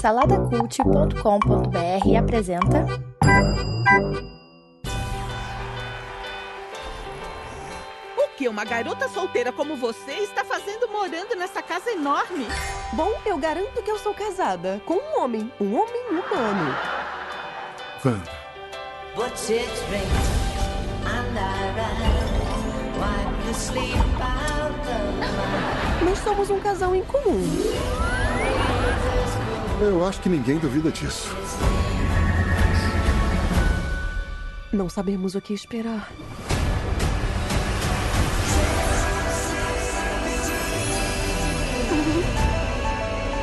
Saladacult.com.br 0.00 2.16
apresenta. 2.18 2.84
O 8.16 8.28
que 8.36 8.48
uma 8.48 8.64
garota 8.64 9.08
solteira 9.08 9.52
como 9.52 9.76
você 9.76 10.10
está 10.12 10.44
fazendo 10.44 10.88
morando 10.88 11.36
nessa 11.36 11.62
casa 11.62 11.92
enorme? 11.92 12.48
Bom, 12.92 13.12
eu 13.24 13.38
garanto 13.38 13.80
que 13.82 13.90
eu 13.90 13.98
sou 13.98 14.12
casada 14.12 14.82
com 14.84 14.94
um 14.94 15.22
homem, 15.22 15.52
um 15.60 15.76
homem 15.76 16.08
humano. 16.10 16.74
My 22.98 23.24
Nós 26.04 26.18
somos 26.18 26.50
um 26.50 26.58
casal 26.58 26.96
em 26.96 27.04
comum. 27.04 27.40
Eu 29.84 30.06
acho 30.06 30.20
que 30.20 30.28
ninguém 30.28 30.58
duvida 30.58 30.92
disso. 30.92 31.34
Não 34.72 34.88
sabemos 34.88 35.34
o 35.34 35.40
que 35.40 35.52
esperar. 35.52 36.08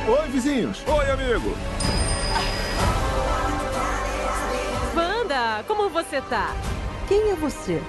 Oi, 0.07 0.27
vizinhos. 0.29 0.81
Oi, 0.87 1.11
amigo. 1.11 1.53
Wanda, 4.95 5.63
como 5.67 5.89
você 5.89 6.21
tá? 6.21 6.55
Quem 7.09 7.31
é 7.31 7.35
você? 7.35 7.83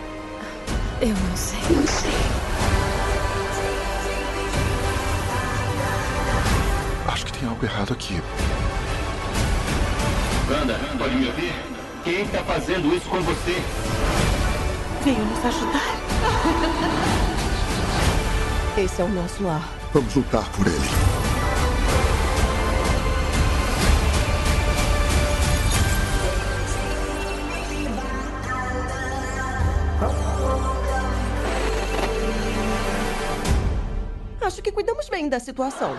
Eu 1.01 1.15
não 1.15 1.37
sei. 1.37 1.61
Acho 1.61 2.03
que 2.03 2.30
tem 7.41 7.49
algo 7.49 7.65
errado 7.65 7.93
aqui. 7.95 8.21
Wanda, 10.51 10.79
pode 10.99 11.17
me 11.17 11.27
ouvir? 11.27 11.55
Quem 12.05 12.27
tá 12.29 12.45
fazendo 12.45 12.95
isso 12.95 13.09
com 13.09 13.21
você? 13.23 13.63
Veio 15.03 15.25
nos 15.25 15.45
ajudar. 15.47 15.97
Esse 18.77 19.01
é 19.01 19.05
o 19.05 19.09
nosso 19.09 19.43
lar. 19.43 19.67
Vamos 19.95 20.15
lutar 20.15 20.47
por 20.51 20.67
ele. 20.67 20.77
Acho 34.43 34.61
que 34.63 34.73
cuidamos 34.73 35.09
bem 35.09 35.29
da 35.29 35.41
situação. 35.41 35.97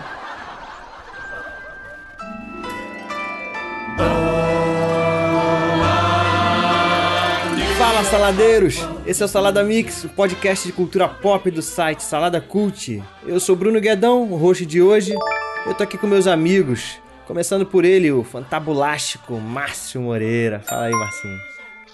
Fala 7.92 8.04
saladeiros! 8.04 8.76
Esse 9.06 9.22
é 9.22 9.26
o 9.26 9.28
Salada 9.28 9.62
Mix, 9.62 10.04
o 10.04 10.08
podcast 10.08 10.66
de 10.66 10.72
cultura 10.72 11.06
pop 11.06 11.50
do 11.50 11.60
site 11.60 12.02
Salada 12.02 12.40
Cult. 12.40 13.02
Eu 13.26 13.38
sou 13.38 13.54
Bruno 13.54 13.78
Guedão, 13.78 14.32
o 14.32 14.36
host 14.36 14.64
de 14.64 14.80
hoje. 14.80 15.14
Eu 15.66 15.74
tô 15.74 15.82
aqui 15.82 15.98
com 15.98 16.06
meus 16.06 16.26
amigos, 16.26 16.98
começando 17.26 17.66
por 17.66 17.84
ele, 17.84 18.10
o 18.10 18.24
fantabulástico 18.24 19.34
Márcio 19.34 20.00
Moreira. 20.00 20.60
Fala 20.60 20.84
aí, 20.86 20.92
Marcinho. 20.92 21.38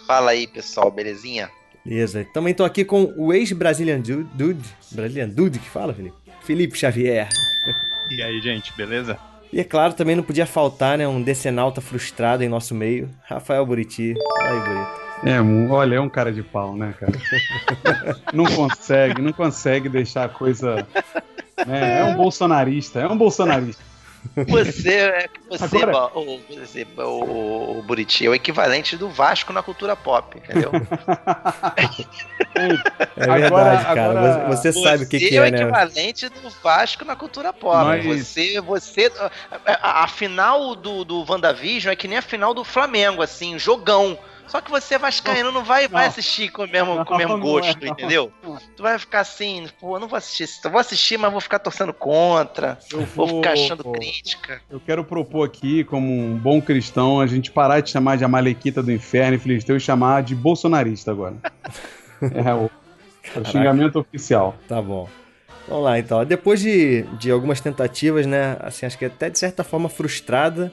Fala 0.07 0.31
aí, 0.31 0.47
pessoal, 0.47 0.89
belezinha? 0.89 1.51
Beleza. 1.85 2.25
Também 2.33 2.55
tô 2.55 2.63
aqui 2.65 2.85
com 2.85 3.13
o 3.17 3.33
ex-Brazilian 3.33 3.99
Dude, 3.99 4.29
Dude, 4.35 4.69
Brazilian 4.93 5.29
Dude 5.29 5.59
que 5.59 5.69
fala, 5.69 5.93
Felipe? 5.93 6.17
Felipe 6.43 6.79
Xavier. 6.79 7.29
E 8.09 8.23
aí, 8.23 8.41
gente, 8.41 8.73
beleza? 8.77 9.19
E 9.53 9.59
é 9.59 9.65
claro, 9.65 9.95
também 9.95 10.15
não 10.15 10.23
podia 10.23 10.47
faltar, 10.47 10.97
né, 10.97 11.09
um 11.09 11.21
decenalta 11.21 11.81
frustrado 11.81 12.45
em 12.45 12.49
nosso 12.49 12.73
meio, 12.73 13.11
Rafael 13.25 13.67
Buriti. 13.67 14.15
Fala 14.15 14.51
aí, 14.51 14.61
Buriti. 14.61 15.08
É, 15.25 15.41
olha, 15.71 15.97
é 15.97 16.01
um 16.01 16.09
cara 16.09 16.33
de 16.33 16.43
pau, 16.43 16.77
né, 16.77 16.95
cara? 16.99 17.13
não 18.33 18.45
consegue, 18.45 19.21
não 19.21 19.33
consegue 19.33 19.89
deixar 19.89 20.25
a 20.25 20.29
coisa. 20.29 20.87
né, 21.67 22.01
É 22.01 22.05
um 22.05 22.15
bolsonarista, 22.17 23.01
é 23.01 23.07
um 23.07 23.17
bolsonarista. 23.17 23.83
Você, 24.49 24.91
é, 24.95 25.29
você, 25.49 25.65
Agora- 25.85 26.11
o, 26.19 26.41
você 26.51 26.87
o, 26.99 27.79
o 27.79 27.83
Buriti 27.87 28.27
é 28.27 28.29
o 28.29 28.35
equivalente 28.35 28.97
do 28.97 29.09
Vasco 29.09 29.53
na 29.53 29.63
cultura 29.63 29.95
pop, 29.95 30.37
entendeu? 30.37 30.73
É 33.17 33.23
Agora- 33.25 33.39
verdade, 33.41 33.85
cara. 33.95 34.11
agora- 34.11 34.47
Você, 34.57 34.73
você 34.73 34.83
sabe 34.83 35.05
o 35.05 35.09
que, 35.09 35.19
Você 35.21 35.29
que 35.29 35.37
é 35.37 35.41
o 35.41 35.45
é, 35.45 35.51
né? 35.51 35.63
equivalente 35.63 36.29
do 36.29 36.51
Vasco 36.63 37.05
na 37.05 37.15
cultura 37.17 37.53
pop. 37.53 37.85
Mas- 37.85 38.05
Você, 38.05 38.61
você, 38.61 39.11
a, 39.21 39.31
a- 40.01 40.05
a 40.05 40.09
final 40.09 40.75
do, 40.75 41.05
do 41.05 41.25
WandaVision 41.29 41.93
é 41.93 41.97
que 41.97 42.09
nem 42.09 42.19
a 42.19 42.23
final 42.23 42.53
do 42.53 42.65
Flamengo, 42.65 43.23
assim, 43.23 43.59
jogão. 43.59 44.19
Só 44.49 44.61
que 44.61 44.71
você 44.71 44.97
vascaíno 44.99 45.53
não 45.53 45.63
vai, 45.63 45.87
vai 45.87 46.05
Não. 46.05 46.09
assistir 46.11 46.51
com 46.51 46.65
o 46.65 46.69
mesmo, 46.69 47.05
com 47.05 47.15
o 47.15 47.17
mesmo 47.19 47.37
não 47.37 47.41
gosto, 47.41 47.83
é, 47.83 47.87
não. 47.87 47.93
entendeu? 47.93 48.33
Tu 48.77 48.83
vai 48.83 48.99
ficar 48.99 49.21
assim, 49.21 49.69
pô, 49.79 49.97
eu 49.97 50.01
não 50.01 50.09
vou 50.09 50.17
assistir, 50.17 50.45
isso. 50.45 50.69
vou 50.71 50.81
assistir, 50.81 51.19
mas 51.19 51.31
vou 51.31 51.41
ficar 51.41 51.59
torcendo 51.59 51.93
contra, 51.93 52.79
Eu 52.91 53.01
vou 53.05 53.27
vou- 53.27 53.37
ficar 53.43 53.53
achando 53.53 53.85
crítica. 53.93 54.61
Eu 54.71 54.81
quero 54.81 55.05
propor 55.05 55.45
aqui, 55.47 55.85
como 55.85 56.11
um 56.13 56.37
bom 56.37 56.61
cristão, 56.61 57.21
a 57.21 57.27
gente 57.27 57.51
parar 57.51 57.81
de 57.81 57.91
chamar 57.91 58.17
de 58.17 58.25
Amalequita 58.25 58.83
do 58.83 58.91
Inferno 58.91 59.37
e 59.37 59.39
Filisteu 59.39 59.77
e 59.77 59.81
chamar 59.81 60.23
de 60.23 60.35
bolsonarista 60.35 61.11
agora. 61.11 61.37
É 62.21 62.53
o, 62.53 62.69
o 63.41 63.45
xingamento 63.45 63.99
oficial. 64.01 64.57
Tá 64.67 64.83
bom. 64.83 65.09
Vamos 65.69 65.85
lá, 65.85 65.99
então. 66.01 66.25
Depois 66.25 66.59
de, 66.61 67.03
de 67.19 67.31
algumas 67.31 67.61
tentativas, 67.61 68.27
né? 68.27 68.57
Assim, 68.59 68.87
acho 68.87 68.99
que 68.99 69.05
até 69.05 69.31
de 69.31 69.39
certa 69.39 69.63
forma 69.63 69.89
frustrada, 69.89 70.73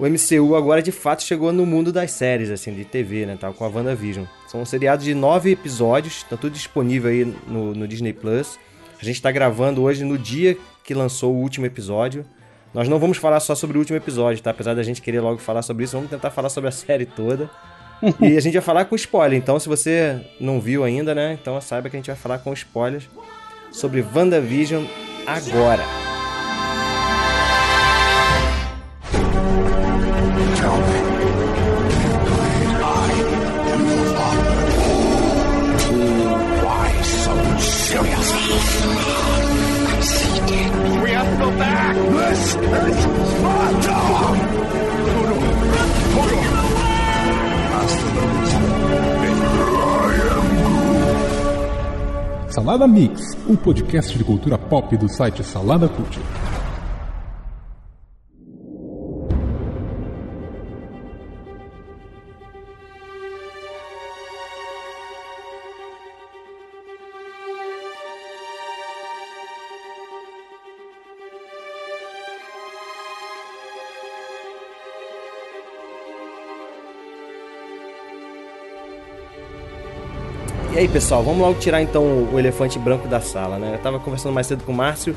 o 0.00 0.08
MCU 0.08 0.56
agora 0.56 0.82
de 0.82 0.90
fato 0.90 1.22
chegou 1.22 1.52
no 1.52 1.66
mundo 1.66 1.92
das 1.92 2.12
séries, 2.12 2.50
assim, 2.50 2.72
de 2.72 2.86
TV, 2.86 3.26
né? 3.26 3.36
Tá, 3.38 3.52
com 3.52 3.64
a 3.64 3.68
WandaVision. 3.68 4.24
São 4.48 4.62
um 4.62 4.64
seriado 4.64 5.04
de 5.04 5.14
nove 5.14 5.50
episódios, 5.50 6.22
tá 6.22 6.38
tudo 6.38 6.54
disponível 6.54 7.10
aí 7.10 7.24
no, 7.46 7.74
no 7.74 7.86
Disney 7.86 8.14
Plus. 8.14 8.58
A 9.00 9.04
gente 9.04 9.20
tá 9.20 9.30
gravando 9.30 9.82
hoje 9.82 10.02
no 10.02 10.16
dia 10.16 10.56
que 10.82 10.94
lançou 10.94 11.34
o 11.34 11.36
último 11.36 11.66
episódio. 11.66 12.24
Nós 12.72 12.88
não 12.88 12.98
vamos 12.98 13.18
falar 13.18 13.40
só 13.40 13.54
sobre 13.54 13.76
o 13.76 13.80
último 13.80 13.98
episódio, 13.98 14.42
tá? 14.42 14.52
Apesar 14.52 14.74
da 14.74 14.82
gente 14.82 15.02
querer 15.02 15.20
logo 15.20 15.38
falar 15.38 15.60
sobre 15.60 15.84
isso, 15.84 15.96
vamos 15.96 16.10
tentar 16.10 16.30
falar 16.30 16.48
sobre 16.48 16.68
a 16.68 16.72
série 16.72 17.04
toda. 17.04 17.50
e 18.20 18.38
a 18.38 18.40
gente 18.40 18.54
vai 18.54 18.62
falar 18.62 18.86
com 18.86 18.96
spoiler, 18.96 19.36
então 19.36 19.60
se 19.60 19.68
você 19.68 20.18
não 20.40 20.58
viu 20.58 20.82
ainda, 20.82 21.14
né? 21.14 21.36
Então 21.38 21.60
saiba 21.60 21.90
que 21.90 21.96
a 21.96 21.98
gente 21.98 22.06
vai 22.06 22.16
falar 22.16 22.38
com 22.38 22.50
spoilers 22.54 23.06
sobre 23.70 24.02
WandaVision 24.14 24.86
agora. 25.26 25.84
Salada 52.70 52.86
Mix, 52.86 53.36
um 53.48 53.56
podcast 53.56 54.16
de 54.16 54.22
cultura 54.22 54.56
pop 54.56 54.96
do 54.96 55.08
site 55.08 55.42
Salada 55.42 55.88
Cult. 55.88 56.20
E 80.80 80.84
aí, 80.84 80.88
pessoal, 80.88 81.22
vamos 81.22 81.42
logo 81.42 81.60
tirar 81.60 81.82
então 81.82 82.26
o 82.32 82.38
elefante 82.38 82.78
branco 82.78 83.06
da 83.06 83.20
sala, 83.20 83.58
né? 83.58 83.74
Eu 83.74 83.82
tava 83.82 84.00
conversando 84.00 84.32
mais 84.32 84.46
cedo 84.46 84.64
com 84.64 84.72
o 84.72 84.74
Márcio. 84.74 85.14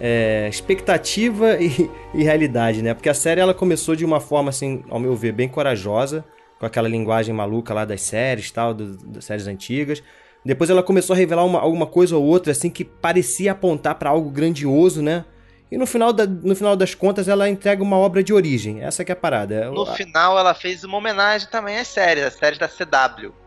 é, 0.00 0.48
expectativa 0.48 1.58
e, 1.60 1.90
e 2.14 2.22
realidade, 2.22 2.80
né? 2.80 2.94
Porque 2.94 3.10
a 3.10 3.14
série 3.14 3.38
ela 3.38 3.52
começou 3.52 3.94
de 3.94 4.06
uma 4.06 4.20
forma, 4.20 4.48
assim, 4.48 4.82
ao 4.88 4.98
meu 4.98 5.14
ver, 5.14 5.32
bem 5.32 5.50
corajosa, 5.50 6.24
com 6.58 6.64
aquela 6.64 6.88
linguagem 6.88 7.34
maluca 7.34 7.74
lá 7.74 7.84
das 7.84 8.00
séries 8.00 8.50
tal, 8.50 8.72
do- 8.72 8.96
das 9.06 9.26
séries 9.26 9.46
antigas. 9.46 10.02
Depois 10.46 10.70
ela 10.70 10.82
começou 10.82 11.12
a 11.12 11.16
revelar 11.18 11.44
uma- 11.44 11.60
alguma 11.60 11.86
coisa 11.86 12.16
ou 12.16 12.24
outra, 12.24 12.50
assim, 12.52 12.70
que 12.70 12.82
parecia 12.82 13.52
apontar 13.52 13.96
pra 13.96 14.08
algo 14.08 14.30
grandioso, 14.30 15.02
né? 15.02 15.26
E 15.70 15.76
no 15.76 15.86
final, 15.86 16.10
da- 16.14 16.26
no 16.26 16.56
final 16.56 16.74
das 16.74 16.94
contas 16.94 17.28
ela 17.28 17.50
entrega 17.50 17.82
uma 17.82 17.98
obra 17.98 18.24
de 18.24 18.32
origem. 18.32 18.80
Essa 18.82 19.04
que 19.04 19.12
é 19.12 19.14
a 19.14 19.16
parada. 19.16 19.70
No 19.70 19.84
final, 19.84 20.38
ela 20.38 20.54
fez 20.54 20.82
uma 20.84 20.96
homenagem 20.96 21.48
também 21.50 21.78
às 21.78 21.88
séries, 21.88 22.24
às 22.24 22.32
séries 22.32 22.58
da 22.58 22.66
CW. 22.66 23.41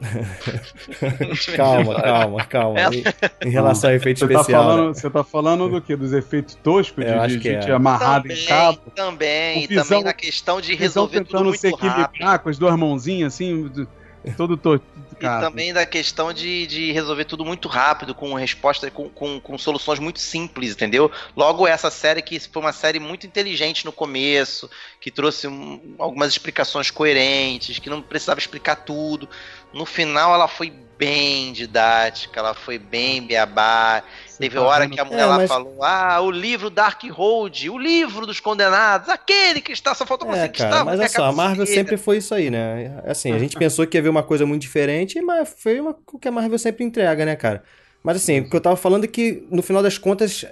calma, 1.56 2.00
calma, 2.02 2.44
calma. 2.46 2.80
Em, 2.94 3.48
em 3.48 3.50
relação 3.50 3.90
ao 3.90 3.96
efeito 3.96 4.20
Você 4.20 4.26
tá, 4.28 4.40
especial. 4.40 4.62
falando, 4.64 4.88
né? 4.88 4.94
você 4.94 5.10
tá 5.10 5.24
falando 5.24 5.68
do 5.68 5.80
quê? 5.80 5.96
Dos 5.96 6.12
efeitos 6.12 6.54
toscos 6.56 7.04
de, 7.04 7.10
acho 7.10 7.36
de 7.36 7.40
que 7.40 7.52
gente 7.52 7.70
é. 7.70 7.74
amarrada 7.74 8.32
em 8.32 8.44
cabo? 8.46 8.78
Também, 8.94 9.64
e 9.64 9.66
Visão- 9.66 9.84
também 9.84 10.04
na 10.04 10.12
questão 10.12 10.60
de 10.60 10.74
resolver 10.74 11.24
tudo 11.24 11.44
muito 11.44 11.58
se 11.60 11.70
rápido. 11.70 11.86
equilibrar 12.00 12.38
com 12.40 12.48
as 12.48 12.58
duas 12.58 12.76
mãozinhas, 12.76 13.34
assim, 13.34 13.64
do- 13.68 13.88
todo 14.36 14.56
torto. 14.56 14.84
E 15.16 15.20
também 15.20 15.72
da 15.72 15.84
questão 15.84 16.32
de, 16.32 16.64
de 16.68 16.92
resolver 16.92 17.24
tudo 17.24 17.44
muito 17.44 17.66
rápido, 17.66 18.14
com 18.14 18.34
resposta, 18.34 18.88
com, 18.88 19.08
com, 19.08 19.40
com 19.40 19.58
soluções 19.58 19.98
muito 19.98 20.20
simples, 20.20 20.72
entendeu? 20.72 21.10
Logo, 21.36 21.66
essa 21.66 21.90
série 21.90 22.22
que 22.22 22.38
foi 22.38 22.62
uma 22.62 22.72
série 22.72 23.00
muito 23.00 23.26
inteligente 23.26 23.84
no 23.84 23.90
começo, 23.90 24.70
que 25.00 25.10
trouxe 25.10 25.48
um- 25.48 25.94
algumas 25.98 26.30
explicações 26.30 26.88
coerentes, 26.90 27.80
que 27.80 27.90
não 27.90 28.00
precisava 28.00 28.38
explicar 28.38 28.76
tudo. 28.76 29.28
No 29.72 29.84
final, 29.84 30.34
ela 30.34 30.48
foi 30.48 30.72
bem 30.98 31.52
didática, 31.52 32.40
ela 32.40 32.54
foi 32.54 32.78
bem 32.78 33.22
beabá. 33.24 34.02
Teve 34.38 34.56
tá 34.56 34.62
hora 34.62 34.84
vendo? 34.84 34.94
que 34.94 35.00
a 35.00 35.04
mulher 35.04 35.20
É, 35.22 35.26
lá 35.26 35.36
mas- 35.36 35.48
falou: 35.48 35.82
Ah, 35.82 36.20
o 36.20 36.30
livro 36.30 36.70
Dark 36.70 37.02
Road, 37.10 37.70
o 37.70 37.78
livro 37.78 38.26
dos 38.26 38.40
condenados, 38.40 39.08
aquele 39.08 39.60
que 39.60 39.72
está, 39.72 39.94
só 39.94 40.04
faltou 40.04 40.28
você 40.28 40.40
É, 40.40 40.48
que 40.48 40.58
cara, 40.58 40.70
estava 40.70 40.90
mas 40.90 41.00
olha 41.00 41.08
só, 41.08 41.24
a 41.26 41.32
Marvel 41.32 41.66
sempre 41.66 41.96
foi 41.96 42.16
isso 42.18 42.34
aí, 42.34 42.50
né? 42.50 43.00
Assim, 43.06 43.32
a 43.32 43.38
gente 43.38 43.56
pensou 43.58 43.86
que 43.86 43.96
ia 43.96 44.02
ver 44.02 44.08
uma 44.08 44.22
coisa 44.22 44.44
muito 44.44 44.62
diferente, 44.62 45.20
mas 45.20 45.54
foi 45.58 45.78
uma, 45.80 45.96
o 46.12 46.18
que 46.18 46.28
a 46.28 46.32
Marvel 46.32 46.58
sempre 46.58 46.84
entrega, 46.84 47.24
né, 47.24 47.36
cara? 47.36 47.62
Mas 48.02 48.16
assim, 48.16 48.40
o 48.40 48.48
que 48.48 48.54
eu 48.56 48.60
tava 48.60 48.76
falando 48.76 49.04
é 49.04 49.08
que, 49.08 49.44
no 49.50 49.60
final 49.60 49.82
das 49.82 49.98
contas, 49.98 50.44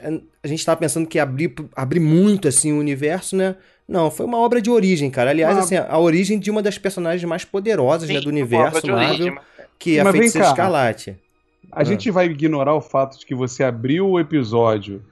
a 0.43 0.47
gente 0.49 0.65
tava 0.67 0.79
pensando 0.81 1.07
que 1.07 1.17
ia 1.17 1.23
abrir, 1.23 1.55
abrir 1.75 2.01
muito, 2.01 2.49
assim, 2.49 2.73
o 2.73 2.79
universo, 2.79 3.37
né? 3.37 3.55
Não, 3.89 4.11
foi 4.11 4.27
uma 4.27 4.39
obra 4.39 4.61
de 4.61 4.69
origem, 4.71 5.11
cara. 5.11 5.31
Aliás, 5.31 5.55
Uma- 5.57 5.63
assim, 5.63 5.77
a 5.77 5.99
origem 5.99 6.39
de 6.39 6.51
uma 6.51 6.61
das 6.63 6.77
personagens 6.77 7.23
mais 7.25 7.45
poderosas, 7.45 8.09
né, 8.09 8.17
do 8.17 8.23
Sim, 8.25 8.29
universo 8.29 8.79
obra 8.79 8.81
de 8.83 8.91
origem, 8.91 9.31
Marvel, 9.31 9.45
que 9.79 9.97
é 9.97 10.01
a 10.01 10.05
Mas 10.05 10.13
vem 10.13 10.21
Feiticeira 10.23 10.47
cá. 10.47 10.53
Escarlate. 10.53 11.17
A 11.71 11.85
gente 11.85 12.11
vai 12.11 12.27
ignorar 12.27 12.75
o 12.75 12.81
fato 12.81 13.19
de 13.19 13.27
que 13.27 13.35
você 13.35 13.63
abriu 13.63 14.09
o 14.09 14.19
episódio 14.19 15.05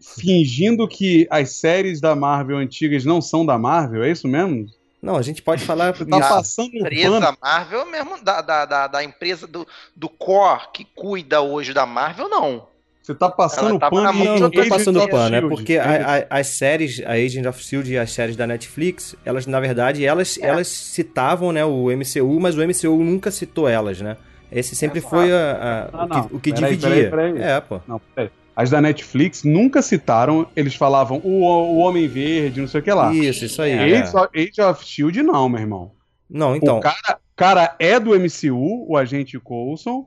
fingindo 0.00 0.86
que 0.88 1.26
as 1.30 1.50
séries 1.50 2.00
da 2.00 2.14
Marvel 2.14 2.56
antigas 2.58 3.04
não 3.04 3.20
são 3.20 3.44
da 3.46 3.58
Marvel, 3.58 4.02
é 4.02 4.10
isso 4.10 4.26
mesmo? 4.26 4.66
Não, 5.00 5.16
a 5.16 5.22
gente 5.22 5.42
pode 5.42 5.64
falar 5.64 5.94
Você 5.94 6.04
tá 6.06 6.18
isso. 6.18 6.28
passando 6.28 6.70
pano. 6.70 6.80
empresa 6.86 7.36
Marvel 7.42 7.86
mesmo, 7.90 8.22
da, 8.22 8.40
da, 8.40 8.64
da, 8.64 8.86
da 8.86 9.04
empresa 9.04 9.46
do, 9.46 9.66
do 9.96 10.08
core 10.08 10.68
que 10.72 10.84
cuida 10.94 11.40
hoje 11.40 11.72
da 11.74 11.84
Marvel, 11.84 12.28
não. 12.28 12.66
Você 13.02 13.14
tá 13.14 13.28
passando 13.28 13.78
tava 13.80 13.90
pano 13.96 14.12
mão 14.12 14.24
Não, 14.24 14.38
não 14.38 14.50
tô 14.50 14.64
passando 14.68 15.08
pano, 15.08 15.34
é 15.34 15.38
S.H.I.E.L.D., 15.38 15.48
porque 15.48 15.76
a- 15.76 16.26
a- 16.30 16.38
as 16.38 16.46
séries, 16.46 17.02
a 17.04 17.12
Agent 17.12 17.46
of 17.46 17.58
S.H.I.E.L.D. 17.58 17.92
e 17.94 17.98
as 17.98 18.10
séries 18.12 18.36
da 18.36 18.46
Netflix, 18.46 19.16
elas, 19.24 19.44
na 19.46 19.58
verdade, 19.58 20.04
elas, 20.06 20.38
É. 20.40 20.46
elas 20.46 20.68
citavam, 20.68 21.50
né, 21.50 21.64
o 21.64 21.90
MCU, 21.90 22.38
mas 22.40 22.56
o 22.56 22.62
MCU 22.62 23.02
nunca 23.02 23.30
citou 23.32 23.68
elas, 23.68 24.00
né? 24.00 24.16
Esse 24.52 24.76
sempre 24.76 25.00
foi 25.00 25.32
a- 25.32 25.88
a- 25.92 25.96
Não, 25.96 26.04
o 26.04 26.08
não. 26.08 26.28
que, 26.28 26.34
o 26.36 26.40
que 26.40 26.52
Peraí, 26.52 26.76
dividia. 26.76 27.10
peraí, 27.10 27.32
peraí. 27.32 27.42
É, 27.50 27.60
pô. 27.60 27.80
Não, 27.88 28.00
peraí. 28.14 28.30
As 28.54 28.68
da 28.70 28.80
Netflix 28.82 29.42
nunca 29.44 29.80
citaram, 29.82 30.46
eles 30.54 30.74
falavam 30.74 31.20
o, 31.24 31.42
o 31.42 31.78
Homem 31.78 32.06
Verde, 32.06 32.60
não 32.60 32.68
sei 32.68 32.80
o 32.80 32.84
que 32.84 32.92
lá. 32.92 33.12
Isso, 33.12 33.46
isso 33.46 33.62
aí. 33.62 33.70
é. 33.72 33.98
Age, 34.00 34.14
of, 34.16 34.28
Age 34.38 34.60
of 34.62 34.84
Shield 34.84 35.22
não, 35.22 35.48
meu 35.48 35.58
irmão. 35.60 35.92
Não, 36.30 36.54
então. 36.54 36.76
O 36.76 36.80
cara, 36.80 37.18
cara 37.34 37.74
é 37.78 37.98
do 37.98 38.10
MCU, 38.14 38.86
o 38.88 38.96
agente 38.96 39.38
Coulson, 39.40 40.06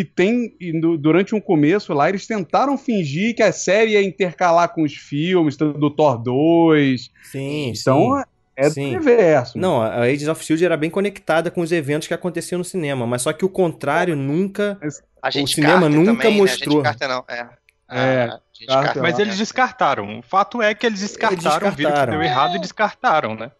e 0.00 0.04
tem, 0.04 0.54
e 0.60 0.72
no- 0.72 0.96
durante 0.98 1.34
um 1.34 1.40
começo 1.40 1.92
lá, 1.92 2.08
eles 2.08 2.26
tentaram 2.26 2.76
fingir 2.76 3.34
que 3.34 3.42
a 3.42 3.52
série 3.52 3.92
ia 3.92 4.02
intercalar 4.02 4.72
com 4.74 4.82
os 4.82 4.94
filmes 4.94 5.56
do 5.56 5.90
Thor 5.90 6.18
2. 6.18 7.10
Sim, 7.30 7.72
Então 7.78 8.16
sim. 8.18 8.22
é 8.56 8.68
do 8.68 8.74
Sim. 8.74 8.86
universo. 8.96 9.58
Não, 9.58 9.80
a 9.82 10.02
Agents 10.02 10.28
of 10.28 10.40
S.H.I.E.L.D. 10.40 10.64
era 10.64 10.76
bem 10.76 10.90
conectada 10.90 11.50
com 11.50 11.60
os 11.60 11.72
eventos 11.72 12.08
que 12.08 12.14
aconteciam 12.14 12.58
no 12.58 12.64
cinema, 12.64 13.06
mas 13.06 13.22
só 13.22 13.32
que 13.32 13.44
o 13.44 13.48
contrário 13.48 14.14
nunca... 14.16 14.78
A 15.22 15.30
gente 15.30 15.54
cinema 15.54 15.80
Carter 15.82 15.90
nunca 15.98 16.22
também, 16.22 16.36
mostrou. 16.36 16.82
Né? 16.82 16.88
A 16.88 16.92
gente 16.92 16.98
Carter 17.00 17.08
não, 17.16 17.24
é. 17.28 17.48
É, 17.88 18.22
A 18.24 18.40
gente 18.52 18.66
Carter 18.66 18.84
Carter 18.84 19.02
Mas 19.02 19.18
eles 19.18 19.34
né? 19.34 19.38
descartaram. 19.38 20.18
O 20.18 20.22
fato 20.22 20.60
é 20.62 20.74
que 20.74 20.84
eles 20.86 21.00
descartaram, 21.00 21.40
viram 21.40 21.70
que 21.70 21.76
descartaram. 21.76 22.12
deu 22.12 22.22
errado 22.22 22.56
e 22.56 22.60
descartaram, 22.60 23.34
né? 23.34 23.50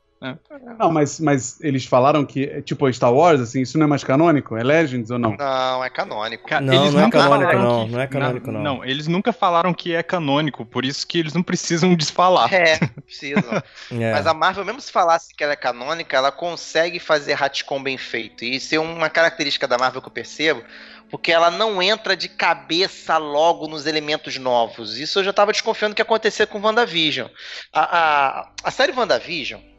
Não, 0.79 0.91
mas, 0.91 1.21
mas 1.21 1.61
eles 1.61 1.85
falaram 1.85 2.25
que, 2.25 2.63
tipo, 2.63 2.91
Star 2.93 3.13
Wars, 3.13 3.41
assim, 3.41 3.61
isso 3.61 3.77
não 3.79 3.85
é 3.85 3.89
mais 3.89 4.03
canônico? 4.03 4.57
É 4.57 4.63
Legends 4.63 5.11
ou 5.11 5.19
não? 5.19 5.37
Não, 5.37 5.85
é 5.85 5.91
canônico. 5.91 6.49
Ca- 6.49 6.61
Não, 6.61 6.73
eles 6.75 6.95
não 6.95 7.01
é 7.01 7.05
nunca 7.05 7.19
canônico, 7.19 7.51
falaram 7.51 7.63
não. 7.71 7.87
que- 7.87 7.93
Não 7.93 8.01
é 8.01 8.07
canônico, 8.07 8.51
não. 8.53 8.63
Não, 8.63 8.85
eles 8.85 9.07
nunca 9.07 9.33
falaram 9.33 9.75
que 9.75 9.95
é 9.95 10.03
canônico, 10.03 10.65
por 10.65 10.85
isso 10.85 11.07
que 11.07 11.19
eles 11.19 11.35
não 11.35 11.43
precisam 11.43 11.95
desfalar. 11.95 12.53
É, 12.53 12.79
precisam. 13.05 13.63
É. 13.93 14.13
Mas 14.13 14.27
a 14.27 14.33
Marvel, 14.35 14.65
mesmo 14.65 14.81
se 14.81 14.91
falasse 14.91 15.35
que 15.35 15.45
ela 15.45 15.53
é 15.53 15.57
canônica, 15.57 16.17
ela 16.17 16.33
consegue 16.33 16.99
fazer 16.99 17.35
retcon 17.35 17.83
bem 17.83 17.99
feito. 17.99 18.45
E 18.45 18.57
isso 18.57 18.75
é 18.75 18.79
uma 18.81 19.11
característica 19.11 19.69
da 19.69 19.77
Marvel 19.79 20.01
que 20.01 20.09
eu 20.09 20.12
percebo, 20.12 20.62
porque 21.11 21.31
ela 21.31 21.51
não 21.51 21.81
entra 21.83 22.17
de 22.17 22.29
cabeça 22.29 23.17
logo 23.19 23.69
nos 23.69 23.87
elementos 23.87 24.39
novos. 24.39 24.97
Isso 24.99 25.19
eu 25.21 25.25
já 25.25 25.31
estava 25.31 25.53
desconfiando 25.53 25.95
que 25.95 26.01
ia 26.01 26.05
acontecer 26.05 26.47
com 26.47 26.59
WandaVision. 26.61 27.29
A, 27.73 27.99
a, 28.41 28.51
a 28.65 28.71
série 28.71 28.93
WandaVision, 28.93 29.61
é, 29.61 29.75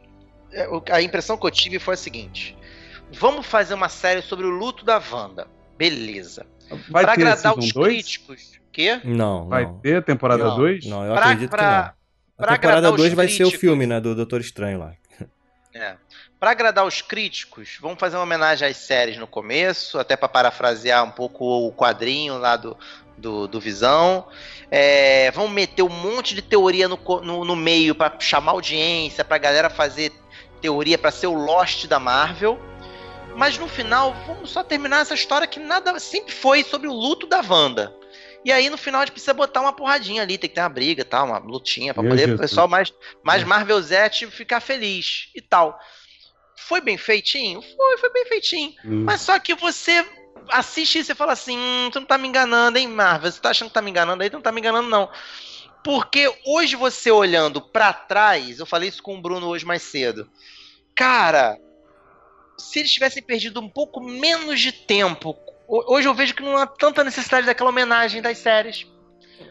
a 0.92 1.02
impressão 1.02 1.38
que 1.38 1.46
eu 1.46 1.52
tive 1.52 1.80
foi 1.80 1.94
a 1.94 1.98
seguinte: 1.98 2.58
vamos 3.12 3.46
fazer 3.46 3.74
uma 3.74 3.90
série 3.90 4.22
sobre 4.22 4.46
o 4.46 4.50
luto 4.50 4.84
da 4.86 5.02
Wanda. 5.12 5.48
Beleza. 5.78 6.46
Vai 6.90 7.04
Pra 7.06 7.16
ter 7.16 7.22
agradar 7.22 7.58
os 7.58 7.72
2? 7.72 7.88
críticos. 7.94 8.52
Quê? 8.72 9.00
Não, 9.04 9.48
Vai 9.48 9.64
não. 9.66 9.80
ter 9.80 10.04
temporada 10.04 10.44
Não. 10.44 10.56
2? 10.58 10.86
Não, 10.86 11.04
eu 11.06 11.14
Pra- 11.14 11.24
acredito 11.26 11.50
pra- 11.50 11.58
que 11.60 11.64
não. 11.66 11.72
pra 11.72 12.54
A 12.54 12.56
temporada 12.58 12.78
agradar 12.80 12.92
os 12.92 12.98
2 12.98 13.14
vai 13.14 13.28
ser 13.28 13.34
o 13.34 13.38
críticos. 13.48 13.60
filme, 13.62 13.88
né, 13.88 14.00
do 14.00 14.14
Doutor 14.14 14.42
Estranho 14.42 14.80
lá. 14.80 14.94
É. 15.74 15.96
Para 16.40 16.52
agradar 16.52 16.86
os 16.86 17.02
críticos, 17.02 17.78
vamos 17.82 18.00
fazer 18.00 18.16
uma 18.18 18.24
homenagem 18.24 18.68
às 18.68 18.78
séries 18.78 19.18
no 19.18 19.26
começo, 19.28 19.98
até 19.98 20.16
para 20.16 20.28
parafrasear 20.30 21.04
um 21.04 21.10
pouco 21.12 21.44
o 21.46 21.72
quadrinho 21.72 22.38
lá 22.38 22.56
do, 22.56 22.78
do, 23.18 23.48
do 23.48 23.60
Visão. 23.60 24.28
É, 24.70 25.32
vamos 25.32 25.52
meter 25.52 25.82
um 25.84 25.90
monte 25.90 26.36
de 26.36 26.42
teoria 26.44 26.88
no, 26.88 27.00
no, 27.24 27.44
no 27.46 27.56
meio 27.56 27.96
para 27.96 28.20
chamar 28.20 28.52
audiência, 28.52 29.24
pra 29.26 29.38
galera 29.40 29.70
fazer 29.70 30.12
teoria 30.68 30.98
para 30.98 31.12
ser 31.12 31.28
o 31.28 31.34
Lost 31.34 31.88
da 31.88 31.98
Marvel. 31.98 32.60
Mas 33.38 33.58
no 33.58 33.68
final, 33.68 34.14
vamos 34.26 34.50
só 34.50 34.64
terminar 34.64 35.02
essa 35.02 35.14
história 35.14 35.48
que 35.48 35.60
nada 35.60 35.98
sempre 36.00 36.34
foi 36.34 36.64
sobre 36.64 36.88
o 36.88 36.94
luto 36.94 37.26
da 37.26 37.42
Wanda. 37.42 37.96
E 38.44 38.52
aí, 38.52 38.70
no 38.70 38.78
final, 38.78 39.02
a 39.02 39.06
gente 39.06 39.14
precisa 39.14 39.34
botar 39.34 39.62
uma 39.62 39.74
porradinha 39.74 40.22
ali, 40.22 40.38
tem 40.38 40.50
que 40.50 40.56
ter 40.56 40.62
uma 40.62 40.70
briga, 40.70 41.06
tá? 41.06 41.24
uma 41.24 41.38
lutinha, 41.38 41.94
pra 41.94 42.04
Meu 42.04 42.12
poder 42.12 42.34
o 42.34 42.38
pessoal 42.38 42.68
mais, 42.68 42.94
mais 43.24 43.44
Marvel 43.44 43.82
Zete 43.82 44.28
ficar 44.28 44.60
feliz 44.60 45.30
e 45.36 45.42
tal. 45.42 45.80
Foi 46.56 46.82
bem 46.82 46.98
feitinho? 46.98 47.62
Foi, 47.62 47.98
foi 47.98 48.12
bem 48.12 48.26
feitinho. 48.26 48.74
Hum. 48.84 49.04
Mas 49.06 49.22
só 49.22 49.38
que 49.40 49.54
você 49.54 50.06
assiste 50.50 51.00
isso 51.00 51.12
e 51.12 51.16
fala 51.16 51.34
assim: 51.34 51.58
hum, 51.58 51.90
tu 51.92 52.00
não 52.00 52.08
tá 52.08 52.18
me 52.18 52.28
enganando, 52.28 52.78
hein, 52.78 52.88
Marvel? 52.88 53.32
Você 53.32 53.40
tá 53.40 53.52
achando 53.52 53.68
que 53.68 53.74
tá 53.74 53.82
me 53.82 53.92
enganando 53.92 54.24
aí? 54.24 54.30
Tu 54.30 54.34
não 54.34 54.42
tá 54.42 54.52
me 54.52 54.60
enganando, 54.60 54.90
não. 54.90 55.10
Porque 55.84 56.30
hoje 56.46 56.76
você 56.76 57.12
olhando 57.12 57.62
pra 57.62 57.94
trás, 57.94 58.60
eu 58.60 58.66
falei 58.66 58.90
isso 58.90 59.02
com 59.02 59.18
o 59.18 59.22
Bruno 59.22 59.48
hoje 59.48 59.66
mais 59.66 59.84
cedo. 59.84 60.30
Cara, 60.98 61.60
se 62.58 62.80
eles 62.80 62.92
tivessem 62.92 63.22
perdido 63.22 63.62
um 63.62 63.70
pouco 63.70 64.02
menos 64.02 64.60
de 64.60 64.72
tempo, 64.72 65.38
ho- 65.68 65.94
hoje 65.94 66.08
eu 66.08 66.14
vejo 66.16 66.34
que 66.34 66.42
não 66.42 66.58
há 66.58 66.66
tanta 66.66 67.04
necessidade 67.04 67.46
daquela 67.46 67.70
homenagem 67.70 68.20
das 68.22 68.40
séries. 68.40 68.88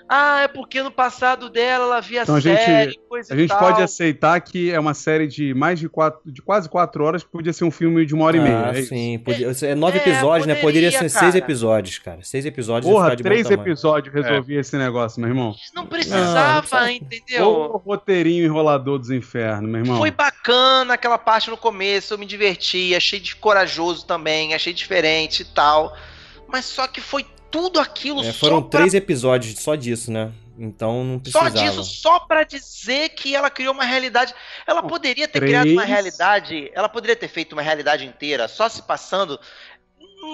Ah, 0.09 0.43
é 0.43 0.49
porque 0.49 0.83
no 0.83 0.91
passado 0.91 1.49
dela 1.51 1.85
ela 1.85 2.01
via 2.01 2.23
Então 2.23 2.37
a 2.37 2.41
série, 2.41 2.91
gente, 2.93 3.01
coisa 3.09 3.35
a 3.35 3.37
gente 3.37 3.49
tal. 3.49 3.59
pode 3.59 3.83
aceitar 3.83 4.41
que 4.41 4.71
é 4.71 4.79
uma 4.79 4.95
série 4.95 5.27
de 5.27 5.53
mais 5.53 5.81
de 5.81 5.89
quatro, 5.89 6.21
de 6.25 6.41
quase 6.41 6.69
quatro 6.69 7.03
horas, 7.05 7.25
que 7.25 7.31
podia 7.31 7.53
ser 7.53 7.65
um 7.65 7.71
filme 7.71 8.07
de 8.07 8.15
uma 8.15 8.25
hora 8.25 8.37
e 8.37 8.41
meia. 8.41 8.71
Ah, 8.71 8.79
é 8.79 8.83
sim. 8.83 9.19
Podia, 9.19 9.51
é 9.63 9.75
nove 9.75 9.99
É, 9.99 10.03
episódios, 10.03 10.47
né? 10.47 10.55
Poderia 10.55 10.91
poderia, 10.91 10.91
ser 10.93 11.09
seis 11.09 11.33
cara. 11.33 11.39
episódios, 11.39 11.99
cara. 11.99 12.19
Seis 12.23 12.47
episódios 12.47 12.91
Porra, 12.91 13.17
três 13.17 13.51
episódios 13.51 14.15
resolvia 14.15 14.61
esse 14.61 14.77
negócio, 14.77 15.21
meu 15.21 15.29
irmão. 15.31 15.55
Não 15.75 15.87
precisava, 15.87 16.55
não 16.55 16.61
precisava. 16.61 16.93
entendeu? 16.93 17.49
Ô, 17.49 17.77
roteirinho 17.79 18.45
enrolador 18.45 18.99
dos 18.99 19.11
infernos, 19.11 19.69
meu 19.69 19.81
irmão. 19.81 19.99
Foi 19.99 20.11
bacana 20.11 20.95
aquela 20.95 21.19
parte 21.19 21.51
no 21.51 21.57
começo, 21.57 22.15
eu 22.15 22.19
me 22.19 22.27
diverti, 22.27 22.95
achei 22.95 23.19
de 23.19 23.35
corajoso 23.37 24.07
também, 24.07 24.55
achei 24.55 24.73
diferente 24.73 25.41
e 25.43 25.45
tal. 25.47 25.97
Mas 26.49 26.65
só 26.65 26.87
que 26.87 27.01
foi 27.01 27.27
tudo 27.57 27.81
aquilo 27.81 28.21
É, 28.23 28.33
só 28.33 28.39
foram 28.39 28.63
pra- 28.63 28.81
três 28.81 28.95
episódios 28.95 29.59
só 29.61 29.75
disso, 29.75 30.11
né? 30.13 30.31
Então 30.59 31.05
não 31.05 31.21
só 31.27 31.41
precisava. 31.43 31.71
disso, 31.71 31.85
só 31.85 32.19
pra 32.21 32.43
dizer 32.43 33.11
que 33.11 33.35
ela 33.37 33.51
criou 33.51 33.75
uma 33.75 33.85
realidade. 33.85 34.35
Ela 34.67 34.83
poderia 34.83 35.29
ter 35.29 35.39
três- 35.41 35.51
criado 35.51 35.71
uma 35.71 35.85
realidade, 35.85 36.71
ela 36.75 36.89
poderia 36.89 37.15
ter 37.17 37.29
feito 37.29 37.53
uma 37.53 37.61
realidade 37.63 38.07
inteira 38.07 38.49
só 38.49 38.67
se 38.69 38.81
passando 38.83 39.39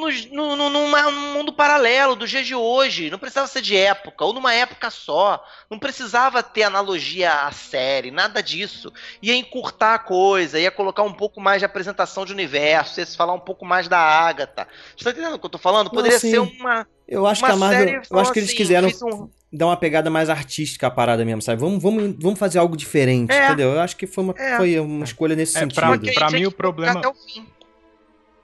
no, 0.00 0.56
no, 0.56 0.70
numa- 0.70 1.10
num 1.10 1.32
mundo 1.34 1.52
paralelo 1.52 2.16
dos 2.16 2.30
dias 2.30 2.46
de 2.46 2.54
hoje. 2.54 3.10
Não 3.10 3.18
precisava 3.18 3.46
ser 3.46 3.60
de 3.62 3.76
época, 3.76 4.24
ou 4.24 4.32
numa 4.32 4.52
época 4.54 4.90
só. 4.90 5.44
Não 5.70 5.78
precisava 5.78 6.42
ter 6.42 6.62
analogia 6.62 7.32
à 7.46 7.52
série, 7.52 8.10
nada 8.10 8.42
disso. 8.42 8.92
Ia 9.22 9.34
encurtar 9.36 9.94
a 9.94 9.98
coisa, 9.98 10.58
ia 10.58 10.70
colocar 10.70 11.02
um 11.02 11.12
pouco 11.12 11.40
mais 11.40 11.60
de 11.60 11.64
apresentação 11.64 12.24
de 12.24 12.32
universo, 12.32 13.00
ia 13.00 13.06
se 13.06 13.16
falar 13.16 13.34
um 13.34 13.40
pouco 13.40 13.64
mais 13.64 13.88
da 13.88 13.98
Agatha. 13.98 14.66
Você 14.96 15.04
tá 15.04 15.10
entendendo 15.10 15.34
o 15.34 15.38
que 15.38 15.46
eu 15.46 15.50
tô 15.50 15.58
falando? 15.58 15.90
Poderia 15.90 16.18
sim. 16.18 16.30
ser 16.30 16.38
uma. 16.38 16.86
Eu 17.08 17.26
acho 17.26 17.42
uma 17.42 17.48
que 17.48 17.54
a 17.54 17.56
Marvel. 17.56 17.78
série 17.88 18.00
Eu 18.10 18.18
acho 18.18 18.32
que 18.32 18.38
eles 18.38 18.48
assim, 18.50 18.56
quiseram 18.56 18.88
um- 18.88 19.28
dar 19.52 19.66
uma 19.66 19.76
pegada 19.76 20.08
mais 20.08 20.30
artística 20.30 20.86
à 20.86 20.90
parada 20.90 21.22
mesmo, 21.26 21.42
sabe? 21.42 21.60
Vamos, 21.60 21.82
vamos, 21.82 22.14
vamos 22.18 22.38
fazer 22.38 22.58
algo 22.58 22.74
diferente, 22.76 23.30
É. 23.32 23.46
entendeu? 23.48 23.72
Eu 23.72 23.80
acho 23.80 23.96
que 23.96 24.06
foi 24.06 24.24
uma, 24.24 24.34
É. 24.38 24.56
foi 24.56 24.80
uma 24.80 25.04
escolha 25.04 25.36
nesse 25.36 25.56
É, 25.58 25.60
sentido. 25.60 25.74
pra- 25.74 25.98
pra 26.14 26.30
mim 26.30 26.46
o 26.46 26.52
problema- 26.52 27.02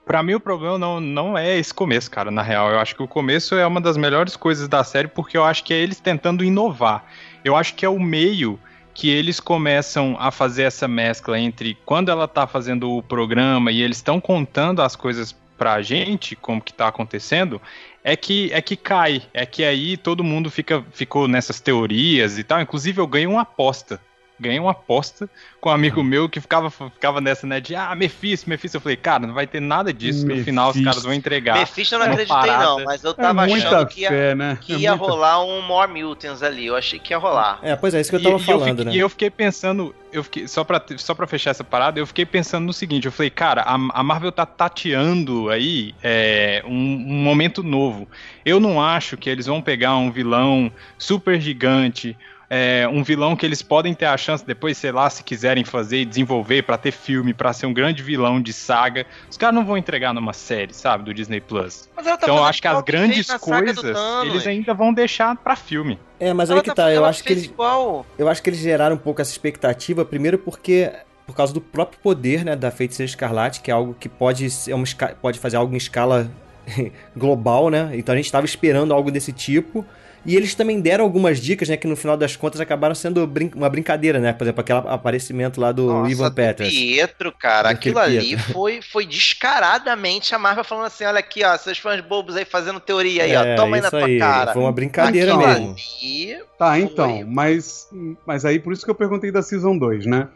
Pra 0.09 0.23
mim 0.23 0.33
o 0.33 0.39
problema 0.39 0.75
não, 0.79 0.99
não 0.99 1.37
é 1.37 1.55
esse 1.59 1.71
começo, 1.71 2.09
cara, 2.09 2.31
na 2.31 2.41
real. 2.41 2.71
Eu 2.71 2.79
acho 2.79 2.95
que 2.95 3.03
o 3.03 3.07
começo 3.07 3.53
é 3.53 3.67
uma 3.67 3.79
das 3.79 3.95
melhores 3.95 4.35
coisas 4.35 4.67
da 4.67 4.83
série 4.83 5.07
porque 5.07 5.37
eu 5.37 5.43
acho 5.43 5.63
que 5.63 5.71
é 5.71 5.77
eles 5.77 5.99
tentando 5.99 6.43
inovar. 6.43 7.05
Eu 7.45 7.55
acho 7.55 7.75
que 7.75 7.85
é 7.85 7.89
o 7.89 7.99
meio 7.99 8.59
que 8.91 9.07
eles 9.07 9.39
começam 9.39 10.17
a 10.19 10.31
fazer 10.31 10.63
essa 10.63 10.87
mescla 10.87 11.39
entre 11.39 11.77
quando 11.85 12.09
ela 12.09 12.27
tá 12.27 12.47
fazendo 12.47 12.89
o 12.89 13.03
programa 13.03 13.71
e 13.71 13.83
eles 13.83 13.97
estão 13.97 14.19
contando 14.19 14.81
as 14.81 14.95
coisas 14.95 15.31
pra 15.55 15.79
gente, 15.83 16.35
como 16.35 16.59
que 16.59 16.73
tá 16.73 16.87
acontecendo, 16.87 17.61
é 18.03 18.15
que 18.15 18.49
é 18.51 18.63
que 18.63 18.75
cai, 18.75 19.21
é 19.31 19.45
que 19.45 19.63
aí 19.63 19.95
todo 19.95 20.23
mundo 20.23 20.49
fica 20.49 20.83
ficou 20.91 21.27
nessas 21.27 21.59
teorias 21.59 22.39
e 22.39 22.43
tal. 22.43 22.59
Inclusive 22.59 22.99
eu 22.99 23.05
ganhei 23.05 23.27
uma 23.27 23.41
aposta 23.41 24.01
ganhei 24.39 24.59
uma 24.59 24.71
aposta 24.71 25.29
com 25.59 25.69
um 25.69 25.73
amigo 25.73 26.01
meu 26.03 26.29
que 26.29 26.39
ficava, 26.39 26.69
ficava 26.69 27.19
nessa, 27.19 27.45
né, 27.45 27.59
de 27.59 27.75
ah, 27.75 27.93
Mephisto, 27.95 28.49
Mephisto. 28.49 28.77
Eu 28.77 28.81
falei, 28.81 28.95
cara, 28.95 29.27
não 29.27 29.33
vai 29.33 29.45
ter 29.45 29.59
nada 29.59 29.91
disso. 29.93 30.25
No 30.25 30.43
final 30.43 30.69
os 30.71 30.79
caras 30.81 31.03
vão 31.03 31.13
entregar. 31.13 31.57
Mephisto 31.59 31.95
eu 31.95 31.99
não 31.99 32.05
acreditei, 32.05 32.35
parada. 32.35 32.63
não, 32.63 32.83
mas 32.85 33.03
eu 33.03 33.13
tava 33.13 33.43
É 33.43 33.47
muita 33.47 33.67
achando 33.67 33.87
que 33.87 34.01
ia, 34.01 34.09
fé, 34.09 34.35
né? 34.35 34.57
que 34.61 34.73
É 34.73 34.77
ia 34.77 34.95
muita- 34.95 35.11
rolar 35.11 35.43
um 35.43 35.61
More 35.61 35.91
Mutants 35.91 36.41
ali. 36.41 36.65
Eu 36.67 36.75
achei 36.75 36.97
que 36.99 37.13
ia 37.13 37.17
rolar. 37.17 37.59
É, 37.61 37.75
pois 37.75 37.93
é, 37.93 37.99
isso 38.01 38.09
que 38.09 38.15
eu 38.15 38.19
E- 38.21 38.23
tava 38.23 38.35
e 38.37 38.39
falando, 38.39 38.69
fiquei, 38.69 38.85
né? 38.85 38.91
E 38.95 38.99
eu 38.99 39.09
fiquei 39.09 39.29
pensando, 39.29 39.93
eu 40.13 40.23
fiquei, 40.23 40.47
só, 40.47 40.63
pra, 40.63 40.81
só 40.97 41.13
pra 41.13 41.27
fechar 41.27 41.51
essa 41.51 41.63
parada, 41.63 41.99
eu 41.99 42.07
fiquei 42.07 42.25
pensando 42.25 42.65
no 42.65 42.73
seguinte, 42.73 43.05
eu 43.05 43.11
falei, 43.11 43.29
cara, 43.29 43.61
a, 43.63 43.73
a 43.73 44.03
Marvel 44.03 44.31
tá 44.31 44.45
tateando 44.45 45.49
aí 45.49 45.93
é, 46.01 46.63
um, 46.65 46.71
um 46.71 47.23
momento 47.23 47.61
novo. 47.61 48.07
Eu 48.45 48.59
não 48.59 48.81
acho 48.81 49.17
que 49.17 49.29
eles 49.29 49.45
vão 49.45 49.61
pegar 49.61 49.95
um 49.97 50.09
vilão 50.11 50.71
super 50.97 51.39
gigante, 51.39 52.17
é, 52.49 52.87
um 52.91 53.03
vilão 53.03 53.35
que 53.35 53.45
eles 53.45 53.61
podem 53.61 53.93
ter 53.93 54.05
a 54.05 54.17
chance 54.17 54.43
depois, 54.45 54.77
sei 54.77 54.91
lá, 54.91 55.09
se 55.09 55.23
quiserem 55.23 55.63
fazer 55.63 55.97
e 56.01 56.05
desenvolver 56.05 56.63
pra 56.63 56.77
ter 56.77 56.91
filme, 56.91 57.33
pra 57.33 57.53
ser 57.53 57.67
um 57.67 57.73
grande 57.73 58.01
vilão 58.01 58.41
de 58.41 58.51
saga. 58.51 59.05
Os 59.29 59.37
caras 59.37 59.53
não 59.53 59.63
vão 59.63 59.77
entregar 59.77 60.13
numa 60.13 60.33
série, 60.33 60.73
sabe, 60.73 61.03
do 61.03 61.13
Disney 61.13 61.39
Plus. 61.39 61.87
Tá 61.95 62.17
então 62.21 62.37
eu 62.37 62.43
acho 62.43 62.61
que 62.61 62.67
as 62.67 62.77
que 62.81 62.91
grandes 62.91 63.27
coisas 63.35 63.97
eles 64.25 64.47
ainda 64.47 64.73
vão 64.73 64.91
deixar 64.93 65.35
pra 65.35 65.55
filme. 65.55 65.99
É, 66.19 66.33
mas 66.33 66.49
aí 66.49 66.55
Ela 66.55 66.63
que 66.63 66.69
tá- 66.69 66.75
tá, 66.75 66.91
eu 66.91 67.05
acho 67.05 67.23
que 67.23 67.33
eles, 67.33 67.45
igual. 67.45 68.05
eu 68.17 68.27
acho 68.27 68.41
que 68.41 68.49
eles 68.49 68.59
geraram 68.59 68.95
um 68.95 68.99
pouco 68.99 69.21
essa 69.21 69.31
expectativa, 69.31 70.03
primeiro 70.03 70.37
porque 70.37 70.91
por 71.27 71.35
causa 71.35 71.53
do 71.53 71.61
próprio 71.61 71.99
poder, 72.01 72.43
né, 72.43 72.55
da 72.55 72.71
Feiticeira 72.71 73.07
Escarlate, 73.07 73.61
que 73.61 73.69
é 73.69 73.73
algo 73.73 73.95
que 73.99 74.09
pode 74.09 74.49
ser 74.49 74.73
uma 74.73 74.83
pode 75.21 75.37
fazer 75.37 75.57
algo 75.57 75.75
em 75.75 75.77
escala 75.77 76.29
global, 77.15 77.69
né? 77.69 77.91
Então 77.93 78.13
a 78.13 78.15
gente 78.15 78.25
estava 78.25 78.45
esperando 78.45 78.93
algo 78.93 79.11
desse 79.11 79.31
tipo. 79.31 79.85
E 80.29 80.35
eles 80.35 80.53
também 80.53 80.79
deram 80.79 81.03
algumas 81.05 81.39
dicas, 81.39 81.67
né, 81.69 81.75
que 81.75 81.87
no 81.87 81.95
final 81.95 82.15
das 82.15 82.35
contas 82.35 82.61
acabaram 82.61 82.93
sendo 82.93 83.25
brin- 83.25 83.49
uma 83.55 83.67
brincadeira, 83.67 84.19
né? 84.19 84.31
Por 84.31 84.43
exemplo, 84.43 84.61
aquele 84.61 84.79
aparecimento 84.87 85.59
lá 85.59 85.71
do 85.71 85.87
Nossa, 85.87 86.11
Ivan 86.11 86.29
do 86.29 86.35
Peters. 86.35 86.69
Pietro, 86.69 87.31
cara, 87.31 87.69
aquilo 87.69 87.97
ali 87.97 88.19
Pietro. 88.35 88.53
foi, 88.53 88.79
foi 88.81 89.05
descaradamente 89.07 90.33
a 90.35 90.39
Marvel 90.39 90.63
falando 90.63 90.85
assim: 90.85 91.03
olha 91.05 91.19
aqui, 91.19 91.43
ó, 91.43 91.57
seus 91.57 91.77
fãs 91.77 91.99
bobos 92.01 92.35
aí 92.35 92.45
fazendo 92.45 92.79
teoria 92.79 93.23
aí, 93.23 93.31
É, 93.31 93.53
ó, 93.53 93.55
toma 93.55 93.77
aí 93.77 93.81
na 93.81 93.87
isso 93.87 93.97
tua 93.97 94.05
aí, 94.05 94.19
cara. 94.19 94.53
foi 94.53 94.61
uma 94.61 94.71
brincadeira 94.71 95.33
Aquilo 95.33 95.47
mesmo. 95.47 95.75
ali 95.75 96.37
Tá, 96.57 96.71
foi- 96.73 96.79
então, 96.81 97.23
mas, 97.27 97.87
mas 98.25 98.45
aí 98.45 98.59
por 98.59 98.73
isso 98.73 98.85
que 98.85 98.91
eu 98.91 98.95
perguntei 98.95 99.31
da 99.31 99.41
Season 99.41 99.77
2, 99.77 100.05
né? 100.05 100.27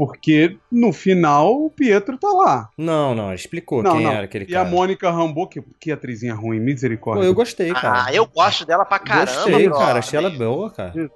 Porque 0.00 0.56
no 0.72 0.94
final 0.94 1.52
o 1.52 1.68
Pietro 1.68 2.16
tá 2.16 2.28
lá. 2.28 2.70
Não, 2.78 3.14
não, 3.14 3.34
explicou 3.34 3.82
não, 3.82 3.92
quem 3.96 4.04
não. 4.04 4.12
era 4.12 4.24
aquele 4.24 4.44
e 4.44 4.46
cara. 4.46 4.66
a 4.66 4.70
Mônica 4.70 5.10
Rambeau, 5.10 5.46
que, 5.46 5.60
que 5.78 5.92
atrizinha 5.92 6.32
ruim, 6.34 6.58
misericórdia. 6.58 7.22
Pô, 7.22 7.28
eu 7.28 7.34
gostei, 7.34 7.70
cara. 7.74 8.06
Ah, 8.06 8.14
eu 8.14 8.24
gosto 8.24 8.64
dela 8.64 8.86
pra 8.86 8.98
caramba, 8.98 9.30
Gostei, 9.30 9.68
brother. 9.68 9.86
cara. 9.86 9.98
Achei 9.98 10.18
ela 10.18 10.30
boa, 10.30 10.70
cara. 10.70 10.92
Que 10.92 11.10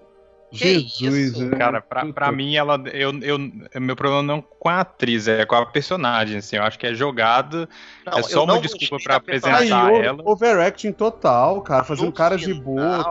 Jesus, 0.53 1.33
isso? 1.33 1.45
é. 1.47 1.57
Cara, 1.57 1.81
pra, 1.81 2.05
pra 2.13 2.31
mim, 2.31 2.55
ela, 2.57 2.79
eu, 2.93 3.19
eu, 3.23 3.39
meu 3.81 3.97
problema 3.97 4.23
não 4.23 4.37
é 4.37 4.45
com 4.59 4.69
a 4.69 4.81
atriz, 4.81 5.27
é 5.27 5.47
com 5.47 5.55
a 5.55 5.65
personagem, 5.65 6.37
assim. 6.37 6.57
Eu 6.57 6.63
acho 6.63 6.79
que 6.79 6.87
é 6.87 6.95
jogada, 6.95 7.67
Não, 8.05 8.19
é 8.19 8.23
só 8.23 8.45
uma 8.45 8.61
desculpa. 8.61 8.97
Aí, 9.09 9.17
apresentar 9.17 9.93
o- 9.93 9.97
ela. 10.03 10.23
overacting 10.27 10.93
total, 10.93 11.63
cara, 11.63 11.85
fazendo 11.85 12.05
No 12.07 12.13
cara 12.13 12.37
de 12.37 12.53
final, 12.53 12.63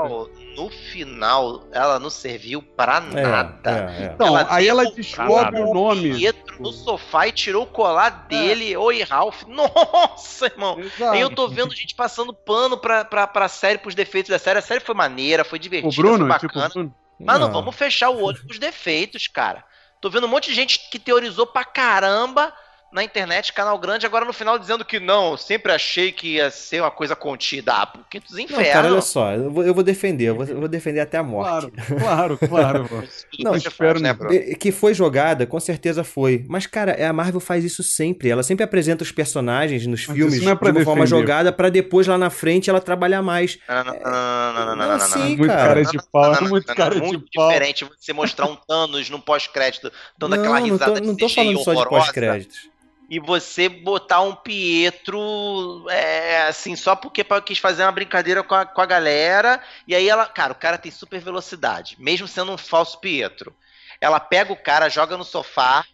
boca. 0.08 0.30
No 0.56 0.70
final, 0.70 1.68
ela 1.72 1.98
não 2.00 2.10
serviu 2.10 2.62
pra 2.62 2.98
É, 3.16 3.22
nada. 3.24 3.60
é, 3.98 4.04
é. 4.04 4.12
Então, 4.14 4.36
aí 4.50 4.68
ela 4.68 4.86
descobre 4.92 5.60
o 5.62 5.74
nome. 5.74 6.16
Pietro 6.16 6.62
no 6.62 6.72
sofá 6.72 7.28
e 7.28 7.32
tirou 7.32 7.64
o 7.64 7.68
colar 7.68 8.28
dele. 8.28 8.78
Oi, 8.78 9.02
Ralph. 9.04 9.44
Nossa, 9.48 10.46
irmão. 10.46 10.80
Exato. 10.80 11.12
Aí 11.12 11.22
eu 11.22 11.30
tô 11.30 11.48
vendo 11.48 11.76
gente 11.76 11.96
passando 11.96 12.34
pano 12.34 12.78
pra, 12.78 13.04
pra, 13.04 13.26
pra 13.26 13.48
série, 13.48 13.80
pros 13.80 13.96
defeitos 13.96 14.30
da 14.30 14.38
série. 14.40 14.60
A 14.60 14.62
série 14.62 14.80
foi 14.80 14.94
maneira, 14.94 15.44
foi 15.44 15.58
divertida, 15.58 15.92
O 15.92 15.96
Bruno, 15.96 16.28
foi 16.28 16.40
tipo, 16.40 16.54
bacana. 16.54 16.68
o 16.68 16.74
Bruno. 16.74 16.96
Mas 17.20 17.40
não 17.40 17.48
Não. 17.48 17.54
vamos 17.54 17.76
fechar 17.76 18.10
o 18.10 18.22
olho 18.22 18.42
pros 18.46 18.60
defeitos, 18.60 19.28
cara. 19.28 19.64
Tô 20.02 20.10
vendo 20.10 20.26
um 20.26 20.30
monte 20.30 20.50
de 20.50 20.56
gente 20.56 20.90
que 20.90 21.00
teorizou 21.00 21.48
pra 21.48 21.64
caramba 21.64 22.54
na 22.94 23.04
internet, 23.04 23.52
canal 23.52 23.78
grande, 23.80 24.06
agora 24.06 24.24
no 24.24 24.32
final 24.32 24.60
dizendo 24.60 24.86
que 24.86 25.00
não, 25.00 25.36
sempre 25.36 25.72
achei 25.72 26.12
que 26.12 26.36
ia 26.36 26.52
ser 26.52 26.82
uma 26.82 26.92
coisa 26.92 27.16
contida. 27.16 27.74
Ah, 27.74 27.86
porque 27.88 28.20
dos 28.20 28.38
infernos. 28.38 28.68
Não, 28.68 28.74
cara, 28.74 28.92
olha 28.92 29.02
só, 29.02 29.34
eu 29.34 29.52
vou, 29.52 29.64
eu 29.64 29.74
vou 29.74 29.84
defender, 29.84 30.26
eu 30.26 30.36
vou, 30.36 30.46
eu 30.46 30.60
vou, 30.60 30.68
defender 30.68 31.00
até 31.00 31.18
a 31.18 31.24
morte. 31.24 31.72
Claro, 32.00 32.38
claro, 32.38 32.88
claro. 32.88 33.08
não, 33.40 33.56
espero, 33.56 34.00
né, 34.00 34.14
bro? 34.14 34.30
Que 34.58 34.72
foi 34.72 34.94
jogada, 34.94 35.48
com 35.48 35.60
certeza 35.60 36.04
foi. 36.04 36.46
Mas, 36.48 36.68
cara, 36.68 36.92
é, 36.92 37.06
a 37.06 37.14
Marvel 37.14 37.40
faz 37.40 37.64
isso 37.64 37.82
sempre. 37.82 38.30
Ela 38.30 38.44
sempre 38.44 38.64
apresenta 38.64 39.04
os 39.04 39.12
personagens 39.12 39.88
nos 39.88 40.06
Mas 40.06 40.16
filmes 40.16 40.36
é 40.36 40.40
de 40.40 40.46
uma 40.46 40.56
defender. 40.56 40.86
forma 40.86 41.06
jogada 41.08 41.52
para 41.52 41.70
depois 41.70 42.06
lá 42.06 42.18
na 42.18 42.30
frente 42.30 42.70
ela 42.70 42.80
trabalhar 42.80 43.24
mais. 43.24 43.58
Não, 43.68 43.84
não, 43.84 43.94
não, 43.94 44.02
não, 44.04 44.54
não, 44.54 44.66
não, 44.66 44.76
não, 44.76 44.84
é 44.84 44.88
não. 44.88 44.96
Assim, 44.96 45.36
muito 45.36 45.48
cara, 45.48 45.84
de 45.84 45.98
pau, 46.12 46.44
muito 46.44 46.76
cara 46.76 46.94
de 46.94 47.02
pau. 47.02 47.08
Muito 47.10 47.30
diferente 47.32 47.86
você 48.00 48.14
mostrar 48.14 48.46
um 48.46 48.56
Thanos 48.56 49.10
num 49.10 49.20
pós-crédito 49.20 49.92
dando 50.18 50.36
aquela 50.36 50.60
risada. 50.60 51.00
Não 51.00 51.08
não 51.08 51.18
tô 51.18 51.30
falando 51.30 51.64
só 51.64 51.74
de 51.74 51.90
pós-créditos. 51.90 52.74
E 53.14 53.20
você 53.20 53.70
botar 53.70 54.22
um 54.22 54.34
Pietro, 54.34 55.86
é, 55.88 56.48
assim, 56.48 56.76
só 56.76 56.96
porque 56.96 57.24
quis 57.46 57.60
fazer 57.60 57.84
uma 57.84 57.92
brincadeira 57.92 58.42
com 58.42 58.56
a, 58.56 58.66
com 58.66 58.82
a 58.82 58.88
galera. 58.88 59.62
E 59.88 59.94
aí 59.94 60.10
ela, 60.10 60.26
cara, 60.26 60.52
o 60.52 60.56
cara 60.56 60.80
tem 60.80 60.92
super 60.92 61.22
velocidade, 61.22 61.96
mesmo 62.00 62.28
sendo 62.28 62.52
um 62.52 62.58
falso 62.58 63.00
Pietro. 63.00 63.54
Ela 64.02 64.20
pega 64.20 64.52
o 64.52 64.56
cara, 64.56 64.90
joga 64.90 65.16
no 65.16 65.24
sofá. 65.24 65.86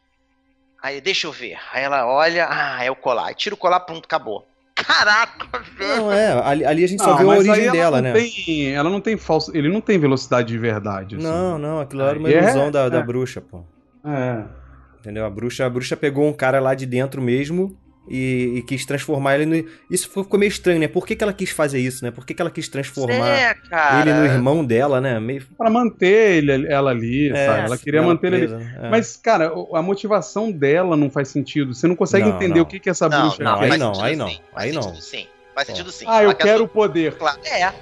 Aí, 0.81 1.01
deixa 1.01 1.27
eu 1.27 1.33
ver. 1.33 1.59
Aí 1.73 1.83
ela 1.83 2.07
olha, 2.07 2.47
ah, 2.49 2.81
é 2.85 2.89
o 2.89 2.95
colar. 2.95 3.25
Aí 3.25 3.35
tira 3.35 3.53
o 3.53 3.57
colar, 3.57 3.81
pronto, 3.81 4.05
acabou. 4.05 4.47
Caraca, 4.73 5.59
velho. 5.75 5.97
Não, 5.97 6.13
é, 6.13 6.41
ali, 6.41 6.65
ali 6.65 6.83
a 6.85 6.87
gente 6.87 7.03
só 7.03 7.09
Não, 7.09 7.17
vê 7.17 7.23
a 7.23 7.27
mas 7.27 7.39
aí 7.41 7.49
origem 7.49 7.65
ela 7.65 7.75
dela, 7.75 8.01
não 8.01 8.13
né? 8.13 8.13
Tem, 8.13 8.73
ela 8.73 8.89
não 8.89 9.01
tem 9.01 9.17
falso. 9.17 9.51
Ele 9.53 9.67
não 9.67 9.81
tem 9.81 9.99
velocidade 9.99 10.47
de 10.47 10.57
verdade. 10.57 11.17
assim. 11.17 11.27
Não, 11.27 11.57
não, 11.57 11.81
aquilo 11.81 12.01
era 12.03 12.17
uma 12.17 12.29
é- 12.29 12.37
ilusão 12.37 12.71
da, 12.71 12.87
da 12.87 12.99
é. 12.99 13.03
bruxa, 13.03 13.41
pô. 13.41 13.65
É. 14.05 14.58
Entendeu? 14.99 15.25
A 15.25 15.29
bruxa, 15.29 15.65
a 15.65 15.69
bruxa 15.69 15.95
pegou 15.95 16.27
um 16.27 16.33
cara 16.33 16.59
lá 16.59 16.73
de 16.75 16.85
dentro 16.85 17.21
mesmo 17.21 17.77
e, 18.09 18.53
e 18.57 18.61
quis 18.63 18.85
transformar 18.85 19.35
ele 19.39 19.45
no. 19.45 19.69
Isso 19.89 20.09
ficou 20.09 20.39
meio 20.39 20.49
estranho, 20.49 20.79
né? 20.79 20.87
Por 20.87 21.05
que, 21.05 21.15
que 21.15 21.23
ela 21.23 21.31
quis 21.31 21.51
fazer 21.51 21.79
isso, 21.79 22.03
né? 22.03 22.11
Por 22.11 22.25
que, 22.25 22.33
que 22.33 22.41
ela 22.41 22.49
quis 22.51 22.67
transformar 22.67 23.29
É, 23.29 23.55
ele 24.01 24.13
no 24.13 24.25
irmão 24.25 24.65
dela, 24.65 24.99
né? 24.99 25.19
Meio. 25.19 25.45
Pra 25.57 25.69
manter 25.69 26.37
ele, 26.37 26.67
ela 26.67 26.91
ali, 26.91 27.29
É, 27.29 27.45
sabe? 27.45 27.65
Ela 27.67 27.77
queria 27.77 27.99
ela 27.99 28.07
manter 28.07 28.33
ele 28.33 28.53
ali. 28.53 28.63
É. 28.81 28.89
Mas, 28.89 29.15
cara, 29.15 29.51
a 29.73 29.81
motivação 29.81 30.51
dela 30.51 30.97
não 30.97 31.09
faz 31.09 31.27
sentido. 31.29 31.73
Você 31.73 31.87
não 31.87 31.95
consegue 31.95 32.27
Não, 32.27 32.35
entender 32.35 32.55
não. 32.55 32.63
o 32.63 32.65
que, 32.65 32.79
que 32.79 32.89
essa 32.89 33.07
Não, 33.07 33.21
bruxa 33.21 33.43
não, 33.43 33.59
quer. 33.59 33.71
aí 33.71 33.77
não, 33.77 34.01
aí 34.01 34.15
não, 34.15 34.31
aí 34.55 34.71
não. 34.71 34.81
sentido 34.81 35.01
sim, 35.03 35.27
Faz 35.55 35.67
sentido 35.67 35.91
sim. 35.91 36.05
Ah, 36.07 36.23
eu 36.23 36.33
quero 36.33 36.63
o 36.63 36.67
poder. 36.67 37.13
Claro, 37.15 37.39
É, 37.45 37.61
é. 37.61 37.73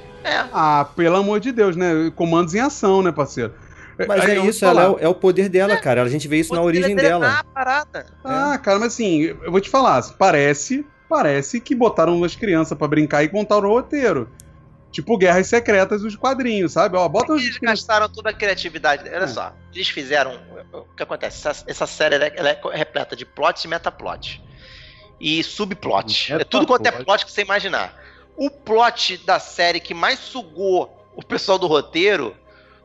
Ah, 0.52 0.88
pelo 0.96 1.16
amor 1.16 1.40
de 1.40 1.52
Deus, 1.52 1.76
né? 1.76 2.12
Comandos 2.16 2.54
em 2.54 2.60
ação, 2.60 3.02
né, 3.02 3.12
parceiro? 3.12 3.54
Mas 4.08 4.25
Aí 4.25 4.38
é 4.38 4.46
isso, 4.46 4.63
ela 4.66 4.84
é, 4.84 4.88
o, 4.89 5.00
é 5.00 5.08
o 5.08 5.16
poder 5.16 5.50
dela, 5.50 5.77
cara. 5.77 6.04
A 6.04 6.10
gente 6.10 6.27
vê 6.27 6.38
isso 6.38 6.54
na 6.54 6.62
origem 6.62 6.96
dela. 6.96 7.39
a 7.39 7.44
parada. 7.44 8.06
Ah, 8.24 8.58
cara, 8.58 8.77
mas 8.80 8.94
assim, 8.94 9.22
eu 9.24 9.51
vou 9.51 9.60
te 9.62 9.70
falar, 9.70 10.01
parece, 10.18 10.86
parece 11.10 11.60
que 11.60 11.74
botaram 11.74 12.24
as 12.24 12.36
crianças 12.36 12.77
pra 12.77 12.88
brincar 12.88 13.24
e 13.24 13.30
contaram 13.30 13.70
o 13.70 13.74
roteiro. 13.74 14.30
Tipo 14.92 15.18
Guerras 15.18 15.48
Secretas 15.48 16.01
dos 16.01 16.16
quadrinhos, 16.16 16.72
sabe? 16.74 16.96
Ó, 16.98 17.08
bota 17.10 17.34
Eles 17.34 17.58
crianças. 17.58 17.82
gastaram 17.86 18.10
toda 18.10 18.30
a 18.30 18.34
criatividade. 18.34 19.04
Olha 19.08 19.24
É. 19.24 19.27
só, 19.27 19.54
eles 19.74 19.89
fizeram. 19.89 20.39
O 20.74 20.84
que 20.96 21.04
acontece? 21.04 21.48
Essa, 21.48 21.63
essa 21.68 21.86
série 21.88 22.16
ela 22.16 22.50
é, 22.50 22.60
é 22.74 22.77
repleta 22.77 23.16
de 23.16 23.25
plot 23.25 23.63
e 23.66 23.68
metaplot. 23.68 24.42
E 25.20 25.44
subplot. 25.44 26.34
É 26.34 26.44
tudo 26.44 26.66
quanto 26.68 26.86
é 26.86 26.92
plot 26.92 27.25
que 27.25 27.32
você 27.32 27.42
imaginar. 27.42 27.94
O 28.36 28.50
plot 28.50 29.18
da 29.25 29.39
série 29.39 29.80
que 29.80 29.94
mais 29.94 30.20
sugou 30.20 30.96
o 31.16 31.24
pessoal 31.24 31.58
do 31.58 31.66
roteiro 31.68 32.36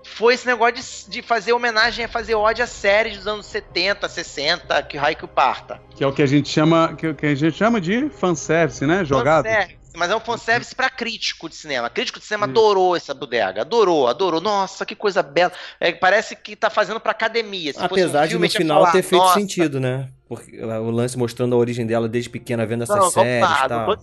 foi 0.05 0.35
esse 0.35 0.47
negócio 0.47 0.75
de, 0.75 1.11
de 1.11 1.23
fazer 1.23 1.53
homenagem, 1.53 2.05
a 2.05 2.09
fazer 2.09 2.35
ódio 2.35 2.65
a 2.65 2.67
séries 2.67 3.17
dos 3.17 3.27
anos 3.27 3.47
70, 3.47 4.09
60, 4.09 4.83
que 4.83 4.97
raio 4.97 5.17
que 5.17 5.25
o 5.25 5.29
parta. 5.29 5.81
Que 5.95 6.05
é 6.05 6.07
o 6.07 6.13
que 6.13 6.23
a 6.23 6.27
gente 6.27 6.49
chama, 6.49 6.95
que, 6.95 7.13
que 7.15 7.27
a 7.27 7.35
gente 7.35 7.57
chama 7.57 7.81
de 7.81 8.09
fanservice, 8.11 8.85
né? 8.87 9.05
Jogado. 9.05 9.45
Fanservice, 9.45 9.82
mas 9.95 10.11
é 10.11 10.17
um 10.17 10.21
fanservice 10.21 10.75
pra 10.75 10.89
crítico 10.89 11.49
de 11.49 11.55
cinema. 11.55 11.91
Crítico 11.91 12.19
de 12.19 12.25
cinema 12.25 12.47
Isso. 12.47 12.53
adorou 12.53 12.97
essa 12.97 13.13
bodega. 13.13 13.61
Adorou, 13.63 14.09
adorou. 14.09 14.41
Nossa, 14.41 14.87
que 14.87 14.95
coisa 14.95 15.23
bela. 15.23 15.53
É, 15.79 15.93
parece 15.93 16.35
que 16.35 16.57
tá 16.57 16.71
fazendo 16.71 16.99
pra 17.01 17.13
academia. 17.13 17.73
Se 17.73 17.79
fosse 17.79 17.85
um 17.85 18.05
Apesar 18.05 18.25
de 18.27 18.31
filme, 18.33 18.47
no 18.49 18.53
final 18.53 18.81
falar, 18.81 18.93
ter 18.93 19.03
feito 19.03 19.23
"Nossa, 19.23 19.39
sentido, 19.41 19.79
né? 19.81 20.09
Porque 20.29 20.59
o 20.65 20.91
lance 20.91 21.19
mostrando 21.19 21.55
a 21.55 21.59
origem 21.59 21.87
dela 21.87 22.09
desde 22.09 22.31
pequena, 22.31 22.65
vendo 22.65 22.85
essas 22.85 22.97
Não, 22.97 23.11
séries 23.11 23.41
vamos 23.41 23.51
lá, 23.51 23.59
e 23.59 23.69
não 23.69 23.69
tal. 23.69 23.97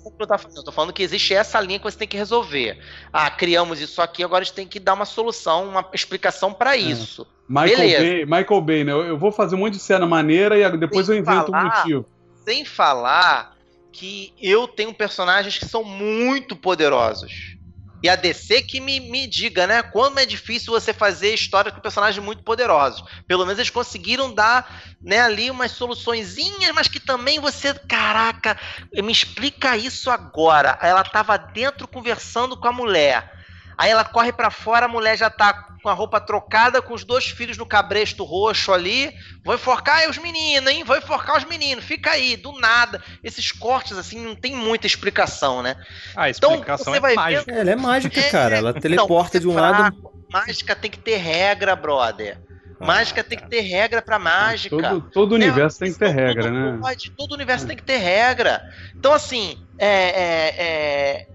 tô 0.56 0.64
tô 0.64 0.72
falando, 0.72 0.94
que 0.94 1.02
existe 1.02 1.34
essa 1.34 1.60
linha 1.60 1.80
que 1.80 1.86
você 1.86 1.98
tem 1.98 2.08
que 2.08 2.16
resolver. 2.18 2.78
Ah, 3.12 3.32
criamos 3.32 3.82
isso 3.82 4.00
aqui, 4.00 4.24
agora 4.24 4.44
a 4.44 4.46
gente 4.46 4.54
tem 4.54 4.68
que 4.68 4.80
dar 4.80 4.94
uma 4.94 5.06
solução, 5.06 5.68
uma 5.68 5.84
explicação 5.92 6.54
pra 6.54 6.78
isso. 6.78 7.26
Michael 7.48 7.78
Beleza. 7.78 8.04
Bay, 8.04 8.26
Michael 8.42 8.62
Bay, 8.62 8.84
né? 8.84 8.92
Eu, 8.92 9.02
eu 9.06 9.18
vou 9.18 9.32
fazer 9.32 9.56
um 9.56 9.60
monte 9.60 9.74
de 9.74 9.80
cena 9.80 10.06
maneira 10.06 10.56
e 10.56 10.78
depois 10.78 11.08
Sem 11.08 11.16
eu 11.16 11.22
invento 11.22 11.50
um 11.50 11.52
falar- 11.52 11.78
motivo. 11.78 12.06
Sem 12.46 12.64
falar 12.64 13.56
que 14.00 14.34
eu 14.42 14.66
tenho 14.66 14.94
personagens 14.94 15.58
que 15.58 15.68
são 15.68 15.84
muito 15.84 16.56
poderosos. 16.56 17.58
E 18.02 18.08
a 18.08 18.16
DC 18.16 18.62
que 18.62 18.80
me, 18.80 18.98
me 19.02 19.28
diga, 19.28 19.68
né? 19.68 19.84
Como 19.84 20.18
é 20.18 20.26
difícil 20.26 20.72
você 20.72 20.94
fazer 20.94 21.34
história 21.34 21.70
com 21.70 21.82
personagens 21.82 22.24
muito 22.24 22.42
poderosos. 22.44 23.04
Pelo 23.28 23.46
menos 23.46 23.60
eles 23.60 23.70
conseguiram 23.70 24.34
dar, 24.34 24.96
né, 25.04 25.20
ali 25.20 25.52
umas 25.52 25.72
soluçõezinhas, 25.74 26.74
mas 26.74 26.88
que 26.88 27.02
também 27.02 27.42
você, 27.42 27.74
caraca, 27.74 28.58
me 28.94 29.12
explica 29.12 29.76
isso 29.76 30.10
agora. 30.10 30.80
Ela 30.82 31.04
tava 31.04 31.38
dentro 31.38 31.86
conversando 31.90 32.56
com 32.56 32.70
a 32.70 32.72
mulher. 32.72 33.39
Aí 33.80 33.90
ela 33.92 34.04
corre 34.04 34.34
pra 34.34 34.52
fora, 34.52 34.88
a 34.88 34.90
mulher 34.90 35.18
já 35.18 35.30
tá 35.30 35.54
com 35.82 35.88
a 35.88 35.94
roupa 35.94 36.20
trocada, 36.20 36.82
com 36.82 36.94
os 36.94 37.06
dois 37.06 37.28
filhos 37.30 37.58
no 37.58 37.66
cabresto 37.66 38.26
roxo 38.26 38.74
ali. 38.74 39.10
Vou 39.42 39.56
enforcar 39.56 40.10
os 40.10 40.18
meninos, 40.18 40.70
hein? 40.70 40.84
Vou 40.84 40.98
enforcar 40.98 41.38
os 41.38 41.46
meninos. 41.46 41.86
Fica 41.86 42.12
aí, 42.12 42.36
do 42.36 42.52
nada. 42.60 43.02
Esses 43.24 43.54
cortes, 43.54 43.98
assim, 43.98 44.20
não 44.20 44.36
tem 44.36 44.54
muita 44.54 44.86
explicação, 44.86 45.62
né? 45.62 45.78
A 46.14 46.30
explicação 46.30 46.94
é 46.94 47.00
mágica. 47.00 47.52
Ela 47.54 47.72
é 47.72 47.76
mágica, 47.78 48.22
cara. 48.24 48.58
Ela 48.58 48.74
teleporta 48.74 49.38
Então, 49.38 49.40
de 49.40 49.48
um 49.48 49.54
você 49.54 49.62
lado. 49.62 49.78
fraco. 49.78 50.14
Mágica 50.30 50.76
tem 50.76 50.92
que 50.92 51.00
ter 51.00 51.16
regra, 51.16 51.74
brother. 51.74 52.38
Mágica 52.82 53.24
tem 53.24 53.38
que 53.38 53.48
ter 53.48 53.62
regra 53.62 54.02
pra 54.02 54.20
mágica. 54.20 54.76
Todo, 54.76 55.02
todo 55.10 55.38
Né? 55.38 55.46
universo 55.46 55.80
tem 55.80 55.94
que 55.94 56.00
ter 56.00 56.10
regra, 56.10 56.52
né? 56.52 56.78
Pode, 56.82 57.12
todo 57.12 57.32
universo 57.34 57.66
tem 57.66 57.78
que 57.78 57.84
ter 57.84 57.98
regra. 57.98 58.62
Então, 58.94 59.14
assim, 59.14 59.58
é, 59.78 59.88
é, 59.88 60.56
é, 60.58 61.28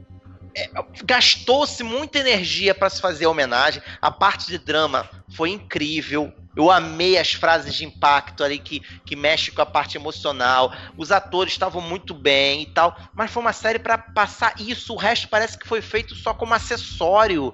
é, 0.57 0.71
gastou-se 1.05 1.83
muita 1.83 2.19
energia 2.19 2.75
para 2.75 2.89
se 2.89 3.01
fazer 3.01 3.25
a 3.25 3.31
homenagem. 3.31 3.83
A 4.01 4.11
parte 4.11 4.47
de 4.47 4.59
drama 4.59 5.09
foi 5.35 5.51
incrível. 5.51 6.33
Eu 6.57 6.71
amei 6.71 7.19
as 7.19 7.33
frases 7.33 7.75
de 7.75 7.85
impacto 7.85 8.45
ali 8.45 8.59
que, 8.59 8.81
que 9.05 9.17
mexe 9.17 9.51
com 9.51 9.61
a 9.61 9.67
parte 9.67 9.97
emocional. 9.97 10.73
Os 10.97 11.11
atores 11.11 11.53
estavam 11.53 11.83
muito 11.83 12.15
bem 12.15 12.63
e 12.63 12.67
tal. 12.67 12.97
Mas 13.13 13.31
foi 13.31 13.43
uma 13.43 13.53
série 13.53 13.81
para 13.81 13.99
passar 13.99 14.55
isso. 14.61 14.93
O 14.93 14.97
resto 14.97 15.29
parece 15.29 15.59
que 15.59 15.67
foi 15.67 15.83
feito 15.83 16.15
só 16.15 16.33
como 16.33 16.55
acessório. 16.55 17.53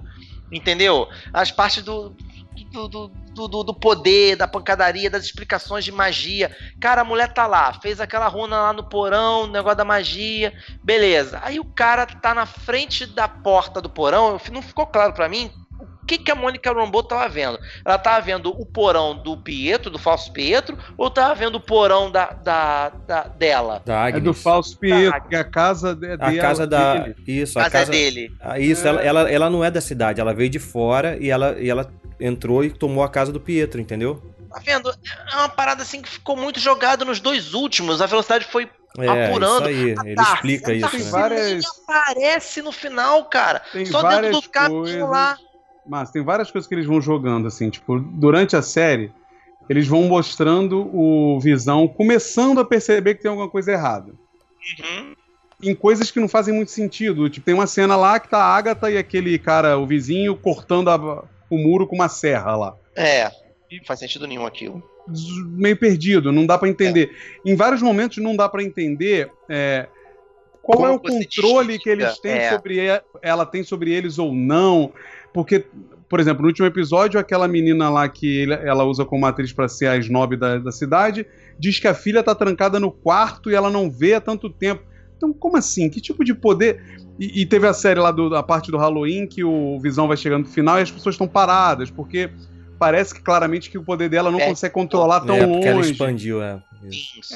Entendeu? 0.51 1.09
As 1.33 1.49
partes 1.49 1.81
do, 1.81 2.15
do, 2.71 2.87
do, 2.87 3.07
do, 3.47 3.63
do- 3.63 3.73
poder, 3.73 4.35
da 4.35 4.47
pancadaria, 4.47 5.09
das 5.09 5.23
explicações 5.23 5.83
de 5.85 5.91
magia. 5.91 6.55
Cara, 6.79 7.01
a 7.01 7.05
mulher 7.05 7.33
tá 7.33 7.47
lá, 7.47 7.73
fez 7.73 7.99
aquela 7.99 8.27
runa 8.27 8.61
lá 8.61 8.73
no 8.73 8.83
porão, 8.83 9.47
negócio 9.47 9.77
da 9.77 9.85
magia, 9.85 10.53
beleza. 10.83 11.39
Aí 11.43 11.59
o 11.59 11.65
cara 11.65 12.05
tá 12.05 12.33
na 12.33 12.45
frente 12.45 13.05
da 13.05 13.27
porta 13.27 13.81
do 13.81 13.89
porão, 13.89 14.39
não 14.51 14.61
ficou 14.61 14.85
claro 14.85 15.13
pra 15.13 15.29
mim 15.29 15.51
que, 16.17 16.25
que 16.25 16.31
a 16.31 16.35
Mônica 16.35 16.71
Rambeau 16.73 17.03
tava 17.03 17.27
vendo. 17.29 17.57
Ela 17.85 17.97
tava 17.97 18.21
vendo 18.21 18.49
o 18.49 18.65
porão 18.65 19.15
do 19.15 19.37
Pietro, 19.37 19.89
do 19.89 19.97
falso 19.97 20.31
Pietro, 20.33 20.77
ou 20.97 21.09
tava 21.09 21.33
vendo 21.35 21.55
o 21.55 21.59
porão 21.61 22.11
da, 22.11 22.27
da, 22.31 22.89
da- 23.07 23.23
dela? 23.23 23.81
Da 23.85 24.09
É 24.09 24.19
do 24.19 24.33
falso 24.33 24.77
Pietro, 24.77 25.21
que 25.29 25.35
a 25.35 25.43
casa 25.43 25.97
é 26.03 26.13
A 26.13 26.15
dela, 26.17 26.37
casa 26.41 26.67
da. 26.67 26.97
dele. 26.97 27.15
Isso, 27.27 27.59
a 27.59 27.63
Casa 27.63 27.77
é 27.77 27.79
casa. 27.79 27.91
dele. 27.91 28.31
Ah, 28.41 28.59
Isso, 28.59 28.85
ela, 28.87 29.01
ela, 29.01 29.31
ela 29.31 29.49
não 29.49 29.63
é 29.63 29.71
da 29.71 29.79
cidade, 29.81 30.19
ela 30.19 30.33
veio 30.33 30.49
de 30.49 30.59
fora 30.59 31.17
e 31.19 31.29
ela, 31.29 31.55
e 31.59 31.69
ela 31.69 31.89
entrou 32.19 32.63
e 32.63 32.69
tomou 32.71 33.03
a 33.03 33.09
casa 33.09 33.31
do 33.31 33.39
Pietro, 33.39 33.79
entendeu? 33.79 34.21
Tá 34.51 34.59
vendo? 34.65 34.89
É 35.31 35.35
uma 35.37 35.47
parada 35.49 35.81
assim 35.83 36.01
que 36.01 36.09
ficou 36.09 36.35
muito 36.35 36.59
jogada 36.59 37.05
nos 37.05 37.19
dois 37.21 37.53
últimos. 37.53 38.01
A 38.01 38.05
velocidade 38.05 38.45
foi 38.45 38.69
É, 38.99 39.27
apurando. 39.27 39.69
isso 39.69 39.79
aí, 39.79 39.95
A 39.97 40.05
ele 40.09 40.21
explica 40.21 40.71
a 40.71 40.73
isso, 40.75 40.81
Darcy 40.81 40.97
né? 40.97 41.03
Tem 41.03 41.11
várias- 41.11 41.65
aparece 41.87 42.61
no 42.61 42.71
final, 42.73 43.23
cara. 43.25 43.61
Tem 43.71 43.85
Só 43.85 44.01
dentro 44.01 44.15
várias 44.17 44.41
do 44.41 44.49
caminho 44.49 44.81
coisas. 44.81 45.09
lá. 45.09 45.37
Mas 45.87 46.11
tem 46.11 46.23
várias 46.23 46.51
coisas 46.51 46.67
que 46.67 46.75
eles 46.75 46.85
vão 46.85 47.01
jogando, 47.01 47.47
assim, 47.47 47.69
tipo, 47.69 47.99
durante 47.99 48.55
a 48.55 48.61
série, 48.61 49.11
eles 49.69 49.87
vão 49.87 50.03
mostrando 50.03 50.89
o 50.95 51.39
Visão 51.39 51.87
começando 51.87 52.59
a 52.59 52.65
perceber 52.65 53.15
que 53.15 53.21
tem 53.23 53.29
alguma 53.29 53.49
coisa 53.49 53.71
errada. 53.71 54.11
Uhum. 54.79 55.15
Em 55.63 55.75
coisas 55.75 56.09
que 56.11 56.19
não 56.19 56.27
fazem 56.27 56.53
muito 56.53 56.71
sentido. 56.71 57.29
Tipo, 57.29 57.45
tem 57.45 57.53
uma 57.53 57.67
cena 57.67 57.95
lá 57.95 58.19
que 58.19 58.27
tá 58.29 58.37
a 58.39 58.55
Agatha 58.55 58.89
e 58.91 58.97
aquele 58.97 59.37
cara, 59.37 59.77
o 59.77 59.85
vizinho, 59.85 60.35
cortando 60.35 60.89
a- 60.89 61.23
o 61.49 61.57
muro 61.57 61.85
com 61.87 61.95
uma 61.95 62.09
serra 62.09 62.55
lá. 62.55 62.75
É, 62.95 63.25
não 63.71 63.85
faz 63.85 63.99
sentido 63.99 64.25
nenhum 64.27 64.45
aquilo. 64.45 64.81
Meio 65.57 65.77
perdido, 65.77 66.31
não 66.31 66.45
dá 66.45 66.57
pra 66.57 66.69
entender. 66.69 67.11
É. 67.45 67.51
Em 67.51 67.55
vários 67.55 67.81
momentos 67.81 68.17
não 68.19 68.35
dá 68.35 68.47
pra 68.49 68.63
entender 68.63 69.31
é, 69.49 69.87
qual 70.61 70.77
Como 70.77 70.87
é 70.87 70.95
o 70.95 70.99
controle 70.99 71.77
que 71.79 71.89
eles 71.89 72.17
têm 72.19 72.33
é. 72.33 72.49
sobre 72.51 72.79
e- 72.79 73.01
ela 73.21 73.45
tem 73.45 73.63
sobre 73.63 73.91
eles 73.91 74.17
ou 74.19 74.33
não. 74.33 74.91
Porque, 75.33 75.65
por 76.09 76.19
exemplo, 76.19 76.41
no 76.41 76.47
último 76.49 76.67
episódio, 76.67 77.19
aquela 77.19 77.47
menina 77.47 77.89
lá 77.89 78.07
que 78.09 78.39
ele- 78.41 78.53
ela 78.53 78.83
usa 78.83 79.05
como 79.05 79.25
atriz 79.25 79.53
pra 79.53 79.67
ser 79.67 79.87
a 79.87 79.97
snob 79.97 80.35
da, 80.35 80.57
da 80.57 80.71
cidade 80.71 81.25
diz 81.57 81.79
que 81.79 81.87
a 81.87 81.93
filha 81.93 82.23
tá 82.23 82.33
trancada 82.35 82.79
no 82.79 82.91
quarto 82.91 83.49
e 83.51 83.55
ela 83.55 83.69
não 83.69 83.89
vê 83.89 84.15
há 84.15 84.21
tanto 84.21 84.49
tempo. 84.49 84.83
Então, 85.15 85.31
como 85.31 85.55
assim? 85.57 85.89
Que 85.89 86.01
tipo 86.01 86.23
de 86.25 86.33
poder. 86.33 86.81
E, 87.19 87.41
e 87.41 87.45
teve 87.45 87.67
a 87.67 87.73
série 87.73 87.99
lá 87.99 88.09
do, 88.11 88.29
da 88.29 88.41
parte 88.41 88.71
do 88.71 88.77
Halloween 88.77 89.27
que 89.27 89.43
o 89.43 89.79
Visão 89.79 90.07
vai 90.07 90.17
chegando 90.17 90.45
no 90.47 90.51
final 90.51 90.79
e 90.79 90.81
as 90.81 90.89
pessoas 90.91 91.13
estão 91.13 91.27
paradas, 91.27 91.91
porque 91.91 92.31
parece 92.79 93.13
que 93.13 93.21
claramente 93.21 93.69
que 93.69 93.77
o 93.77 93.83
poder 93.83 94.09
dela 94.09 94.31
não 94.31 94.39
É. 94.39 94.47
consegue 94.47 94.73
controlar 94.73 95.19
tão 95.19 95.35
é, 95.35 95.45
porque 95.45 95.67
ela 95.67 95.77
longe. 95.77 95.91
expandiu, 95.91 96.41
é. 96.41 96.59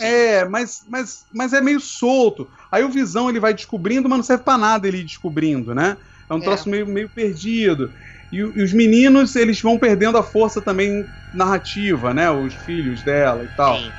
É, 0.01 0.43
mas, 0.45 0.83
mas, 0.89 1.25
mas 1.31 1.53
é 1.53 1.61
meio 1.61 1.79
solto. 1.79 2.47
Aí 2.71 2.83
o 2.83 2.89
Visão 2.89 3.29
ele 3.29 3.39
vai 3.39 3.53
descobrindo, 3.53 4.09
mas 4.09 4.17
não 4.17 4.23
serve 4.23 4.43
pra 4.43 4.57
nada 4.57 4.87
ele 4.87 4.97
ir 4.97 5.03
descobrindo, 5.03 5.75
né? 5.75 5.97
É 6.29 6.33
um 6.33 6.39
É. 6.39 6.41
troço 6.41 6.69
meio, 6.69 6.87
meio 6.87 7.09
perdido. 7.09 7.93
E, 8.31 8.37
e 8.37 8.63
os 8.63 8.73
meninos, 8.73 9.35
eles 9.35 9.61
vão 9.61 9.77
perdendo 9.77 10.17
a 10.17 10.23
força 10.23 10.61
também 10.61 11.09
narrativa, 11.33 12.13
né? 12.13 12.29
Os 12.31 12.53
filhos 12.55 13.03
dela 13.03 13.45
e 13.45 13.49
tal. 13.49 13.75
Sim. 13.77 13.93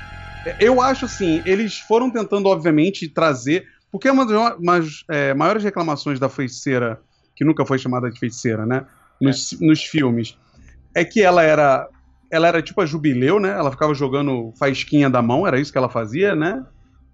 Eu 0.60 0.80
acho 0.80 1.04
assim, 1.06 1.42
eles 1.44 1.80
foram 1.80 2.10
tentando, 2.10 2.46
obviamente, 2.48 3.08
trazer. 3.08 3.64
Porque 3.90 4.08
uma 4.10 4.26
das 4.26 4.58
umas, 4.58 5.04
é, 5.10 5.34
maiores 5.34 5.64
reclamações 5.64 6.20
da 6.20 6.28
feiticeira, 6.28 7.00
que 7.34 7.44
nunca 7.44 7.64
foi 7.66 7.78
chamada 7.78 8.10
de 8.10 8.18
feiticeira, 8.18 8.64
né? 8.66 8.86
Nos, 9.20 9.56
nos 9.60 9.82
filmes, 9.82 10.36
é 10.94 11.04
que 11.04 11.22
ela 11.22 11.42
era. 11.42 11.88
Ela 12.30 12.48
era 12.48 12.60
tipo 12.60 12.80
a 12.80 12.86
jubileu, 12.86 13.38
né? 13.38 13.50
Ela 13.50 13.70
ficava 13.70 13.94
jogando 13.94 14.52
faisquinha 14.58 15.08
da 15.08 15.22
mão, 15.22 15.46
era 15.46 15.60
isso 15.60 15.70
que 15.70 15.78
ela 15.78 15.88
fazia, 15.88 16.34
né? 16.34 16.64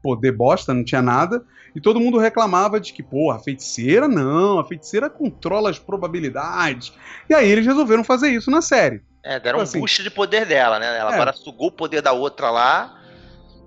Poder 0.02 0.32
bosta, 0.32 0.74
não 0.74 0.84
tinha 0.84 1.00
nada. 1.02 1.44
E 1.74 1.80
todo 1.80 2.00
mundo 2.00 2.18
reclamava 2.18 2.78
de 2.80 2.92
que, 2.92 3.02
porra, 3.02 3.36
a 3.36 3.40
feiticeira 3.40 4.06
não, 4.08 4.58
a 4.58 4.64
feiticeira 4.64 5.08
controla 5.08 5.70
as 5.70 5.78
probabilidades. 5.78 6.92
E 7.28 7.34
aí 7.34 7.48
eles 7.50 7.64
resolveram 7.64 8.04
fazer 8.04 8.28
isso 8.30 8.50
na 8.50 8.60
série. 8.60 9.02
É, 9.22 9.38
deram 9.38 9.60
um 9.60 9.62
Assim. 9.62 9.78
boost 9.78 10.02
de 10.02 10.10
poder 10.10 10.44
dela, 10.44 10.78
né? 10.78 10.98
Ela 10.98 11.12
É. 11.12 11.14
agora 11.14 11.32
sugou 11.32 11.68
o 11.68 11.72
poder 11.72 12.02
da 12.02 12.12
outra 12.12 12.50
lá. 12.50 12.98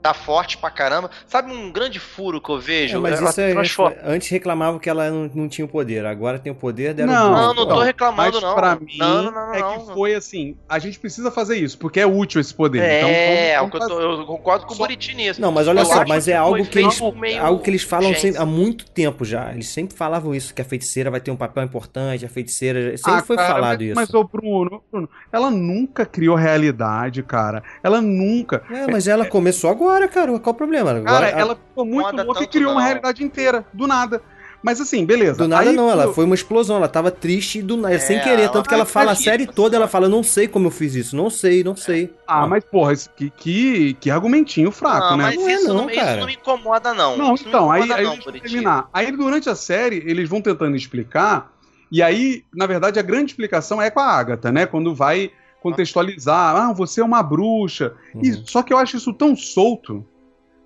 Tá 0.05 0.13
forte 0.13 0.55
pra 0.59 0.69
caramba. 0.69 1.09
Sabe 1.25 1.51
um 1.51 1.71
grande 1.71 1.99
furo 1.99 2.39
que 2.39 2.49
eu 2.51 2.59
vejo? 2.59 2.97
É, 2.97 2.99
mas 2.99 3.19
Ela 3.19 3.29
isso 3.31 3.41
é, 3.41 3.51
transforma- 3.53 3.95
antes 4.03 4.29
reclamavam 4.29 4.77
que 4.79 4.87
ela 4.87 5.09
não, 5.09 5.31
não 5.33 5.47
tinha 5.49 5.65
o 5.65 5.67
poder, 5.67 6.05
agora 6.05 6.37
tem 6.37 6.51
o 6.51 6.55
poder, 6.55 6.93
deram 6.93 7.11
Não. 7.11 7.31
Não, 7.31 7.53
não 7.55 7.65
tô 7.67 7.75
Não, 7.75 7.81
reclamando, 7.81 8.33
Mas 8.33 8.41
não. 8.43 8.53
pra 8.55 8.75
mim 8.75 8.97
não, 8.99 9.23
não, 9.23 9.31
não, 9.31 9.53
é 9.55 9.59
não. 9.61 9.79
que 9.87 9.93
foi 9.95 10.13
assim, 10.13 10.55
a 10.69 10.77
gente 10.77 10.99
precisa 10.99 11.31
fazer 11.31 11.57
isso, 11.57 11.77
porque 11.79 11.99
é 11.99 12.05
útil 12.05 12.39
esse 12.39 12.53
poder. 12.53 12.83
É, 12.83 12.97
então, 12.99 13.09
é 13.09 13.55
o 13.61 13.67
vamos, 13.67 13.71
que 13.71 13.77
eu, 13.77 13.97
vamos 13.97 14.15
tô- 14.15 14.21
eu 14.21 14.25
concordo 14.27 14.65
com 14.67 14.73
o 14.73 14.75
Só- 14.75 14.83
Buriti 14.83 15.15
nisso. 15.15 15.41
Não, 15.41 15.51
mas 15.51 15.67
olha 15.67 15.79
Eu 15.79 15.85
só, 15.85 16.05
mas 16.07 16.27
é 16.27 16.35
algo 16.35 16.63
que 16.67 16.77
eles, 16.77 17.01
algo 17.41 17.63
que 17.63 17.69
eles 17.71 17.81
falam 17.81 18.13
sempre- 18.13 18.39
há 18.39 18.45
muito 18.45 18.85
tempo 18.91 19.25
já. 19.25 19.51
Eles 19.53 19.69
sempre 19.69 19.97
falavam 19.97 20.35
isso, 20.35 20.53
que 20.53 20.61
a 20.61 20.65
feiticeira 20.65 21.09
vai 21.09 21.19
ter 21.19 21.31
um 21.31 21.35
papel 21.35 21.63
importante, 21.63 22.23
a 22.23 22.29
feiticeira. 22.29 22.95
Sempre 22.97 23.11
Ah, 23.19 23.23
foi 23.23 23.35
cara, 23.37 23.53
falado 23.55 23.79
mas, 23.79 23.87
isso. 23.87 23.95
Mas, 23.95 24.13
ô 24.13 24.23
Bruno, 24.23 24.83
Bruno, 24.91 25.09
ela 25.33 25.49
nunca 25.49 26.05
criou 26.05 26.35
realidade, 26.35 27.23
cara. 27.23 27.63
Ela 27.83 27.99
nunca. 28.01 28.61
É, 28.69 28.85
mas 28.91 29.07
ela 29.07 29.25
começou 29.25 29.69
agora, 29.69 29.94
cara. 30.07 30.39
Qual 30.39 30.53
o 30.53 30.57
problema? 30.57 30.91
Agora, 30.91 31.03
Cara, 31.03 31.25
a- 31.37 31.39
ela 31.39 31.55
ficou 31.55 31.85
muito 31.85 32.15
louca 32.15 32.43
e 32.43 32.47
criou 32.47 32.71
uma 32.71 32.79
não. 32.81 32.85
realidade 32.87 33.23
inteira, 33.23 33.65
do 33.73 33.87
nada. 33.87 34.21
Mas 34.63 34.81
assim, 34.81 35.05
beleza. 35.05 35.37
Do 35.37 35.47
nada 35.47 35.69
Aí, 35.69 35.75
não, 35.75 35.91
ela 35.91 36.11
foi 36.11 36.25
uma 36.25 36.33
explosão, 36.33 36.77
ela 36.77 36.87
tava 36.87 37.11
triste 37.11 37.61
do 37.61 37.77
nada, 37.77 37.99
sem 37.99 38.17
É, 38.17 38.19
querer, 38.19 38.43
ela- 38.43 38.51
tanto 38.51 38.67
que 38.67 38.73
ela 38.73 38.83
Ai, 38.83 38.89
fala 38.89 39.11
a 39.11 39.15
série 39.15 39.45
toda, 39.45 39.75
ela 39.75 39.87
fala, 39.87 40.09
não 40.09 40.23
sei 40.23 40.47
como 40.47 40.65
eu 40.67 40.71
fiz 40.71 40.95
isso, 40.95 41.15
não 41.15 41.29
sei, 41.29 41.63
não 41.63 41.75
sei. 41.75 42.11
Ah, 42.25 42.47
mas 42.47 42.63
porra, 42.63 42.93
que, 43.15 43.29
que, 43.29 43.93
que 43.99 44.09
argumentinho 44.09 44.71
fraco, 44.71 45.11
não, 45.11 45.17
né? 45.17 45.23
mas 45.25 45.35
Não 45.35 45.47
é 45.47 45.53
isso, 45.53 45.67
não, 45.67 45.75
não, 45.75 45.89
isso 45.89 45.99
cara. 45.99 46.19
não 46.21 46.25
me 46.25 46.33
incomoda, 46.33 46.93
não. 46.95 47.15
Não, 47.15 47.35
Isso 47.35 47.47
então, 47.47 47.69
aí, 47.71 47.91
aí 47.93 48.03
não, 48.03 48.13
deixa 48.13 48.21
eu 48.21 48.25
Buriti. 48.25 48.47
terminar. 48.49 48.89
Aí 48.91 49.11
durante 49.11 49.49
a 49.49 49.55
série, 49.55 49.97
eles 50.03 50.27
vão 50.27 50.41
tentando 50.41 50.75
explicar, 50.75 51.53
e 51.91 52.01
aí, 52.01 52.43
na 52.51 52.65
verdade, 52.65 52.97
a 52.97 53.03
grande 53.03 53.31
explicação 53.33 53.79
é 53.79 53.91
com 53.91 53.99
a 53.99 54.05
Agatha, 54.07 54.51
né? 54.51 54.65
Quando 54.65 54.95
vai 54.95 55.31
contextualizar, 55.71 56.55
ah, 56.55 56.73
você 56.73 57.01
é 57.01 57.03
uma 57.03 57.23
bruxa. 57.23 57.95
E, 58.21 58.31
Uhum. 58.31 58.43
só 58.45 58.61
que 58.63 58.71
eu 58.73 58.77
acho 58.77 58.97
isso 58.97 59.13
tão 59.13 59.35
solto, 59.35 60.05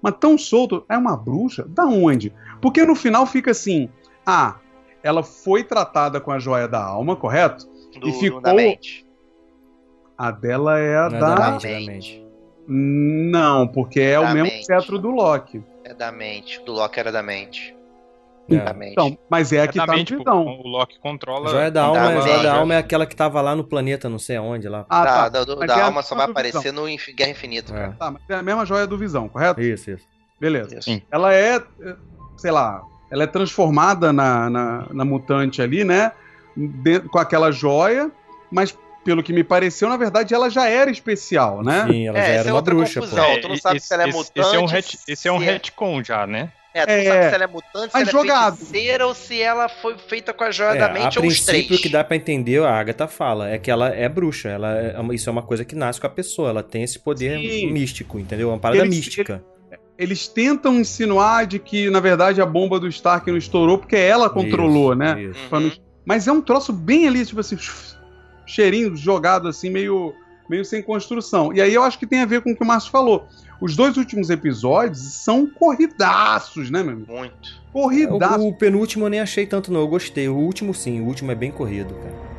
mas 0.02 0.14
tão 0.20 0.38
solto, 0.38 0.84
é 0.90 0.98
uma 0.98 1.16
bruxa? 1.16 1.66
Da 1.68 1.86
onde? 1.86 2.34
Porque 2.62 2.84
no 2.86 2.96
final 2.96 3.26
fica 3.26 3.52
assim, 3.52 3.90
ah, 4.26 4.56
ela 5.02 5.24
foi 5.24 5.64
tratada 5.64 6.20
com 6.20 6.32
a 6.32 6.40
joia 6.40 6.68
da 6.68 6.84
alma, 6.84 7.16
correto? 7.16 7.66
Do, 8.00 8.08
e 8.10 8.14
ficou- 8.14 8.42
da 8.42 8.54
mente. 8.54 9.06
A 10.18 10.32
dela 10.32 10.78
é 10.78 10.98
a 10.98 11.10
Não 11.10 11.18
é 11.18 11.20
da... 11.22 11.36
da 11.36 11.52
mente, 11.52 11.68
é 11.68 11.80
mente. 11.80 12.26
Não, 12.68 13.68
porque 13.68 14.00
é 14.02 14.20
o 14.20 14.24
Da 14.24 14.34
mesmo 14.34 14.50
mente. 14.52 14.66
cetro 14.66 15.00
do 15.00 15.10
Loki. 15.10 15.64
É 15.84 15.94
da 15.94 16.12
mente. 16.12 16.62
Do 16.66 16.74
Loki 16.74 17.00
era 17.00 17.12
da 17.12 17.24
mente. 17.24 17.76
É. 18.56 18.60
Da. 18.74 18.88
Então, 18.88 19.18
mas 19.30 19.52
é 19.54 19.62
a 19.62 19.68
que 19.68 19.78
tá 19.78 19.86
no 19.86 20.04
visão. 20.06 20.46
o 20.46 20.68
Loki 20.68 21.00
controla. 21.00 21.48
A 21.50 21.52
joia 21.52 21.72
da 21.72 21.82
Da 21.82 21.88
alma, 21.88 22.02
a 22.08 22.22
joia 22.22 22.34
mente. 22.34 22.44
da 22.44 22.54
alma 22.56 22.74
é 22.74 22.78
aquela 22.78 23.06
que 23.06 23.16
tava 23.16 23.42
lá 23.42 23.56
no 23.56 23.64
planeta, 23.64 24.08
não 24.10 24.20
sei 24.20 24.36
aonde 24.38 24.68
lá. 24.68 24.86
Ah, 24.90 25.04
da, 25.04 25.12
tá. 25.12 25.30
da, 25.30 25.44
do- 25.44 25.58
Mas 25.58 25.68
da 25.68 25.78
é 25.78 25.82
a 25.82 25.86
alma 25.86 26.02
só 26.02 26.16
vai 26.16 26.26
do 26.26 26.32
aparecer 26.32 26.72
no 26.74 26.86
Guerra 27.16 27.32
Infinita. 27.32 27.76
É. 27.76 27.88
Tá, 27.98 28.12
mas 28.12 28.22
é 28.30 28.36
a 28.36 28.44
mesma 28.44 28.66
joia 28.66 28.86
do 28.88 28.98
Visão, 28.98 29.28
correto? 29.30 29.62
Isso, 29.62 29.92
isso. 29.92 30.06
Beleza. 30.40 30.74
Isso. 30.78 30.84
Sim. 30.90 31.02
Ela 31.12 31.34
é. 31.34 31.62
sei 32.38 32.52
lá, 32.52 32.82
ela 33.12 33.24
é 33.24 33.28
transformada 33.28 34.14
na, 34.14 34.50
na, 34.50 34.88
na 34.92 35.06
mutante 35.06 35.62
ali, 35.62 35.84
né? 35.84 36.12
De- 36.56 37.00
com 37.02 37.20
aquela 37.20 37.52
joia, 37.52 38.12
mas 38.52 38.78
pelo 39.04 39.24
que 39.24 39.32
me 39.34 39.44
pareceu, 39.44 39.88
na 39.90 39.98
verdade, 39.98 40.34
ela 40.34 40.50
já 40.50 40.68
era 40.68 40.92
especial, 40.92 41.64
né? 41.64 41.86
Sim, 41.90 42.08
ela 42.08 42.18
já 42.20 42.24
essa 42.26 42.40
era 42.42 42.50
é 42.50 42.54
uma 42.54 42.62
bruxa, 42.62 43.00
confusão. 43.00 43.24
pô. 43.26 43.32
Então, 43.32 43.42
tu 43.42 43.48
não 43.50 43.58
sabe 43.58 43.78
esse, 43.78 43.88
se 43.88 43.94
ela 43.94 44.04
é 44.04 44.10
esse- 44.10 44.18
mutante. 44.18 44.40
Esse 44.40 44.56
é 44.56 44.60
um, 44.60 44.66
ret- 44.66 45.00
esse 45.08 45.28
é 45.28 45.32
um 45.32 45.38
retcon 45.38 46.04
já, 46.04 46.28
né? 46.28 46.52
É, 46.74 46.86
tu 46.86 46.90
não 46.90 46.96
É. 46.96 47.04
sabe 47.04 47.30
se 47.30 47.36
ela 47.36 47.44
é 47.44 47.48
mutante, 47.48 47.92
se 47.92 47.98
ela 47.98 48.06
jogado. 48.12 48.54
é 48.54 48.58
feiticeira 48.58 49.08
ou 49.08 49.14
se 49.16 49.42
ela 49.42 49.68
foi 49.68 49.98
feita 49.98 50.34
com 50.34 50.44
a 50.44 50.52
joia 50.52 50.76
É, 50.76 50.78
da 50.78 50.86
a 50.88 50.94
mente 50.94 51.18
ou 51.20 51.26
os 51.26 51.34
princípio, 51.40 51.66
três. 51.68 51.80
o 51.80 51.82
que 51.84 51.90
dá 51.90 52.04
pra 52.04 52.16
entender, 52.16 52.62
a 52.64 52.72
Agatha 52.80 53.08
fala, 53.08 53.50
é 53.50 53.58
que 53.58 53.72
ela 53.72 53.90
é 53.90 54.08
bruxa. 54.08 54.50
Ela 54.50 54.78
é 54.80 54.96
isso 55.14 55.28
é 55.30 55.32
uma 55.32 55.42
coisa 55.42 55.66
que 55.66 55.74
nasce 55.76 56.00
com 56.00 56.06
a 56.08 56.10
pessoa. 56.12 56.50
Ela 56.50 56.62
tem 56.64 56.84
esse 56.84 57.00
poder 57.00 57.40
Sim. 57.40 57.72
místico, 57.72 58.20
entendeu? 58.20 58.50
É 58.50 58.54
uma 58.54 58.60
parada 58.60 58.82
Eles- 58.84 58.96
mística. 58.96 59.44
Eles 59.98 60.28
tentam 60.28 60.76
insinuar 60.80 61.46
de 61.46 61.60
que, 61.60 61.90
na 61.90 62.00
verdade, 62.00 62.40
a 62.42 62.46
bomba 62.46 62.80
do 62.80 62.88
Stark 62.88 63.30
não 63.30 63.38
estourou 63.38 63.78
porque 63.78 63.98
ela 63.98 64.30
controlou, 64.30 64.92
Isso, 64.94 65.00
né? 65.00 65.22
isso. 65.24 65.40
Não- 65.52 65.72
Mas 66.06 66.28
é 66.28 66.32
um 66.32 66.42
troço 66.42 66.72
bem 66.72 67.08
ali, 67.08 67.26
tipo 67.26 67.40
assim, 67.42 67.58
cheirinho 68.46 68.96
jogado 68.96 69.48
assim, 69.48 69.70
meio, 69.70 70.14
meio 70.50 70.64
sem 70.66 70.82
construção. 70.82 71.54
E 71.54 71.62
aí 71.62 71.74
eu 71.74 71.84
acho 71.84 72.00
que 72.00 72.08
tem 72.08 72.22
a 72.22 72.26
ver 72.26 72.42
com 72.42 72.52
o 72.52 72.56
que 72.56 72.64
o 72.64 72.66
Márcio 72.68 72.92
falou. 72.92 73.28
Os 73.62 73.76
dois 73.76 73.98
últimos 73.98 74.30
episódios 74.30 75.00
são 75.00 75.46
corridaços, 75.48 76.70
né, 76.70 76.82
meu 76.84 76.94
amigo? 76.94 77.12
Muito. 77.14 77.60
Corridaços. 77.74 78.38
O, 78.44 78.48
o 78.50 78.54
penúltimo 78.58 79.06
eu 79.06 79.10
nem 79.10 79.20
achei 79.20 79.46
tanto, 79.46 79.72
não. 79.72 79.82
Eu 79.82 79.88
gostei. 79.88 80.28
O 80.30 80.36
último, 80.36 80.74
sim. 80.74 81.02
O 81.02 81.06
último 81.06 81.32
é 81.32 81.36
bem 81.36 81.52
corrido, 81.52 81.94
cara. 81.96 82.30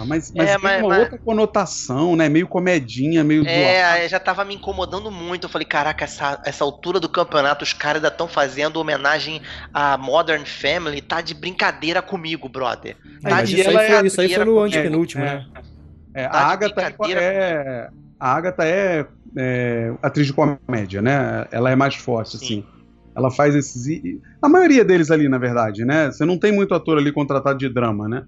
Ah, 0.00 0.04
Mas, 0.06 0.32
mas 0.34 0.48
É, 0.48 0.54
tem 0.54 0.62
mas- 0.62 0.80
uma 0.80 0.88
mas- 0.88 0.98
outra 1.00 1.18
conotação, 1.18 2.16
né? 2.16 2.28
Meio 2.28 2.46
comedinha, 2.48 3.22
meio 3.22 3.42
zoado. 3.42 3.54
É, 3.56 4.08
já 4.08 4.18
tava 4.18 4.44
me 4.44 4.54
incomodando 4.54 5.10
muito. 5.10 5.44
Eu 5.44 5.50
falei, 5.50 5.66
caraca, 5.66 6.04
essa, 6.04 6.40
essa 6.46 6.64
altura 6.64 6.98
do 6.98 7.08
campeonato, 7.08 7.62
os 7.64 7.72
caras 7.72 7.96
ainda 7.96 8.08
estão 8.08 8.26
fazendo 8.26 8.78
homenagem 8.78 9.42
à 9.74 9.98
Modern 9.98 10.44
Family. 10.46 11.02
Tá 11.02 11.20
de 11.20 11.34
brincadeira 11.34 12.00
comigo, 12.00 12.48
brother. 12.48 12.96
É, 13.24 13.28
Tá 13.28 13.36
mas 13.36 13.48
de 13.50 13.60
isso 13.60 13.68
aí, 13.68 13.74
foi, 13.88 14.06
isso 14.06 14.20
aí 14.20 14.34
foi 14.34 14.44
no 14.44 14.58
antepenúltimo, 14.60 15.22
É, 15.22 15.26
né? 15.34 15.46
É, 16.14 16.28
Tá 16.28 16.38
a 16.38 16.46
Agatha 16.52 16.80
é, 17.08 17.14
é- 17.18 17.88
a 18.18 18.32
Agatha 18.34 18.64
é, 18.64 19.06
é 19.36 19.92
atriz 20.02 20.26
de 20.26 20.32
comédia, 20.32 21.00
né? 21.02 21.46
Ela 21.50 21.70
é 21.70 21.76
mais 21.76 21.94
forte, 21.94 22.36
assim. 22.36 22.64
Ela 23.14 23.30
faz 23.30 23.54
esses. 23.54 23.86
A 24.40 24.48
maioria 24.48 24.84
deles 24.84 25.10
ali, 25.10 25.28
na 25.28 25.38
verdade, 25.38 25.84
né? 25.84 26.10
Você 26.10 26.24
não 26.24 26.38
tem 26.38 26.50
muito 26.52 26.74
ator 26.74 26.98
ali 26.98 27.12
contratado 27.12 27.58
de 27.58 27.68
drama, 27.68 28.08
né? 28.08 28.24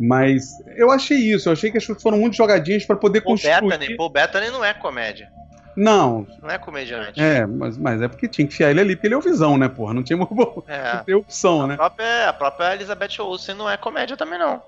Mas 0.00 0.44
eu 0.76 0.90
achei 0.90 1.18
isso, 1.18 1.48
eu 1.48 1.52
achei 1.52 1.70
que 1.70 1.78
as 1.78 1.84
coisas 1.86 2.02
foram 2.02 2.18
muito 2.18 2.36
jogadinhas 2.36 2.84
pra 2.86 2.96
poder 2.96 3.20
Paul 3.20 3.34
construir. 3.34 3.68
Bettany, 3.68 3.96
Paul 3.96 4.10
Bettany 4.10 4.50
não 4.50 4.64
é 4.64 4.72
comédia. 4.72 5.28
Não, 5.76 6.26
Não 6.42 6.50
é 6.50 6.58
comediante. 6.58 7.18
é, 7.20 7.46
mas, 7.46 7.78
mas 7.78 8.02
é 8.02 8.06
porque 8.08 8.28
tinha 8.28 8.46
que 8.46 8.52
enfiar 8.52 8.70
ele 8.70 8.80
ali, 8.80 8.94
porque 8.94 9.06
ele 9.06 9.14
é 9.14 9.18
o 9.18 9.22
visão, 9.22 9.56
né, 9.56 9.68
porra? 9.68 9.94
Não 9.94 10.02
tinha 10.02 10.18
não 10.18 10.64
É. 10.68 11.02
tem 11.04 11.14
opção, 11.14 11.62
A 11.62 11.66
né? 11.66 11.76
própria, 11.76 12.28
a 12.28 12.32
própria 12.32 12.74
Elizabeth 12.74 13.20
Olsen 13.20 13.54
não 13.54 13.68
é 13.70 13.76
comédia 13.78 14.14
também, 14.16 14.38
não. 14.38 14.62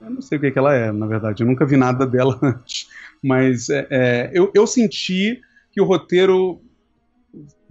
Eu 0.00 0.10
não 0.10 0.20
sei 0.20 0.36
o 0.36 0.40
que, 0.40 0.50
que 0.50 0.58
ela 0.58 0.74
é, 0.74 0.92
na 0.92 1.06
verdade. 1.06 1.42
Eu 1.42 1.46
nunca 1.46 1.64
vi 1.64 1.76
nada 1.78 2.06
dela 2.06 2.38
antes. 2.42 2.86
Mas 3.22 3.68
é, 3.68 3.86
é, 3.90 4.30
eu, 4.34 4.50
eu 4.54 4.66
senti 4.66 5.40
que 5.70 5.80
o 5.80 5.84
roteiro 5.84 6.60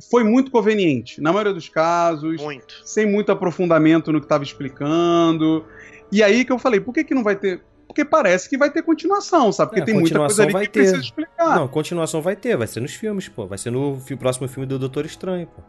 foi 0.09 0.23
muito 0.23 0.49
conveniente, 0.49 1.21
na 1.21 1.31
maioria 1.31 1.53
dos 1.53 1.69
casos, 1.69 2.41
Muito. 2.41 2.73
sem 2.83 3.05
muito 3.05 3.31
aprofundamento 3.31 4.11
no 4.11 4.19
que 4.19 4.25
estava 4.25 4.43
explicando. 4.43 5.65
E 6.11 6.23
aí 6.23 6.43
que 6.43 6.51
eu 6.51 6.57
falei, 6.57 6.79
por 6.79 6.93
que, 6.93 7.03
que 7.03 7.13
não 7.13 7.23
vai 7.23 7.35
ter. 7.35 7.61
Porque 7.87 8.03
parece 8.05 8.49
que 8.49 8.57
vai 8.57 8.71
ter 8.71 8.81
continuação, 8.83 9.51
sabe? 9.51 9.71
Porque 9.71 9.81
É, 9.81 9.85
tem 9.85 9.93
muita 9.93 10.17
coisa 10.17 10.43
ali 10.43 10.53
vai 10.53 10.65
que 10.65 10.71
precisa 10.71 10.95
ter. 10.97 11.03
explicar. 11.03 11.55
Não, 11.57 11.67
continuação 11.67 12.21
vai 12.21 12.35
ter. 12.35 12.55
Vai 12.55 12.65
ser 12.65 12.79
nos 12.79 12.93
filmes, 12.95 13.27
pô. 13.27 13.45
Vai 13.45 13.57
ser 13.57 13.69
no 13.69 13.99
fi- 13.99 14.15
próximo 14.15 14.47
filme 14.47 14.65
do 14.65 14.79
Doutor 14.79 15.05
Estranho, 15.05 15.45
pô. 15.47 15.61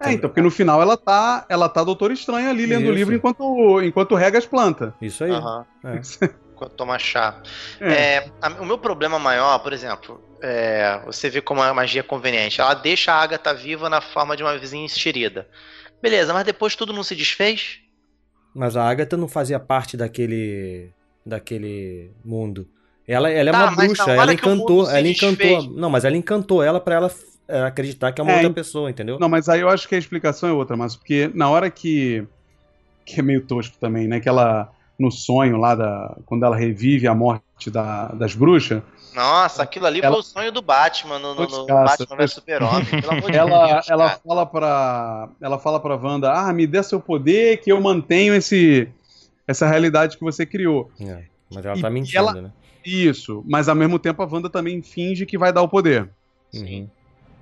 É, 0.00 0.12
então, 0.12 0.28
porque 0.28 0.42
no 0.42 0.50
final 0.50 0.80
ela 0.82 0.96
tá, 0.96 1.46
ela 1.48 1.68
tá 1.68 1.84
Doutor 1.84 2.10
Estranho 2.10 2.50
ali 2.50 2.66
lendo 2.66 2.88
o 2.88 2.92
livro 2.92 3.14
enquanto, 3.14 3.80
enquanto 3.82 4.14
rega 4.14 4.38
as 4.38 4.46
plantas. 4.46 4.92
Isso 5.00 5.22
aí. 5.24 5.30
Aham. 5.30 5.64
É. 5.84 6.00
Quando 6.56 6.70
toma 6.72 6.98
chá. 6.98 7.40
É. 7.80 7.92
É, 7.92 8.30
a- 8.42 8.48
o 8.60 8.64
meu 8.66 8.78
problema 8.78 9.18
maior, 9.18 9.58
por 9.60 9.72
exemplo, 9.72 10.20
é, 10.42 11.00
você 11.04 11.28
vê 11.30 11.40
como 11.40 11.62
a 11.62 11.72
magia 11.74 12.00
é 12.00 12.02
conveniente. 12.02 12.60
Ela 12.60 12.74
deixa 12.74 13.12
a 13.12 13.22
Agatha 13.22 13.52
viva 13.54 13.88
na 13.90 14.00
forma 14.00 14.36
de 14.36 14.42
uma 14.42 14.56
vizinha 14.58 14.84
enxerida. 14.84 15.46
Beleza, 16.02 16.32
mas 16.32 16.44
depois 16.44 16.74
tudo 16.74 16.92
não 16.92 17.02
se 17.02 17.14
desfez? 17.14 17.78
Mas 18.54 18.76
a 18.76 18.88
Agatha 18.88 19.16
não 19.16 19.28
fazia 19.28 19.60
parte 19.60 19.96
daquele 19.96 20.90
daquele 21.24 22.10
mundo. 22.24 22.66
Ela, 23.06 23.30
ela 23.30 23.50
é 23.50 23.52
Tá, 23.52 23.58
uma 23.58 23.66
mas 23.66 23.76
na 23.76 23.84
bruxa, 23.84 24.10
ela 24.12 24.32
encantou, 24.32 24.90
ela 24.90 25.08
encantou. 25.08 25.62
Não, 25.74 25.90
mas 25.90 26.04
ela 26.04 26.16
encantou 26.16 26.62
ela 26.62 26.80
pra 26.80 26.94
ela 26.96 27.10
é, 27.48 27.62
acreditar 27.62 28.12
que 28.12 28.20
é 28.20 28.24
uma 28.24 28.32
É, 28.32 28.36
outra 28.36 28.50
pessoa, 28.50 28.90
entendeu? 28.90 29.18
Não, 29.18 29.28
mas 29.28 29.48
aí 29.48 29.60
eu 29.60 29.68
acho 29.68 29.88
que 29.88 29.94
a 29.94 29.98
explicação 29.98 30.48
é 30.48 30.52
outra, 30.52 30.76
mas 30.76 30.96
porque 30.96 31.30
na 31.34 31.48
hora 31.50 31.70
que. 31.70 32.26
que 33.04 33.20
é 33.20 33.22
meio 33.22 33.46
tosco 33.46 33.76
também, 33.78 34.08
né? 34.08 34.20
Que 34.20 34.28
ela. 34.28 34.72
No 34.98 35.10
sonho 35.10 35.56
lá 35.58 35.74
da. 35.74 36.16
Quando 36.24 36.44
ela 36.44 36.56
revive 36.56 37.06
a 37.06 37.14
morte 37.14 37.70
da, 37.70 38.08
das 38.08 38.34
bruxas, 38.34 38.82
Nossa, 39.14 39.62
aquilo 39.62 39.86
ali 39.86 40.00
Ela- 40.00 40.12
foi 40.12 40.20
o 40.20 40.22
sonho 40.22 40.52
do 40.52 40.60
Batman 40.62 41.18
no, 41.18 41.34
no, 41.34 41.46
no 41.46 41.66
Batman 41.66 42.16
vs 42.16 42.32
Super-Homem. 42.32 42.84
Pelo 43.00 43.12
amor 43.12 43.30
de 43.30 43.36
ela, 43.36 43.66
Deus, 43.74 43.88
ela 43.90 44.08
cara. 44.08 44.20
fala 44.26 44.46
pra. 44.46 45.28
Ela 45.40 45.58
fala 45.58 45.80
pra 45.80 45.96
Wanda, 45.96 46.32
ah, 46.32 46.52
me 46.52 46.66
dê 46.66 46.82
seu 46.82 47.00
poder 47.00 47.58
que 47.58 47.70
eu 47.72 47.80
mantenho 47.80 48.34
esse. 48.34 48.88
essa 49.46 49.66
realidade 49.66 50.16
que 50.18 50.24
você 50.24 50.44
criou. 50.44 50.90
É, 51.00 51.24
mas 51.54 51.64
ela 51.64 51.76
E- 51.78 51.80
tá 51.82 51.90
mentindo, 51.90 52.18
ela- 52.18 52.32
né? 52.34 52.50
Isso, 52.84 53.42
mas 53.46 53.68
ao 53.68 53.74
mesmo 53.74 53.98
tempo 53.98 54.22
a 54.22 54.26
Wanda 54.30 54.48
também 54.48 54.80
finge 54.82 55.26
que 55.26 55.36
vai 55.36 55.52
dar 55.52 55.62
o 55.62 55.68
poder. 55.68 56.08
Uhum. 56.54 56.88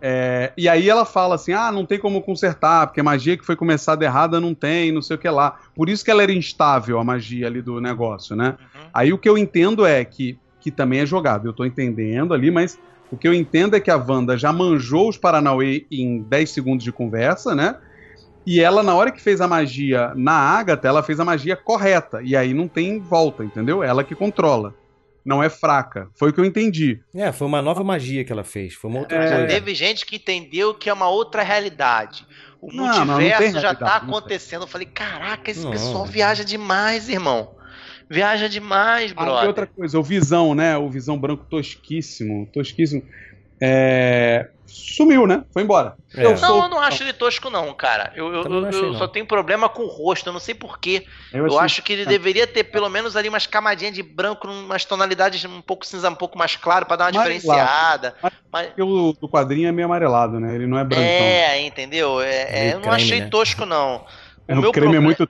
É, 0.01 0.53
e 0.57 0.69
aí 0.69 0.89
ela 0.89 1.05
fala 1.05 1.35
assim: 1.35 1.53
ah, 1.53 1.73
não 1.73 1.87
tem 1.87 1.99
como 1.99 2.21
consertar, 2.23 2.87
porque 2.87 3.01
a 3.01 3.05
magia 3.05 3.37
que 3.37 3.45
foi 3.45 3.57
começada 3.57 4.05
errada 4.05 4.41
não 4.41 4.55
tem, 4.55 4.93
não 4.93 5.01
sei 5.01 5.17
o 5.17 5.19
que 5.19 5.29
lá. 5.29 5.59
Por 5.75 5.89
isso 5.89 6.05
que 6.05 6.11
ela 6.11 6.23
era 6.23 6.33
instável, 6.33 6.99
a 6.99 7.05
magia 7.05 7.47
ali 7.47 7.63
do 7.63 7.81
negócio, 7.81 8.37
né? 8.37 8.57
Uhum. 8.75 8.81
Aí 8.93 9.13
o 9.13 9.19
que 9.19 9.29
eu 9.29 9.39
entendo 9.39 9.87
é 9.87 10.05
que, 10.05 10.39
que 10.61 10.71
também 10.71 11.01
é 11.01 11.07
jogado, 11.07 11.49
eu 11.49 11.53
tô 11.53 11.65
entendendo 11.65 12.35
ali, 12.35 12.51
mas 12.51 12.79
o 13.11 13.17
que 13.17 13.29
eu 13.29 13.33
entendo 13.33 13.77
é 13.77 13.81
que 13.81 13.91
a 13.91 13.97
Wanda 13.97 14.37
já 14.37 14.53
manjou 14.53 15.09
os 15.09 15.17
Paranauê 15.17 15.87
em 15.91 16.23
10 16.23 16.51
segundos 16.51 16.85
de 16.85 16.93
conversa, 16.93 17.55
né? 17.55 17.77
E 18.47 18.61
ela, 18.61 18.83
na 18.83 18.95
hora 18.95 19.11
que 19.11 19.23
fez 19.23 19.41
a 19.41 19.49
magia 19.49 20.13
na 20.15 20.33
Agatha, 20.33 20.87
ela 20.87 21.03
fez 21.03 21.19
a 21.19 21.25
magia 21.25 21.57
correta. 21.57 22.21
E 22.23 22.37
aí 22.37 22.53
não 22.53 22.69
tem 22.69 22.99
volta, 22.99 23.43
entendeu? 23.43 23.83
Ela 23.83 24.05
que 24.05 24.15
controla. 24.15 24.75
Não 25.25 25.43
é 25.43 25.49
fraca. 25.49 26.09
Foi 26.15 26.31
o 26.31 26.33
que 26.33 26.41
eu 26.41 26.45
entendi. 26.45 27.01
É, 27.15 27.33
foi 27.33 27.47
uma 27.47 27.63
nova 27.63 27.83
magia 27.83 28.25
que 28.25 28.31
ela 28.33 28.45
fez. 28.45 28.75
Foi 28.75 28.91
uma 28.91 29.01
outra 29.01 29.17
É. 29.17 29.29
Já 29.29 29.37
coisa. 29.37 29.47
teve 29.49 29.75
gente 29.75 30.05
que 30.05 30.17
entendeu 30.17 30.75
que 30.75 30.91
é 30.91 30.93
uma 30.93 31.09
outra 31.09 31.43
realidade. 31.43 32.27
O 32.61 32.73
Não, 32.73 32.85
não, 32.87 32.99
não 32.99 33.07
multiverso 33.15 33.43
tem 33.43 33.53
já 33.61 33.75
tá 33.75 33.85
não 33.95 34.01
tem. 34.01 34.09
acontecendo. 34.09 34.63
Eu 34.63 34.67
falei, 34.69 34.87
caraca, 34.87 35.51
esse 35.51 35.65
Não. 35.65 35.71
pessoal 35.71 36.05
viaja 36.05 36.45
demais, 36.45 37.09
irmão. 37.09 37.55
Viaja 38.09 38.49
demais, 38.49 39.13
brother. 39.13 39.49
outra 39.49 39.67
coisa, 39.67 39.99
o 39.99 40.03
Visão, 40.03 40.55
né? 40.55 40.77
O 40.77 40.91
Visão 40.91 41.19
branco 41.19 41.47
tosquíssimo, 41.49 42.47
tosquíssimo. 42.53 43.03
É... 43.61 44.51
Sumiu, 44.67 45.27
né? 45.27 45.45
Foi 45.53 45.63
embora. 45.63 45.95
É. 46.17 46.25
Eu 46.25 46.31
Não, 46.31 46.37
sou- 46.39 46.63
eu 46.63 46.69
não 46.69 46.81
acho 46.81 47.03
ele 47.03 47.13
tosco, 47.13 47.51
não, 47.51 47.73
cara. 47.75 48.13
Eu, 48.15 48.33
eu, 48.33 48.45
não 48.49 48.61
eu- 48.61 48.69
achei, 48.69 48.81
eu 48.81 48.93
não. 48.93 48.99
só 48.99 49.07
tenho 49.07 49.27
problema 49.27 49.69
com 49.69 49.83
o 49.83 49.89
rosto, 49.89 50.29
eu 50.29 50.33
não 50.33 50.41
sei 50.41 50.55
porquê. 50.55 51.05
Eu, 51.33 51.47
achei- 51.47 51.59
acho 51.59 51.83
que 51.83 51.93
ele 51.93 52.07
deveria 52.07 52.47
ter 52.47 52.65
pelo 52.65 52.89
menos 52.89 53.17
ali 53.17 53.29
umas 53.29 53.47
camadinhas 53.47 53.95
de 53.95 54.03
branco, 54.03 54.49
umas 54.49 54.85
tonalidades 54.85 55.45
um 55.45 55.61
pouco 55.61 55.85
cinza, 55.85 56.09
um 56.09 56.15
pouco 56.15 56.39
mais 56.39 56.57
claro, 56.57 56.87
pra 56.87 56.97
dar 56.97 57.05
uma 57.07 57.13
Mais 57.13 57.35
diferenciada. 57.35 58.15
Mas 58.51 58.67
porque 58.69 58.83
o 58.83 59.13
do 59.13 59.29
quadrinho 59.29 59.69
é 59.69 59.73
meio 59.73 59.87
amarelado, 59.87 60.39
né? 60.41 60.55
Ele 60.55 60.67
não 60.67 60.79
é 60.79 60.85
brancão. 60.85 61.05
É, 61.05 61.61
entendeu? 61.61 62.21
É, 62.21 62.69
é, 62.69 62.69
eu 62.71 62.75
não 62.75 62.83
creme, 62.83 62.97
achei 62.97 63.21
né? 63.21 63.29
tosco, 63.29 63.67
não. 63.67 64.05
É, 64.47 64.55
O 64.55 64.59
o 64.59 64.61
meu 64.61 64.73
creme 64.73 64.89
é 64.97 65.01
problema- 65.01 65.05
muito 65.07 65.23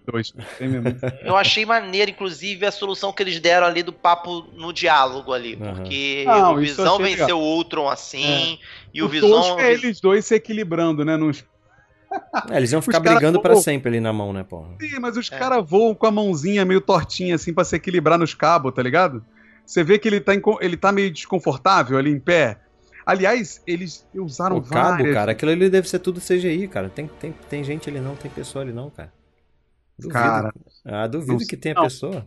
é 0.60 0.66
muito- 0.66 1.06
Eu 1.24 1.36
achei 1.36 1.64
maneiro, 1.64 2.10
inclusive, 2.10 2.66
a 2.66 2.72
solução 2.72 3.12
que 3.12 3.22
eles 3.22 3.38
deram 3.38 3.66
ali 3.66 3.82
do 3.82 3.92
papo 3.92 4.42
no 4.56 4.72
diálogo 4.72 5.32
ali. 5.32 5.56
Aham. 5.60 5.74
Porque 5.74 6.24
Não, 6.26 6.54
o 6.54 6.56
Visão 6.56 6.98
venceu 6.98 7.38
o 7.38 7.42
Ultron 7.56 7.88
assim, 7.88 8.58
e 8.92 9.00
o, 9.02 9.06
o 9.06 9.08
Visão. 9.08 9.30
tosco 9.30 9.60
é 9.60 9.72
eles 9.72 10.00
dois 10.00 10.24
se 10.24 10.34
equilibrando, 10.34 11.04
né? 11.04 11.16
Nos... 11.16 11.44
É, 12.50 12.56
eles 12.58 12.70
iam 12.72 12.80
ficar 12.82 12.98
Os 12.98 13.04
brigando 13.04 13.40
pra 13.40 13.52
voam. 13.54 13.62
sempre 13.62 13.88
ali 13.88 14.00
na 14.00 14.12
mão, 14.12 14.32
né, 14.32 14.44
porra? 14.44 14.68
Sim, 14.80 14.98
mas 15.00 15.16
os 15.16 15.30
É. 15.32 15.36
caras 15.38 15.64
voam 15.68 15.94
com 15.94 16.06
a 16.06 16.10
mãozinha 16.12 16.64
meio 16.64 16.80
tortinha, 16.80 17.34
assim, 17.34 17.52
pra 17.52 17.64
se 17.64 17.74
equilibrar 17.74 18.18
nos 18.18 18.34
cabos, 18.34 18.72
tá 18.72 18.82
ligado? 18.82 19.24
Você 19.66 19.82
vê 19.82 19.98
que 19.98 20.06
ele 20.08 20.20
tá, 20.20 20.32
ele 20.60 20.76
tá 20.76 20.92
meio 20.92 21.10
desconfortável 21.10 21.96
ali 21.98 22.10
em 22.10 22.20
pé. 22.20 22.58
Aliás, 23.06 23.62
eles 23.66 24.06
usaram 24.14 24.56
O 24.56 24.62
cabo, 24.62 24.98
várias... 24.98 25.14
cara, 25.14 25.32
aquilo 25.32 25.50
ali 25.50 25.68
deve 25.68 25.88
ser 25.88 25.98
tudo 25.98 26.20
CGI, 26.20 26.68
cara. 26.68 26.88
Tem, 26.88 27.06
tem, 27.06 27.32
tem 27.50 27.62
gente 27.64 27.88
ali 27.90 28.00
não, 28.00 28.16
tem 28.16 28.30
pessoa 28.30 28.64
ali 28.64 28.72
não, 28.72 28.88
cara. 28.90 29.12
Duvido. 29.98 30.12
Cara, 30.14 30.54
ah, 30.84 31.06
duvido 31.06 31.32
não- 31.32 31.38
que 31.46 31.56
tenha 31.56 31.74
não, 31.74 31.82
pessoa. 31.84 32.24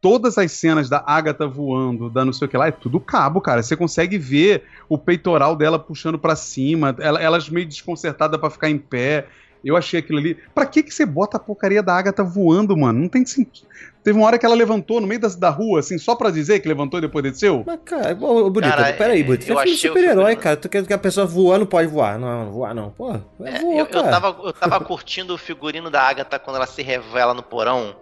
todas 0.00 0.36
as 0.38 0.52
cenas 0.52 0.88
da 0.88 1.02
Agatha 1.06 1.46
voando, 1.46 2.10
da 2.10 2.24
não 2.24 2.32
sei 2.32 2.46
o 2.46 2.50
que 2.50 2.56
lá, 2.56 2.66
é 2.68 2.72
tudo 2.72 3.00
cabo, 3.00 3.40
cara. 3.40 3.62
Você 3.62 3.76
consegue 3.76 4.18
ver 4.18 4.64
o 4.88 4.98
peitoral 4.98 5.56
dela 5.56 5.78
puxando 5.78 6.18
pra 6.18 6.36
cima, 6.36 6.94
ela- 6.98 7.20
elas 7.20 7.48
meio 7.48 7.66
desconcertadas 7.66 8.38
pra 8.40 8.50
ficar 8.50 8.68
em 8.70 8.78
pé. 8.78 9.26
Eu 9.64 9.76
achei 9.76 10.00
aquilo 10.00 10.18
ali. 10.18 10.36
Pra 10.54 10.66
que 10.66 10.82
que 10.82 10.92
você 10.92 11.04
bota 11.04 11.36
a 11.36 11.40
porcaria 11.40 11.82
da 11.82 11.94
Agatha 11.94 12.22
voando, 12.22 12.76
mano? 12.76 13.00
Não 13.00 13.08
tem 13.08 13.24
sentido. 13.26 13.66
Teve 14.02 14.16
uma 14.18 14.26
hora 14.26 14.38
que 14.38 14.46
ela 14.46 14.54
levantou 14.54 15.00
no 15.00 15.06
meio 15.06 15.20
da, 15.20 15.28
da 15.28 15.50
rua, 15.50 15.80
assim, 15.80 15.98
só 15.98 16.14
pra 16.14 16.30
dizer 16.30 16.60
que 16.60 16.68
levantou 16.68 16.98
e 16.98 17.02
depois 17.02 17.22
desceu. 17.22 17.62
Mas, 17.66 17.80
cara, 17.84 18.16
ô, 18.18 18.48
Bonito, 18.48 18.70
Cara, 18.70 18.92
peraí, 18.94 19.20
é, 19.20 19.24
Bonito. 19.24 19.44
Você 19.44 19.52
eu 19.52 19.60
é 19.60 19.66
super-herói, 19.66 20.36
cara. 20.36 20.56
Tu 20.56 20.68
quer 20.68 20.86
que 20.86 20.92
a 20.92 20.98
pessoa 20.98 21.26
voar 21.26 21.58
não 21.58 21.66
pode 21.66 21.88
voar. 21.88 22.18
Não, 22.18 22.44
não 22.46 22.52
voar 22.52 22.74
não. 22.74 22.90
Pô, 22.90 23.10
É, 23.44 23.58
voa, 23.60 23.74
eu, 23.74 23.78
eu, 23.80 23.86
cara. 23.86 24.08
tava, 24.08 24.36
eu 24.44 24.52
tava 24.52 24.80
curtindo 24.84 25.34
o 25.34 25.38
figurino 25.38 25.90
da 25.90 26.02
Agatha 26.02 26.38
quando 26.38 26.56
ela 26.56 26.66
se 26.66 26.80
revela 26.82 27.34
no 27.34 27.42
porão, 27.42 27.96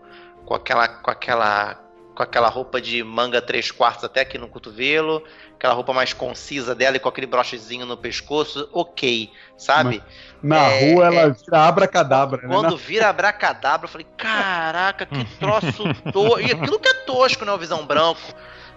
com 0.45 0.55
aquela, 0.55 0.87
com 0.87 1.11
aquela, 1.11 1.75
com 2.15 2.23
aquela 2.23 2.49
roupa 2.49 2.81
de 2.81 3.03
manga 3.03 3.43
três 3.43 3.71
quartos 3.73 4.05
até 4.05 4.21
aqui 4.21 4.39
no 4.39 4.47
cotovelo, 4.49 5.23
aquela 5.57 5.75
roupa 5.75 5.93
mais 5.93 6.13
concisa 6.13 6.75
dela 6.75 6.97
e 6.97 7.01
com 7.01 7.09
aquele 7.09 7.27
brochezinho 7.27 7.85
no 7.85 7.97
pescoço, 7.97 8.69
ok, 8.73 9.31
sabe? 9.57 10.03
Na 10.47 10.69
É, 10.69 10.93
rua 10.95 11.07
ela 11.07 11.21
é. 11.23 11.31
vira 11.31 11.59
abracadabra, 11.67 12.43
né? 12.47 12.55
Quando 12.55 12.77
vira 12.77 13.09
abracadabra, 13.09 13.87
eu 13.87 13.91
falei, 13.91 14.07
caraca, 14.17 15.05
que 15.07 15.25
troço 15.39 15.83
tosco. 16.13 16.41
E 16.41 16.53
aquilo 16.53 16.79
que 16.79 16.89
é 16.89 16.95
tosco, 17.05 17.45
né? 17.45 17.53
O 17.53 17.59
visão 17.59 17.85
branco. 17.87 18.21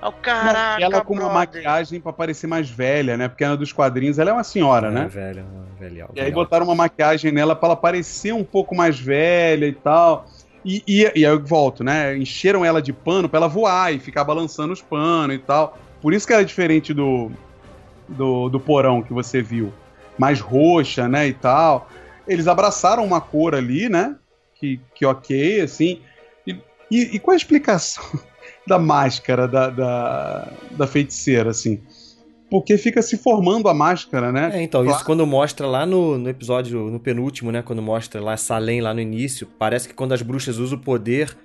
Aí 0.01 0.09
o 0.09 0.13
caraca, 0.13 0.81
ela 0.81 1.01
com 1.03 1.13
uma 1.13 1.29
brother. 1.29 1.33
maquiagem 1.63 1.99
pra 1.99 2.13
parecer 2.13 2.47
mais 2.47 2.69
velha, 2.69 3.17
né? 3.17 3.27
Porque 3.27 3.43
ela 3.43 3.57
dos 3.57 3.71
quadrinhos, 3.73 4.17
ela 4.17 4.29
é 4.29 4.33
uma 4.33 4.43
senhora, 4.43 4.87
É, 4.87 4.91
né? 4.91 5.07
velho, 5.07 5.45
velho. 5.77 6.09
E 6.15 6.21
aí 6.21 6.31
botaram 6.31 6.65
uma 6.65 6.75
maquiagem 6.75 7.31
nela 7.31 7.55
pra 7.55 7.67
ela 7.69 7.75
parecer 7.75 8.33
um 8.33 8.43
pouco 8.43 8.73
mais 8.75 8.97
velha 8.99 9.65
e 9.65 9.73
tal. 9.73 10.25
E, 10.63 10.83
e, 10.87 11.01
e 11.03 11.25
aí 11.25 11.31
eu 11.31 11.43
volto, 11.43 11.83
né? 11.83 12.17
Encheram 12.17 12.63
ela 12.65 12.81
de 12.81 12.91
pano 12.93 13.27
pra 13.29 13.37
ela 13.37 13.47
voar 13.47 13.93
e 13.93 13.99
ficar 13.99 14.23
balançando 14.23 14.73
os 14.73 14.81
panos 14.81 15.35
e 15.35 15.39
tal. 15.39 15.77
Por 16.01 16.13
isso 16.13 16.25
que 16.25 16.31
ela 16.33 16.41
é 16.41 16.45
diferente 16.45 16.93
do, 16.93 17.29
do, 18.07 18.47
do 18.49 18.59
porão 18.59 19.01
que 19.01 19.13
você 19.13 19.41
viu. 19.41 19.73
Mais 20.19 20.39
roxa, 20.39 21.07
né? 21.07 21.27
E 21.27 21.33
tal. 21.33 21.89
Eles 22.27 22.47
abraçaram 22.47 23.03
uma 23.03 23.19
cor 23.21 23.55
ali, 23.55 23.89
né? 23.89 24.15
Que, 24.55 24.79
que 24.93 25.05
ok, 25.05 25.61
assim. 25.61 26.01
E, 26.45 26.51
e, 26.91 27.15
e 27.15 27.19
qual 27.19 27.33
a 27.33 27.37
explicação 27.37 28.03
da 28.67 28.77
máscara 28.77 29.47
da, 29.47 29.69
da, 29.69 30.51
da 30.71 30.85
feiticeira, 30.85 31.49
assim? 31.49 31.81
Porque 32.51 32.77
fica 32.77 33.01
se 33.01 33.15
formando 33.17 33.69
a 33.69 33.73
máscara, 33.73 34.31
né? 34.31 34.49
É, 34.53 34.61
então, 34.63 34.81
Claro. 34.83 34.97
isso 34.97 35.05
quando 35.05 35.25
mostra 35.25 35.67
lá 35.67 35.85
no, 35.85 36.17
no 36.17 36.27
episódio, 36.29 36.79
no 36.89 36.99
penúltimo, 36.99 37.51
né? 37.51 37.61
Quando 37.61 37.81
mostra 37.81 38.19
lá 38.19 38.35
Salem 38.37 38.81
lá 38.81 38.93
no 38.93 38.99
início, 38.99 39.47
parece 39.57 39.87
que 39.87 39.93
quando 39.93 40.13
as 40.13 40.21
bruxas 40.23 40.57
usam 40.57 40.77
o 40.77 40.81
poder, 40.81 41.37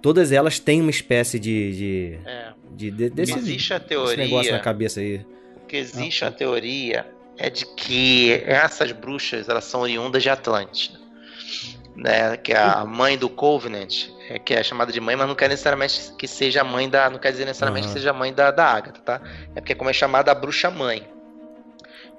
todas 0.00 0.30
elas 0.32 0.58
têm 0.60 0.80
uma 0.80 0.90
espécie 0.90 1.38
de. 1.40 1.72
de, 1.76 2.18
É. 2.24 2.48
de, 2.76 2.90
de 2.92 3.10
desse, 3.10 3.36
Existe 3.36 3.74
a 3.74 3.80
teoria. 3.80 4.16
negócio 4.16 4.52
na 4.52 4.60
cabeça 4.60 5.00
aí. 5.00 5.20
O 5.62 5.66
que 5.66 5.76
existe 5.76 6.24
a 6.24 6.30
teoria 6.30 7.04
é 7.38 7.50
de 7.50 7.66
que 7.66 8.42
essas 8.46 8.92
bruxas 8.92 9.48
elas 9.48 9.64
são 9.64 9.80
oriundas 9.80 10.22
de 10.22 10.30
Atlântida. 10.30 10.98
Né, 11.94 12.36
que 12.36 12.52
é 12.52 12.58
a 12.58 12.84
mãe 12.84 13.16
do 13.16 13.26
Covenant, 13.26 14.08
é, 14.28 14.38
que 14.38 14.52
é 14.52 14.62
chamada 14.62 14.92
de 14.92 15.00
mãe, 15.00 15.16
mas 15.16 15.26
não 15.26 15.34
quer 15.34 15.48
necessariamente 15.48 16.12
que 16.18 16.28
seja 16.28 16.60
a 16.60 16.64
mãe 16.64 16.90
da. 16.90 17.08
Não 17.08 17.18
quer 17.18 17.32
dizer 17.32 17.46
necessariamente 17.46 17.86
Aham. 17.86 17.94
que 17.94 17.98
seja 17.98 18.10
a 18.10 18.12
mãe 18.12 18.34
da, 18.34 18.50
da 18.50 18.66
Agatha, 18.66 19.00
tá? 19.00 19.20
É 19.54 19.60
porque 19.62 19.74
como 19.74 19.88
é 19.88 19.94
chamada 19.94 20.30
a 20.30 20.34
bruxa 20.34 20.70
mãe. 20.70 21.08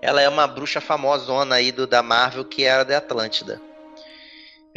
Ela 0.02 0.20
é 0.22 0.28
uma 0.28 0.48
bruxa 0.48 0.82
famosona 0.82 1.56
aí 1.56 1.72
do, 1.72 1.86
da 1.86 2.02
Marvel 2.02 2.46
que 2.46 2.64
era 2.64 2.84
de 2.84 2.96
Atlântida. 2.96 3.62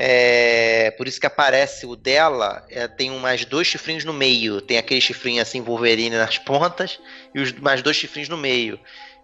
É, 0.02 0.92
por 0.92 1.06
isso 1.06 1.20
que 1.20 1.26
aparece 1.26 1.84
o 1.84 1.94
dela, 1.94 2.64
é, 2.70 2.88
tem 2.88 3.10
um, 3.10 3.18
mais 3.18 3.44
dois 3.44 3.66
chifrinhos 3.66 4.04
no 4.04 4.14
meio. 4.14 4.60
Tem 4.60 4.78
aquele 4.78 5.00
chifrinho 5.00 5.42
assim, 5.42 5.60
Wolverine 5.60 6.16
nas 6.16 6.38
pontas, 6.38 6.98
e 7.34 7.40
os 7.40 7.52
mais 7.52 7.82
dois 7.82 7.96
chifrinhos 7.96 8.28
no 8.28 8.36
meio. 8.36 8.80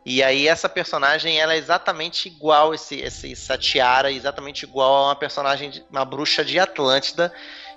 E 0.08 0.22
aí 0.22 0.46
essa 0.46 0.68
personagem, 0.68 1.36
ela 1.40 1.54
é 1.54 1.56
exatamente 1.56 2.28
igual, 2.28 2.72
esse, 2.72 2.94
esse, 3.00 3.32
essa 3.32 3.58
tiara, 3.58 4.08
é 4.08 4.14
exatamente 4.14 4.62
igual 4.62 4.94
a 4.94 5.08
uma 5.08 5.16
personagem, 5.16 5.68
de, 5.68 5.84
uma 5.90 6.04
bruxa 6.04 6.44
de 6.44 6.60
Atlântida, 6.60 7.32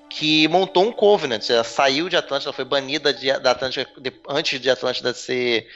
que 0.07 0.47
montou 0.47 0.87
um 0.87 0.91
Covenant. 0.91 1.49
Ela 1.49 1.63
saiu 1.63 2.07
de 2.07 2.15
Atlântida, 2.15 2.49
ela 2.49 2.55
foi 2.55 2.65
banida 2.65 3.11
de, 3.11 3.33
da 3.39 3.49
Atlântida 3.49 3.89
de- 3.99 4.13
antes 4.29 4.61
de 4.61 4.69
Atlântida 4.69 5.11
ser... 5.11 5.67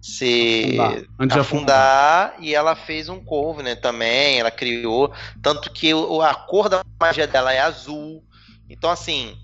ser 0.00 0.80
Afundar. 0.80 1.04
Antes 1.18 1.34
de 1.34 1.40
afundar, 1.40 2.36
e 2.40 2.54
ela 2.54 2.74
fez 2.74 3.10
um 3.10 3.22
Covenant 3.22 3.78
também, 3.78 4.40
ela 4.40 4.50
criou, 4.50 5.12
tanto 5.42 5.70
que 5.70 5.92
o- 5.92 6.22
a 6.22 6.34
cor 6.34 6.70
da 6.70 6.82
magia 6.98 7.26
dela 7.26 7.52
é 7.52 7.60
azul. 7.60 8.24
Então, 8.70 8.88
assim, 8.90 9.36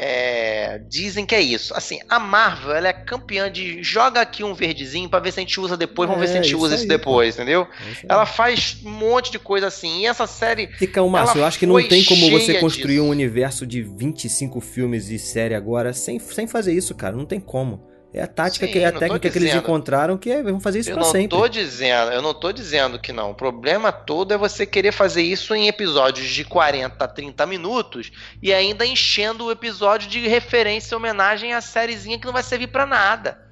é, 0.00 0.78
dizem 0.88 1.26
que 1.26 1.34
é 1.34 1.40
isso. 1.40 1.74
Assim, 1.74 1.98
a 2.08 2.20
Marvel, 2.20 2.72
ela 2.72 2.88
é 2.88 2.92
campeã 2.92 3.50
de 3.50 3.82
joga 3.82 4.20
aqui 4.20 4.44
um 4.44 4.54
verdezinho 4.54 5.08
pra 5.08 5.18
ver 5.18 5.32
se 5.32 5.40
a 5.40 5.42
gente 5.42 5.58
usa 5.58 5.76
depois, 5.76 6.08
vamos 6.08 6.20
ver 6.22 6.28
se 6.28 6.34
a 6.34 6.40
É, 6.40 6.42
gente 6.44 6.54
isso 6.54 6.62
usa 6.62 6.74
aí, 6.74 6.78
isso 6.78 6.88
depois, 6.88 7.34
entendeu? 7.34 7.66
É. 8.04 8.06
Ela 8.08 8.24
faz 8.24 8.78
um 8.84 8.90
monte 8.90 9.32
de 9.32 9.40
coisa 9.40 9.66
assim. 9.66 10.02
E 10.02 10.06
essa 10.06 10.26
série. 10.28 10.68
Fica, 10.68 11.04
Márcio, 11.04 11.38
eu 11.40 11.44
acho 11.44 11.58
que 11.58 11.66
não 11.66 11.82
tem 11.88 12.04
como 12.04 12.30
você 12.30 12.60
construir 12.60 12.94
disso. 12.94 13.04
um 13.04 13.08
universo 13.08 13.66
de 13.66 13.82
25 13.82 14.60
filmes 14.60 15.10
e 15.10 15.18
série 15.18 15.54
agora 15.54 15.92
sem, 15.92 16.20
sem 16.20 16.46
fazer 16.46 16.72
isso, 16.72 16.94
cara. 16.94 17.16
Não 17.16 17.26
tem 17.26 17.40
como. 17.40 17.82
É 18.12 18.22
a 18.22 18.26
tática, 18.26 18.66
Sim, 18.66 18.72
que, 18.72 18.78
é 18.78 18.86
a 18.86 18.92
técnica 18.92 19.28
que 19.28 19.38
eles 19.38 19.54
encontraram 19.54 20.16
que 20.16 20.30
é, 20.30 20.42
vamos 20.42 20.62
fazer 20.62 20.78
isso 20.78 20.94
não 20.94 21.04
sempre. 21.04 21.36
tô 21.36 21.46
dizendo, 21.46 22.10
eu 22.10 22.22
não 22.22 22.32
tô 22.32 22.50
dizendo 22.52 22.98
que 22.98 23.12
não. 23.12 23.32
O 23.32 23.34
problema 23.34 23.92
todo 23.92 24.32
é 24.32 24.38
você 24.38 24.64
querer 24.64 24.92
fazer 24.92 25.20
isso 25.20 25.54
em 25.54 25.68
episódios 25.68 26.26
de 26.26 26.42
40 26.42 27.04
a 27.04 27.06
30 27.06 27.44
minutos 27.44 28.10
e 28.42 28.52
ainda 28.52 28.86
enchendo 28.86 29.44
o 29.44 29.50
episódio 29.50 30.08
de 30.08 30.26
referência 30.26 30.94
e 30.94 30.96
homenagem 30.96 31.52
à 31.52 31.60
sériezinha 31.60 32.18
que 32.18 32.24
não 32.24 32.32
vai 32.32 32.42
servir 32.42 32.68
pra 32.68 32.86
nada. 32.86 33.46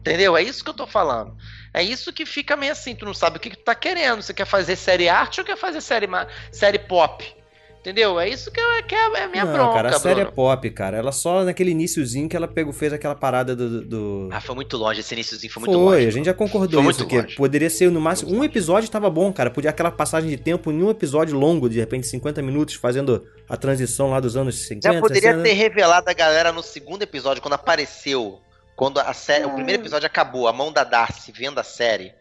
Entendeu? 0.00 0.36
É 0.36 0.42
isso 0.42 0.64
que 0.64 0.70
eu 0.70 0.74
tô 0.74 0.86
falando. 0.86 1.36
É 1.74 1.82
isso 1.82 2.12
que 2.12 2.24
fica 2.24 2.56
meio 2.56 2.72
assim, 2.72 2.94
tu 2.94 3.04
não 3.04 3.14
sabe 3.14 3.36
o 3.36 3.40
que, 3.40 3.50
que 3.50 3.56
tu 3.56 3.64
tá 3.64 3.74
querendo. 3.74 4.22
Você 4.22 4.32
quer 4.32 4.46
fazer 4.46 4.74
série 4.74 5.08
arte 5.08 5.38
ou 5.38 5.46
quer 5.46 5.56
fazer 5.56 5.82
série, 5.82 6.08
série 6.50 6.78
pop? 6.78 7.41
Entendeu? 7.82 8.20
É 8.20 8.28
isso 8.28 8.48
que, 8.52 8.60
eu, 8.60 8.82
que 8.84 8.94
é 8.94 8.98
é 9.18 9.24
a 9.24 9.28
minha 9.28 9.44
não, 9.44 9.52
bronca, 9.52 9.74
cara, 9.74 9.88
a 9.88 9.98
série 9.98 10.14
Bruno. 10.20 10.28
é 10.28 10.32
pop, 10.32 10.70
cara. 10.70 10.96
Ela 10.96 11.10
só 11.10 11.42
naquele 11.42 11.72
iniciozinho 11.72 12.28
que 12.28 12.36
ela 12.36 12.46
pegou, 12.46 12.72
fez 12.72 12.92
aquela 12.92 13.16
parada 13.16 13.56
do. 13.56 13.82
do- 13.84 14.28
Ah, 14.30 14.40
foi 14.40 14.54
muito 14.54 14.76
longe, 14.76 15.00
esse 15.00 15.12
iníciozinho 15.12 15.52
foi 15.52 15.64
Foi, 15.64 15.74
muito 15.74 15.84
longe. 15.90 16.06
a 16.06 16.10
gente 16.12 16.26
já 16.26 16.32
concordou 16.34 16.80
Foi 16.80 16.92
isso, 16.92 17.00
muito 17.00 17.10
que 17.10 17.20
longe. 17.20 17.34
poderia 17.34 17.68
ser 17.68 17.90
no 17.90 18.00
máximo 18.00 18.32
um 18.32 18.44
episódio 18.44 18.88
tava 18.88 19.10
bom, 19.10 19.32
cara. 19.32 19.50
Podia 19.50 19.70
aquela 19.70 19.90
passagem 19.90 20.30
de 20.30 20.36
tempo 20.36 20.70
em 20.70 20.80
um 20.80 20.90
episódio 20.90 21.36
longo, 21.36 21.68
de 21.68 21.80
repente 21.80 22.06
50 22.06 22.40
minutos, 22.40 22.76
fazendo 22.76 23.26
a 23.48 23.56
transição 23.56 24.10
lá 24.10 24.20
dos 24.20 24.36
anos 24.36 24.60
50. 24.68 24.92
Já 24.94 25.00
poderia 25.00 25.30
60. 25.32 25.42
ter 25.42 25.52
revelado 25.54 26.08
a 26.08 26.12
galera 26.12 26.52
no 26.52 26.62
segundo 26.62 27.02
episódio, 27.02 27.42
quando 27.42 27.54
apareceu. 27.54 28.38
Quando 28.76 29.00
a 29.00 29.12
série, 29.12 29.44
o 29.44 29.50
primeiro 29.50 29.82
episódio 29.82 30.06
acabou, 30.06 30.46
a 30.48 30.52
mão 30.52 30.72
da 30.72 30.84
Darcy 30.84 31.30
vendo 31.32 31.58
a 31.58 31.62
série. 31.64 32.12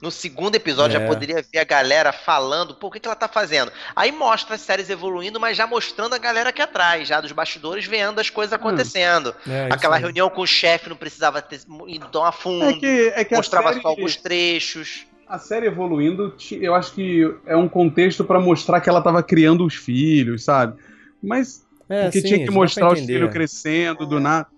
No 0.00 0.10
segundo 0.10 0.54
episódio 0.56 0.96
É. 0.96 1.00
já 1.00 1.06
poderia 1.06 1.44
ver 1.52 1.58
a 1.58 1.64
galera 1.64 2.12
falando, 2.12 2.74
pô, 2.74 2.86
o 2.86 2.90
que, 2.90 2.98
que 3.00 3.06
ela 3.06 3.14
tá 3.14 3.28
fazendo? 3.28 3.70
Aí 3.94 4.10
mostra 4.10 4.54
as 4.54 4.60
séries 4.62 4.88
evoluindo, 4.88 5.38
mas 5.38 5.56
já 5.56 5.66
mostrando 5.66 6.14
a 6.14 6.18
galera 6.18 6.48
aqui 6.50 6.62
atrás, 6.62 7.06
já 7.06 7.20
dos 7.20 7.32
bastidores, 7.32 7.84
vendo 7.84 8.18
as 8.18 8.30
coisas 8.30 8.52
acontecendo. 8.52 9.34
É, 9.46 9.66
isso 9.66 9.74
Aquela 9.74 9.96
reunião 9.98 10.30
com 10.30 10.40
o 10.42 10.46
chefe 10.46 10.88
não 10.88 10.96
precisava 10.96 11.42
ter 11.42 11.60
ido 11.86 12.06
tão 12.06 12.24
a 12.24 12.32
fundo. 12.32 12.64
É 12.64 12.72
que, 12.80 13.12
é 13.14 13.24
que 13.24 13.34
a 13.34 13.36
mostrava 13.36 13.68
série- 13.70 13.82
só 13.82 13.88
alguns 13.88 14.16
trechos. 14.16 15.06
A 15.28 15.38
série 15.38 15.66
evoluindo, 15.66 16.34
eu 16.52 16.74
acho 16.74 16.92
que 16.92 17.22
é 17.46 17.54
um 17.56 17.68
contexto 17.68 18.24
pra 18.24 18.40
mostrar 18.40 18.80
que 18.80 18.88
ela 18.88 19.00
tava 19.00 19.22
criando 19.22 19.64
os 19.64 19.74
filhos, 19.74 20.42
sabe? 20.42 20.76
Mas 21.22 21.64
É, 21.88 22.04
porque 22.04 22.20
sim, 22.20 22.26
tinha 22.28 22.44
que 22.46 22.50
mostrar 22.50 22.92
os 22.92 23.00
filhos 23.00 23.30
crescendo 23.30 24.06
do 24.06 24.18
nada. 24.18 24.48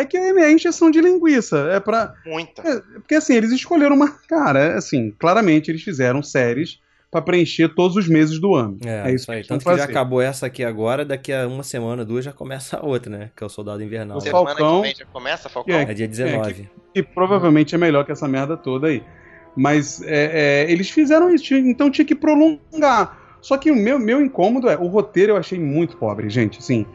É 0.00 0.04
que 0.04 0.16
é 0.16 0.52
injeção 0.52 0.90
de 0.90 1.00
linguiça. 1.00 1.68
É 1.72 1.80
pra. 1.80 2.14
Muita. 2.24 2.62
é, 2.62 2.80
porque 3.00 3.14
assim, 3.14 3.34
eles 3.34 3.50
escolheram 3.52 3.96
uma. 3.96 4.08
Cara, 4.28 4.76
assim, 4.76 5.10
claramente 5.18 5.70
eles 5.70 5.82
fizeram 5.82 6.22
séries 6.22 6.78
pra 7.10 7.22
preencher 7.22 7.68
todos 7.74 7.96
os 7.96 8.06
meses 8.06 8.38
do 8.38 8.54
ano. 8.54 8.78
É, 8.84 9.10
É, 9.10 9.14
isso 9.14 9.32
aí. 9.32 9.42
Tanto 9.42 9.64
que 9.64 9.70
já 9.70 9.78
fazer. 9.78 9.90
acabou 9.90 10.20
essa 10.20 10.46
aqui 10.46 10.62
agora, 10.62 11.04
daqui 11.04 11.32
a 11.32 11.48
uma 11.48 11.62
semana, 11.62 12.04
duas, 12.04 12.24
já 12.24 12.32
começa 12.32 12.76
a 12.76 12.84
outra, 12.84 13.10
né? 13.10 13.30
Que 13.34 13.42
é 13.42 13.46
o 13.46 13.50
Soldado 13.50 13.82
Invernal. 13.82 14.18
O 14.18 14.20
Semana 14.20 14.44
Falcão- 14.46 14.76
que 14.82 14.86
vem 14.88 14.94
já 14.96 15.06
começa, 15.06 15.48
Falcão? 15.48 15.74
É, 15.74 15.82
É 15.82 15.94
dia 15.94 16.06
19. 16.06 16.68
E 16.94 17.02
provavelmente 17.02 17.74
é 17.74 17.78
melhor 17.78 18.04
que 18.04 18.12
essa 18.12 18.28
merda 18.28 18.56
toda 18.56 18.88
aí. 18.88 19.02
Mas 19.56 20.00
é, 20.02 20.64
é, 20.66 20.70
eles 20.70 20.90
fizeram 20.90 21.34
isso, 21.34 21.52
então 21.54 21.90
tinha 21.90 22.04
que 22.04 22.14
prolongar. 22.14 23.18
Só 23.40 23.56
que 23.56 23.70
o 23.70 23.74
meu, 23.76 23.98
meu 23.98 24.20
incômodo 24.20 24.68
é, 24.68 24.76
o 24.76 24.86
roteiro 24.86 25.32
eu 25.32 25.36
achei 25.36 25.58
muito 25.58 25.96
pobre, 25.96 26.28
gente, 26.28 26.58
assim. 26.58 26.86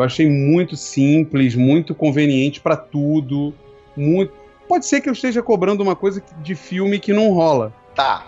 Eu 0.00 0.04
achei 0.06 0.28
muito 0.30 0.76
simples, 0.76 1.54
muito 1.54 1.94
conveniente 1.94 2.58
pra 2.58 2.74
tudo, 2.74 3.54
muito... 3.94 4.32
Pode 4.66 4.86
ser 4.86 5.00
que 5.02 5.08
eu 5.08 5.12
esteja 5.12 5.42
cobrando 5.42 5.82
uma 5.82 5.94
coisa 5.94 6.22
de 6.38 6.54
filme 6.54 6.98
que 6.98 7.12
não 7.12 7.32
rola, 7.32 7.72
Tá, 7.94 8.26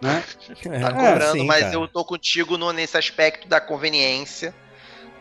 né? 0.00 0.22
É, 0.70 0.80
tá 0.80 0.92
cobrando, 0.92 1.40
sim, 1.40 1.46
mas 1.46 1.64
cara. 1.64 1.74
eu 1.74 1.86
tô 1.86 2.02
contigo 2.04 2.56
no- 2.56 2.72
nesse 2.72 2.96
aspecto 2.96 3.46
da 3.46 3.60
conveniência, 3.60 4.54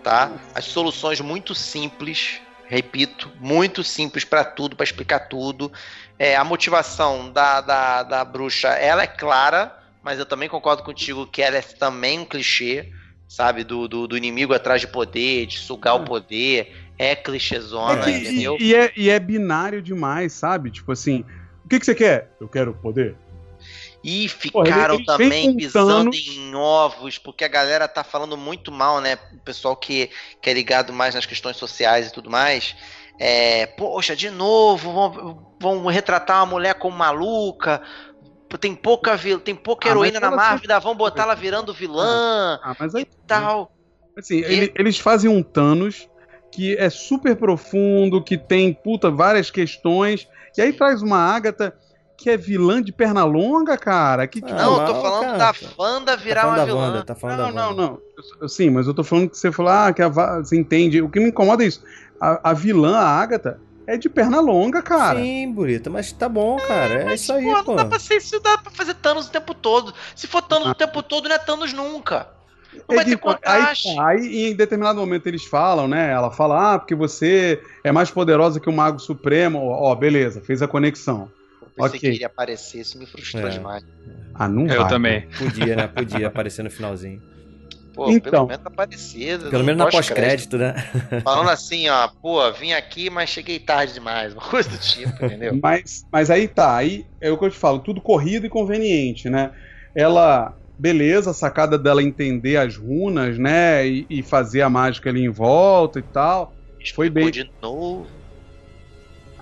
tá? 0.02 0.32
As 0.56 0.64
soluções 0.66 1.20
muito 1.20 1.54
simples, 1.54 2.40
repito, 2.68 3.30
muito 3.40 3.84
simples 3.84 4.24
pra 4.24 4.46
tudo, 4.46 4.76
pra 4.78 4.84
explicar 4.86 5.20
tudo. 5.28 5.72
É, 6.18 6.36
a 6.38 6.44
motivação 6.44 7.32
da, 7.32 7.60
da, 7.60 8.04
da 8.04 8.24
bruxa, 8.24 8.70
ela 8.70 9.04
é 9.04 9.08
clara, 9.08 9.76
mas 10.02 10.20
eu 10.20 10.26
também 10.26 10.48
concordo 10.48 10.84
contigo 10.84 11.28
que 11.28 11.42
ela 11.42 11.58
é 11.58 11.62
também 11.62 12.20
um 12.20 12.26
clichê, 12.26 12.90
sabe? 13.32 13.64
Do, 13.64 13.88
do, 13.88 14.08
do 14.08 14.18
inimigo 14.18 14.54
atrás 14.54 14.82
de 14.82 14.88
poder, 14.88 15.46
de 15.46 15.58
sugar 15.58 15.96
o 15.96 16.04
poder. 16.04 16.76
É 16.98 17.16
clichêzona, 17.16 18.02
É 18.02 18.04
que- 18.04 18.12
entendeu? 18.12 18.58
e, 18.60 18.66
e 18.70 18.76
é, 18.76 18.92
e 18.96 19.10
é 19.10 19.20
binário 19.20 19.82
demais, 19.82 20.34
sabe? 20.34 20.70
Tipo 20.70 20.92
assim, 20.92 21.26
o 21.66 21.70
que, 21.70 21.80
que 21.80 21.86
você 21.86 21.96
quer? 21.96 22.36
Eu 22.40 22.48
quero 22.48 22.74
poder. 22.74 23.16
E 24.04 24.28
ficaram 24.28 24.96
ele 24.96 25.06
também 25.06 25.56
pisando 25.56 26.12
em 26.14 26.54
ovos, 26.56 27.18
porque 27.18 27.44
a 27.44 27.48
galera 27.48 27.88
tá 27.88 28.04
falando 28.04 28.36
muito 28.36 28.72
mal, 28.72 29.00
né? 29.00 29.18
O 29.34 29.40
pessoal 29.40 29.76
que, 29.76 30.10
que 30.42 30.50
é 30.50 30.54
ligado 30.54 30.92
mais 30.92 31.16
nas 31.16 31.26
questões 31.26 31.56
sociais 31.58 32.08
e 32.08 32.14
tudo 32.14 32.30
mais. 32.30 32.76
É, 33.20 33.68
poxa, 33.68 34.16
de 34.16 34.32
novo, 34.32 34.92
vão, 34.92 35.56
vão 35.60 35.86
retratar 35.86 36.38
uma 36.40 36.48
mulher 36.48 36.74
como 36.76 36.98
maluca. 36.98 37.82
Tem 38.58 38.76
pouca, 38.76 39.16
vil- 39.16 39.40
tem 39.40 39.56
pouca 39.56 39.88
Ah, 39.88 39.92
heroína 39.92 40.20
mas 40.20 40.30
na 40.30 40.36
Marvel, 40.36 40.60
sempre- 40.60 40.80
vão 40.80 40.96
botar 40.96 41.24
ela 41.24 41.36
virando 41.36 41.74
vilã 41.74 42.60
Ah, 42.64 42.76
mas 42.80 42.94
aí, 42.96 43.04
e 43.04 43.08
tal. 43.28 43.72
assim, 44.18 44.40
ele- 44.40 44.72
eles 44.76 44.98
fazem 45.00 45.30
um 45.30 45.42
Thanos 45.44 46.08
que 46.52 46.76
é 46.78 46.90
super 46.90 47.36
profundo, 47.36 48.22
que 48.24 48.38
tem, 48.38 48.74
puta, 48.74 49.10
várias 49.10 49.50
questões, 49.50 50.28
e 50.58 50.62
aí 50.62 50.74
traz 50.74 51.02
uma 51.02 51.18
Agatha 51.18 51.74
que 52.18 52.30
é 52.30 52.38
vilã 52.38 52.84
de 52.84 52.92
perna 52.92 53.24
longa, 53.24 53.76
cara. 53.78 54.28
Que, 54.28 54.42
que- 54.42 54.54
Não, 54.54 54.80
eu 54.80 54.86
tô 54.86 55.02
falando 55.02 55.22
cara, 55.38 55.38
da 55.38 55.54
Wanda 55.80 56.16
virar 56.18 56.42
falando 56.42 56.58
uma 56.58 56.60
da 56.60 56.66
vilã. 56.66 56.82
Wanda, 56.88 57.04
tá 57.04 57.16
falando 57.16 57.38
não, 57.40 57.46
da 57.46 57.52
não, 57.52 57.70
Wanda. 57.70 57.82
não. 57.82 58.02
Eu- 58.42 58.48
Sim, 58.50 58.70
mas 58.70 58.86
eu 58.86 58.94
tô 58.94 59.04
falando 59.04 59.30
que 59.30 59.38
você 59.38 59.52
falou, 59.52 59.72
ah, 59.72 59.92
que 59.92 60.02
a, 60.04 60.08
você 60.08 60.56
entende. 60.56 61.02
O 61.02 61.10
que 61.10 61.20
me 61.20 61.30
incomoda 61.30 61.64
é 61.64 61.68
isso. 61.68 61.84
A, 62.20 62.52
a 62.52 62.54
vilã, 62.54 62.96
a 62.98 63.08
Agatha, 63.08 63.60
é 63.88 63.98
de 63.98 64.10
perna 64.10 64.40
longa, 64.40 64.82
cara. 64.82 65.20
Sim, 65.20 65.52
Burita, 65.52 65.90
mas 65.90 66.12
tá 66.12 66.28
bom, 66.30 66.58
cara. 66.58 67.02
É 67.02 67.06
Mas, 67.06 67.22
isso 67.22 67.34
aí, 67.34 67.44
pô, 67.46 67.64
pô. 67.64 67.72
Não 67.72 67.76
dá 67.78 67.86
pra 67.86 68.00
ser 68.00 68.16
isso, 68.18 68.40
dá 68.40 68.58
pra 68.58 68.72
fazer 68.72 68.94
Thanos 68.96 69.28
o 69.28 69.32
tempo 69.32 69.54
todo. 69.54 69.94
Se 70.16 70.28
for 70.28 70.42
Thanos 70.42 70.68
Ah. 70.68 70.72
o 70.72 70.76
tempo 70.76 71.02
todo, 71.04 71.28
não 71.30 71.36
é 71.36 71.40
Thanos 71.40 71.74
nunca. 71.74 72.28
Não 72.74 72.84
É 72.90 72.96
vai 72.96 73.04
de- 73.06 73.12
ter 73.12 73.18
contraste. 73.18 73.90
Aí, 73.90 73.96
tá, 73.96 74.08
aí, 74.08 74.50
em 74.52 74.56
determinado 74.56 75.00
momento 75.00 75.28
eles 75.28 75.44
falam, 75.44 75.88
né? 75.90 76.10
Ela 76.12 76.32
fala, 76.32 76.76
ah, 76.76 76.80
porque 76.80 76.96
você 76.96 77.62
é 77.84 77.92
mais 77.92 78.10
poderosa 78.10 78.60
que 78.62 78.70
o 78.70 78.74
Mago 78.74 78.98
Supremo. 79.00 79.60
Ó, 79.68 79.94
beleza, 79.96 80.40
fez 80.42 80.62
a 80.62 80.68
conexão. 80.68 81.30
Eu 81.62 81.68
pensei 81.76 81.88
ok. 81.90 82.00
que 82.00 82.08
ele 82.08 82.20
ia 82.20 82.28
aparecer, 82.28 82.80
isso 82.82 82.98
me 82.98 83.06
frustrou 83.06 83.46
É. 83.48 83.50
demais. 83.50 83.84
Ah, 84.34 84.48
não 84.48 84.68
Eu 84.68 84.82
vai. 84.82 84.90
também. 84.90 85.28
Podia, 85.38 85.76
né? 85.76 85.88
Podia 85.88 86.28
aparecer 86.28 86.64
no 86.64 86.72
finalzinho. 86.72 87.22
Pô, 87.94 88.10
Então. 88.10 88.32
pelo 88.32 88.48
menos 88.48 88.66
aparecido. 88.66 89.50
Pelo 89.50 89.60
no 89.60 89.66
menos 89.66 89.86
na 89.86 89.92
pós-crédito, 89.92 90.58
né? 90.58 90.74
Falando 91.24 91.50
assim, 91.50 91.90
ó, 91.90 92.08
pô, 92.22 92.52
vim 92.54 92.72
aqui, 92.74 93.10
mas 93.10 93.30
cheguei 93.30 93.60
tarde 93.60 93.94
demais. 93.94 94.34
Uma 94.34 94.42
coisa 94.42 94.70
do 94.70 94.78
tipo, 94.78 95.26
entendeu? 95.26 95.58
Mas, 95.62 96.06
mas 96.12 96.30
aí 96.30 96.48
tá, 96.48 96.76
aí 96.76 97.06
é 97.20 97.30
o 97.30 97.38
que 97.38 97.46
eu 97.46 97.50
te 97.50 97.58
falo, 97.58 97.80
tudo 97.80 98.02
corrido 98.02 98.46
e 98.46 98.50
conveniente, 98.50 99.30
né? 99.30 99.52
Ela, 99.96 100.56
beleza, 100.78 101.32
a 101.32 101.34
sacada 101.34 101.78
dela 101.78 102.02
entender 102.02 102.58
as 102.58 102.78
runas, 102.78 103.38
né? 103.38 103.86
E, 103.88 104.06
e 104.10 104.24
fazer 104.24 104.62
a 104.62 104.70
mágica 104.70 105.10
ali 105.10 105.24
em 105.24 105.30
volta 105.30 106.00
e 106.00 106.04
tal. 106.04 106.54
Foi 106.96 107.08
Explicou 107.08 107.12
bem. 107.12 107.32
de 107.32 107.52
novo. 107.62 108.08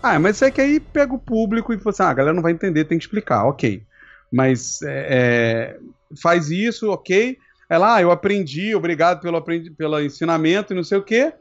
Ah, 0.01 0.17
mas 0.17 0.41
é 0.41 0.49
que 0.49 0.61
aí 0.61 0.79
pega 0.79 1.13
o 1.13 1.19
público 1.19 1.73
e 1.73 1.77
fala 1.77 1.91
assim, 1.91 2.03
ah, 2.03 2.09
a 2.09 2.13
galera 2.13 2.33
não 2.33 2.41
vai 2.41 2.51
entender, 2.51 2.85
tem 2.85 2.97
que 2.97 3.03
explicar, 3.03 3.45
ok. 3.45 3.83
Mas 4.31 4.81
é, 4.81 5.07
é, 5.09 5.77
faz 6.21 6.49
isso, 6.49 6.89
ok. 6.91 7.37
Ela, 7.69 7.95
ah, 7.95 8.01
eu 8.01 8.09
aprendi, 8.09 8.73
obrigado 8.73 9.21
pelo, 9.21 9.37
aprendi, 9.37 9.69
pelo 9.69 10.01
ensinamento 10.01 10.73
e 10.73 10.75
não 10.75 10.83
sei 10.83 10.97
o 10.97 11.03
quê. 11.03 11.31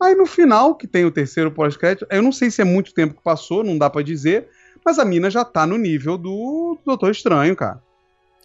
Aí 0.00 0.14
no 0.14 0.26
final, 0.26 0.74
que 0.74 0.86
tem 0.86 1.04
o 1.04 1.10
terceiro 1.10 1.50
pós-crédito, 1.50 2.06
eu 2.10 2.22
não 2.22 2.32
sei 2.32 2.50
se 2.50 2.62
é 2.62 2.64
muito 2.64 2.94
tempo 2.94 3.14
que 3.14 3.22
passou, 3.22 3.62
não 3.62 3.76
dá 3.76 3.88
pra 3.88 4.02
dizer, 4.02 4.48
mas 4.84 4.98
a 4.98 5.04
mina 5.04 5.30
já 5.30 5.44
tá 5.44 5.66
no 5.66 5.76
nível 5.76 6.16
do 6.16 6.78
Doutor 6.84 7.10
Estranho, 7.10 7.54
cara. 7.54 7.82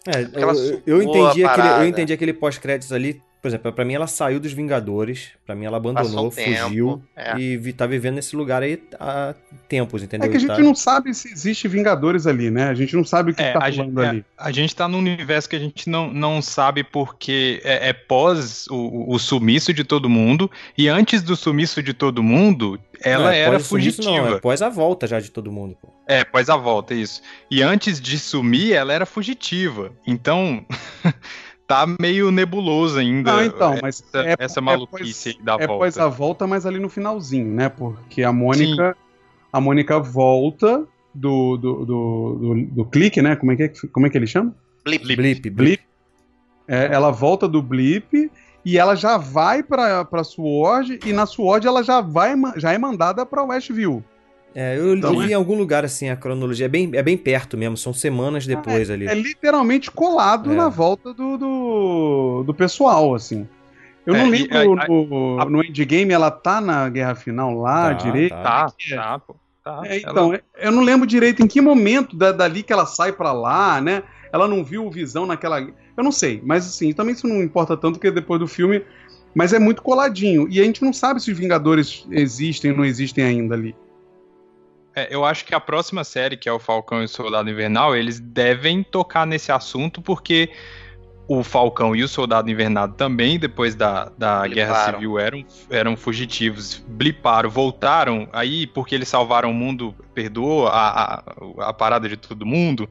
É, 0.06 0.22
eu, 0.22 0.82
eu 0.86 1.02
entendi 1.02 1.44
aquele, 1.44 1.68
eu 1.68 1.86
entendi 1.86 2.12
aquele 2.12 2.32
pós-créditos 2.32 2.92
ali. 2.92 3.22
Por 3.42 3.48
exemplo, 3.48 3.72
pra 3.72 3.84
mim 3.84 3.92
ela 3.94 4.06
saiu 4.06 4.38
dos 4.38 4.52
Vingadores. 4.52 5.30
Pra 5.44 5.56
mim 5.56 5.64
ela 5.64 5.76
abandonou, 5.76 6.28
um 6.28 6.30
tempo, 6.30 6.62
fugiu. 6.68 7.02
é. 7.16 7.36
E 7.36 7.56
vi- 7.56 7.72
tá 7.72 7.84
vivendo 7.86 8.14
nesse 8.14 8.36
lugar 8.36 8.62
aí 8.62 8.80
há 9.00 9.34
tempos, 9.68 10.00
entendeu? 10.00 10.28
É 10.28 10.30
que 10.30 10.36
a 10.36 10.40
gente 10.40 10.48
tá- 10.54 10.58
não 10.60 10.76
sabe 10.76 11.12
se 11.12 11.28
existe 11.32 11.66
Vingadores 11.66 12.24
ali, 12.28 12.52
né? 12.52 12.68
A 12.68 12.74
gente 12.74 12.94
não 12.94 13.04
sabe 13.04 13.32
o 13.32 13.34
que 13.34 13.42
É, 13.42 13.52
tá 13.52 13.58
rolando 13.58 14.00
gente, 14.00 14.08
ali. 14.08 14.24
a, 14.38 14.46
a 14.46 14.52
gente 14.52 14.76
tá 14.76 14.86
num 14.86 14.98
universo 14.98 15.48
que 15.48 15.56
a 15.56 15.58
gente 15.58 15.90
não, 15.90 16.12
não 16.12 16.40
sabe 16.40 16.84
porque 16.84 17.60
é, 17.64 17.88
é 17.88 17.92
pós 17.92 18.66
o, 18.68 19.12
o 19.12 19.18
sumiço 19.18 19.72
de 19.74 19.82
todo 19.82 20.08
mundo, 20.08 20.48
e 20.78 20.88
antes 20.88 21.20
do 21.20 21.34
sumiço 21.34 21.82
de 21.82 21.92
todo 21.92 22.22
mundo, 22.22 22.78
ela 23.02 23.24
Não, 23.24 23.30
é 23.32 23.38
era 23.40 23.56
o 23.56 23.60
sumiço, 23.60 23.96
fugitiva. 24.02 24.28
Não, 24.30 24.36
é 24.36 24.40
pós 24.40 24.62
a 24.62 24.68
volta 24.68 25.06
já 25.08 25.18
de 25.18 25.32
todo 25.32 25.50
mundo, 25.50 25.76
pô. 25.82 25.88
É, 26.06 26.22
pós 26.24 26.48
a 26.48 26.56
volta, 26.56 26.94
isso. 26.94 27.20
E 27.50 27.60
antes 27.60 28.00
de 28.00 28.18
sumir, 28.20 28.72
ela 28.72 28.92
era 28.92 29.04
fugitiva. 29.04 29.92
Então, 30.06 30.64
tá 31.72 31.96
meio 32.00 32.30
nebuloso 32.30 32.98
ainda. 32.98 33.32
Não, 33.32 33.44
então, 33.44 33.78
mas 33.80 34.02
essa, 34.02 34.26
é- 34.26 34.36
essa 34.38 34.60
é 34.60 34.62
maluquice 34.62 35.30
aí 35.30 35.44
da 35.44 35.54
é 35.54 35.66
volta. 35.66 35.84
pós 35.84 35.98
a 35.98 36.08
volta, 36.08 36.46
mas 36.46 36.66
ali 36.66 36.78
no 36.78 36.88
finalzinho, 36.88 37.48
né? 37.54 37.68
Porque 37.68 38.22
a 38.22 38.32
Mônica. 38.32 38.96
A 39.52 39.60
Mônica 39.60 39.98
volta 39.98 40.84
do, 41.14 41.56
do, 41.56 41.84
do, 41.84 42.34
do, 42.34 42.66
do 42.70 42.84
clique, 42.86 43.20
né? 43.20 43.36
Como 43.36 43.52
é 43.52 43.56
que, 43.56 43.62
é, 43.64 43.72
como 43.92 44.06
é 44.06 44.10
que 44.10 44.16
ele 44.16 44.26
chama? 44.26 44.54
Blip. 44.84 45.04
Blip, 45.04 45.16
blip. 45.16 45.50
Blip. 45.50 45.82
É, 46.66 46.88
ela 46.92 47.10
volta 47.10 47.46
do 47.46 47.60
blip 47.60 48.30
e 48.64 48.78
ela 48.78 48.94
já 48.94 49.18
vai 49.18 49.62
pra, 49.62 50.04
pra 50.04 50.24
Sword, 50.24 51.00
e 51.04 51.12
na 51.12 51.26
Sword 51.26 51.66
ela 51.66 51.82
já 51.82 52.00
vai 52.00 52.34
já 52.56 52.72
é 52.72 52.78
mandada 52.78 53.26
pra 53.26 53.42
Westview. 53.42 54.02
É, 54.54 54.76
eu 54.76 54.94
Então, 54.96 55.20
li 55.22 55.30
em 55.30 55.34
algum 55.34 55.56
lugar 55.56 55.84
assim 55.84 56.08
a 56.10 56.16
cronologia. 56.16 56.66
É 56.66 56.68
bem, 56.68 56.90
é 56.92 57.02
bem 57.02 57.16
perto 57.16 57.56
mesmo, 57.56 57.76
são 57.76 57.92
semanas 57.92 58.46
depois 58.46 58.90
ali. 58.90 59.06
É 59.06 59.14
literalmente 59.14 59.90
colado 59.90 60.52
É. 60.52 60.54
na 60.56 60.68
volta 60.68 61.12
do, 61.14 61.38
do, 61.38 62.42
do 62.46 62.54
pessoal, 62.54 63.14
assim. 63.14 63.48
Eu 64.04 64.14
É, 64.14 64.18
não 64.18 64.26
e 64.34 64.46
lembro 64.48 64.80
a- 64.80 64.86
no, 64.88 65.44
no 65.50 65.64
endgame, 65.64 66.12
ela 66.12 66.30
tá 66.30 66.60
na 66.60 66.88
guerra 66.88 67.14
final 67.14 67.54
lá 67.60 67.88
Tá, 67.88 67.92
direito. 67.94 68.32
tá. 68.32 68.66
Tá, 68.66 68.96
tá, 68.96 69.18
pô. 69.20 69.36
Tá. 69.64 69.80
É, 69.84 70.00
Ela- 70.02 70.10
então, 70.10 70.38
eu 70.58 70.72
não 70.72 70.82
lembro 70.82 71.06
direito 71.06 71.40
em 71.42 71.46
que 71.46 71.60
momento 71.60 72.16
da- 72.16 72.32
dali 72.32 72.62
que 72.64 72.72
ela 72.72 72.84
sai 72.84 73.12
pra 73.12 73.32
lá, 73.32 73.80
né? 73.80 74.02
Ela 74.32 74.48
não 74.48 74.64
viu 74.64 74.84
o 74.86 74.90
Visão 74.90 75.24
naquela. 75.24 75.60
Eu 75.60 76.02
não 76.02 76.10
sei, 76.10 76.40
mas 76.44 76.66
assim, 76.66 76.92
também 76.92 77.14
isso 77.14 77.28
não 77.28 77.42
importa 77.42 77.76
tanto, 77.76 77.94
porque 77.98 78.10
depois 78.10 78.40
do 78.40 78.48
filme. 78.48 78.82
Mas 79.34 79.52
é 79.54 79.58
muito 79.58 79.82
coladinho. 79.82 80.46
E 80.50 80.60
a 80.60 80.64
gente 80.64 80.82
não 80.82 80.92
sabe 80.92 81.22
se 81.22 81.30
os 81.32 81.38
Vingadores 81.38 82.06
existem 82.10 82.70
ou 82.72 82.76
não 82.78 82.84
existem 82.84 83.24
ainda 83.24 83.54
ali. 83.54 83.74
É, 84.94 85.08
eu 85.14 85.24
acho 85.24 85.44
que 85.44 85.54
a 85.54 85.60
próxima 85.60 86.04
série, 86.04 86.36
que 86.36 86.48
é 86.48 86.52
o 86.52 86.58
Falcão 86.58 87.00
e 87.00 87.04
o 87.04 87.08
Soldado 87.08 87.48
Invernal, 87.48 87.96
eles 87.96 88.20
devem 88.20 88.82
tocar 88.82 89.26
nesse 89.26 89.50
assunto, 89.50 90.02
porque 90.02 90.50
o 91.26 91.42
Falcão 91.42 91.96
e 91.96 92.02
o 92.02 92.08
Soldado 92.08 92.50
Invernal 92.50 92.88
também, 92.88 93.38
depois 93.38 93.74
da, 93.74 94.10
da 94.18 94.46
Guerra. 94.46 94.92
Civil, 94.92 95.18
eram, 95.18 95.44
eram 95.70 95.96
fugitivos, 95.96 96.84
bliparam, 96.86 97.48
voltaram, 97.48 98.28
aí 98.32 98.66
porque 98.66 98.94
eles 98.94 99.08
salvaram 99.08 99.50
o 99.50 99.54
mundo, 99.54 99.94
perdoou 100.14 100.66
a, 100.68 101.24
a, 101.58 101.68
a 101.68 101.72
parada 101.72 102.06
de 102.08 102.16
todo 102.16 102.44
mundo. 102.44 102.86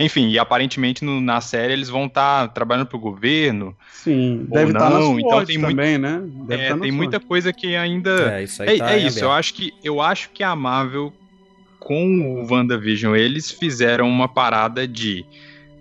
Enfim, 0.00 0.30
e 0.30 0.38
aparentemente 0.40 1.04
no- 1.04 1.20
na 1.20 1.40
série 1.40 1.72
eles 1.72 1.88
vão 1.88 2.06
estar 2.06 2.48
trabalhando 2.48 2.88
pro 2.88 2.98
governo. 2.98 3.76
Sim, 3.92 4.40
Ou 4.50 4.54
deve 4.56 4.72
estar 4.72 4.90
na 4.90 5.00
SWOT 5.00 5.20
então 5.20 5.44
tem 5.44 5.58
muito- 5.58 5.70
também, 5.70 5.98
né? 5.98 6.20
Deve 6.48 6.62
É, 6.64 6.68
tá 6.70 6.74
tem 6.74 6.90
SWOT. 6.90 6.92
muita 6.96 7.20
coisa 7.20 7.52
que 7.52 7.76
ainda 7.76 8.10
É, 8.40 8.42
isso 8.42 8.60
aí 8.60 8.74
é, 8.74 8.78
tá 8.78 8.92
é 8.92 8.98
isso, 8.98 9.20
eu 9.20 9.30
acho 9.30 9.54
que 9.54 9.72
eu 9.84 10.00
acho 10.02 10.30
que 10.30 10.42
a 10.42 10.56
Marvel 10.56 11.12
com 11.84 12.40
o 12.40 12.50
WandaVision 12.50 13.14
eles 13.14 13.50
fizeram 13.50 14.08
uma 14.08 14.26
parada 14.26 14.88
de 14.88 15.24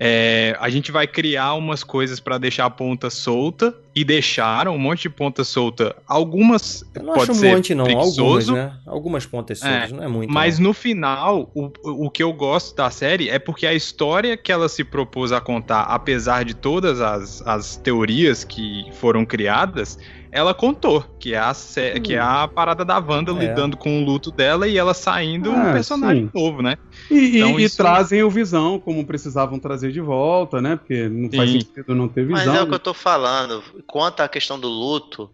é, 0.06 0.58
a 0.60 0.70
gente 0.70 0.92
vai 0.92 1.08
criar 1.08 1.54
umas 1.54 1.82
coisas 1.82 2.20
pra 2.20 2.38
deixar 2.38 2.66
a 2.66 2.70
ponta 2.70 3.10
solta 3.10 3.74
e 3.96 4.04
deixaram 4.04 4.76
um 4.76 4.78
monte 4.78 5.04
de 5.04 5.10
ponta 5.10 5.46
solta. 5.46 5.96
Algumas 6.06 6.84
Eu 6.94 7.04
não 7.04 7.14
pode 7.14 7.24
acho 7.24 7.32
um 7.32 7.36
ser 7.36 7.56
monte, 7.56 7.76
não. 7.76 7.86
Algumas, 7.98 8.50
né? 8.50 8.74
Algumas 8.86 9.26
pontas 9.26 9.60
soltas, 9.60 9.92
não 9.94 10.04
é 10.04 10.08
muito. 10.10 10.34
mas 10.34 10.60
não. 10.60 10.70
no 10.70 10.74
final, 10.74 11.50
o, 11.56 11.72
o 12.06 12.10
que 12.10 12.22
eu 12.22 12.34
gosto 12.34 12.76
da 12.76 12.90
série 12.90 13.30
é 13.30 13.40
porque 13.40 13.66
a 13.66 13.74
história 13.74 14.36
que 14.36 14.52
ela 14.52 14.68
se 14.68 14.84
propôs 14.84 15.32
a 15.32 15.40
contar, 15.40 15.84
apesar 15.84 16.44
de 16.44 16.54
todas 16.54 17.00
as, 17.00 17.42
as 17.48 17.78
teorias 17.78 18.44
que 18.44 18.88
foram 18.94 19.24
criadas, 19.24 19.98
ela 20.34 20.54
contou, 20.54 21.04
que 21.20 21.34
é 21.34 21.38
a, 21.38 21.54
sé- 21.54 22.00
que 22.00 22.16
é 22.16 22.20
a 22.20 22.48
parada 22.48 22.84
da 22.84 22.98
Wanda 22.98 23.32
É. 23.32 23.36
lidando 23.36 23.78
com 23.78 24.02
o 24.02 24.06
luto 24.06 24.32
dela 24.32 24.68
e 24.68 24.78
ela 24.78 24.94
saindo 24.94 25.52
um 25.52 25.70
Ah, 25.70 25.74
personagem 25.74 26.26
sim. 26.26 26.32
novo, 26.34 26.62
né? 26.62 26.78
E, 27.12 27.16
e- 27.16 27.38
Então, 27.38 27.60
e 27.60 27.64
isso- 27.64 27.78
trazem 27.78 28.24
o 28.24 28.30
Visão, 28.30 28.80
como 28.80 29.06
precisavam 29.06 29.60
trazer 29.60 29.92
de 29.92 30.02
volta, 30.02 30.60
né? 30.62 30.76
Porque 30.76 31.08
não 31.08 31.32
faz 31.32 31.50
Sim. 31.52 31.60
sentido 31.62 31.94
não 31.96 32.08
ter 32.08 32.26
Mas 32.26 32.42
visão. 32.42 32.56
é 32.56 32.62
o 32.64 32.68
que 32.68 32.74
eu 32.74 32.80
tô 32.80 32.94
falando. 32.94 33.64
Conta 33.86 34.24
a 34.24 34.28
questão 34.28 34.60
do 34.60 34.68
luto, 34.68 35.30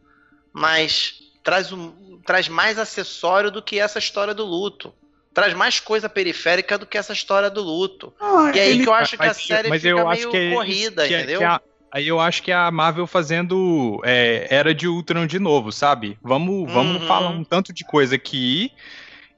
mas 0.53 1.13
traz, 1.43 1.71
um, 1.71 1.91
traz 2.25 2.47
mais 2.47 2.77
acessório 2.77 3.49
do 3.51 3.61
que 3.61 3.79
essa 3.79 3.99
história 3.99 4.33
do 4.33 4.45
luto. 4.45 4.93
Traz 5.33 5.53
mais 5.53 5.79
coisa 5.79 6.09
periférica 6.09 6.77
do 6.77 6.85
que 6.85 6.97
essa 6.97 7.13
história 7.13 7.49
do 7.49 7.61
luto. 7.61 8.11
Ah, 8.19 8.51
E 8.53 8.59
aí 8.59 8.71
ele- 8.71 8.83
que 8.83 8.89
eu 8.89 8.93
acho 8.93 9.15
que 9.15 9.23
a 9.23 9.27
Mas- 9.27 9.37
série 9.45 9.69
mas 9.69 9.81
fica 9.81 9.91
eu 9.91 9.97
meio 9.97 10.09
acho 10.09 10.29
que 10.29 10.37
é- 10.37 10.53
corrida, 10.53 11.07
que 11.07 11.13
é- 11.13 11.17
entendeu? 11.19 11.39
que 11.39 11.45
a- 11.45 11.61
aí 11.91 12.07
eu 12.07 12.19
acho 12.19 12.41
que 12.43 12.51
é 12.51 12.55
a 12.55 12.69
Marvel 12.71 13.07
fazendo 13.07 13.99
é, 14.03 14.47
Era 14.49 14.73
de 14.73 14.87
Ultron 14.87 15.25
de 15.25 15.39
novo, 15.39 15.71
sabe? 15.71 16.17
Vamos, 16.23 16.71
vamos 16.71 17.01
Uhum. 17.01 17.07
falar 17.07 17.29
um 17.29 17.43
tanto 17.43 17.73
de 17.73 17.83
coisa 17.85 18.15
aqui 18.15 18.71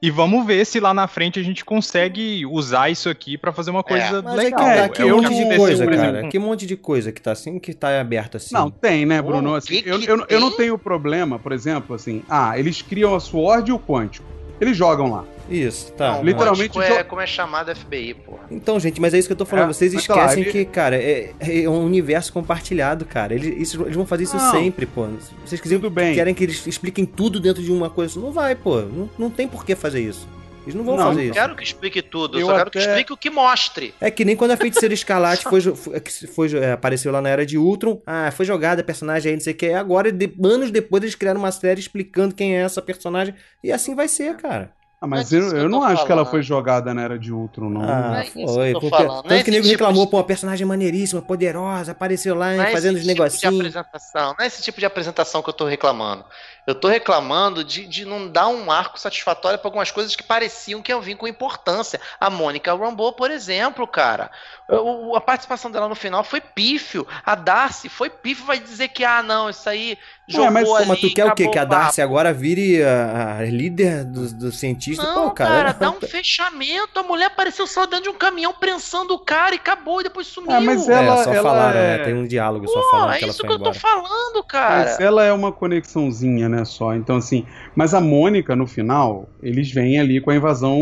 e 0.00 0.10
vamos 0.10 0.44
ver 0.44 0.66
se 0.66 0.80
lá 0.80 0.92
na 0.92 1.06
frente 1.06 1.38
a 1.38 1.42
gente 1.44 1.64
consegue 1.64 2.44
usar 2.46 2.90
isso 2.90 3.08
aqui 3.08 3.38
pra 3.38 3.52
fazer 3.52 3.70
uma 3.70 3.84
coisa 3.84 4.20
Mas 4.20 4.32
é 4.32 4.36
que 4.36 4.44
legal. 4.44 4.60
tá, 4.60 4.88
que 4.88 5.02
É 5.02 5.04
monte 5.12 5.34
de 5.34 5.56
coisa, 5.56 5.86
cara. 5.86 6.28
Que 6.28 6.38
monte 6.38 6.66
de 6.66 6.76
coisa 6.76 7.12
que 7.12 7.22
tá 7.22 7.32
assim, 7.32 7.58
que 7.58 7.72
tá 7.72 8.00
aberto 8.00 8.36
assim. 8.36 8.52
Não, 8.54 8.68
tem, 8.70 9.06
né, 9.06 9.22
Bruno? 9.22 9.54
Assim, 9.54 9.80
que 9.82 9.88
eu, 9.88 10.00
que 10.00 10.10
eu, 10.10 10.26
eu 10.28 10.40
não 10.40 10.48
tem? 10.48 10.58
tenho 10.58 10.78
problema, 10.78 11.38
por 11.38 11.52
exemplo, 11.52 11.94
assim, 11.94 12.22
ah, 12.28 12.58
eles 12.58 12.82
criam 12.82 13.14
a 13.14 13.20
Sword 13.20 13.70
e 13.70 13.72
o 13.72 13.78
Quântico. 13.78 14.26
Eles 14.60 14.76
jogam 14.76 15.10
lá. 15.10 15.24
Isso, 15.52 15.92
tá. 15.92 16.12
Não, 16.12 16.24
literalmente 16.24 16.70
Quântico 16.78 16.96
é 16.98 17.04
como 17.04 17.20
é 17.20 17.26
chamado 17.26 17.74
FBI, 17.74 18.14
porra. 18.14 18.40
Então, 18.50 18.80
gente, 18.80 19.00
mas 19.00 19.12
é 19.12 19.18
isso 19.18 19.28
que 19.28 19.32
eu 19.32 19.36
tô 19.36 19.44
falando. 19.44 19.70
É, 19.70 19.72
Vocês 19.72 19.92
esquecem 19.92 20.42
ele- 20.44 20.50
que, 20.52 20.64
cara, 20.64 20.96
é, 20.96 21.32
é 21.40 21.68
um 21.68 21.84
universo 21.84 22.32
compartilhado, 22.32 23.04
cara. 23.04 23.34
Eles, 23.34 23.60
isso- 23.68 23.82
eles 23.82 23.94
vão 23.96 24.06
fazer 24.06 24.24
isso 24.24 24.36
Não. 24.36 24.50
sempre, 24.50 24.86
pô. 24.86 25.06
Vocês 25.44 25.60
quiserem, 25.60 25.80
Tudo 25.82 25.92
bem. 25.92 26.14
querem 26.14 26.32
que 26.34 26.42
eles 26.44 26.66
expliquem 26.66 27.04
tudo 27.04 27.38
dentro 27.38 27.62
de 27.62 27.70
uma 27.70 27.90
coisa. 27.90 28.18
Não 28.18 28.32
vai, 28.32 28.54
pô. 28.54 28.80
Não, 28.80 29.10
não 29.18 29.30
tem 29.30 29.46
por 29.46 29.64
que 29.64 29.74
fazer 29.74 30.00
isso. 30.00 30.26
Eles 30.64 30.76
não 30.76 30.84
vão 30.84 30.96
Não, 30.96 31.08
fazer 31.08 31.22
Eu 31.22 31.24
isso. 31.24 31.32
quero 31.34 31.56
que 31.56 31.64
explique 31.64 32.00
tudo, 32.00 32.38
eu 32.38 32.46
só 32.46 32.56
quero 32.56 32.70
que 32.70 32.78
até- 32.78 32.88
explique 32.88 33.12
o 33.12 33.16
que 33.16 33.28
mostre. 33.30 33.92
É 34.00 34.12
que 34.12 34.24
nem 34.24 34.36
quando 34.36 34.52
a 34.52 34.56
feiticeira 34.56 34.94
escarlate 34.94 35.42
foi, 35.42 35.60
foi, 35.60 35.98
que 36.00 36.26
foi, 36.28 36.56
é, 36.56 36.70
apareceu 36.70 37.10
lá 37.10 37.20
na 37.20 37.28
era 37.30 37.44
de 37.44 37.58
Ultron. 37.58 38.00
Ah, 38.06 38.30
foi 38.30 38.46
jogada 38.46 38.80
a 38.80 38.84
personagem 38.84 39.30
aí, 39.30 39.36
não 39.36 39.42
sei 39.42 39.54
o 39.54 39.56
que. 39.56 39.70
Agora, 39.72 40.12
de- 40.12 40.32
anos 40.44 40.70
depois, 40.70 41.02
eles 41.02 41.16
criaram 41.16 41.40
uma 41.40 41.50
série 41.50 41.80
explicando 41.80 42.32
quem 42.32 42.56
é 42.56 42.62
essa 42.62 42.80
personagem. 42.80 43.34
E 43.62 43.72
assim 43.72 43.96
vai 43.96 44.06
ser, 44.06 44.36
cara. 44.36 44.70
Ah, 45.02 45.06
Não 45.08 45.16
é 45.16 45.20
mas 45.20 45.28
disso 45.30 45.46
eu, 45.46 45.50
que 45.50 45.56
eu 45.56 45.60
eu 45.62 45.68
não 45.68 45.80
tô 45.80 45.84
acho 45.86 46.06
que 46.06 46.12
ela 46.12 46.20
falando. 46.20 46.30
foi 46.30 46.42
jogada 46.42 46.94
na 46.94 47.02
era 47.02 47.18
de 47.18 47.32
Ultron, 47.32 47.68
não. 47.70 47.82
Ah, 47.82 48.18
é 48.20 48.24
que 48.24 48.40
eu 48.40 48.46
foi. 48.48 48.72
tô 48.72 48.80
Porque, 48.80 48.96
falando. 48.96 49.08
Não 49.08 49.16
é 49.16 49.20
tanto 49.22 49.28
que 49.28 49.34
esse 49.40 49.50
nego 49.50 49.62
tipo 49.64 49.70
reclamou, 49.72 50.04
de- 50.04 50.10
pô, 50.12 50.16
uma 50.18 50.24
personagem 50.24 50.64
maneiríssima, 50.66 51.20
poderosa, 51.20 51.90
apareceu 51.90 52.34
lá 52.36 52.54
Não 52.54 52.62
é 52.62 52.70
fazendo 52.70 52.94
os 52.96 53.00
esse 53.00 53.08
tipo 53.08 53.14
de 53.14 53.20
negocinhos. 53.20 53.56
apresentação, 53.76 54.34
não 54.38 54.44
é 54.44 54.46
esse 54.46 54.62
tipo 54.62 54.78
de 54.78 54.86
apresentação 54.86 55.42
que 55.42 55.48
eu 55.48 55.54
tô 55.54 55.66
reclamando. 55.66 56.24
Eu 56.66 56.74
tô 56.76 56.86
reclamando 56.88 57.64
de, 57.64 57.86
de 57.86 58.04
não 58.04 58.28
dar 58.28 58.46
um 58.48 58.70
arco 58.70 58.98
satisfatório 58.98 59.58
pra 59.58 59.66
algumas 59.68 59.90
coisas 59.90 60.14
que 60.14 60.22
pareciam 60.22 60.80
que 60.80 60.92
iam 60.92 61.00
vir 61.00 61.16
com 61.16 61.26
importância. 61.26 62.00
A 62.20 62.30
Mônica 62.30 62.72
Rambeau, 62.74 63.12
por 63.12 63.30
exemplo, 63.30 63.86
cara. 63.86 64.30
O- 64.68 65.16
a 65.16 65.20
participação 65.20 65.70
dela 65.70 65.88
no 65.88 65.94
final 65.96 66.22
foi 66.22 66.40
pífio. 66.40 67.06
A 67.26 67.34
Darcy 67.34 67.88
foi 67.88 68.08
pífio, 68.08 68.44
vai 68.46 68.60
dizer 68.60 68.88
que, 68.88 69.04
ah, 69.04 69.22
não, 69.22 69.50
isso 69.50 69.68
aí 69.68 69.98
jogou 70.26 70.46
É, 70.46 70.50
mas- 70.50 70.70
ali, 70.72 70.86
mas 70.88 71.00
tu 71.00 71.12
quer 71.12 71.26
o 71.26 71.34
quê? 71.34 71.48
Que 71.48 71.58
a. 71.58 71.64
Darcy 71.64 72.00
agora 72.00 72.32
vire 72.32 72.82
a, 72.82 73.38
a 73.38 73.42
líder 73.44 74.04
dos 74.04 74.32
do 74.32 74.52
cientistas? 74.52 75.04
Não, 75.04 75.24
Pô, 75.28 75.30
cara. 75.32 75.50
cara, 75.50 75.72
dá 75.72 75.90
um 75.90 76.00
fechamento. 76.00 76.98
A 76.98 77.02
mulher 77.02 77.26
apareceu 77.26 77.66
só 77.66 77.86
dentro 77.86 78.04
de 78.04 78.08
um 78.08 78.14
caminhão 78.14 78.52
prensando 78.54 79.14
o 79.14 79.18
cara 79.18 79.54
e 79.54 79.58
acabou 79.58 80.00
e 80.00 80.04
depois 80.04 80.26
sumiu. 80.28 80.52
É, 80.52 80.60
mas 80.60 80.88
É, 80.88 80.92
ela, 81.04 81.24
só 81.24 81.32
ela 81.34 81.42
falaram, 81.42 81.78
é... 81.78 81.98
né? 81.98 82.04
Tem 82.04 82.14
um 82.14 82.26
diálogo 82.26 82.66
só 82.68 82.80
Pô, 82.80 82.90
falando 82.90 83.12
é 83.14 83.18
que 83.18 83.24
ela 83.24 83.30
isso 83.32 83.40
foi 83.40 83.48
que 83.48 83.52
eu 83.54 83.56
embora. 83.56 83.72
tô 83.74 83.80
falando, 83.80 84.44
cara. 84.44 84.84
Mas 84.84 85.00
ela 85.00 85.24
é 85.24 85.32
uma 85.32 85.52
conexãozinha, 85.52 86.48
né, 86.52 86.64
só. 86.64 86.94
Então, 86.94 87.16
assim, 87.16 87.44
mas 87.74 87.94
a 87.94 88.00
Mônica, 88.00 88.54
no 88.54 88.66
final, 88.66 89.28
eles 89.42 89.70
vêm 89.72 89.98
ali 89.98 90.20
com 90.20 90.30
a 90.30 90.36
invasão 90.36 90.78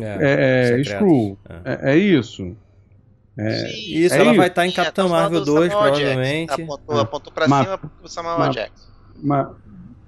É, 0.00 0.74
é, 0.76 0.80
é. 0.80 0.84
Screw. 0.84 1.36
É. 1.48 1.90
É, 1.90 1.92
é 1.94 1.96
isso. 1.96 2.54
É, 3.36 3.50
Sim, 3.50 3.66
Isso, 3.96 4.14
É 4.14 4.18
ela 4.18 4.30
isso. 4.30 4.36
vai 4.36 4.46
estar 4.46 4.64
em 4.64 4.70
sim, 4.70 4.76
Capitão 4.76 5.06
tá 5.06 5.10
falando 5.10 5.22
Marvel 5.22 5.40
do 5.40 5.46
2, 5.46 5.72
Samuel 5.72 5.92
provavelmente. 5.92 6.48
Jackson. 6.50 6.62
Apontou, 6.72 6.96
É. 6.96 7.00
apontou 7.02 7.32
pra 7.32 7.48
Mas- 7.48 7.64
cima 7.64 7.78
pro 7.78 8.08
Samuel 8.08 8.38
mas- 8.38 8.54
Jackson. 8.54 8.86
mas- 9.20 9.46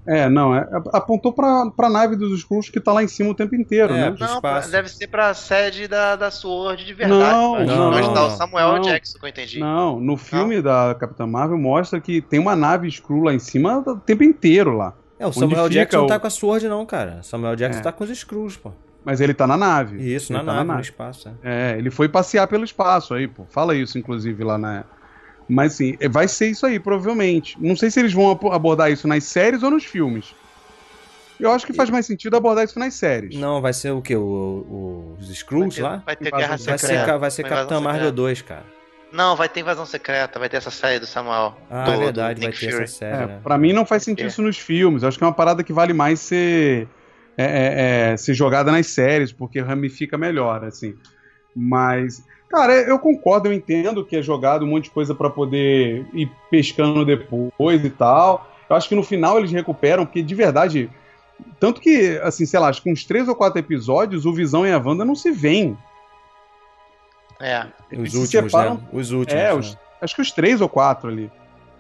é, 0.09 0.29
não, 0.29 0.55
é, 0.55 0.64
apontou 0.93 1.33
pra, 1.33 1.69
pra 1.77 1.91
nave 1.91 2.14
dos 2.14 2.39
Skrulls 2.39 2.71
que 2.71 2.79
tá 2.79 2.93
lá 2.93 3.03
em 3.03 3.09
cima 3.09 3.31
o 3.31 3.35
tempo 3.35 3.57
inteiro, 3.57 3.93
É, 3.93 3.97
né? 4.12 4.17
Não, 4.17 4.35
espaço. 4.37 4.71
deve 4.71 4.89
ser 4.89 5.09
pra 5.09 5.35
sede 5.35 5.89
da, 5.89 6.14
da 6.14 6.31
Sword 6.31 6.85
de 6.87 6.95
verdade. 6.95 7.21
Não, 7.21 7.55
Onde- 7.55 7.67
não, 7.67 7.89
onde 7.89 8.01
não, 8.03 8.14
tá 8.14 8.27
o 8.27 8.29
não. 8.29 8.37
Samuel 8.37 8.73
Não. 8.75 8.81
Jackson, 8.83 9.19
que 9.19 9.25
eu 9.25 9.29
entendi. 9.29 9.59
Não, 9.59 9.99
no 9.99 10.17
filme 10.17 10.62
da 10.62 10.95
Capitã 10.95 11.27
Marvel 11.27 11.59
mostra 11.59 12.01
que 12.01 12.23
tem 12.23 12.39
uma 12.39 12.55
nave 12.55 12.87
Skrull 12.87 13.25
lá 13.25 13.35
em 13.35 13.41
cima 13.41 13.79
o 13.85 13.97
tempo 13.97 14.23
inteiro 14.23 14.77
lá. 14.77 14.95
É, 15.19 15.27
o 15.27 15.33
Samuel 15.33 15.64
Onde 15.64 15.75
Jackson 15.75 15.99
não 15.99 16.07
tá 16.07 16.17
o- 16.17 16.21
com 16.21 16.27
a 16.27 16.31
Sword, 16.31 16.69
não, 16.69 16.85
cara. 16.87 17.23
Samuel 17.23 17.57
Jackson 17.57 17.81
É. 17.81 17.83
tá 17.83 17.93
com 17.93 18.05
os 18.05 18.11
Skrulls, 18.11 18.57
pô. 18.59 18.71
Mas 19.05 19.21
ele 19.21 19.33
tá 19.33 19.47
na 19.47 19.57
nave. 19.57 19.97
Isso, 20.14 20.33
na 20.33 20.41
tá 20.41 20.45
nave, 20.53 20.73
no 20.73 20.81
espaço. 20.81 21.29
é. 21.43 21.73
É, 21.75 21.79
ele 21.79 21.91
foi 21.91 22.09
passear 22.09 22.47
pelo 22.49 22.64
espaço 22.64 23.14
aí, 23.14 23.27
pô. 23.29 23.45
Fala 23.49 23.75
isso, 23.75 23.97
inclusive, 23.99 24.43
lá 24.45 24.59
na. 24.59 24.85
Mas 25.49 25.75
sim, 25.75 25.97
é, 26.01 26.09
vai 26.09 26.27
ser 26.27 26.49
isso 26.49 26.67
aí, 26.67 26.79
provavelmente. 26.81 27.57
Não 27.61 27.77
sei 27.77 27.89
se 27.91 28.01
eles 28.01 28.12
vão 28.12 28.31
abordar 28.53 28.91
isso 28.91 29.07
nas 29.07 29.23
séries 29.25 29.62
ou 29.62 29.71
nos 29.71 29.85
filmes. 29.85 30.35
Eu 31.39 31.53
acho 31.53 31.64
que 31.67 31.73
faz 31.73 31.89
mais 31.89 32.05
sentido 32.07 32.35
abordar 32.37 32.64
isso 32.64 32.79
nas 32.79 32.95
séries. 32.95 33.37
Não, 33.39 33.61
vai 33.61 33.73
ser 33.73 33.91
o 33.93 34.03
quê? 34.03 34.17
O, 34.17 34.21
o- 34.23 35.17
os 35.21 35.27
Vai 35.27 35.35
Skrulls 35.35 35.79
lá? 35.79 36.03
vai 36.05 36.17
ter 36.17 36.31
Guerra 36.33 36.49
Vai 36.49 36.59
ser, 36.59 36.79
Secreta. 36.79 37.19
vai 37.19 37.31
ser 37.31 37.43
invasão 37.43 37.59
Capitão 37.59 37.81
Marvel 37.81 38.01
secreta. 38.01 38.17
2, 38.17 38.43
cara. 38.43 38.64
Não, 39.17 39.35
vai 39.35 39.49
ter 39.49 39.61
invasão 39.61 39.87
secreta, 39.87 40.39
vai 40.39 40.49
ter 40.49 40.59
essa 40.59 40.71
série 40.71 40.99
do 41.01 41.07
Samuel. 41.07 41.57
Ah, 41.71 41.85
do, 41.85 41.91
é 41.93 41.97
verdade, 41.97 42.41
do 42.41 42.43
vai 42.43 42.51
Nick 42.51 42.61
ter 42.61 42.71
Fury. 42.71 42.85
essa 42.85 42.97
série, 42.99 43.23
É, 43.23 43.27
né? 43.27 43.41
pra 43.43 43.57
mim 43.57 43.73
não 43.73 43.87
faz 43.87 44.03
sentido 44.03 44.27
isso 44.27 44.43
nos 44.43 44.59
filmes. 44.59 45.03
Eu 45.03 45.09
acho 45.09 45.17
que 45.17 45.25
é 45.25 45.27
uma 45.27 45.33
parada 45.33 45.64
que 45.64 45.73
vale 45.73 45.93
mais 45.95 46.21
ser, 46.21 46.87
é, 47.39 47.45
é, 47.45 48.12
é, 48.12 48.17
ser 48.19 48.35
jogada 48.35 48.71
nas 48.71 48.87
séries, 48.89 49.33
porque 49.33 49.59
ramifica 49.61 50.19
melhor, 50.19 50.64
assim. 50.64 50.95
Mas, 51.55 52.23
cara, 52.51 52.75
eu 52.75 52.99
concordo, 52.99 53.49
eu 53.49 53.53
entendo 53.55 54.05
que 54.05 54.17
é 54.17 54.23
jogado 54.23 54.64
um 54.64 54.69
monte 54.69 54.85
de 54.85 54.91
coisa 54.91 55.14
pra 55.14 55.31
poder 55.31 56.05
ir 56.12 56.31
pescando 56.51 57.05
depois 57.05 57.83
e 57.85 57.91
tal. 57.91 58.53
Eu 58.69 58.77
acho 58.77 58.89
que 58.89 58.95
no 58.95 59.03
final 59.03 59.39
eles 59.39 59.51
recuperam, 59.51 60.05
porque 60.05 60.23
de 60.23 60.35
verdade. 60.35 60.91
Tanto 61.61 61.81
que, 61.81 62.19
assim, 62.23 62.45
sei 62.47 62.59
lá, 62.61 62.69
acho 62.69 62.83
que 62.83 62.91
uns 62.91 63.05
três 63.05 63.29
ou 63.29 63.35
quatro 63.35 63.59
episódios, 63.59 64.25
o 64.27 64.33
Visão 64.33 64.67
e 64.67 64.73
a 64.73 64.79
Wanda 64.79 65.05
não 65.05 65.14
se 65.14 65.31
veem. 65.31 65.77
É. 67.41 67.66
Eles 67.91 68.14
Os 68.14 68.28
se 68.30 68.37
últimos, 68.37 68.53
separam- 68.53 68.74
né? 68.74 68.80
Os 68.93 69.11
últimos. 69.12 69.43
É, 69.43 69.49
né? 69.49 69.55
os- 69.55 69.76
acho 70.01 70.14
que 70.14 70.22
os 70.22 70.30
três 70.32 70.61
ou 70.61 70.68
quatro 70.68 71.09
ali. 71.09 71.30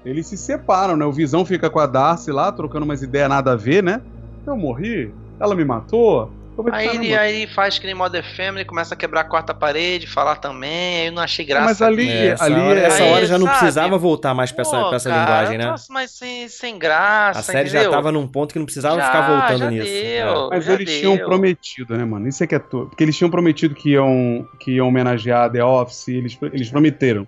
Eles 0.04 0.26
se 0.26 0.36
separam, 0.36 0.96
né? 0.96 1.04
O 1.04 1.12
Visão 1.12 1.44
fica 1.44 1.68
com 1.68 1.78
a 1.80 1.86
Darcy 1.86 2.30
lá, 2.30 2.52
trocando 2.52 2.84
umas 2.84 3.02
ideias 3.02 3.28
nada 3.28 3.52
a 3.52 3.56
ver, 3.56 3.82
né? 3.82 4.00
Eu 4.46 4.56
morri, 4.56 5.12
ela 5.40 5.54
me 5.54 5.64
matou. 5.64 6.30
Aí 6.72 6.86
ele, 6.88 7.08
caramba. 7.10 7.20
aí 7.20 7.46
faz 7.48 7.78
que 7.78 7.86
nem 7.86 7.94
Mother 7.94 8.24
Family, 8.36 8.64
começa 8.64 8.94
a 8.94 8.96
quebrar 8.96 9.20
a 9.20 9.24
quarta 9.24 9.52
parede, 9.52 10.06
falar 10.06 10.36
também, 10.36 11.00
aí 11.02 11.06
eu 11.06 11.12
não 11.12 11.22
achei 11.22 11.44
graça. 11.44 11.64
Mas 11.66 11.82
ali, 11.82 12.08
É, 12.08 12.26
essa 12.28 12.44
ali 12.44 12.54
hora, 12.60 12.80
é- 12.80 12.84
essa 12.84 13.02
Aí, 13.02 13.12
hora 13.12 13.26
já 13.26 13.38
não 13.38 13.46
sabe? 13.46 13.58
precisava 13.58 13.98
voltar 13.98 14.34
mais 14.34 14.50
pra 14.52 14.62
essa, 14.62 14.76
Pô, 14.80 14.88
pra 14.88 14.96
essa 14.96 15.10
cara, 15.10 15.20
linguagem, 15.22 15.58
né? 15.58 15.66
troço 15.66 15.92
mais 15.92 16.10
sem, 16.10 16.48
sem 16.48 16.78
graça, 16.78 17.40
A 17.40 17.42
série 17.42 17.68
entendeu? 17.68 17.84
já 17.84 17.90
tava 17.90 18.10
num 18.10 18.26
ponto 18.26 18.52
que 18.52 18.58
não 18.58 18.66
precisava 18.66 18.96
Já, 18.96 19.06
ficar 19.06 19.20
voltando 19.28 19.58
já 19.58 19.70
nisso. 19.70 19.84
deu. 19.92 20.28
É. 20.28 20.48
Mas 20.50 20.64
já 20.64 20.72
eles 20.74 20.90
tinham 20.98 21.16
deu. 21.16 21.26
prometido, 21.26 21.96
né, 21.96 22.04
mano? 22.04 22.26
Isso 22.28 22.42
é 22.42 22.46
que 22.46 22.54
é 22.54 22.58
tudo. 22.58 22.86
Porque 22.88 23.04
eles 23.04 23.16
tinham 23.16 23.30
prometido 23.30 23.74
que 23.74 23.90
iam, 23.90 24.46
que 24.58 24.72
iam 24.72 24.88
homenagear 24.88 25.50
The 25.50 25.62
Office, 25.64 26.08
eles, 26.08 26.38
eles 26.52 26.70
prometeram. 26.70 27.26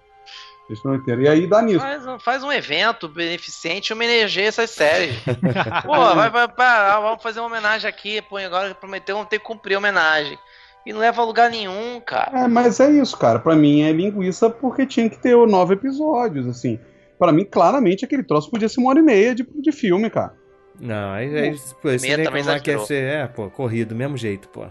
E 1.23 1.29
aí 1.29 1.47
dá 1.47 1.63
nisso. 1.63 1.81
Faz, 1.81 2.07
um- 2.07 2.19
faz 2.19 2.45
um 2.45 2.53
evento 2.53 3.09
beneficente 3.09 3.91
e 3.91 3.93
homenageia 3.95 4.49
essas 4.49 4.71
séries. 4.71 5.17
Pô, 5.85 5.93
vai, 6.15 6.29
vai, 6.31 6.47
vai, 6.49 7.01
vamos 7.01 7.23
fazer 7.23 7.41
uma 7.41 7.47
homenagem 7.47 7.89
aqui, 7.89 8.21
pô, 8.23 8.37
agora 8.37 8.75
prometeu, 8.75 9.17
vamos 9.17 9.31
ter 9.31 9.39
que 9.39 9.45
cumprir 9.45 9.77
a 9.77 9.79
homenagem. 9.79 10.39
E 10.85 10.93
não 10.93 11.01
leva 11.01 11.21
a 11.21 11.25
lugar 11.25 11.51
nenhum, 11.51 12.01
cara. 12.01 12.45
É, 12.45 12.49
mas 12.49 12.81
é 12.81 12.91
isso, 12.91 13.17
cara. 13.17 13.39
Pra 13.39 13.55
mim 13.57 13.83
é 13.83 13.93
linguiça 13.93 14.49
porque 14.51 14.87
tinha 14.87 15.09
que 15.09 15.19
ter 15.19 15.37
nove 15.47 15.75
episódios, 15.75 16.47
assim. 16.47 16.79
Pra 17.19 17.33
mim, 17.33 17.45
claramente, 17.45 18.05
aquele 18.05 18.23
troço 18.23 18.51
podia 18.51 18.69
ser 18.69 18.81
uma 18.81 18.91
hora 18.91 18.99
e 19.01 19.03
meia 19.03 19.35
de, 19.35 19.47
de 19.61 19.73
filme, 19.73 20.09
cara. 20.09 20.35
Não, 20.81 21.13
aí, 21.13 21.37
aí 21.37 21.51
pô, 21.83 21.89
você 21.91 22.15
reclamar 22.15 22.63
que 22.63 22.71
ia 22.71 22.77
exagerou. 22.77 22.87
ser, 22.87 23.03
é, 23.03 23.27
pô, 23.27 23.51
corrido, 23.51 23.89
do 23.89 23.97
mesmo 23.97 24.17
jeito, 24.17 24.49
pô. 24.49 24.65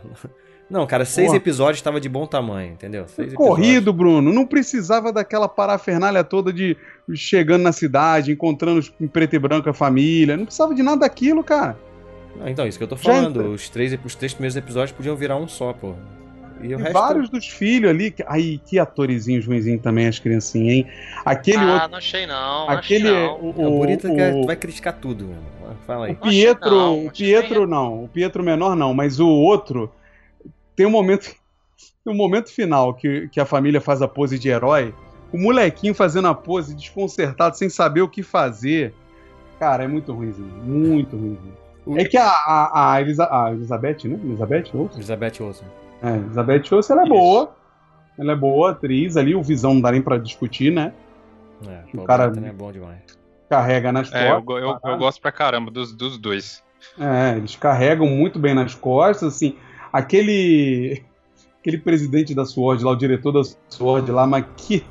Não, 0.70 0.86
cara, 0.86 1.06
seis 1.06 1.28
Porra. 1.28 1.38
episódios 1.38 1.82
tava 1.82 2.00
de 2.02 2.10
bom 2.10 2.26
tamanho, 2.26 2.74
entendeu? 2.74 3.06
Seis 3.08 3.34
Corrido, 3.34 3.94
Bruno. 3.94 4.34
Não 4.34 4.46
precisava 4.46 5.14
daquela 5.14 5.48
parafernália 5.48 6.24
toda 6.26 6.52
de 6.52 6.76
chegando 7.14 7.62
na 7.62 7.72
cidade, 7.72 8.34
encontrando 8.34 8.86
em 9.00 9.08
preto 9.08 9.34
e 9.36 9.40
branco 9.40 9.70
a 9.70 9.74
família. 9.74 10.36
Não 10.36 10.44
precisava 10.46 10.76
de 10.76 10.84
nada 10.84 10.98
daquilo, 11.02 11.42
cara. 11.44 11.78
episódios. 11.78 12.40
Não, 12.44 12.50
então, 12.50 12.68
isso 12.68 12.78
que 12.78 12.84
eu 12.84 12.88
tô 12.88 12.98
falando. 12.98 13.52
Os 13.54 13.70
três, 13.70 13.98
os 14.04 14.14
três 14.16 14.34
primeiros 14.34 14.58
episódios 14.58 14.92
podiam 14.92 15.16
virar 15.16 15.38
um 15.38 15.48
só, 15.48 15.72
pô. 15.72 15.94
E 16.62 16.68
o 16.76 16.80
E 16.80 16.84
resto. 16.84 16.94
vários 16.94 17.30
dos 17.30 17.48
filhos 17.48 17.90
ali. 17.90 18.12
que- 18.12 18.24
Ai, 18.28 18.60
que 18.66 18.78
atorizinhos 18.78 19.46
ruinzinhos 19.48 19.82
também, 19.82 20.06
as 20.08 20.20
criancinhas, 20.20 20.76
hein? 20.76 20.88
Aquele 21.24 21.60
ah, 21.60 21.74
outro. 21.76 21.90
não 21.92 21.98
achei 21.98 22.28
não, 22.28 22.36
não 22.68 22.70
Aquele. 22.72 23.08
achei 23.08 23.22
não. 23.28 23.36
O, 23.40 23.54
É, 23.58 23.68
o 23.68 23.72
bonito 23.78 24.08
é 24.08 24.16
que 24.16 24.38
o- 24.38 24.42
tu 24.42 24.48
vai 24.48 24.56
criticar 24.58 24.94
tudo. 25.00 25.30
Fala 25.86 26.08
aí. 26.08 26.12
O 26.14 26.16
Pietro, 26.16 26.70
não, 26.72 26.98
o 26.98 27.02
acho 27.04 27.12
que 27.12 27.24
Pietro 27.24 27.64
é- 27.64 27.68
não, 27.68 28.04
o 28.04 28.08
Pietro 28.10 28.44
menor 28.44 28.76
não, 28.76 28.94
mas 28.94 29.20
o 29.20 29.28
outro 29.30 29.90
tem 30.78 30.86
um 30.86 30.90
momento, 30.92 31.36
um 32.06 32.14
momento 32.14 32.50
final 32.54 32.94
que, 32.94 33.28
que 33.30 33.40
a 33.42 33.46
família 33.46 33.82
faz 33.82 34.02
a 34.02 34.08
pose 34.08 34.40
de 34.40 34.48
herói, 34.48 34.94
o 35.34 35.38
molequinho 35.38 35.94
fazendo 35.94 36.30
a 36.30 36.34
pose 36.34 36.74
desconcertado, 36.74 37.58
sem 37.58 37.68
saber 37.70 38.02
o 38.02 38.08
que 38.08 38.24
fazer. 38.24 38.94
Cara, 39.60 39.84
é 39.84 39.88
muito 39.88 40.14
ruimzinho, 40.14 40.48
muito 40.64 41.18
ruimzinho. 41.18 41.58
É 41.98 42.06
que 42.06 42.16
a, 42.18 42.28
a, 42.30 42.94
a, 42.94 43.02
Elisa- 43.02 43.28
a 43.30 43.52
Elizabeth, 43.52 44.06
né? 44.08 44.20
Elizabeth 44.24 44.66
Olsen? 44.74 44.98
Elizabeth 44.98 45.42
Olsen. 45.42 45.68
É, 46.04 46.16
Elizabeth 46.16 46.64
Olsen, 46.74 46.94
ela 46.94 47.02
é 47.02 47.06
Isso. 47.06 47.14
boa. 47.14 47.56
Ela 48.20 48.32
é 48.34 48.36
boa 48.36 48.72
atriz 48.72 49.18
ali, 49.18 49.34
o 49.36 49.42
Visão 49.44 49.74
não 49.74 49.82
dá 49.82 49.92
nem 49.92 50.02
pra 50.02 50.18
discutir, 50.18 50.72
né? 50.72 50.94
É, 51.68 51.84
O 51.98 52.04
cara- 52.04 52.26
é 52.36 52.52
bom 52.52 52.72
demais. 52.72 53.02
Carrega 53.50 53.92
nas 53.92 54.12
É, 54.14 54.26
eu, 54.32 54.42
costas. 54.42 54.46
go- 54.46 54.60
eu, 54.60 54.80
eu 54.92 54.98
gosto 54.98 55.22
pra 55.22 55.32
caramba 55.32 55.72
dos, 55.72 55.94
dos 55.94 56.18
dois. 56.18 56.64
É, 57.00 57.38
eles 57.38 57.56
carregam 57.56 58.06
muito 58.08 58.38
bem 58.38 58.54
nas 58.54 58.76
costas, 58.76 59.36
assim, 59.36 59.56
aquele 59.98 61.04
aquele 61.60 61.78
presidente 61.78 62.34
da 62.34 62.46
SWORD 62.46 62.84
lá, 62.84 62.92
o 62.92 62.96
diretor 62.96 63.32
da 63.32 63.42
SWORD 63.70 64.12
lá, 64.12 64.26
mas 64.26 64.46
que 64.56 64.84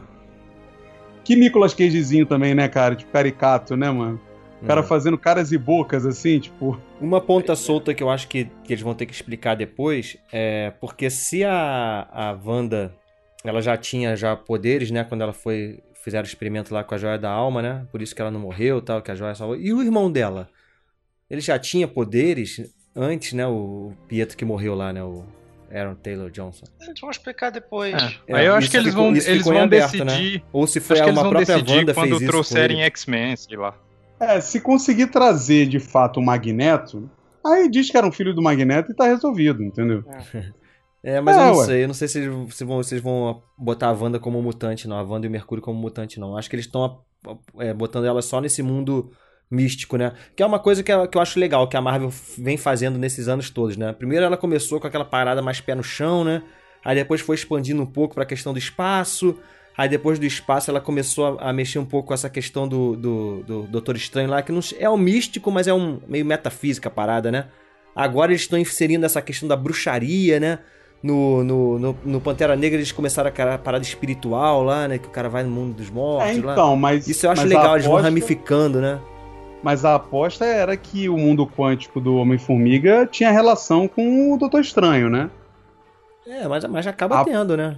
que 1.24 1.34
Nicolas 1.34 1.74
Cagezinho 1.74 2.24
também, 2.24 2.54
né, 2.54 2.68
cara? 2.68 2.94
Tipo, 2.94 3.10
caricato, 3.10 3.76
né, 3.76 3.90
mano? 3.90 4.20
O 4.62 4.66
cara 4.66 4.80
É. 4.80 4.84
fazendo 4.84 5.18
caras 5.18 5.50
e 5.50 5.58
bocas, 5.58 6.06
assim, 6.06 6.38
tipo... 6.38 6.80
Uma 7.00 7.20
ponta 7.20 7.56
solta 7.56 7.92
que 7.92 8.00
eu 8.00 8.08
acho 8.08 8.28
que, 8.28 8.44
que 8.62 8.72
eles 8.72 8.82
vão 8.82 8.94
ter 8.94 9.06
que 9.06 9.12
explicar 9.12 9.56
depois 9.56 10.16
é 10.32 10.72
porque 10.80 11.10
se 11.10 11.42
a, 11.42 12.06
a 12.12 12.32
Wanda 12.32 12.94
ela 13.44 13.60
já 13.60 13.76
tinha 13.76 14.14
já 14.16 14.36
poderes, 14.36 14.90
né, 14.92 15.02
quando 15.02 15.22
ela 15.22 15.32
foi 15.32 15.80
fizeram 16.02 16.24
o 16.24 16.28
experimento 16.28 16.72
lá 16.72 16.84
com 16.84 16.94
a 16.94 16.98
joia 16.98 17.18
da 17.18 17.30
alma, 17.30 17.60
né? 17.60 17.84
Por 17.90 18.00
isso 18.00 18.14
que 18.14 18.22
ela 18.22 18.30
não 18.30 18.38
morreu, 18.38 18.80
tal, 18.80 19.02
que 19.02 19.10
a 19.10 19.14
joia 19.16 19.34
salvou. 19.34 19.56
E 19.56 19.72
o 19.72 19.82
irmão 19.82 20.08
dela? 20.10 20.48
Ele 21.28 21.40
já 21.40 21.58
tinha 21.58 21.88
poderes? 21.88 22.72
Antes, 22.96 23.32
né? 23.32 23.46
O 23.46 23.92
Pietro 24.08 24.36
que 24.36 24.44
morreu 24.44 24.74
lá, 24.74 24.92
né? 24.92 25.02
O 25.02 25.24
Aaron 25.72 25.94
Taylor 25.96 26.30
Johnson. 26.30 26.64
Eles 26.80 27.00
vão 27.00 27.10
explicar 27.10 27.50
depois. 27.50 27.94
É, 28.26 28.34
Aí 28.34 28.46
eu 28.46 28.54
acho 28.54 28.62
isso 28.64 28.70
que 28.70 28.76
eles 28.76 28.88
ficou- 28.90 29.04
vão, 29.04 29.14
eles 29.16 29.44
vão 29.44 29.58
aberto, 29.58 29.98
né? 29.98 30.04
decidir. 30.04 30.44
Ou 30.52 30.66
se 30.66 30.80
foi 30.80 31.00
uma 31.02 31.28
própria 31.28 31.56
Wanda 31.56 31.92
quando 31.94 32.08
fez 32.10 32.20
isso 32.22 32.26
trouxerem. 32.30 32.82
X-Men, 32.82 33.36
sei 33.36 33.56
lá. 33.56 33.74
É, 34.18 34.40
se 34.40 34.60
conseguir 34.60 35.08
trazer 35.08 35.66
de 35.66 35.78
fato 35.78 36.20
o 36.20 36.24
Magneto, 36.24 37.10
aí 37.44 37.68
diz 37.68 37.90
que 37.90 37.96
era 37.96 38.06
um 38.06 38.12
filho 38.12 38.32
do 38.34 38.40
Magneto 38.42 38.90
e 38.92 38.94
tá 38.94 39.04
resolvido, 39.06 39.62
entendeu? 39.62 40.02
É, 41.04 41.20
mas 41.20 41.36
É, 41.36 41.40
eu 41.40 41.44
não 41.46 41.56
ué. 41.58 41.64
sei. 41.66 41.84
Eu 41.84 41.88
não 41.88 41.94
sei 41.94 42.08
se 42.08 42.30
se 42.50 42.64
vão, 42.64 42.82
se 42.82 42.98
vão 43.00 43.42
botar 43.58 43.88
a 43.88 43.92
Wanda 43.92 44.18
como 44.18 44.40
mutante, 44.40 44.88
não. 44.88 44.96
A 44.96 45.02
Wanda 45.02 45.26
e 45.26 45.28
o 45.28 45.32
Mercúrio 45.32 45.62
como 45.62 45.78
mutante, 45.78 46.18
não. 46.18 46.36
Acho 46.36 46.48
que 46.48 46.56
eles 46.56 46.64
estão 46.66 47.00
é, 47.58 47.74
botando 47.74 48.06
ela 48.06 48.22
só 48.22 48.40
nesse 48.40 48.62
mundo 48.62 49.10
místico, 49.50 49.96
né? 49.96 50.12
Que 50.34 50.42
é 50.42 50.46
uma 50.46 50.58
coisa 50.58 50.82
que, 50.82 50.92
eu- 50.92 51.06
que 51.06 51.16
eu 51.16 51.22
acho 51.22 51.38
legal, 51.38 51.68
que 51.68 51.76
a 51.76 51.80
Marvel 51.80 52.10
vem 52.38 52.56
fazendo 52.56 52.98
nesses 52.98 53.28
anos 53.28 53.48
todos, 53.50 53.76
né? 53.76 53.92
Primeiro 53.92 54.24
ela 54.24 54.36
começou 54.36 54.80
com 54.80 54.86
aquela 54.86 55.04
parada 55.04 55.40
mais 55.42 55.60
pé 55.60 55.74
no 55.74 55.82
chão, 55.84 56.24
né? 56.24 56.42
Aí 56.84 56.94
depois 56.96 57.20
foi 57.20 57.34
expandindo 57.36 57.82
um 57.82 57.86
pouco 57.86 58.14
pra 58.14 58.24
questão 58.24 58.52
do 58.52 58.58
espaço. 58.58 59.36
Aí 59.76 59.88
depois 59.88 60.18
do 60.18 60.24
espaço 60.24 60.70
ela 60.70 60.80
começou 60.80 61.38
a, 61.38 61.50
a 61.50 61.52
mexer 61.52 61.78
um 61.78 61.84
pouco 61.84 62.08
com 62.08 62.14
essa 62.14 62.30
questão 62.30 62.66
do, 62.66 62.96
do, 62.96 63.42
do 63.42 63.62
Doutor 63.64 63.94
Estranho 63.96 64.30
lá, 64.30 64.40
que 64.42 64.50
não 64.50 64.60
é 64.78 64.88
um 64.88 64.96
místico, 64.96 65.50
mas 65.50 65.66
é 65.68 65.74
um 65.74 66.00
meio 66.08 66.24
metafísica 66.24 66.88
a 66.88 66.92
parada, 66.92 67.30
né? 67.30 67.46
Agora 67.94 68.32
eles 68.32 68.42
estão 68.42 68.58
inserindo 68.58 69.04
essa 69.06 69.20
questão 69.22 69.48
da 69.48 69.56
bruxaria, 69.56 70.40
né? 70.40 70.58
No, 71.02 71.44
no, 71.44 71.78
no, 71.78 71.98
no 72.04 72.20
Pantera 72.20 72.56
Negra 72.56 72.78
eles 72.78 72.90
começaram 72.90 73.30
a 73.30 73.58
parada 73.58 73.84
espiritual 73.84 74.62
lá, 74.64 74.88
né? 74.88 74.98
Que 74.98 75.06
o 75.06 75.10
cara 75.10 75.28
vai 75.28 75.42
no 75.44 75.50
mundo 75.50 75.74
dos 75.74 75.90
mortos 75.90 76.36
É, 76.38 76.42
lá. 76.42 76.52
então, 76.54 76.74
mas. 76.76 77.06
Isso 77.06 77.26
eu 77.26 77.30
acho 77.30 77.44
legal, 77.44 77.72
a 77.72 77.74
eles 77.74 77.84
vão 77.84 77.94
aposta- 77.96 78.08
ramificando, 78.08 78.80
né? 78.80 78.98
Mas 79.62 79.84
a 79.84 79.94
aposta 79.94 80.44
era 80.44 80.76
que 80.76 81.08
o 81.08 81.16
mundo 81.16 81.46
quântico 81.46 82.00
do 82.00 82.16
Homem-Formiga 82.16 83.06
tinha 83.06 83.30
relação 83.30 83.88
com 83.88 84.32
o 84.32 84.38
Doutor 84.38 84.60
Estranho, 84.60 85.10
né? 85.10 85.30
É, 86.26 86.46
mas, 86.46 86.64
mas 86.64 86.86
acaba 86.86 87.20
A- 87.20 87.24
tendo, 87.24 87.56
né? 87.56 87.76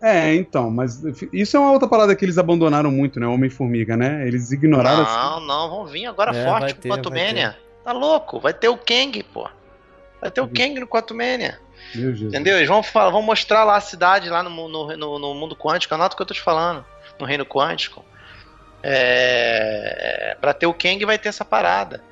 É, 0.00 0.32
então, 0.34 0.70
mas 0.70 1.02
isso 1.32 1.56
é 1.56 1.60
uma 1.60 1.72
outra 1.72 1.88
parada 1.88 2.14
que 2.14 2.24
eles 2.24 2.38
abandonaram 2.38 2.90
muito, 2.90 3.18
né? 3.18 3.26
O 3.26 3.32
Homem-Formiga, 3.34 3.96
né? 3.96 4.26
Eles 4.28 4.52
ignoraram 4.52 5.02
assim. 5.02 5.16
Não, 5.16 5.40
não, 5.40 5.70
vão 5.70 5.86
vir 5.86 6.06
agora 6.06 6.30
É, 6.30 6.34
vai 6.34 6.44
forte 6.44 6.74
ter, 6.76 6.88
o 6.88 6.92
Quantum 6.92 7.10
vai 7.10 7.26
Mania. 7.26 7.56
Tá 7.82 7.92
louco? 7.92 8.38
Vai 8.38 8.54
ter 8.54 8.68
o 8.68 8.76
Kang, 8.76 9.22
pô. 9.24 9.48
Vai 10.20 10.30
ter 10.30 10.40
o 10.40 10.48
Kang 10.48 10.78
no 10.78 10.86
Quantum 10.86 11.14
Mania. 11.14 11.58
Meu 11.94 12.12
Jesus. 12.12 12.32
Entendeu? 12.32 12.56
Eles 12.56 12.68
vão, 12.68 12.82
falar, 12.82 13.10
vão 13.10 13.22
mostrar 13.22 13.64
lá 13.64 13.76
a 13.76 13.80
cidade, 13.80 14.28
lá 14.28 14.42
no, 14.42 14.50
no, 14.68 14.96
no, 14.96 15.18
no 15.18 15.34
mundo 15.34 15.56
quântico. 15.56 15.94
Anota 15.94 16.14
o 16.14 16.16
que 16.16 16.22
eu 16.22 16.26
tô 16.26 16.34
te 16.34 16.40
falando. 16.40 16.84
No 17.18 17.26
reino 17.26 17.44
quântico. 17.44 18.04
É, 18.82 20.36
pra 20.40 20.52
ter 20.54 20.66
o 20.66 20.74
Kang 20.74 21.04
vai 21.04 21.18
ter 21.18 21.28
essa 21.28 21.44
parada. 21.44 22.02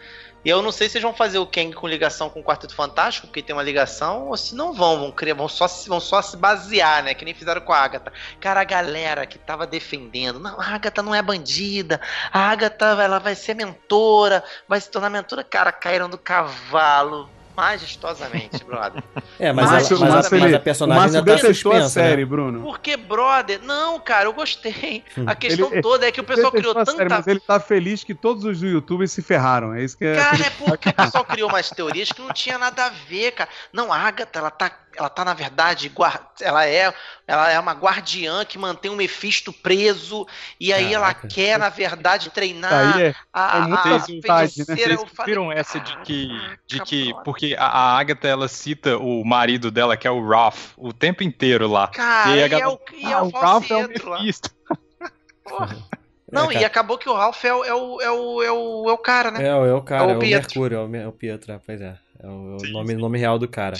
E 0.45 0.49
eu 0.49 0.62
não 0.62 0.71
sei 0.71 0.89
se 0.89 0.97
eles 0.97 1.03
vão 1.03 1.12
fazer 1.12 1.39
o 1.39 1.47
Kang 1.47 1.73
com 1.73 1.89
ligação 1.89 2.31
com 2.31 2.39
o 2.39 2.45
Quarteto 2.45 2.73
Fantástico, 2.73 3.27
porque 3.27 3.43
tem 3.43 3.55
uma 3.55 3.64
ligação, 3.64 4.29
ou 4.29 4.37
se 4.37 4.55
não 4.55 4.73
vão, 4.73 5.01
vão 5.01 5.11
criar, 5.11 5.35
vão 5.35 5.49
só, 5.49 5.67
se- 5.67 5.89
vão 5.89 5.99
só 5.99 6.23
se 6.23 6.37
basear, 6.37 7.03
né? 7.03 7.14
Que 7.14 7.25
nem 7.25 7.35
fizeram 7.35 7.61
com 7.61 7.73
a 7.73 7.79
Agatha. 7.81 8.12
Cara, 8.41 8.61
a 8.61 8.64
galera 8.64 9.27
que 9.27 9.39
tava 9.39 9.67
defendendo, 9.67 10.39
não, 10.39 10.61
a 10.61 10.67
Agatha 10.75 11.03
não 11.03 11.12
é 11.12 11.21
bandida, 11.21 12.01
a 12.33 12.49
Agatha 12.49 12.85
ela 13.03 13.19
vai 13.19 13.35
ser 13.35 13.55
mentora, 13.55 14.45
vai 14.69 14.81
se 14.81 14.89
tornar 14.89 15.11
mentora. 15.11 15.43
Cara, 15.43 15.73
caíram 15.73 16.09
do 16.09 16.19
cavalo 16.19 17.29
majestosamente, 17.57 18.62
brother. 18.64 19.02
É, 19.38 19.52
mas, 19.52 19.70
Mas 19.70 19.92
a, 19.92 19.96
mas, 19.96 20.32
a, 20.32 20.36
mas 20.38 20.54
a 20.54 20.57
o 20.57 20.61
personagem 20.61 21.04
ainda 21.04 21.18
tá 21.18 21.34
detestou 21.36 21.72
a 21.72 21.74
suspensa, 21.82 22.00
série, 22.00 22.22
né? 22.22 22.24
Bruno. 22.24 22.62
Porque, 22.62 22.96
brother, 22.96 23.61
não, 23.62 24.00
cara, 24.00 24.24
eu 24.24 24.32
gostei. 24.32 25.04
A 25.26 25.34
questão 25.34 25.70
Ele- 25.70 25.82
toda 25.82 26.07
é 26.07 26.12
que 26.12 26.20
o 26.20 26.24
pessoal 26.24 26.50
criou 26.50 26.72
a 26.72 26.84
série, 26.86 26.96
tanta 26.96 27.16
mas 27.16 27.26
ele 27.26 27.40
tá 27.40 27.61
feliz 27.61 28.02
que 28.02 28.14
todos 28.14 28.44
os 28.44 28.62
youtubers 28.62 29.12
se 29.12 29.20
ferraram. 29.20 29.74
É 29.74 29.82
isso 29.84 29.96
que 29.98 30.07
é. 30.07 30.16
Cara, 30.16 30.46
é 30.46 30.50
porque 30.50 30.88
o 30.88 30.94
pessoal 30.94 31.24
criou 31.24 31.50
umas 31.50 31.68
teorias 31.68 32.11
que 32.11 32.22
não 32.22 32.32
tinha 32.32 32.57
nada 32.57 32.86
a 32.86 32.88
ver, 32.88 33.32
cara. 33.32 33.50
Não, 33.72 33.92
a 33.92 33.98
Agatha, 33.98 34.38
ela 34.38 34.50
tá, 34.50 34.70
ela 34.97 35.09
tá 35.09 35.24
na 35.24 35.34
verdade, 35.34 35.92
ela 36.40 36.66
é, 36.66 36.92
ela 37.26 37.51
é 37.51 37.59
uma 37.61 37.72
guardiã 37.72 38.44
que 38.44 38.59
mantém 38.59 38.90
o 38.90 38.97
Mephisto 38.97 39.53
preso 39.53 40.26
e 40.59 40.72
aí 40.72 40.94
ela 40.94 41.09
Caraca. 41.14 41.28
quer, 41.28 41.59
na 41.59 41.68
verdade, 41.68 42.30
treinar 42.30 42.72
Aí 42.97 43.03
é- 43.03 43.14
a, 43.32 43.59
é 43.59 43.61
a, 43.61 43.94
a 43.94 43.99
vontade, 43.99 44.59
né? 44.59 44.64
Vocês 44.76 45.01
viram 45.24 45.53
essa 45.53 45.78
de 45.80 45.97
que, 45.99 46.28
de 46.66 46.80
que 46.80 47.14
porque 47.24 47.55
a, 47.59 47.66
a 47.66 47.99
Agatha 47.99 48.26
ela 48.28 48.49
cita 48.49 48.97
o 48.99 49.24
marido 49.24 49.70
dela, 49.70 49.97
que 49.97 50.07
é 50.07 50.11
o 50.11 50.26
Ralph, 50.26 50.72
o 50.76 50.92
tempo 50.92 51.22
inteiro 51.22 51.68
lá. 51.68 51.88
Cara, 51.88 52.30
E 52.36 52.42
a 52.42 52.47
é 52.47 52.49
galera- 52.49 52.70
o, 52.70 52.80
e 52.94 53.05
é 53.05 53.14
Ah, 53.14 53.22
o 53.22 53.30
Ralph 53.30 53.70
é 53.70 53.76
o. 53.76 53.88
Mephisto. 53.88 54.51
Não, 56.30 56.51
É, 56.51 56.61
e 56.61 56.64
acabou 56.64 56.99
que 56.99 57.09
o 57.09 57.14
Ralph 57.14 57.44
é 57.44 57.55
o, 57.55 57.64
é 57.64 57.72
o, 57.72 58.01
é 58.01 58.11
o, 58.11 58.42
é 58.42 58.51
o, 58.53 58.90
é 58.90 58.92
o 58.92 58.99
cara, 58.99 59.30
né? 59.30 59.44
É, 59.44 59.49
é 59.49 59.72
o 59.72 59.80
cara, 59.82 60.03
É 60.03 60.07
o 60.07 60.11
é 60.11 60.16
o. 60.16 60.18
Mercúrio, 60.18 60.76
é 60.78 60.80
o, 60.82 60.88
Me- 60.88 60.99
é 60.99 61.07
o 61.07 61.12
Pietro, 61.12 61.53
é, 61.53 61.59
pois 61.64 61.80
é. 61.80 61.97
É 62.20 62.26
o, 62.26 62.53
é 62.53 62.57
o 62.57 62.59
Sim, 62.61 62.72
nome, 62.72 62.94
sim. 62.94 63.01
nome 63.01 63.18
real 63.18 63.38
do 63.38 63.47
cara. 63.47 63.76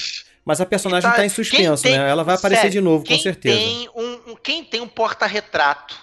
Mas 0.47 0.61
a 0.61 0.65
personagem 0.67 1.11
Tá, 1.11 1.17
tá, 1.17 1.27
em 1.27 1.29
suspenso, 1.29 1.83
tem- 1.83 1.99
né? 1.99 2.09
Ela 2.09 2.23
vai 2.23 2.37
aparecer 2.37 2.61
sério, 2.63 2.73
de 2.73 2.81
novo, 2.81 3.05
com 3.05 3.19
certeza. 3.19 3.59
Tem 3.59 3.89
um, 3.97 4.31
um- 4.31 4.37
quem 4.37 4.63
tem 4.65 4.81
um 4.81 4.87
porta-retrato 4.87 5.97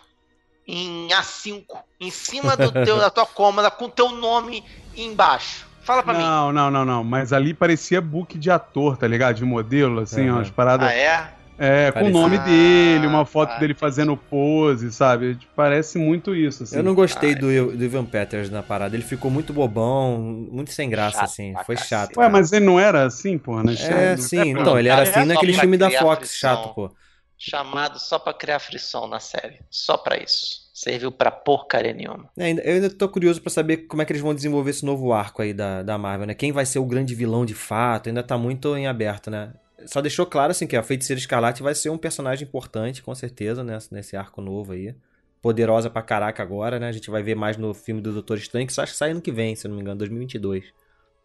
em 0.67 1.07
A5 1.13 1.63
em 1.99 2.11
cima 2.11 2.55
do 2.57 2.69
teu, 2.85 2.97
da 2.99 3.09
tua 3.09 3.25
cômoda 3.25 3.71
com 3.71 3.89
teu 3.89 4.09
nome 4.09 4.61
embaixo? 4.97 5.65
Fala 5.83 6.03
pra 6.03 6.13
mim. 6.13 6.19
Não, 6.21 6.51
não, 6.51 6.69
não, 6.71 6.85
não. 6.85 7.03
Mas 7.03 7.31
ali 7.33 7.53
parecia 7.53 8.01
book 8.01 8.37
de 8.37 8.51
ator, 8.51 8.97
tá 8.97 9.07
ligado? 9.07 9.35
De 9.37 9.45
modelo, 9.45 10.01
assim, 10.01 10.29
Uhum. 10.29 10.35
umas 10.37 10.49
paradas. 10.49 10.87
Ah, 10.89 10.93
é? 10.93 11.29
É, 11.57 11.91
com 11.91 12.05
o 12.05 12.09
nome 12.09 12.37
dele, 12.39 13.05
uma 13.05 13.25
foto 13.25 13.51
Ah, 13.51 13.59
dele 13.59 13.73
fazendo 13.73 14.17
pose, 14.17 14.91
sabe? 14.91 15.37
Parece 15.55 15.97
muito 15.97 16.35
isso, 16.35 16.63
assim. 16.63 16.77
Eu 16.77 16.83
não 16.83 16.95
gostei 16.95 17.35
do, 17.35 17.47
do 17.77 17.83
Ivan 17.83 18.05
Peters 18.05 18.49
na 18.49 18.63
parada. 18.63 18.95
Ele 18.95 19.03
ficou 19.03 19.29
muito 19.29 19.53
bobão, 19.53 20.17
muito 20.19 20.71
sem 20.71 20.89
graça, 20.89 21.17
Chato 21.19 21.23
assim. 21.25 21.53
Foi 21.65 21.77
chato. 21.77 22.17
Ué, 22.17 22.27
mas 22.29 22.51
ele 22.51 22.65
não 22.65 22.79
era 22.79 23.05
assim, 23.05 23.37
porra, 23.37 23.63
né? 23.63 23.73
É, 23.73 24.17
sim. 24.17 24.49
Então, 24.49 24.77
ele 24.79 24.89
era 24.89 25.03
assim 25.03 25.25
naquele 25.25 25.53
filme 25.53 25.77
da 25.77 25.89
Fox, 25.91 26.29
frição. 26.29 26.55
chato, 26.55 26.73
pô. 26.73 26.91
Chamado 27.37 27.99
só 27.99 28.17
pra 28.17 28.33
criar 28.33 28.59
frição 28.59 29.05
na 29.07 29.19
série. 29.19 29.59
Só 29.69 29.97
pra 29.97 30.17
isso. 30.17 30.63
Serviu 30.73 31.11
pra 31.11 31.29
porcaria 31.29 31.93
nenhuma. 31.93 32.29
É, 32.37 32.45
ainda- 32.45 32.61
Eu 32.63 32.75
ainda 32.75 32.89
tô 32.89 33.07
curioso 33.07 33.41
pra 33.41 33.51
saber 33.51 33.77
como 33.87 34.01
é 34.01 34.05
que 34.05 34.11
eles 34.11 34.21
vão 34.21 34.33
desenvolver 34.33 34.71
esse 34.71 34.85
novo 34.85 35.13
arco 35.13 35.41
aí 35.41 35.53
da, 35.53 35.83
da 35.83 35.97
Marvel, 35.97 36.25
né? 36.27 36.33
Quem 36.33 36.51
vai 36.51 36.65
ser 36.65 36.79
o 36.79 36.85
grande 36.85 37.13
vilão 37.13 37.45
de 37.45 37.53
fato, 37.53 38.07
ainda 38.09 38.23
tá 38.23 38.37
muito 38.37 38.75
em 38.75 38.87
aberto, 38.87 39.29
né? 39.29 39.53
Só 39.87 40.01
deixou 40.01 40.25
claro, 40.25 40.51
assim, 40.51 40.67
que 40.67 40.75
a 40.75 40.83
Feiticeira 40.83 41.19
Escarlate 41.19 41.63
vai 41.63 41.75
ser 41.75 41.89
um 41.89 41.97
personagem 41.97 42.47
importante, 42.47 43.01
com 43.01 43.13
certeza, 43.13 43.63
né? 43.63 43.77
nesse 43.91 44.15
arco 44.15 44.41
novo 44.41 44.73
aí. 44.73 44.95
Poderosa 45.41 45.89
pra 45.89 46.01
caraca 46.01 46.41
agora, 46.41 46.79
né? 46.79 46.87
A 46.87 46.91
gente 46.91 47.09
vai 47.09 47.21
ver 47.21 47.35
mais 47.35 47.57
no 47.57 47.73
filme 47.73 48.01
do 48.01 48.13
Doutor 48.13 48.37
Estranho, 48.37 48.65
que 48.65 48.73
só 48.73 48.83
acho 48.83 48.93
que 48.93 48.97
sai 48.97 49.11
ano 49.11 49.21
que 49.21 49.31
vem, 49.31 49.55
se 49.55 49.67
eu 49.67 49.69
não 49.69 49.75
me 49.75 49.81
engano, 49.81 49.97
2022. 49.97 50.65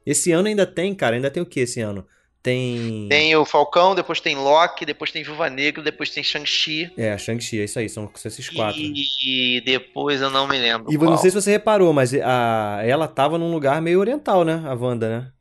Esse 0.05 0.33
ano 0.33 0.49
ainda 0.49 0.67
tem, 0.67 0.95
cara, 0.95 1.17
ainda 1.17 1.31
tem 1.31 1.43
o 1.43 1.47
que 1.47 1.61
esse 1.61 1.81
ano? 1.81 2.05
Tem... 2.43 3.07
Tem 3.09 3.37
o 3.37 3.45
Falcão, 3.45 3.95
depois 3.95 4.21
tem 4.21 4.37
Loki, 4.37 4.87
depois 4.87 5.11
tem 5.11 5.23
Viúva 5.23 5.51
Negra, 5.51 5.83
depois 5.83 6.11
tem 6.11 6.23
Shang-Chi. 6.23 6.91
É, 6.97 7.17
Shang-Chi, 7.19 7.61
é 7.61 7.65
isso 7.65 7.79
aí, 7.79 7.89
são 7.89 8.11
esses 8.25 8.49
quatro. 8.49 8.81
E 8.81 9.61
depois 9.65 10.21
eu 10.21 10.31
não 10.31 10.49
me 10.49 10.57
lembro. 10.59 10.93
E 10.93 10.97
qual. 10.97 11.11
não 11.11 11.19
sei 11.19 11.31
se 11.31 11.41
você 11.41 11.51
reparou, 11.51 11.93
mas 11.93 12.15
a, 12.15 12.81
ela 12.85 13.07
tava 13.09 13.39
num 13.39 13.53
lugar 13.53 13.83
meio 13.83 14.01
oriental, 14.01 14.45
né? 14.45 14.63
A 14.65 14.75
Wanda, 14.75 15.09
né? 15.09 15.33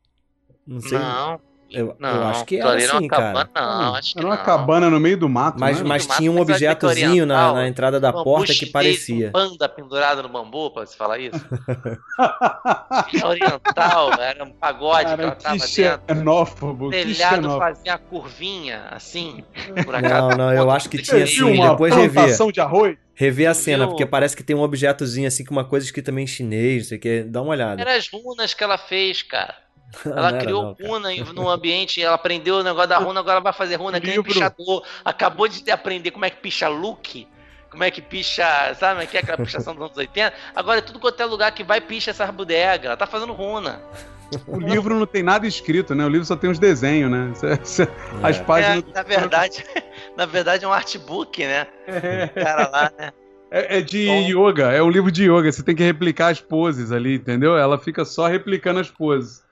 Não 0.66 0.82
sei. 0.82 0.98
Não, 0.98 1.40
eu, 1.72 1.96
não. 2.00 2.10
eu 2.10 2.24
acho 2.28 2.46
que 2.46 2.58
era 2.58 2.70
era 2.70 2.78
assim, 2.78 3.06
uma 3.06 3.08
cabana, 3.08 3.50
cara. 3.54 3.78
Não, 3.78 3.96
acho 3.96 4.14
que 4.14 4.20
Era 4.20 4.28
uma 4.28 4.36
não. 4.36 4.44
cabana 4.44 4.90
no 4.90 5.00
meio 5.00 5.18
do 5.18 5.28
mato, 5.30 5.60
Mas, 5.60 5.80
né? 5.82 5.88
mas 5.88 6.08
Mato, 6.08 6.18
tinha 6.18 6.32
um 6.32 6.36
que 6.36 6.42
objetozinho 6.54 7.26
na, 7.26 7.54
na 7.54 7.68
entrada 7.68 8.00
da 8.00 8.12
porta 8.14 8.54
que 8.54 8.66
parecia. 8.66 9.28
Um 9.30 9.32
panda 9.32 9.68
pendurado 9.70 10.24
no 10.24 10.30
bambu, 10.30 10.72
pra 10.72 10.86
você 10.86 10.96
falar 10.96 11.20
isso? 11.20 11.38
Era 13.14 13.28
oriental, 13.28 14.12
era 14.20 14.44
um 14.44 14.52
pagode 14.52 15.06
que 15.06 15.06
Cara, 15.10 15.24
ela 15.24 15.36
que 15.36 15.44
tava 15.44 15.56
dentro. 15.58 15.68
xenófobo, 16.08 16.88
O 16.88 16.92
que 16.92 17.04
telhado 17.06 17.58
fazia 17.58 17.94
a 17.94 17.98
curvinha, 17.98 18.88
assim, 18.92 19.44
por 19.86 19.96
acaso. 19.96 20.30
Não, 20.30 20.38
não, 20.38 20.54
eu 20.54 20.70
acho 20.72 20.90
que 20.90 20.98
tinha 21.02 21.24
assim, 21.24 21.44
uma 21.44 21.70
depois 21.72 21.94
plantação 21.94 22.52
de 22.52 22.60
arroz? 22.60 22.98
Rever 23.14 23.50
a 23.50 23.54
cena, 23.54 23.80
Viu? 23.86 23.90
porque 23.90 24.06
parece 24.06 24.36
que 24.36 24.44
tem 24.44 24.56
um 24.56 24.62
objetozinho 24.62 25.28
assim 25.28 25.44
com 25.44 25.52
uma 25.52 25.66
coisa 25.66 25.84
escrita 25.86 26.12
meio 26.12 26.26
em 26.26 26.28
chinês, 26.28 26.84
não 26.84 26.90
sei 26.90 26.98
o 26.98 27.02
que. 27.02 27.24
Dá 27.24 27.42
uma 27.42 27.50
olhada. 27.52 27.82
Eram 27.82 27.92
as 27.94 28.08
runas 28.10 28.54
que 28.54 28.64
ela 28.64 28.78
fez, 28.78 29.24
cara. 29.24 29.56
Não 30.06 30.18
Ela 30.18 30.30
era 30.30 30.38
criou 30.40 30.64
não, 30.80 30.88
runa 30.90 31.10
no 31.34 31.50
ambiente, 31.50 32.02
ela 32.02 32.16
aprendeu 32.16 32.58
o 32.58 32.64
negócio 32.64 32.90
da 32.90 32.98
runa, 32.98 33.20
agora 33.20 33.40
vai 33.40 33.54
fazer 33.54 33.76
runa 33.76 34.00
que 34.02 34.08
nem 34.08 34.22
pichador. 34.22 34.84
Acabou 35.04 35.48
de 35.48 35.70
aprender 35.72 36.12
como 36.12 36.26
é 36.26 36.30
que 36.30 36.38
picha 36.38 36.68
look, 36.68 37.28
como 37.72 37.84
é 37.84 37.90
que 37.92 38.02
picha, 38.02 38.44
sabe, 38.76 38.92
como 38.96 39.02
é 39.04 39.06
que 39.06 39.18
é 39.18 39.20
aquela 39.22 39.38
pichação 39.38 39.74
dos 39.74 39.84
anos 39.86 39.98
80. 39.98 40.34
Agora 40.56 40.80
é 40.80 40.82
tudo 40.82 41.00
quanto 41.00 41.20
é 41.22 41.26
lugar 41.26 41.52
que 41.54 41.64
vai 41.64 41.80
picha 41.82 42.12
essas 42.12 42.30
bodegas. 42.32 42.86
Ela 42.86 42.98
tá 42.98 43.08
fazendo 43.08 43.34
runa. 43.34 43.82
O 44.46 44.60
livro 44.60 44.94
não 45.00 45.06
tem 45.06 45.24
nada 45.24 45.48
escrito, 45.48 45.96
né? 45.96 46.04
O 46.06 46.10
livro 46.10 46.26
só 46.26 46.36
tem 46.36 46.50
os 46.50 46.60
desenhos, 46.60 47.10
né? 47.10 47.32
Cê- 47.64 47.88
As 48.22 48.38
É. 48.38 48.44
páginas. 48.44 48.84
É, 48.90 48.94
na 48.94 49.02
verdade, 49.04 49.64
na 50.18 50.26
verdade 50.26 50.66
é 50.66 50.68
um 50.68 50.74
artbook, 50.74 51.46
né? 51.46 51.66
É, 51.88 52.26
O 52.26 52.44
cara 52.44 52.68
lá, 52.70 52.92
né? 53.00 53.14
é- 53.50 53.78
é 53.78 53.82
de 53.82 54.06
Bom. 54.06 54.48
yoga, 54.50 54.74
é 54.74 54.84
um 54.84 54.90
livro 54.90 55.10
de 55.10 55.32
yoga. 55.32 55.50
Você 55.50 55.64
tem 55.64 55.74
que 55.74 55.82
replicar 55.84 56.28
as 56.28 56.42
poses 56.42 56.92
ali, 56.92 57.16
entendeu? 57.16 57.58
Ela 57.58 57.78
fica 57.78 58.04
só 58.04 58.28
replicando 58.28 58.82
as 58.82 58.92
poses. 58.92 59.47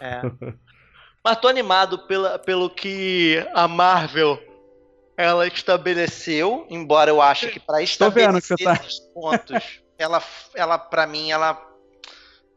É. 0.00 0.20
Mas 1.24 1.38
tô 1.38 1.48
animado 1.48 2.06
pela, 2.06 2.38
pelo 2.38 2.70
que 2.70 3.44
a 3.52 3.66
Marvel 3.66 4.40
ela 5.16 5.46
estabeleceu, 5.46 6.66
embora 6.70 7.10
eu 7.10 7.20
ache 7.20 7.48
que 7.48 7.58
para 7.58 7.78
que 7.78 7.84
estabelecer 7.84 8.56
tá- 8.58 8.74
esses 8.74 9.00
pontos, 9.12 9.80
ela, 9.98 10.22
ela 10.54 10.78
para 10.78 11.06
mim, 11.06 11.30
ela 11.30 11.54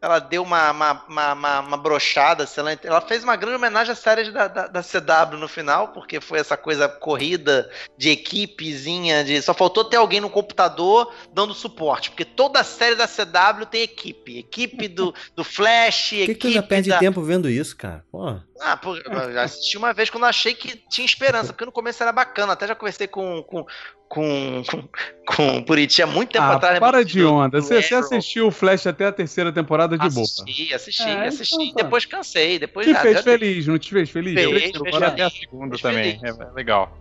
ela 0.01 0.19
deu 0.19 0.43
uma, 0.43 0.71
uma, 0.71 1.05
uma, 1.07 1.33
uma, 1.33 1.59
uma 1.59 1.77
brochada. 1.77 2.43
assim, 2.43 2.59
Ela, 2.61 2.79
ela 2.83 3.01
fez 3.01 3.23
uma 3.23 3.35
grande 3.35 3.57
homenagem 3.57 3.91
à 3.91 3.95
série 3.95 4.31
da, 4.31 4.47
da, 4.47 4.67
da 4.67 4.81
CW 4.81 5.37
no 5.37 5.47
final, 5.47 5.89
porque 5.89 6.21
foi 6.21 6.39
essa 6.39 6.55
coisa 6.55 6.87
corrida 6.87 7.69
de 7.97 8.09
equipezinha. 8.09 9.23
De, 9.23 9.41
só 9.41 9.53
faltou 9.53 9.83
ter 9.83 9.97
alguém 9.97 10.21
no 10.21 10.29
computador 10.29 11.13
dando 11.33 11.53
suporte, 11.53 12.11
porque 12.11 12.25
toda 12.25 12.59
a 12.59 12.63
série 12.63 12.95
da 12.95 13.07
CW 13.07 13.65
tem 13.69 13.81
equipe. 13.81 14.37
Equipe 14.39 14.87
do, 14.87 15.13
do 15.35 15.43
Flash, 15.43 16.09
Por 16.09 16.15
que, 16.15 16.21
equipe. 16.23 16.35
que 16.35 16.41
tu 16.41 16.47
ainda 16.47 16.63
perde 16.63 16.89
da... 16.89 16.99
tempo 16.99 17.21
vendo 17.21 17.49
isso, 17.49 17.75
cara? 17.75 18.03
Pô. 18.11 18.37
Ah, 18.61 18.75
pô, 18.77 18.95
eu 18.95 19.33
já 19.33 19.43
assisti 19.43 19.77
uma 19.77 19.93
vez 19.93 20.09
quando 20.09 20.25
achei 20.25 20.53
que 20.53 20.75
tinha 20.89 21.05
esperança, 21.05 21.53
porque 21.53 21.65
no 21.65 21.71
começo 21.71 22.01
era 22.03 22.11
bacana. 22.11 22.53
Até 22.53 22.67
já 22.67 22.75
conversei 22.75 23.07
com, 23.07 23.41
com, 23.43 23.65
com, 24.07 24.63
com, 24.69 24.89
com 25.25 25.57
o 25.57 25.61
Buriti 25.61 26.01
há 26.01 26.07
muito 26.07 26.31
tempo 26.33 26.43
Ah, 26.45 26.55
atrás. 26.55 26.79
para 26.79 27.03
de 27.05 27.23
onda. 27.23 27.61
Você, 27.61 27.81
você 27.81 27.95
assistiu 27.95 28.47
o 28.47 28.51
Flash 28.51 28.85
até 28.87 29.05
a 29.05 29.11
terceira 29.11 29.51
temporada 29.51 29.97
de 29.97 30.09
boa. 30.09 30.23
Assisti, 30.25 30.73
assisti, 30.73 31.03
É, 31.09 31.27
assisti. 31.27 31.55
então 31.55 31.75
tá. 31.75 31.83
Depois 31.83 32.05
cansei. 32.05 32.59
Depois 32.59 32.85
Te 32.85 32.93
já- 32.93 32.99
fez 33.01 33.17
já- 33.17 33.23
feliz, 33.23 33.65
não 33.67 33.79
te 33.79 33.89
fez 33.91 34.09
feliz? 34.09 34.33
Fez, 34.33 34.45
Eu- 34.45 34.59
fez 34.59 34.75
Agora 34.87 35.07
até 35.07 35.23
a 35.23 35.29
segunda 35.29 35.69
Fez 35.77 35.81
também. 35.81 36.19
feliz. 36.19 36.37
É, 36.39 36.43
é 36.43 36.51
legal. 36.53 36.97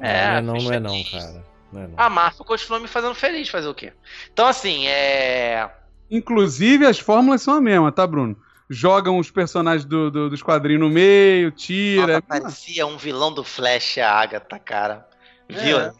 É, 0.00 0.26
não, 0.26 0.36
é 0.38 0.40
não, 0.40 0.54
fez 0.54 0.64
não 0.64 0.72
é 0.74 0.80
não, 0.80 1.04
cara. 1.04 1.44
Não 1.72 1.82
é 1.82 1.86
não. 1.88 1.94
A 1.96 2.08
Marvel 2.10 2.44
continuou 2.46 2.80
me 2.80 2.88
fazendo 2.88 3.14
feliz, 3.14 3.48
fazer 3.48 3.68
o 3.68 3.74
quê? 3.74 3.92
Então, 4.32 4.46
assim, 4.46 4.86
é. 4.86 5.68
Inclusive, 6.10 6.84
as 6.86 6.98
fórmulas 6.98 7.42
são 7.42 7.54
a 7.54 7.60
mesma, 7.60 7.90
tá, 7.92 8.06
Bruno? 8.06 8.36
Jogam 8.72 9.18
os 9.18 9.30
personagens 9.30 9.84
do, 9.84 10.10
do- 10.10 10.30
dos 10.30 10.42
quadrinhos 10.42 10.80
no 10.80 10.88
meio, 10.88 11.50
tira. 11.50 12.14
Nossa, 12.14 12.22
parecia 12.22 12.86
um 12.86 12.96
vilão 12.96 13.32
do 13.32 13.44
Flash, 13.44 13.98
a 13.98 14.10
Agatha, 14.10 14.58
cara. 14.58 15.06
Viu? 15.48 15.78
É. 15.78 15.92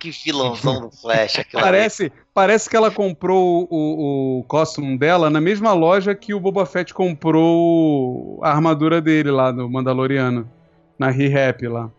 Que 0.00 0.10
vilãozão 0.10 0.80
do 0.80 0.90
Flash 0.90 1.38
ali. 1.38 1.46
Parece, 1.52 2.12
parece 2.34 2.68
que 2.68 2.76
ela 2.76 2.90
comprou 2.90 3.68
o, 3.70 4.40
o 4.40 4.44
costume 4.44 4.98
dela 4.98 5.30
na 5.30 5.40
mesma 5.40 5.72
loja 5.72 6.12
que 6.12 6.34
o 6.34 6.40
Boba 6.40 6.66
Fett 6.66 6.92
comprou 6.92 8.40
a 8.42 8.50
armadura 8.50 9.00
dele 9.00 9.30
lá 9.30 9.52
do 9.52 9.70
Mandaloriano. 9.70 10.50
Na 10.98 11.08
Re-Rap 11.10 11.66
lá. 11.68 11.90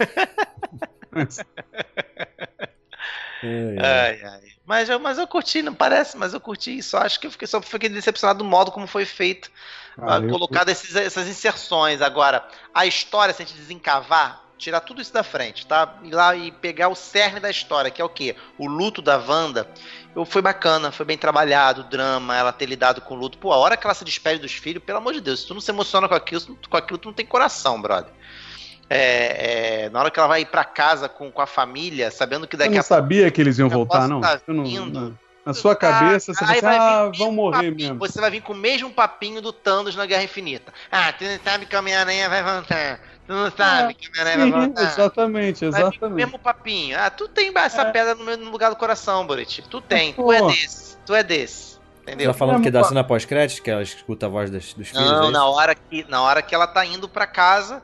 É, 3.42 3.76
é. 3.76 3.86
Ai, 3.86 4.20
ai. 4.24 4.55
Mas 4.66 4.88
eu, 4.88 4.98
mas 4.98 5.16
eu 5.18 5.26
curti, 5.28 5.62
não 5.62 5.74
parece, 5.74 6.16
mas 6.16 6.34
eu 6.34 6.40
curti. 6.40 6.82
Só 6.82 6.98
acho 6.98 7.20
que 7.20 7.26
eu 7.26 7.30
fiquei, 7.30 7.46
só 7.46 7.62
fiquei 7.62 7.88
decepcionado 7.88 8.40
do 8.40 8.44
modo 8.44 8.72
como 8.72 8.86
foi 8.86 9.04
feito. 9.04 9.50
Ah, 9.96 10.16
ah, 10.16 10.18
eu- 10.18 10.28
colocado 10.28 10.68
esses- 10.68 10.94
essas 10.96 11.28
inserções. 11.28 12.02
Agora, 12.02 12.46
a 12.74 12.84
história, 12.84 13.32
se 13.32 13.42
a 13.42 13.46
gente 13.46 13.56
desencavar, 13.56 14.42
tirar 14.58 14.80
tudo 14.80 15.00
isso 15.00 15.12
da 15.12 15.22
frente, 15.22 15.66
tá? 15.66 15.96
Ir 16.02 16.12
lá 16.12 16.34
e 16.34 16.50
pegar 16.50 16.88
o 16.88 16.94
cerne 16.94 17.38
da 17.40 17.50
história, 17.50 17.90
que 17.90 18.00
é 18.00 18.04
o 18.04 18.08
quê? 18.08 18.34
O 18.58 18.66
luto 18.66 19.00
da 19.00 19.18
Wanda. 19.18 19.70
Eu, 20.14 20.24
foi 20.24 20.40
bacana, 20.42 20.90
foi 20.90 21.04
bem 21.06 21.18
trabalhado, 21.18 21.82
o 21.82 21.84
drama, 21.84 22.34
ela 22.36 22.52
ter 22.52 22.66
lidado 22.66 23.00
com 23.02 23.14
o 23.14 23.16
luto. 23.18 23.38
Pô, 23.38 23.52
a 23.52 23.56
hora 23.58 23.76
que 23.76 23.86
ela 23.86 23.94
se 23.94 24.04
despede 24.04 24.40
dos 24.40 24.52
filhos, 24.52 24.82
pelo 24.82 24.98
amor 24.98 25.12
de 25.12 25.20
Deus, 25.20 25.40
se 25.40 25.46
tu 25.46 25.54
não 25.54 25.60
se 25.60 25.70
emociona 25.70 26.08
com 26.08 26.14
aquilo, 26.14 26.58
com 26.68 26.76
aquilo 26.76 26.98
tu 26.98 27.08
não 27.08 27.14
tem 27.14 27.26
coração, 27.26 27.80
brother. 27.80 28.12
É, 28.88 29.84
é, 29.86 29.90
na 29.90 29.98
hora 30.00 30.10
que 30.10 30.18
ela 30.18 30.28
vai 30.28 30.42
ir 30.42 30.46
pra 30.46 30.64
casa 30.64 31.08
com, 31.08 31.30
com 31.30 31.42
a 31.42 31.46
família, 31.46 32.10
sabendo 32.10 32.46
que 32.46 32.54
Eu 32.54 32.58
daqui 32.58 32.74
não 32.74 32.80
a 32.80 32.84
sabia 32.84 33.30
que 33.30 33.40
eles 33.40 33.58
iam 33.58 33.68
voltar, 33.68 34.06
não. 34.08 34.20
tá 34.20 34.40
Eu 34.46 34.54
não- 34.54 34.64
não. 34.86 35.18
Na 35.44 35.54
sua 35.54 35.76
cabeça, 35.76 36.34
você 36.34 36.44
pensa, 36.44 36.60
vai 36.60 36.72
vir 36.74 36.80
ah, 36.80 37.10
vão 37.16 37.30
morrer 37.30 37.70
papinho, 37.70 37.76
mesmo. 37.76 37.98
Você 38.00 38.20
vai 38.20 38.30
vir 38.32 38.40
com 38.42 38.52
o 38.52 38.56
mesmo 38.56 38.90
papinho 38.90 39.40
do 39.40 39.52
Thanos 39.52 39.94
na 39.94 40.04
Guerra 40.04 40.24
Infinita. 40.24 40.72
Ah, 40.90 41.12
tu 41.12 41.22
não 41.24 41.38
sabe 41.44 41.66
que 41.66 41.76
a 41.76 41.78
Homem-Aranha 41.78 42.28
vai 42.28 42.42
voltar. 42.42 43.00
Tu 43.28 43.32
não 43.32 43.50
sabe 43.52 43.94
que 43.94 44.06
a 44.06 44.10
Homem-Aranha 44.22 44.38
vai 44.50 44.60
Sim, 44.62 44.66
voltar. 44.66 44.82
exatamente, 44.82 45.60
Vai 45.68 45.70
vir 45.70 45.76
com 45.82 45.86
o 45.86 45.88
exatamente. 45.90 46.16
mesmo 46.16 46.38
papinho. 46.40 46.98
Ah, 46.98 47.10
tu 47.10 47.28
tem 47.28 47.52
essa 47.56 47.82
É. 47.82 47.90
pedra 47.92 48.14
no, 48.16 48.24
meu- 48.24 48.36
no 48.36 48.50
lugar 48.50 48.70
do 48.70 48.76
coração, 48.76 49.24
Buriti. 49.24 49.62
Tu 49.62 49.80
tem. 49.80 50.12
Tu 50.14 50.22
Pô. 50.22 50.32
é 50.32 50.42
desse. 50.48 50.96
Tu 51.06 51.14
é 51.14 51.22
desse. 51.22 51.76
Você 51.76 52.12
Entendeu? 52.12 52.32
tá 52.32 52.38
falando 52.38 52.62
que 52.62 52.70
da 52.70 52.82
cena 52.84 53.04
pós-crédito, 53.04 53.62
que 53.62 53.70
ela 53.70 53.82
escuta 53.82 54.26
a 54.26 54.28
voz 54.28 54.50
das- 54.50 54.72
dos 54.74 54.88
filhos? 54.88 55.06
é 55.06 55.10
Não, 55.12 55.22
isso? 55.24 55.30
na 55.32 55.46
hora, 55.46 55.74
que, 55.76 56.04
na 56.08 56.22
hora 56.22 56.42
que 56.42 56.54
ela 56.54 56.66
tá 56.66 56.84
indo 56.84 57.08
pra 57.08 57.26
casa, 57.26 57.82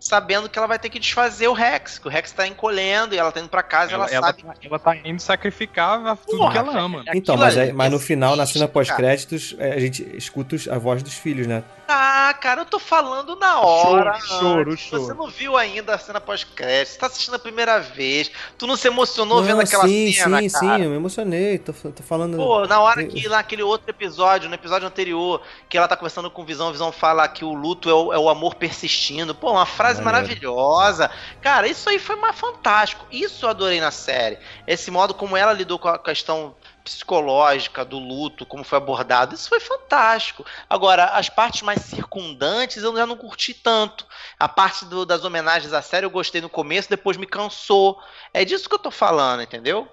sabendo 0.00 0.48
que 0.48 0.58
ela 0.58 0.66
vai 0.66 0.78
ter 0.78 0.88
que 0.88 0.98
desfazer 0.98 1.46
o 1.46 1.52
Rex, 1.52 1.98
que 1.98 2.08
o 2.08 2.10
Rex 2.10 2.32
tá 2.32 2.46
encolhendo 2.46 3.14
e 3.14 3.18
ela 3.18 3.30
tá 3.30 3.38
indo 3.38 3.48
pra 3.50 3.62
casa, 3.62 3.92
ela, 3.92 4.06
Ela, 4.06 4.14
ela, 4.14 4.26
sabe. 4.28 4.44
ela 4.64 4.78
tá 4.78 4.96
indo 4.96 5.20
sacrificar 5.20 6.16
tudo 6.26 6.38
Porra, 6.38 6.52
que 6.52 6.58
ela 6.58 6.78
ama. 6.80 7.04
Então, 7.14 7.34
Aquilo 7.34 7.38
mas, 7.38 7.58
aí- 7.58 7.72
mas 7.72 7.92
no 7.92 7.98
final, 8.00 8.34
na 8.34 8.46
cena 8.46 8.66
pós-créditos, 8.66 9.54
é, 9.58 9.74
a 9.74 9.78
gente 9.78 10.02
escuta 10.16 10.56
os- 10.56 10.66
a 10.68 10.78
voz 10.78 11.02
dos 11.02 11.14
filhos, 11.14 11.46
né? 11.46 11.62
Ah, 11.92 12.32
cara, 12.34 12.62
eu 12.62 12.66
tô 12.66 12.78
falando 12.78 13.34
na 13.36 13.60
hora. 13.60 14.18
Choro, 14.20 14.70
antes. 14.72 14.84
choro, 14.86 15.00
Você 15.00 15.06
choro. 15.06 15.14
não 15.14 15.26
viu 15.28 15.56
ainda 15.56 15.94
a 15.94 15.98
cena 15.98 16.20
pós-crédito, 16.20 16.92
você 16.92 16.98
tá 16.98 17.06
assistindo 17.06 17.34
a 17.34 17.38
primeira 17.38 17.80
vez, 17.80 18.30
tu 18.56 18.66
não 18.66 18.76
se 18.76 18.86
emocionou 18.86 19.42
vendo 19.42 19.56
Não, 19.56 19.62
aquela 19.64 19.86
sim, 19.86 20.12
cena, 20.12 20.40
sim, 20.40 20.48
cara. 20.50 20.76
sim, 20.76 20.84
eu 20.84 20.90
me 20.90 20.96
emocionei. 20.96 21.58
Tô, 21.58 21.72
tô 21.72 22.02
falando. 22.02 22.36
Pô, 22.36 22.66
na 22.66 22.80
hora 22.80 23.04
que 23.04 23.26
lá 23.28 23.40
aquele 23.40 23.62
outro 23.62 23.90
episódio, 23.90 24.48
no 24.48 24.54
episódio 24.54 24.86
anterior, 24.86 25.42
que 25.68 25.76
ela 25.76 25.88
tá 25.88 25.96
conversando 25.96 26.30
com 26.30 26.42
o 26.42 26.44
Visão, 26.44 26.68
o 26.68 26.72
Visão 26.72 26.92
fala 26.92 27.26
que 27.28 27.44
o 27.44 27.52
luto 27.52 27.90
é 27.90 27.94
o, 27.94 28.12
é 28.12 28.18
o 28.18 28.28
amor 28.28 28.54
persistindo. 28.54 29.34
Pô, 29.34 29.50
uma 29.52 29.66
frase 29.66 30.00
Maneiro. 30.00 30.26
maravilhosa. 30.28 31.10
Cara, 31.40 31.66
isso 31.66 31.88
aí 31.88 31.98
foi 31.98 32.16
mais 32.16 32.38
fantástico. 32.38 33.04
Isso 33.10 33.44
eu 33.44 33.50
adorei 33.50 33.80
na 33.80 33.90
série. 33.90 34.38
Esse 34.66 34.90
modo 34.90 35.12
como 35.14 35.36
ela 35.36 35.52
lidou 35.52 35.78
com 35.78 35.88
a 35.88 35.98
questão 35.98 36.54
psicológica 36.84 37.84
do 37.84 37.98
luto, 37.98 38.44
como 38.46 38.64
foi 38.64 38.78
abordado, 38.78 39.34
isso 39.34 39.48
foi 39.48 39.60
fantástico. 39.60 40.44
Agora, 40.68 41.04
as 41.06 41.28
partes 41.28 41.62
mais 41.62 41.80
circundantes 41.82 42.82
eu 42.82 42.96
já 42.96 43.06
não 43.06 43.16
curti 43.16 43.54
tanto. 43.54 44.06
A 44.38 44.48
parte 44.48 44.84
do- 44.84 45.04
das 45.06 45.24
homenagens 45.24 45.72
à 45.72 45.82
série 45.82 46.06
eu 46.06 46.10
gostei 46.10 46.40
no 46.40 46.48
começo, 46.48 46.88
depois 46.90 47.16
me 47.16 47.26
cansou. 47.26 47.98
É 48.32 48.44
disso 48.44 48.68
que 48.68 48.74
eu 48.74 48.78
tô 48.78 48.90
falando, 48.90 49.42
entendeu? 49.42 49.88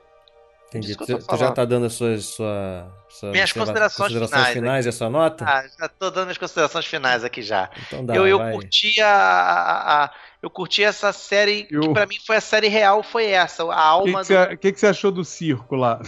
Entendi. 0.70 0.98
que 0.98 1.06
Tu, 1.06 1.18
tu 1.26 1.38
já 1.38 1.50
tá 1.52 1.64
dando 1.64 1.86
as 1.86 1.94
suas, 1.94 2.26
sua, 2.26 2.92
sua 3.08 3.32
Minhas 3.32 3.50
observa- 3.52 3.90
considerações 3.96 4.12
finais 4.12 4.48
finais 4.54 4.86
e 4.86 4.90
a 4.90 4.92
sua 4.92 5.10
nota? 5.10 5.46
Ah, 5.48 5.64
já 5.80 5.88
tô 5.88 6.10
dando 6.12 6.30
as 6.30 6.38
considerações 6.38 6.86
finais 6.86 7.24
aqui 7.24 7.42
já. 7.42 7.70
então 7.88 8.06
dá, 8.06 8.14
eu, 8.14 8.28
eu 8.28 8.38
vai. 8.38 8.52
curti 8.52 9.00
a, 9.00 9.08
a- 9.10 10.04
a- 10.04 10.12
eu 10.42 10.50
curti 10.50 10.84
essa 10.84 11.14
série 11.14 11.64
que 11.64 11.74
Eu- 11.76 11.94
pra 11.94 12.06
mim 12.06 12.18
foi 12.26 12.36
a 12.36 12.42
série 12.42 12.68
real, 12.68 13.02
foi 13.02 13.28
essa, 13.28 13.64
a 13.64 13.66
O 13.66 13.70
que, 14.04 14.10
alma 14.10 14.26
que, 14.26 14.36
do... 14.46 14.58
que 14.58 14.72
que 14.74 14.80
você 14.80 14.88
achou 14.88 15.10
do 15.10 15.24
circo 15.24 15.74
lá? 15.78 16.02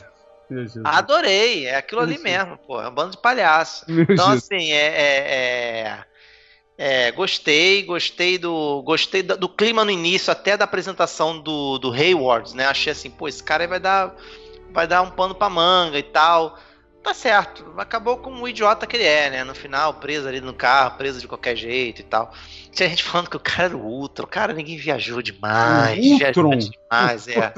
Adorei, 0.86 1.66
é 1.68 1.76
aquilo 1.76 2.02
ali 2.02 2.18
mesmo, 2.18 2.58
pô, 2.66 2.82
é 2.82 2.88
um 2.88 2.94
bando 2.94 3.12
de 3.12 3.18
palhaço. 3.22 3.86
Meu 3.88 4.04
Então 4.04 4.28
Jesus. 4.32 4.44
assim, 4.46 4.72
é, 4.72 4.86
é- 4.86 5.32
é- 5.32 6.06
é, 6.82 7.12
gostei, 7.12 7.84
gostei 7.84 8.38
do, 8.38 8.82
gostei 8.84 9.22
do, 9.22 9.36
do 9.36 9.50
clima 9.50 9.84
no 9.84 9.92
início, 9.92 10.32
até 10.32 10.56
da 10.56 10.64
apresentação 10.64 11.40
do, 11.40 11.78
do 11.78 11.92
Hayward, 11.92 12.56
né? 12.56 12.66
Achei 12.66 12.92
assim, 12.94 13.10
pô, 13.10 13.28
esse 13.28 13.44
cara 13.44 13.64
aí 13.64 13.68
vai 13.68 13.80
dar, 13.82 14.16
vai 14.72 14.88
dar 14.88 15.02
um 15.02 15.12
pano 15.12 15.36
pra 15.36 15.50
manga 15.50 16.00
e 16.00 16.04
tal. 16.04 16.58
Tá 17.04 17.14
certo, 17.14 17.66
acabou 17.78 18.18
como 18.18 18.44
o 18.44 18.48
idiota 18.48 18.88
que 18.88 18.96
ele 18.96 19.06
é, 19.06 19.30
né? 19.30 19.44
No 19.44 19.56
final, 19.56 19.96
preso 19.96 20.28
ali 20.28 20.40
no 20.42 20.54
carro, 20.54 20.98
preso 20.98 21.20
de 21.20 21.28
qualquer 21.28 21.56
jeito 21.56 22.00
e 22.02 22.04
tal. 22.04 22.34
Tinha 22.72 22.88
gente 22.90 23.04
falando 23.04 23.30
que 23.30 23.36
o 23.38 23.40
cara 23.40 23.64
era 23.66 23.78
o 23.78 23.82
Ultron, 23.86 24.28
cara, 24.28 24.54
ninguém 24.54 24.78
viajou 24.78 25.22
demais, 25.22 25.98
O 26.06 26.18
viajou 26.18 26.46
Ultron. 26.46 26.58
demais, 26.60 27.28
é. 27.28 27.54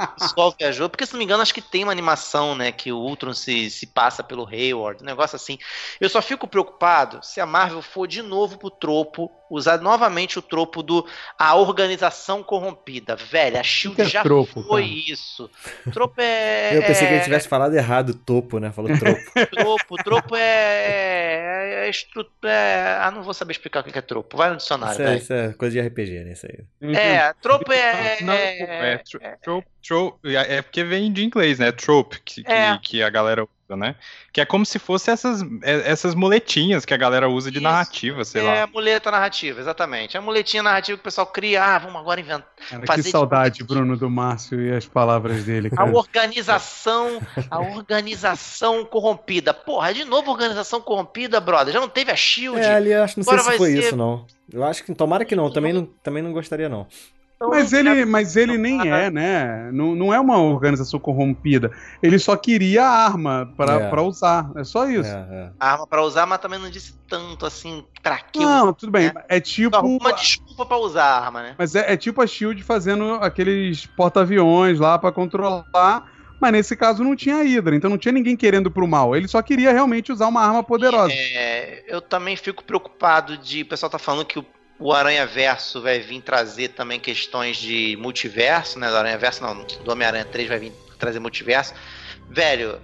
O 0.00 0.06
pessoal 0.20 0.54
viajou, 0.58 0.88
porque 0.88 1.06
se 1.06 1.12
não 1.12 1.18
me 1.18 1.24
engano, 1.24 1.42
acho 1.42 1.54
que 1.54 1.60
tem 1.62 1.84
uma 1.84 1.92
animação, 1.92 2.54
né? 2.54 2.72
Que 2.72 2.90
o 2.90 2.96
Ultron 2.98 3.34
se, 3.34 3.70
se 3.70 3.86
passa 3.86 4.22
pelo 4.24 4.46
Hayward, 4.48 5.02
um 5.02 5.06
negócio 5.06 5.36
assim. 5.36 5.58
Eu 6.00 6.08
só 6.08 6.20
fico 6.22 6.46
preocupado 6.48 7.20
se 7.22 7.40
a 7.40 7.46
Marvel 7.46 7.82
for 7.82 8.06
de 8.08 8.22
novo 8.22 8.58
pro 8.58 8.70
tropo, 8.70 9.30
usar 9.50 9.78
novamente 9.80 10.38
o 10.38 10.42
tropo 10.42 10.82
do 10.82 11.06
a 11.38 11.54
organização 11.54 12.42
corrompida. 12.42 13.14
Velho, 13.14 13.58
a 13.60 13.62
Shield 13.62 14.00
é 14.00 14.04
já 14.06 14.22
tropo, 14.22 14.62
foi 14.64 14.82
cara? 14.82 14.94
isso. 15.12 15.50
Tropo 15.92 16.20
é. 16.20 16.76
Eu 16.76 16.82
pensei 16.82 17.06
que 17.06 17.12
ele 17.12 17.20
é- 17.20 17.24
tivesse 17.24 17.48
falado 17.48 17.74
errado, 17.74 18.14
topo, 18.14 18.58
né? 18.58 18.72
Falou 18.72 18.90
tropo. 18.98 19.20
Tropo, 19.54 19.96
tropo 20.02 20.34
é. 20.36 21.86
é, 21.86 21.90
estru- 21.90 22.26
é- 22.44 22.98
Ah, 23.00 23.10
não 23.10 23.22
vou 23.22 23.34
saber 23.34 23.52
explicar 23.52 23.80
o 23.80 23.84
que 23.84 23.96
é 23.96 24.02
tropo. 24.02 24.36
Vai 24.36 24.53
no 24.54 24.58
dicionário, 24.58 24.92
isso, 24.94 25.02
é, 25.02 25.04
velho. 25.06 25.18
isso 25.18 25.32
é 25.32 25.52
coisa 25.52 25.72
de 25.82 25.86
RPG, 25.88 26.24
né? 26.24 26.32
Isso 26.32 26.46
aí. 26.46 26.94
É, 26.96 27.32
tropo 27.42 27.72
é. 27.72 28.18
Não, 28.22 28.32
é, 28.32 28.98
tro- 28.98 29.20
trope, 29.42 29.68
trope, 29.86 30.34
é 30.36 30.56
é 30.56 30.62
porque 30.62 30.82
vem 30.84 31.12
de 31.12 31.24
inglês, 31.24 31.58
né? 31.58 31.70
Trope, 31.72 32.20
que, 32.24 32.42
que, 32.42 32.50
É. 32.52 32.78
que 32.82 33.02
a 33.02 33.10
galera 33.10 33.46
usa, 33.74 33.76
né? 33.76 33.96
Que 34.32 34.40
é 34.40 34.44
como 34.46 34.64
se 34.64 34.78
fosse 34.78 35.10
essas, 35.10 35.42
é- 35.62 35.90
essas 35.90 36.14
muletinhas 36.14 36.84
que 36.84 36.94
a 36.94 36.96
galera 36.96 37.28
usa 37.28 37.50
de 37.50 37.58
Isso. 37.58 37.64
narrativa, 37.64 38.24
sei 38.24 38.42
é 38.42 38.44
lá. 38.44 38.62
a 38.62 38.66
muleta 38.66 39.10
narrativa, 39.10 39.60
exatamente. 39.60 40.16
É 40.16 40.20
a 40.20 40.22
muletinha 40.22 40.62
narrativa 40.62 40.96
que 40.96 41.00
o 41.02 41.04
pessoal 41.04 41.26
cria. 41.26 41.62
Ah, 41.62 41.78
vamos 41.78 42.00
agora 42.00 42.20
inventar. 42.20 42.46
Cara, 42.68 42.80
que 42.80 42.86
fazer 42.86 43.02
de- 43.02 43.10
saudade, 43.10 43.64
Bruno, 43.64 43.96
do 43.96 44.08
Márcio 44.08 44.60
e 44.60 44.72
as 44.74 44.86
palavras 44.86 45.44
dele, 45.44 45.68
A 45.72 45.76
cara. 45.76 45.90
organização, 45.96 47.20
a 47.50 47.60
organização 47.60 48.84
corrompida. 48.84 49.52
Porra, 49.52 49.92
de 49.92 50.04
novo 50.04 50.30
organização 50.30 50.80
corrompida, 50.80 51.40
brother. 51.40 51.72
Já 51.74 51.80
não 51.80 51.88
teve 51.88 52.10
a 52.10 52.16
Shield. 52.16 52.60
É, 52.60 52.74
ali 52.74 52.92
eu 52.92 53.02
acho, 53.02 53.18
não 53.18 53.24
sei 53.24 53.32
Agora 53.32 53.42
se 53.42 53.48
vai 53.48 53.58
foi 53.58 53.72
ser- 53.72 53.78
isso, 53.88 53.96
não. 53.96 54.26
Eu 54.52 54.62
acho 54.62 54.84
que, 54.84 54.94
tomara 54.94 55.24
que 55.24 55.34
não, 55.34 55.50
também 55.50 55.72
não, 55.72 55.86
também 56.02 56.22
não 56.22 56.32
gostaria, 56.32 56.68
não. 56.68 56.86
Então, 57.46 57.50
Mas 57.50 57.72
ele, 57.72 58.04
mas 58.04 58.36
ele 58.36 58.58
nem 58.58 58.88
é, 58.90 59.10
né? 59.10 59.70
Não, 59.72 59.94
não 59.94 60.12
é 60.14 60.18
uma 60.18 60.38
organização 60.38 60.98
corrompida. 60.98 61.70
Ele 62.02 62.18
só 62.18 62.36
queria 62.36 62.84
a 62.84 63.04
arma 63.06 63.52
pra, 63.56 63.74
É. 63.74 63.90
pra 63.90 64.02
usar. 64.02 64.50
É 64.56 64.64
só 64.64 64.88
isso. 64.88 65.08
É, 65.10 65.26
é. 65.30 65.50
Arma 65.60 65.86
pra 65.86 66.02
usar, 66.02 66.26
mas 66.26 66.38
também 66.38 66.58
não 66.58 66.70
disse 66.70 66.94
tanto 67.08 67.46
assim 67.46 67.84
que 68.32 68.38
Não, 68.40 68.72
tudo 68.72 68.92
bem. 68.92 69.06
né? 69.14 69.22
É 69.28 69.40
tipo. 69.40 69.74
Só 69.76 69.82
uma 69.82 70.12
desculpa 70.12 70.66
pra 70.66 70.76
usar 70.76 71.04
a 71.04 71.24
arma, 71.24 71.42
né? 71.42 71.54
Mas 71.58 71.74
é, 71.74 71.92
é 71.92 71.96
tipo 71.96 72.20
a 72.20 72.26
Shield 72.26 72.62
fazendo 72.62 73.14
aqueles 73.14 73.86
porta-aviões 73.86 74.78
lá 74.78 74.98
pra 74.98 75.10
controlar 75.12 75.64
Mas 76.40 76.52
nesse 76.52 76.76
caso 76.76 77.02
não 77.02 77.16
tinha 77.16 77.42
Hydra, 77.42 77.74
então 77.74 77.88
não 77.88 77.96
tinha 77.96 78.12
ninguém 78.12 78.36
querendo 78.36 78.70
pro 78.70 78.86
mal. 78.86 79.16
Ele 79.16 79.26
só 79.28 79.40
queria 79.40 79.72
realmente 79.72 80.12
usar 80.12 80.26
uma 80.26 80.42
arma 80.42 80.62
poderosa. 80.62 81.12
É, 81.14 81.84
eu 81.88 82.00
também 82.02 82.36
fico 82.36 82.64
preocupado 82.64 83.38
de. 83.38 83.62
O 83.62 83.66
pessoal 83.66 83.88
tá 83.88 83.98
falando 83.98 84.26
que 84.26 84.38
o, 84.38 84.44
o 84.78 84.92
Aranha 84.92 85.26
Verso 85.26 85.80
vai 85.80 86.00
vir 86.00 86.20
trazer 86.20 86.68
também 86.68 86.98
questões 87.00 87.56
de 87.56 87.96
multiverso, 88.00 88.78
né? 88.78 88.88
Do 88.90 88.96
Aranha 88.96 89.18
Verso, 89.18 89.42
não, 89.42 89.64
do 89.64 89.90
Homem-Aranha 89.90 90.24
3 90.24 90.48
vai 90.48 90.58
vir 90.58 90.72
trazer 90.98 91.18
multiverso. 91.20 91.74
Velho, 92.28 92.78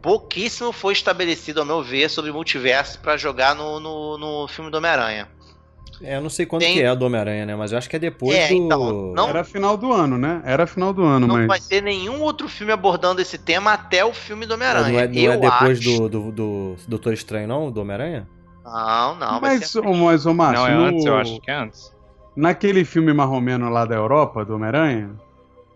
pouquíssimo 0.00 0.72
foi 0.72 0.92
estabelecido, 0.92 1.60
ao 1.60 1.66
meu 1.66 1.82
ver, 1.82 2.08
sobre 2.08 2.32
multiverso 2.32 2.98
pra 3.00 3.16
jogar 3.16 3.54
no, 3.54 3.78
no, 3.78 4.18
no 4.18 4.48
filme 4.48 4.70
do 4.70 4.78
Homem-Aranha. 4.78 5.28
É, 6.04 6.16
eu 6.16 6.20
não 6.20 6.30
sei 6.30 6.44
quando 6.46 6.62
Tem- 6.62 6.74
que 6.74 6.82
é 6.82 6.90
o 6.90 6.96
do 6.96 7.04
Homem-Aranha, 7.06 7.46
né? 7.46 7.54
Mas 7.54 7.70
eu 7.70 7.78
acho 7.78 7.88
que 7.88 7.94
é 7.94 7.98
depois 7.98 8.36
É, 8.36 8.48
do. 8.48 8.54
então, 8.54 9.12
não- 9.14 9.28
Era 9.28 9.44
final 9.44 9.76
do 9.76 9.92
ano, 9.92 10.18
né? 10.18 10.42
Era 10.44 10.66
final 10.66 10.92
do 10.92 11.04
ano, 11.04 11.28
Não 11.28 11.36
mas. 11.36 11.46
vai 11.46 11.60
ter 11.60 11.80
nenhum 11.80 12.20
outro 12.22 12.48
filme 12.48 12.72
abordando 12.72 13.20
esse 13.22 13.38
tema 13.38 13.72
até 13.74 14.04
o 14.04 14.12
filme 14.12 14.44
do 14.44 14.56
não 14.56 14.56
Homem-Aranha. 14.56 15.00
é, 15.04 15.06
não 15.08 15.14
eu 15.14 15.32
é 15.32 15.36
depois 15.36 15.78
acho... 15.78 16.08
do, 16.08 16.08
do, 16.08 16.32
do 16.32 16.76
Doutor 16.88 17.12
Estranho, 17.12 17.46
não? 17.46 17.70
Do 17.70 17.80
Homem-Aranha? 17.82 18.26
Não, 18.64 19.14
não, 19.16 19.40
Mas, 19.40 19.74
mas, 19.74 20.26
ô, 20.26 20.32
Márcio, 20.34 20.62
Não, 20.62 20.66
é 20.68 20.74
no- 20.76 20.82
antes, 20.84 21.04
eu 21.06 21.16
acho 21.16 21.40
que 21.40 21.50
é 21.50 21.54
antes. 21.54 21.92
naquele 22.36 22.84
filme 22.84 23.12
marromeno 23.12 23.68
lá 23.68 23.84
da 23.84 23.94
Europa, 23.96 24.44
do 24.44 24.54
Homem-Aranha, 24.54 25.10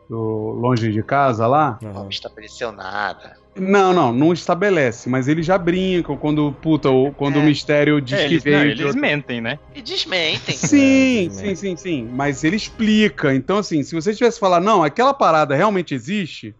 do 0.08 0.18
Longe 0.60 0.92
de 0.92 1.02
Casa 1.02 1.46
lá, 1.46 1.78
Não 1.82 2.08
estabeleceu 2.08 2.70
nada. 2.70 3.36
não, 3.56 3.92
não, 3.92 4.12
não 4.12 4.32
estabelece, 4.32 5.08
mas 5.08 5.26
eles 5.26 5.44
já 5.44 5.58
brincam 5.58 6.16
quando, 6.16 6.52
puta, 6.62 6.90
o- 6.90 7.12
quando 7.12 7.36
É. 7.36 7.40
o 7.40 7.42
mistério 7.42 8.00
diz 8.00 8.20
É, 8.20 8.22
que 8.28 8.34
eles, 8.34 8.44
veio 8.44 8.56
não, 8.58 8.64
eles 8.64 8.94
mentem, 8.94 9.40
né? 9.40 9.58
E 9.74 9.82
desmentem. 9.82 10.54
Sim, 10.56 11.28
É, 11.28 11.32
sim, 11.32 11.54
sim, 11.56 11.76
sim. 11.76 12.08
Mas 12.12 12.44
ele 12.44 12.56
explica. 12.56 13.34
Então, 13.34 13.58
assim, 13.58 13.82
se 13.82 13.94
você 13.94 14.14
tivesse 14.14 14.38
falar, 14.38 14.60
não, 14.60 14.82
aquela 14.84 15.12
parada 15.12 15.54
realmente 15.56 15.94
existe, 15.94 16.54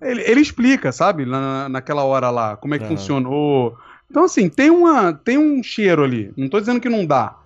ele, 0.00 0.22
ele 0.22 0.40
explica, 0.40 0.90
sabe? 0.90 1.24
Na, 1.24 1.68
naquela 1.68 2.02
hora 2.02 2.30
lá, 2.30 2.56
como 2.56 2.74
é 2.74 2.78
que 2.78 2.84
Aham. 2.84 2.96
funcionou. 2.96 3.76
Então, 4.12 4.24
assim, 4.24 4.46
tem, 4.50 4.68
uma, 4.68 5.10
tem 5.14 5.38
um 5.38 5.62
cheiro 5.62 6.04
ali. 6.04 6.30
Não 6.36 6.46
tô 6.46 6.60
dizendo 6.60 6.78
que 6.78 6.88
não 6.90 7.06
dá. 7.06 7.38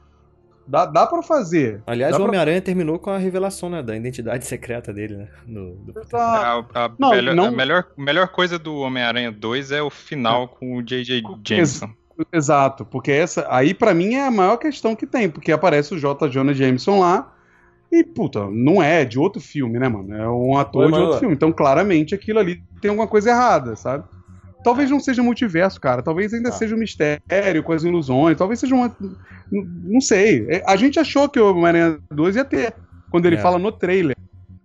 Dá, 0.67 0.85
dá 0.85 1.07
pra 1.07 1.23
fazer. 1.23 1.81
Aliás, 1.87 2.11
Dá 2.11 2.17
o 2.19 2.23
pra- 2.23 2.29
Homem-Aranha 2.29 2.61
terminou 2.61 2.99
com 2.99 3.09
a 3.11 3.19
revelação, 3.19 3.71
né? 3.71 3.85
Da 3.85 3.95
identidade 3.97 4.45
secreta 4.47 4.93
dele, 4.93 5.17
né? 5.17 5.29
No, 5.47 5.77
do- 5.77 5.93
Tá. 6.07 6.65
A, 6.75 6.87
a 6.87 6.91
Não, 6.99 7.11
melhor, 7.11 7.35
não- 7.37 7.45
a 7.47 7.51
melhor, 7.53 7.87
melhor 7.97 8.27
coisa 8.29 8.59
do 8.59 8.75
Homem-Aranha 8.79 9.31
2 9.31 9.71
é 9.71 9.81
o 9.81 9.89
final 9.91 10.49
com 10.49 10.77
o 10.77 10.83
J.J. 10.83 11.23
Jameson. 11.47 11.89
Exato, 12.33 12.85
porque 12.85 13.13
essa 13.13 13.47
aí 13.49 13.75
pra 13.75 13.95
mim 13.95 14.15
é 14.15 14.27
a 14.27 14.31
maior 14.31 14.57
questão 14.57 14.97
que 14.97 15.07
tem, 15.07 15.29
porque 15.31 15.53
aparece 15.53 15.95
o 15.95 15.99
J. 16.01 16.29
Jonah 16.31 16.53
Jameson 16.55 16.99
lá 16.99 17.33
e, 17.93 18.03
puta, 18.03 18.47
não 18.51 18.83
é 18.83 19.05
de 19.05 19.19
outro 19.21 19.41
filme, 19.41 19.79
né, 19.79 19.87
mano? 19.89 20.13
É 20.15 20.29
um 20.29 20.57
ator 20.59 20.81
Oi, 20.81 20.87
de 20.87 20.93
mano. 20.93 21.05
outro 21.05 21.21
filme. 21.21 21.35
Então, 21.37 21.53
claramente, 21.53 22.13
aquilo 22.15 22.41
ali 22.41 22.61
tem 22.81 22.89
alguma 22.89 23.07
coisa 23.07 23.31
errada, 23.31 23.77
sabe? 23.77 24.03
Talvez 24.67 24.91
não 24.91 24.99
seja 24.99 25.23
multiverso, 25.23 25.81
cara. 25.81 26.03
Talvez 26.03 26.35
ainda 26.35 26.51
Tá. 26.51 26.57
seja 26.57 26.75
um 26.75 26.79
mistério 26.79 27.63
com 27.63 27.73
as 27.73 27.85
ilusões. 27.85 28.37
Talvez 28.37 28.59
seja 28.59 28.75
uma. 28.75 28.95
Não 29.51 30.01
sei. 30.01 30.45
É, 30.51 30.63
A 30.67 30.75
gente 30.75 30.99
achou 30.99 31.29
que 31.29 31.39
o 31.39 31.51
Homem-Aranha 31.53 32.01
2 32.11 32.35
ia 32.35 32.45
ter. 32.45 32.75
Quando 33.09 33.27
ele 33.27 33.37
É. 33.37 33.41
fala 33.41 33.61
no 33.61 33.71
trailer. 33.71 34.17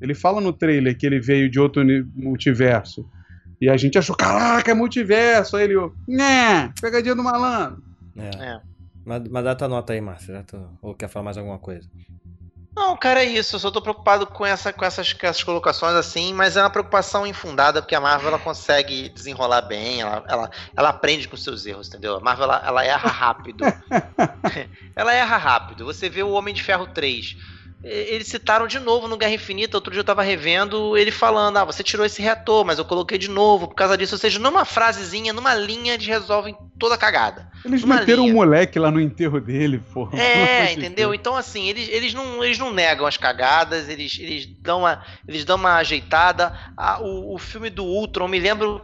Ele 0.02 0.16
fala 0.16 0.42
no 0.42 0.52
trailer 0.52 0.98
que 0.98 1.06
ele 1.06 1.20
veio 1.20 1.48
de 1.52 1.60
outro 1.60 1.84
multiverso. 2.16 3.08
E 3.62 3.70
a 3.70 3.78
gente 3.78 3.96
achou, 4.00 4.16
caraca, 4.16 4.72
é 4.72 4.74
multiverso. 4.74 5.56
Aí 5.56 5.66
ele, 5.66 5.76
né, 6.08 6.74
pegadinha 6.82 7.14
do 7.14 7.24
malandro. 7.24 7.84
É. 8.18 8.30
É. 8.56 8.60
Mas, 9.06 9.22
mas 9.30 9.44
dá 9.44 9.54
tua 9.54 9.68
nota 9.68 9.94
aí, 9.94 10.02
Márcio. 10.02 10.34
Ou 10.82 10.96
quer 10.96 11.10
falar 11.10 11.26
mais 11.26 11.38
alguma 11.38 11.60
coisa? 11.60 11.88
Não, 12.76 12.96
cara, 12.96 13.22
é 13.22 13.26
isso. 13.26 13.56
Eu 13.56 13.60
só 13.60 13.70
tô 13.70 13.82
preocupado 13.82 14.26
com, 14.26 14.46
essa, 14.46 14.72
com, 14.72 14.86
essas, 14.86 15.12
com 15.14 15.28
essas 15.28 15.44
colocações 15.44 15.94
assim, 15.94 16.34
mas 16.34 16.56
é 16.56 16.62
uma 16.62 16.70
preocupação 16.70 17.28
infundada, 17.28 17.82
porque 17.82 17.96
a 17.96 18.00
Marvel 18.00 18.30
ela 18.30 18.40
consegue 18.40 19.10
desenrolar 19.10 19.62
bem, 19.64 20.02
ela, 20.02 20.24
ela, 20.28 20.52
ela 20.76 20.90
aprende 20.90 21.28
com 21.28 21.36
seus 21.36 21.66
erros, 21.66 21.90
entendeu? 21.90 22.16
A 22.16 22.20
Marvel 22.22 22.46
ela, 22.46 22.64
ela 22.66 22.86
erra 22.86 23.10
rápido. 23.10 23.66
ela 24.96 25.14
erra 25.14 25.38
rápido. 25.38 25.86
Você 25.86 26.10
vê 26.10 26.24
o 26.24 26.32
Homem 26.32 26.54
de 26.54 26.64
Ferro 26.64 26.88
3. 26.88 27.36
Eles 27.84 28.28
citaram 28.28 28.68
de 28.68 28.80
novo 28.80 29.08
no 29.08 29.18
Guerra 29.18 29.34
Infinita. 29.34 29.78
Outro 29.78 29.92
dia 29.92 30.02
eu 30.02 30.06
tava 30.06 30.22
revendo 30.22 30.96
ele 30.96 31.12
falando: 31.12 31.58
Ah, 31.58 31.66
você 31.66 31.84
tirou 31.84 32.06
esse 32.06 32.22
reator, 32.22 32.64
mas 32.64 32.78
eu 32.78 32.86
coloquei 32.86 33.18
de 33.18 33.28
novo 33.28 33.68
por 33.68 33.76
causa 33.76 33.98
disso. 33.98 34.16
Ou 34.16 34.20
seja, 34.20 34.38
numa 34.38 34.66
frasezinha, 34.66 35.34
numa 35.34 35.56
linha, 35.56 35.96
eles 35.96 36.06
resolvem 36.06 36.56
toda 36.78 36.96
a 36.96 36.98
cagada. 36.98 37.50
Eles 37.66 37.82
Numa 37.82 37.96
meteram 37.96 38.24
linha. 38.24 38.34
um 38.34 38.38
moleque 38.38 38.78
lá 38.78 38.92
no 38.92 39.00
enterro 39.00 39.40
dele, 39.40 39.80
porra. 39.94 40.20
É, 40.20 40.68
de 40.74 40.80
entendeu? 40.80 41.14
Então, 41.14 41.36
assim, 41.36 41.68
eles, 41.70 41.90
eles, 41.90 42.14
não, 42.14 42.44
eles 42.44 42.58
não 42.58 42.72
negam 42.72 43.06
as 43.06 43.18
cagadas, 43.18 43.90
eles, 43.90 44.18
eles, 44.20 44.46
dão, 44.62 44.80
uma, 44.80 45.04
eles 45.28 45.46
dão 45.46 45.58
uma 45.58 45.76
ajeitada. 45.76 46.54
Ah, 46.78 47.00
o, 47.02 47.36
o 47.36 47.38
filme 47.38 47.70
do 47.70 47.84
Ultron, 47.84 48.28
me 48.28 48.40
lembro 48.40 48.82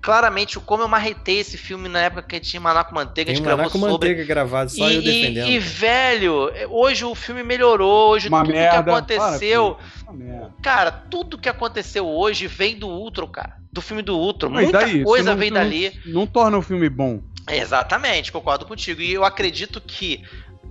claramente 0.00 0.58
o 0.58 0.60
como 0.60 0.82
eu 0.82 0.88
marretei 0.88 1.38
esse 1.38 1.56
filme 1.58 1.88
na 1.88 2.00
época 2.00 2.22
que 2.22 2.40
tinha 2.40 2.60
Maná 2.60 2.82
com 2.84 2.94
Manteiga, 2.94 3.30
a 3.30 3.34
Tem 3.34 3.36
gente 3.36 3.42
um 3.42 3.46
gravou 3.46 3.64
Maná 3.64 3.70
com 3.72 3.78
sobre. 3.78 3.92
manteiga 4.08 4.24
gravado, 4.24 4.70
só 4.70 4.88
e, 4.88 4.94
eu 4.94 5.00
e- 5.00 5.04
defendendo. 5.04 5.48
e, 5.50 5.58
velho, 5.58 6.50
hoje 6.70 7.04
o 7.04 7.14
filme 7.14 7.42
melhorou, 7.42 8.10
hoje 8.10 8.28
Uma 8.28 8.40
tudo 8.42 8.52
merda. 8.52 8.82
que 8.82 8.90
aconteceu. 8.90 9.76
Para. 10.06 10.50
Cara, 10.62 10.90
tudo 10.90 11.38
que 11.38 11.48
aconteceu 11.48 12.06
hoje 12.06 12.46
vem 12.46 12.76
do 12.78 12.88
Ultron, 12.88 13.28
cara. 13.28 13.56
Do 13.72 13.80
filme 13.80 14.02
do 14.02 14.16
Ultron. 14.18 14.50
Mas 14.50 14.64
Muita 14.64 14.78
daí? 14.80 15.04
Coisa 15.04 15.30
não- 15.30 15.38
vem 15.38 15.50
não- 15.50 15.60
dali. 15.60 16.00
Não 16.06 16.26
torna 16.26 16.58
o 16.58 16.62
filme 16.62 16.88
bom. 16.88 17.20
Exatamente, 17.48 18.32
concordo 18.32 18.64
contigo. 18.66 19.00
E 19.00 19.12
eu 19.12 19.24
acredito 19.24 19.80
que 19.80 20.22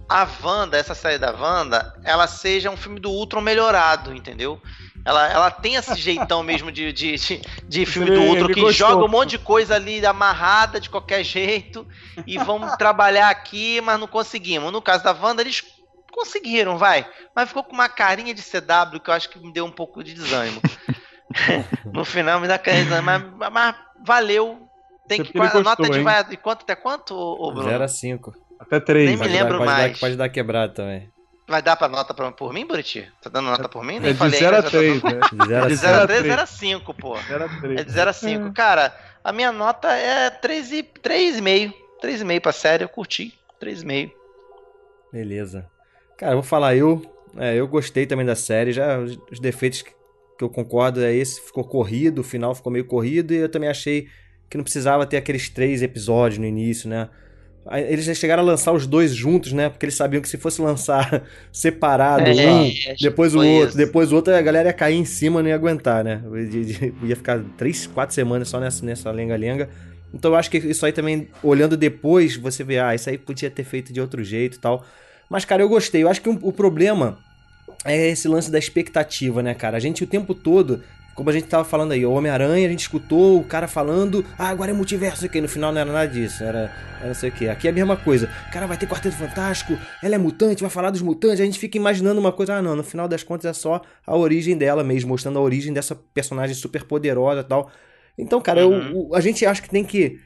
a 0.08 0.28
Wanda, 0.44 0.78
essa 0.78 0.96
série 0.96 1.18
da 1.18 1.32
Wanda, 1.32 1.94
ela 2.04 2.26
seja 2.28 2.70
um 2.70 2.78
filme 2.78 3.00
do 3.00 3.10
Ultron 3.12 3.42
melhorado, 3.42 4.14
entendeu? 4.14 4.60
Ela, 5.06 5.32
ela 5.32 5.52
tem 5.52 5.76
esse 5.76 5.96
jeitão 5.96 6.44
mesmo 6.44 6.72
de, 6.72 6.92
de, 6.92 7.16
de, 7.16 7.42
de 7.68 7.86
filme 7.86 8.12
do 8.12 8.22
ele 8.22 8.54
que 8.54 8.62
gostou. 8.62 8.90
joga 8.90 9.06
um 9.06 9.08
monte 9.08 9.32
de 9.32 9.40
coisa 9.40 9.76
ali 9.76 10.06
amarrada 10.06 10.80
de 10.80 10.90
qualquer 10.90 11.24
jeito 11.24 11.88
e 12.28 12.38
vamos 12.38 12.76
trabalhar 12.78 13.30
aqui, 13.30 13.82
mas 13.82 14.00
não 14.00 14.08
conseguimos. 14.08 14.72
No 14.72 14.82
caso 14.82 15.04
da 15.04 15.12
Wanda, 15.12 15.42
eles 15.42 15.64
conseguiram, 16.12 16.78
vai. 16.78 17.08
Mas 17.36 17.48
ficou 17.48 17.64
com 17.64 17.74
uma 17.74 17.90
carinha 17.90 18.34
de 18.34 18.42
CW 18.42 19.00
que 19.04 19.10
eu 19.10 19.14
acho 19.14 19.30
que 19.30 19.40
me 19.40 19.54
deu 19.54 19.66
um 19.66 19.72
pouco 19.72 20.04
de 20.04 20.14
desânimo. 20.14 20.62
no 21.92 22.04
final 22.04 22.40
me 22.40 22.48
dá 22.48 22.58
carinha 22.58 22.84
de 22.84 22.90
desânimo, 22.90 23.38
mas, 23.38 23.52
mas 23.52 23.76
valeu. 24.06 24.68
Tem 25.08 25.24
que, 25.24 25.36
a 25.40 25.60
nota 25.62 25.90
de 25.90 26.02
vai 26.02 26.24
de 26.24 26.38
quanto 26.38 26.62
até 26.62 26.76
quanto, 26.76 27.16
ô, 27.16 27.48
ô 27.48 27.52
Bruno? 27.52 27.68
0 27.68 27.84
a 27.84 27.88
5. 27.88 28.32
Até 28.60 28.80
três. 28.80 29.08
Nem 29.08 29.16
me 29.16 29.24
Pode, 29.24 29.34
lembro 29.34 29.54
dar, 29.54 29.58
pode, 29.58 29.72
mais. 29.72 29.94
dar, 29.94 30.00
pode 30.00 30.16
dar 30.18 30.30
quebrado 30.30 30.74
também. 30.74 31.10
Vai 31.50 31.62
dar 31.64 31.76
pra 31.76 31.88
nota 31.88 32.14
pra, 32.14 32.32
por 32.32 32.54
mim, 32.54 32.66
Buriti? 32.66 33.08
Tá 33.22 33.30
dando 33.30 33.48
nota 33.50 33.68
por 33.68 33.84
mim? 33.84 34.00
Nem 34.00 34.12
É 34.12 34.14
de 34.14 34.20
falei 34.20 34.40
0 34.40 34.56
a 34.56 34.60
ainda, 34.60 34.70
já 34.70 34.72
tô 34.72 34.78
3, 34.78 35.02
dando- 35.02 35.16
né? 35.16 35.22
De 35.32 35.48
0 35.48 35.64
a 35.64 35.68
De 35.68 35.76
5. 35.78 35.82
0 35.82 35.96
a 36.04 36.08
3, 36.08 36.20
três. 36.20 36.26
0 36.28 36.42
a 36.42 36.46
5, 36.46 36.94
pô. 36.94 37.18
0 37.18 37.44
a 37.46 37.50
3. 37.60 37.80
É 37.80 37.84
de 37.84 37.92
0 37.92 38.10
a 38.10 38.14
5. 38.14 38.54
Cara, 38.54 38.96
a 39.24 39.34
minha 39.34 39.52
nota 39.52 39.92
é 39.92 40.30
3 40.30 40.72
e 40.72 40.84
3,5. 40.84 41.74
3,5 42.02 42.40
pra 42.40 42.52
série, 42.52 42.84
eu 42.84 42.90
curti. 42.90 43.34
3,5. 43.60 44.12
Beleza. 45.12 45.66
Cara, 46.18 46.34
eu 46.34 46.38
vou 46.38 46.44
falar 46.44 46.76
eu. 46.76 47.02
É, 47.38 47.56
eu 47.56 47.68
gostei 47.68 48.06
também 48.06 48.26
da 48.26 48.36
série. 48.36 48.72
Já 48.72 49.00
os, 49.00 49.18
os 49.32 49.40
defeitos 49.40 49.82
que 49.82 49.92
eu 50.44 50.50
concordo 50.50 51.02
é 51.04 51.14
esse. 51.14 51.42
Ficou 51.42 51.64
corrido, 51.64 52.20
o 52.20 52.24
final 52.24 52.54
ficou 52.54 52.72
meio 52.72 52.86
corrido. 52.86 53.34
E 53.34 53.38
eu 53.38 53.50
também 53.50 53.70
achei 53.70 54.08
que 54.50 54.56
não 54.58 54.64
precisava 54.64 55.06
ter 55.06 55.18
aqueles 55.18 55.50
três 55.50 55.82
episódios 55.82 56.38
no 56.40 56.46
início, 56.46 56.88
né? 56.90 57.10
Eles 57.72 58.06
já 58.06 58.14
chegaram 58.14 58.42
a 58.42 58.46
lançar 58.46 58.72
os 58.74 58.88
dois 58.88 59.14
juntos, 59.14 59.52
né? 59.54 59.70
Porque 59.70 59.86
eles 59.86 59.96
sabiam 59.96 60.22
que 60.22 60.30
se 60.30 60.38
fosse 60.38 60.62
lançar 60.62 61.24
separado, 61.52 62.24
É, 62.24 62.52
um, 62.52 62.72
depois 63.00 63.36
o 63.36 63.40
outro, 63.40 63.70
isso. 63.70 63.78
depois 63.78 64.12
o 64.12 64.16
outro, 64.16 64.34
a 64.34 64.42
galera 64.42 64.70
ia 64.70 64.74
cair 64.74 64.96
em 64.96 65.06
cima, 65.06 65.42
não 65.42 65.50
ia 65.50 65.56
aguentar, 65.56 66.04
né? 66.04 66.22
Ia 67.04 67.16
ficar 67.16 67.42
três, 67.58 67.86
quatro 67.88 68.16
semanas 68.16 68.48
só 68.50 68.60
nessa 68.60 68.86
nessa 68.86 69.12
lenga-lenga. 69.12 69.70
Então 70.14 70.32
eu 70.32 70.36
acho 70.38 70.50
que 70.50 70.58
isso 70.58 70.86
aí 70.86 70.92
também, 70.92 71.28
olhando 71.44 71.78
depois, 71.78 72.36
você 72.36 72.64
vê, 72.64 72.80
ah, 72.80 72.96
isso 72.96 73.10
aí 73.10 73.18
podia 73.18 73.50
ter 73.52 73.64
feito 73.64 73.94
de 73.94 74.02
outro 74.02 74.24
jeito 74.24 74.56
e 74.58 74.60
tal. 74.60 74.84
Mas, 75.30 75.46
cara, 75.46 75.62
eu 75.62 75.70
gostei. 75.70 76.02
Eu 76.02 76.10
acho 76.10 76.22
que 76.22 76.30
um- 76.30 76.40
o 76.42 76.52
problema 76.52 77.20
é 77.86 78.10
esse 78.10 78.28
lance 78.28 78.50
da 78.50 78.58
expectativa, 78.58 79.44
né, 79.44 79.54
cara? 79.54 79.78
A 79.78 79.80
gente 79.80 80.04
o 80.04 80.08
tempo 80.08 80.34
todo, 80.34 80.82
como 81.20 81.30
a 81.30 81.34
gente 81.34 81.48
tava 81.48 81.64
falando 81.64 81.92
aí, 81.92 82.06
o 82.06 82.12
Homem-Aranha, 82.12 82.66
a 82.66 82.70
gente 82.72 82.80
escutou 82.82 83.40
o 83.40 83.44
cara 83.44 83.68
falando, 83.68 84.26
ah, 84.38 84.48
agora 84.50 84.72
é 84.72 84.74
multiverso 84.74 85.26
aqui. 85.26 85.40
No 85.42 85.48
final 85.48 85.72
não 85.72 85.82
era 85.82 85.92
nada 85.92 86.08
disso, 86.08 86.44
era, 86.44 86.72
era 86.98 87.08
não 87.08 87.14
sei 87.14 87.30
o 87.30 87.32
que. 87.34 87.48
Aqui 87.48 87.68
é 87.68 87.72
a 87.72 87.74
mesma 87.74 87.96
coisa. 87.98 88.28
Cara, 88.52 88.66
vai 88.66 88.78
ter 88.78 88.88
Quarteto 88.88 89.16
Fantástico, 89.18 89.78
ela 90.02 90.16
é 90.16 90.18
mutante, 90.18 90.62
vai 90.62 90.70
falar 90.70 90.90
dos 90.90 91.02
mutantes. 91.02 91.42
A 91.42 91.46
gente 91.46 91.60
fica 91.60 91.78
imaginando 91.78 92.20
uma 92.20 92.32
coisa, 92.32 92.56
ah, 92.56 92.62
não, 92.62 92.76
no 92.76 92.84
final 92.84 93.08
das 93.08 93.22
contas 93.22 93.46
é 93.46 93.54
só 93.54 93.82
a 94.08 94.16
origem 94.18 94.58
dela 94.58 94.84
mesmo, 94.84 95.10
mostrando 95.10 95.38
a 95.38 95.42
origem 95.42 95.74
dessa 95.74 95.94
personagem 96.14 96.56
super 96.56 96.84
poderosa 96.86 97.42
e 97.42 97.44
tal. 97.44 97.70
Então, 98.18 98.42
cara, 98.42 98.62
eu- 98.62 98.72
o- 99.10 99.16
a 99.16 99.22
gente 99.22 99.46
acha 99.46 99.62
que 99.62 99.70
tem 99.70 99.84
que 99.84 100.20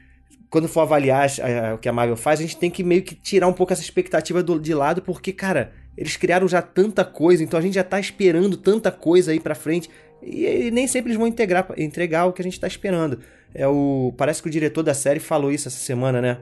quando 0.50 0.68
for 0.68 0.82
avaliar 0.82 1.28
o 1.74 1.78
que 1.78 1.88
a 1.88 1.92
Marvel 1.92 2.16
faz, 2.16 2.38
a 2.38 2.42
gente 2.42 2.56
tem 2.56 2.70
que 2.70 2.84
meio 2.84 3.02
que 3.02 3.16
tirar 3.16 3.48
um 3.48 3.52
pouco 3.52 3.72
essa 3.72 3.82
expectativa 3.82 4.40
do- 4.40 4.60
de 4.60 4.72
lado, 4.72 5.02
porque, 5.02 5.32
cara, 5.32 5.72
eles 5.98 6.16
criaram 6.16 6.46
já 6.46 6.62
tanta 6.62 7.04
coisa, 7.04 7.42
então 7.42 7.58
a 7.58 7.62
gente 7.62 7.74
já 7.74 7.82
tá 7.82 7.98
esperando 7.98 8.56
tanta 8.56 8.92
coisa 8.92 9.32
aí 9.32 9.40
pra 9.40 9.56
frente, 9.56 9.90
e, 10.24 10.66
e 10.66 10.70
nem 10.70 10.86
sempre 10.86 11.10
eles 11.10 11.18
vão 11.18 11.26
integrar, 11.26 11.66
entregar 11.76 12.26
o 12.26 12.32
que 12.32 12.42
a 12.42 12.44
gente 12.44 12.58
tá 12.58 12.66
esperando. 12.66 13.20
É 13.54 13.66
o, 13.68 14.12
parece 14.16 14.42
que 14.42 14.48
o 14.48 14.50
diretor 14.50 14.82
da 14.82 14.94
série 14.94 15.20
falou 15.20 15.52
isso 15.52 15.68
essa 15.68 15.78
semana, 15.78 16.20
né? 16.20 16.38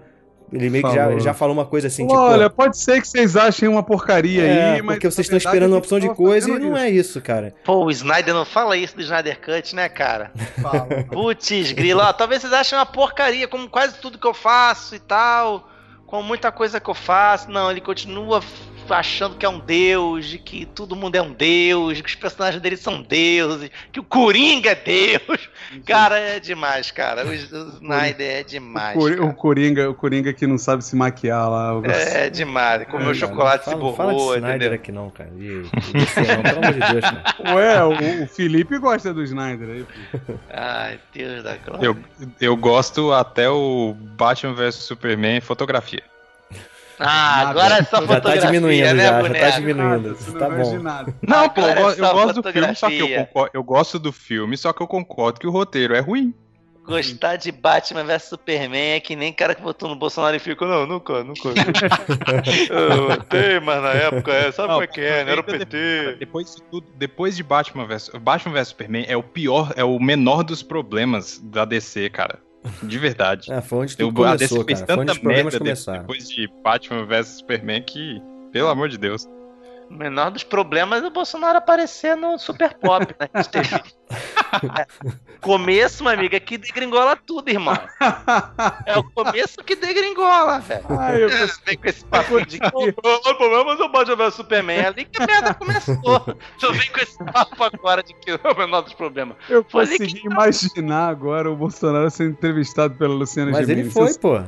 Ele 0.52 0.68
meio 0.68 0.84
que 0.84 0.94
já, 0.94 1.04
Falou. 1.04 1.20
já 1.20 1.34
falou 1.34 1.54
uma 1.54 1.64
coisa 1.64 1.86
assim, 1.86 2.06
tipo. 2.06 2.18
Olha, 2.18 2.50
pode 2.50 2.76
ser 2.76 3.00
que 3.00 3.08
vocês 3.08 3.36
achem 3.36 3.68
uma 3.68 3.82
porcaria 3.82 4.42
é, 4.42 4.72
aí, 4.74 4.82
mas. 4.82 4.96
porque 4.96 5.10
vocês 5.10 5.26
estão 5.26 5.38
esperando 5.38 5.72
uma 5.72 5.78
opção 5.78 5.98
de 5.98 6.08
coisa 6.10 6.50
e 6.50 6.58
não 6.58 6.76
é 6.76 6.90
isso, 6.90 7.20
cara. 7.22 7.54
Pô, 7.64 7.86
o 7.86 7.90
Snyder 7.90 8.34
não 8.34 8.44
fala 8.44 8.76
isso 8.76 8.94
do 8.94 9.00
Snyder 9.00 9.40
Cut, 9.40 9.74
né, 9.74 9.88
cara? 9.88 10.30
Fala. 10.60 11.04
Putz, 11.10 11.72
grilo, 11.72 12.00
ó, 12.00 12.12
talvez 12.12 12.42
vocês 12.42 12.52
achem 12.52 12.76
uma 12.78 12.84
porcaria, 12.84 13.48
como 13.48 13.68
quase 13.68 13.94
tudo 13.98 14.18
que 14.18 14.26
eu 14.26 14.34
faço 14.34 14.94
e 14.94 14.98
tal, 14.98 15.68
com 16.06 16.22
muita 16.22 16.52
coisa 16.52 16.78
que 16.78 16.90
eu 16.90 16.94
faço. 16.94 17.50
Não, 17.50 17.70
ele 17.70 17.80
continua 17.80 18.42
achando 18.90 19.36
que 19.36 19.44
é 19.46 19.48
um 19.48 19.58
deus, 19.58 20.26
de 20.26 20.38
que 20.38 20.64
todo 20.66 20.94
mundo 20.96 21.16
é 21.16 21.22
um 21.22 21.32
deus, 21.32 21.96
de 21.96 22.02
que 22.02 22.08
os 22.08 22.14
personagens 22.14 22.60
dele 22.62 22.76
são 22.76 23.02
deuses, 23.02 23.70
que 23.90 24.00
o 24.00 24.04
Coringa 24.04 24.70
é 24.70 24.74
deus. 24.74 25.48
Cara, 25.86 26.18
é 26.18 26.38
demais, 26.40 26.90
cara. 26.90 27.22
O, 27.32 27.32
Snyder 27.34 28.40
é 28.40 28.42
demais. 28.42 28.96
O, 28.96 29.00
Cori- 29.00 29.16
cara. 29.16 29.26
o 29.28 29.34
Coringa, 29.34 29.90
o 29.90 29.94
Coringa 29.94 30.32
que 30.32 30.46
não 30.46 30.58
sabe 30.58 30.84
se 30.84 30.94
maquiar 30.96 31.48
lá. 31.48 31.78
o- 31.78 31.84
É 31.86 32.28
demais. 32.30 32.84
Comeu 32.88 33.14
chocolate 33.14 33.64
se 33.64 33.74
não 33.74 33.94
fala 33.94 34.12
de 34.12 34.18
borrou, 34.18 34.34
Snyder 34.36 34.56
entendeu? 34.56 34.74
aqui 34.74 34.92
não, 34.92 35.10
cara. 35.10 35.30
De 35.30 35.62
DC 35.62 36.20
não, 36.20 36.42
pelo 36.42 36.58
amor 36.58 36.72
de 36.74 36.80
Deus, 36.92 37.00
cara. 37.04 37.24
Ué, 37.56 37.84
o, 37.84 38.22
o 38.24 38.26
Felipe 38.26 38.78
gosta 38.78 39.12
do 39.14 39.22
Snyder 39.22 39.68
aí. 39.68 39.84
pô. 39.84 40.34
Ai, 40.52 40.98
Deus 41.14 41.42
da 41.42 41.56
glória. 41.56 41.86
Eu, 41.86 41.96
eu 42.40 42.56
gosto 42.56 43.12
até 43.12 43.48
o 43.48 43.94
Batman 44.16 44.54
vs 44.54 44.74
Superman 44.76 45.40
fotografia. 45.40 46.02
Ah, 46.98 47.48
agora 47.48 47.78
é 47.78 47.82
só 47.84 48.04
Já 48.06 48.20
tá 48.20 48.36
diminuindo, 48.36 48.94
né, 48.94 49.04
já, 49.04 49.22
já 49.22 49.34
tá 49.34 49.50
diminuindo. 49.50 50.14
Você 50.14 50.30
não 50.30 50.38
Tá 50.38 50.48
bom. 50.50 50.78
nada. 50.78 51.14
Não, 51.26 51.48
pô, 51.48 51.60
eu, 51.60 51.90
é 51.90 51.94
eu 51.98 52.12
gosto 52.12 52.42
do 52.42 52.52
filme, 52.52 52.74
só 52.74 52.88
que 52.88 52.98
eu, 52.98 53.08
concordo, 53.08 53.50
eu 53.54 53.64
gosto 53.64 53.98
do 53.98 54.12
filme, 54.12 54.56
só 54.56 54.72
que 54.72 54.82
eu 54.82 54.86
concordo 54.86 55.40
que 55.40 55.46
o 55.46 55.50
roteiro 55.50 55.94
é 55.94 56.00
ruim. 56.00 56.34
Gostar 56.84 57.36
de 57.36 57.52
Batman 57.52 58.02
vs 58.02 58.24
Superman 58.24 58.94
é 58.94 59.00
que 59.00 59.14
nem 59.14 59.32
cara 59.32 59.54
que 59.54 59.62
votou 59.62 59.88
no 59.88 59.94
Bolsonaro 59.94 60.34
e 60.34 60.40
ficou, 60.40 60.66
não, 60.66 60.84
nunca, 60.84 61.22
nunca. 61.22 61.50
eu 62.68 63.06
votei, 63.06 63.60
mas 63.60 63.82
na 63.82 63.90
época, 63.90 64.32
é, 64.32 64.50
sabe 64.50 64.68
como 64.68 64.82
é 64.82 64.86
que 64.88 65.00
é, 65.00 65.24
né? 65.24 65.32
Era 65.32 65.40
o 65.40 65.44
PT. 65.44 66.16
Depois 66.18 66.56
de 66.56 66.62
tudo, 66.62 66.86
depois 66.96 67.36
de 67.36 67.44
Batman 67.44 67.86
vs 67.86 68.10
Batman 68.20 68.54
vs 68.54 68.68
Superman 68.68 69.04
é 69.06 69.16
o 69.16 69.22
pior, 69.22 69.72
é 69.76 69.84
o 69.84 69.96
menor 70.00 70.42
dos 70.42 70.60
problemas 70.60 71.38
da 71.38 71.64
DC, 71.64 72.10
cara. 72.10 72.40
De 72.82 72.98
verdade. 72.98 73.52
É, 73.52 73.60
foi 73.60 73.78
onde 73.80 73.96
Eu, 73.98 74.08
tudo 74.08 74.24
a 74.24 74.36
DC 74.36 74.48
começou, 74.48 74.64
fez 74.66 74.80
cara. 74.80 74.94
Foi 74.94 75.02
onde 75.02 75.06
tanta 75.06 75.12
os 75.12 75.18
problemas 75.18 75.44
merda 75.44 75.58
começaram. 75.58 76.00
depois 76.00 76.28
de 76.28 76.48
Batman 76.62 77.04
vs 77.04 77.26
Superman 77.28 77.82
que, 77.82 78.22
pelo 78.52 78.68
amor 78.68 78.88
de 78.88 78.98
Deus. 78.98 79.26
O 79.92 79.94
menor 79.98 80.30
dos 80.30 80.42
problemas 80.42 81.02
é 81.04 81.06
o 81.06 81.10
Bolsonaro 81.10 81.58
aparecer 81.58 82.16
no 82.16 82.38
Super 82.38 82.72
Pop, 82.74 83.06
né? 83.20 83.28
que. 83.28 83.92
É. 84.78 84.86
Começo, 85.40 86.02
minha 86.04 86.14
amiga, 86.14 86.38
que 86.38 86.58
degringola 86.58 87.16
tudo, 87.16 87.48
irmão. 87.48 87.74
É 88.84 88.98
o 88.98 89.02
começo 89.02 89.64
que 89.64 89.74
degringola, 89.74 90.58
velho. 90.60 90.84
Ai, 90.90 91.24
eu 91.24 91.28
pensei- 91.30 91.56
Vem 91.64 91.78
com 91.78 91.88
esse 91.88 92.04
papo 92.04 92.44
de 92.46 92.60
que 92.60 92.66
o 92.66 92.92
problema 92.92 93.72
é 93.72 93.74
o 93.82 93.88
Batman 93.88 94.16
vs 94.16 94.34
Superman. 94.34 94.76
É 94.78 94.86
ali 94.88 95.04
que 95.06 95.22
a 95.22 95.26
merda 95.26 95.54
começou. 95.54 96.20
Tu 96.60 96.72
vem 96.74 96.90
com 96.90 97.00
esse 97.00 97.16
papo 97.24 97.64
agora 97.64 98.02
de 98.02 98.12
que 98.12 98.30
é 98.32 98.36
o 98.36 98.58
menor 98.58 98.82
dos 98.82 98.92
problemas. 98.92 99.36
Eu 99.48 99.64
consegui 99.64 100.20
imaginar 100.26 101.08
agora 101.08 101.50
o 101.50 101.56
Bolsonaro 101.56 102.10
sendo 102.10 102.32
entrevistado 102.32 102.94
pela 102.96 103.14
Luciana 103.14 103.52
Mas 103.52 103.68
ele 103.70 103.88
foi, 103.90 104.12
pô. 104.14 104.38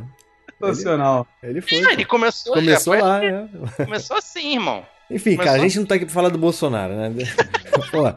Sensacional. 0.63 1.27
Ele 1.43 1.63
foi. 1.63 1.83
Ah, 1.83 1.93
ele 1.95 2.05
começou, 2.05 2.53
Começou 2.55 2.95
já 2.95 3.03
lá, 3.03 3.17
assim. 3.19 3.27
né? 3.31 3.49
Começou 3.85 4.17
assim, 4.19 4.53
irmão. 4.53 4.87
Enfim, 5.11 5.33
Começou 5.37 5.45
cara, 5.45 5.57
a 5.59 5.63
gente 5.63 5.79
não 5.79 5.87
tá 5.87 5.95
aqui 5.97 6.05
pra 6.07 6.15
falar 6.15 6.29
do 6.31 6.39
Bolsonaro, 6.39 6.95
né? 6.95 7.13
Pô, 7.93 8.13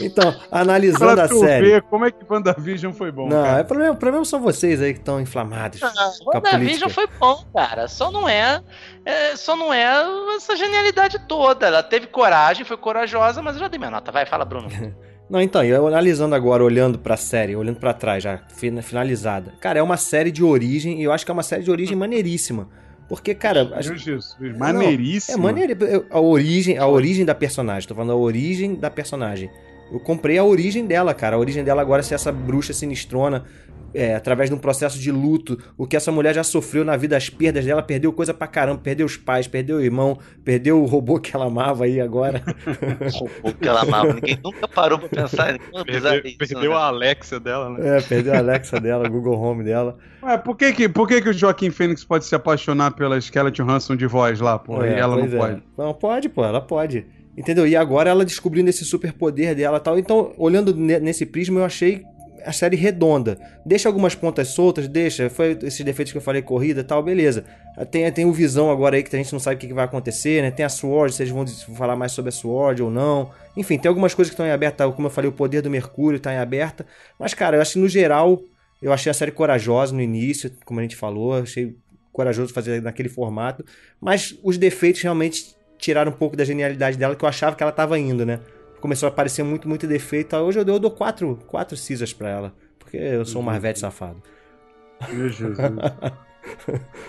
então, 0.00 0.32
analisando 0.52 1.14
Pra 1.14 1.24
a 1.24 1.28
série. 1.28 1.70
ver 1.70 1.82
como 1.82 2.04
é 2.04 2.10
que 2.10 2.18
WandaVision 2.28 2.92
foi 2.92 3.10
bom, 3.10 3.28
Não, 3.28 3.42
cara. 3.42 3.60
é 3.60 3.64
problema, 3.64 3.92
o 3.94 3.96
problema 3.96 4.24
são 4.24 4.40
vocês 4.40 4.80
aí 4.80 4.92
que 4.92 5.00
estão 5.00 5.20
inflamados 5.20 5.82
Ah. 5.82 5.92
WandaVision 6.26 6.88
foi 6.90 7.08
bom, 7.18 7.44
cara. 7.54 7.88
Só 7.88 8.10
não 8.12 8.28
é, 8.28 8.62
é, 9.04 9.34
Só 9.36 9.56
não 9.56 9.72
é 9.72 9.86
essa 10.36 10.54
genialidade 10.54 11.18
toda. 11.26 11.66
Ela 11.66 11.82
teve 11.82 12.06
coragem, 12.06 12.64
foi 12.64 12.76
corajosa, 12.76 13.42
mas 13.42 13.54
eu 13.56 13.60
já 13.60 13.68
dei 13.68 13.78
minha 13.78 13.90
nota. 13.90 14.12
Vai, 14.12 14.24
fala, 14.26 14.44
Bruno. 14.44 14.68
Não, 15.28 15.42
então, 15.42 15.62
eu 15.62 15.86
analisando 15.86 16.34
agora, 16.34 16.64
olhando 16.64 16.98
pra 16.98 17.14
série, 17.14 17.54
olhando 17.54 17.78
pra 17.78 17.92
trás, 17.92 18.22
já 18.22 18.38
fina- 18.48 18.80
finalizada. 18.80 19.52
Cara, 19.60 19.78
é 19.78 19.82
uma 19.82 19.98
série 19.98 20.30
de 20.30 20.42
origem, 20.42 21.00
e 21.02 21.04
eu 21.04 21.12
acho 21.12 21.22
que 21.22 21.30
é 21.30 21.34
uma 21.34 21.42
série 21.42 21.62
de 21.62 21.70
origem 21.70 21.94
maneiríssima. 21.94 22.66
Porque, 23.08 23.34
cara, 23.34 23.64
Jesus, 23.80 24.36
maneiríssimo. 24.58 25.38
É 25.38 25.40
maneiro. 25.40 25.84
eu- 25.84 26.06
A 26.10 26.20
origem, 26.20 26.76
a 26.76 26.86
origem 26.86 27.24
da 27.24 27.34
personagem. 27.34 27.88
Tô 27.88 27.94
falando 27.94 28.12
a 28.12 28.16
origem 28.16 28.74
da 28.74 28.90
personagem. 28.90 29.50
Eu 29.90 30.00
comprei 30.00 30.38
a 30.38 30.44
origem 30.44 30.86
dela, 30.86 31.14
cara. 31.14 31.36
A 31.36 31.38
origem 31.38 31.64
dela 31.64 31.80
agora 31.82 32.00
é 32.00 32.02
ser 32.02 32.14
essa 32.14 32.30
bruxa 32.32 32.72
sinistrona. 32.72 33.44
é, 33.94 34.14
através 34.14 34.50
de 34.50 34.54
um 34.54 34.58
processo 34.58 34.98
de 34.98 35.10
luto, 35.10 35.58
o 35.76 35.86
que 35.86 35.96
essa 35.96 36.12
mulher 36.12 36.34
já 36.34 36.44
sofreu 36.44 36.84
na 36.84 36.94
vida, 36.96 37.16
as 37.16 37.30
perdas 37.30 37.64
dela, 37.64 37.82
perdeu 37.82 38.12
coisa 38.12 38.34
pra 38.34 38.46
caramba, 38.46 38.80
perdeu 38.82 39.06
os 39.06 39.16
pais, 39.16 39.46
perdeu 39.48 39.78
o 39.78 39.80
irmão, 39.80 40.18
perdeu 40.44 40.82
o 40.82 40.84
robô 40.84 41.18
que 41.18 41.34
ela 41.34 41.46
amava 41.46 41.84
aí 41.84 42.00
agora. 42.00 42.42
O 43.42 43.52
que 43.52 43.66
ela 43.66 43.82
amava. 43.82 44.12
Ninguém 44.12 44.38
nunca 44.44 44.68
parou 44.68 44.98
pra 44.98 45.08
pensar 45.08 45.58
Perdeu, 45.84 46.20
isso, 46.24 46.36
perdeu 46.38 46.70
né? 46.70 46.76
a 46.76 46.80
Alexa 46.80 47.40
dela, 47.40 47.70
né? 47.70 47.98
É, 47.98 48.00
perdeu 48.02 48.34
a 48.34 48.38
Alexa 48.38 48.78
dela, 48.78 49.06
o 49.06 49.10
Google 49.10 49.40
Home 49.40 49.64
dela. 49.64 49.96
Ué, 50.22 50.36
por 50.36 50.56
que 50.56 50.72
que, 50.72 50.88
por 50.88 51.08
que 51.08 51.22
que 51.22 51.30
o 51.30 51.32
Joaquim 51.32 51.70
Fênix 51.70 52.04
pode 52.04 52.26
se 52.26 52.34
apaixonar 52.34 52.92
pela 52.92 53.18
Skeleton 53.20 53.68
Hanson 53.68 53.96
de 53.96 54.06
voz 54.06 54.38
lá, 54.40 54.58
pô? 54.58 54.82
É, 54.82 54.96
e 54.96 54.98
ela 55.00 55.16
não 55.16 55.24
é. 55.24 55.28
pode. 55.28 55.62
Não, 55.76 55.94
pode, 55.94 56.28
pô, 56.28 56.44
ela 56.44 56.60
pode. 56.60 57.06
Entendeu? 57.38 57.68
E 57.68 57.76
agora 57.76 58.10
ela 58.10 58.24
descobrindo 58.24 58.68
esse 58.68 58.84
superpoder 58.84 59.54
dela 59.54 59.78
tal. 59.78 59.96
Então, 59.96 60.32
olhando 60.36 60.74
ne- 60.74 60.98
nesse 60.98 61.24
prisma, 61.24 61.60
eu 61.60 61.64
achei 61.64 62.02
a 62.44 62.50
série 62.50 62.76
redonda. 62.76 63.38
Deixa 63.64 63.88
algumas 63.88 64.12
pontas 64.16 64.48
soltas, 64.48 64.88
deixa. 64.88 65.30
Foi 65.30 65.56
esses 65.62 65.84
defeitos 65.84 66.10
que 66.10 66.18
eu 66.18 66.22
falei, 66.22 66.42
corrida 66.42 66.82
tal, 66.82 67.00
beleza. 67.00 67.44
Tem, 67.92 68.10
tem 68.10 68.24
o 68.24 68.32
Visão 68.32 68.72
agora 68.72 68.96
aí 68.96 69.04
que 69.04 69.14
a 69.14 69.18
gente 69.18 69.32
não 69.32 69.38
sabe 69.38 69.54
o 69.54 69.58
que 69.58 69.72
vai 69.72 69.84
acontecer, 69.84 70.42
né? 70.42 70.50
Tem 70.50 70.66
a 70.66 70.68
Sword, 70.68 71.14
eles 71.20 71.30
vão 71.30 71.46
falar 71.76 71.94
mais 71.94 72.10
sobre 72.10 72.30
a 72.30 72.32
Sword 72.32 72.82
ou 72.82 72.90
não. 72.90 73.30
Enfim, 73.56 73.78
tem 73.78 73.88
algumas 73.88 74.14
coisas 74.14 74.30
que 74.30 74.34
estão 74.34 74.44
em 74.46 74.50
aberta. 74.50 74.90
Como 74.90 75.06
eu 75.06 75.10
falei, 75.12 75.30
o 75.30 75.32
poder 75.32 75.62
do 75.62 75.70
Mercúrio 75.70 76.18
tá 76.18 76.32
em 76.34 76.38
aberta. 76.38 76.84
Mas, 77.20 77.34
cara, 77.34 77.56
eu 77.56 77.62
acho 77.62 77.74
que 77.74 77.78
no 77.78 77.88
geral, 77.88 78.42
eu 78.82 78.92
achei 78.92 79.10
a 79.10 79.14
série 79.14 79.30
corajosa 79.30 79.94
no 79.94 80.00
início, 80.00 80.50
como 80.64 80.80
a 80.80 80.82
gente 80.82 80.96
falou. 80.96 81.34
Achei 81.34 81.76
corajoso 82.12 82.52
fazer 82.52 82.82
naquele 82.82 83.08
formato. 83.08 83.64
Mas 84.00 84.36
os 84.42 84.58
defeitos 84.58 85.02
realmente 85.02 85.54
tiraram 85.78 86.10
um 86.10 86.14
pouco 86.14 86.36
da 86.36 86.44
genialidade 86.44 86.98
dela, 86.98 87.16
que 87.16 87.24
eu 87.24 87.28
achava 87.28 87.56
que 87.56 87.62
ela 87.62 87.72
tava 87.72 87.98
indo, 87.98 88.26
né? 88.26 88.40
Começou 88.80 89.06
a 89.06 89.10
aparecer 89.10 89.42
muito, 89.42 89.68
muito 89.68 89.86
defeito. 89.86 90.36
Hoje 90.36 90.58
eu 90.58 90.64
dou, 90.64 90.76
eu 90.76 90.80
dou 90.80 90.90
quatro, 90.90 91.38
quatro 91.46 91.76
Caesars 91.76 92.12
pra 92.12 92.28
ela. 92.28 92.54
Porque 92.78 92.96
eu 92.96 93.24
sou 93.24 93.42
um 93.42 93.44
Marvete 93.44 93.78
safado. 93.78 94.22
Meu 95.10 95.28
Jesus. 95.28 95.58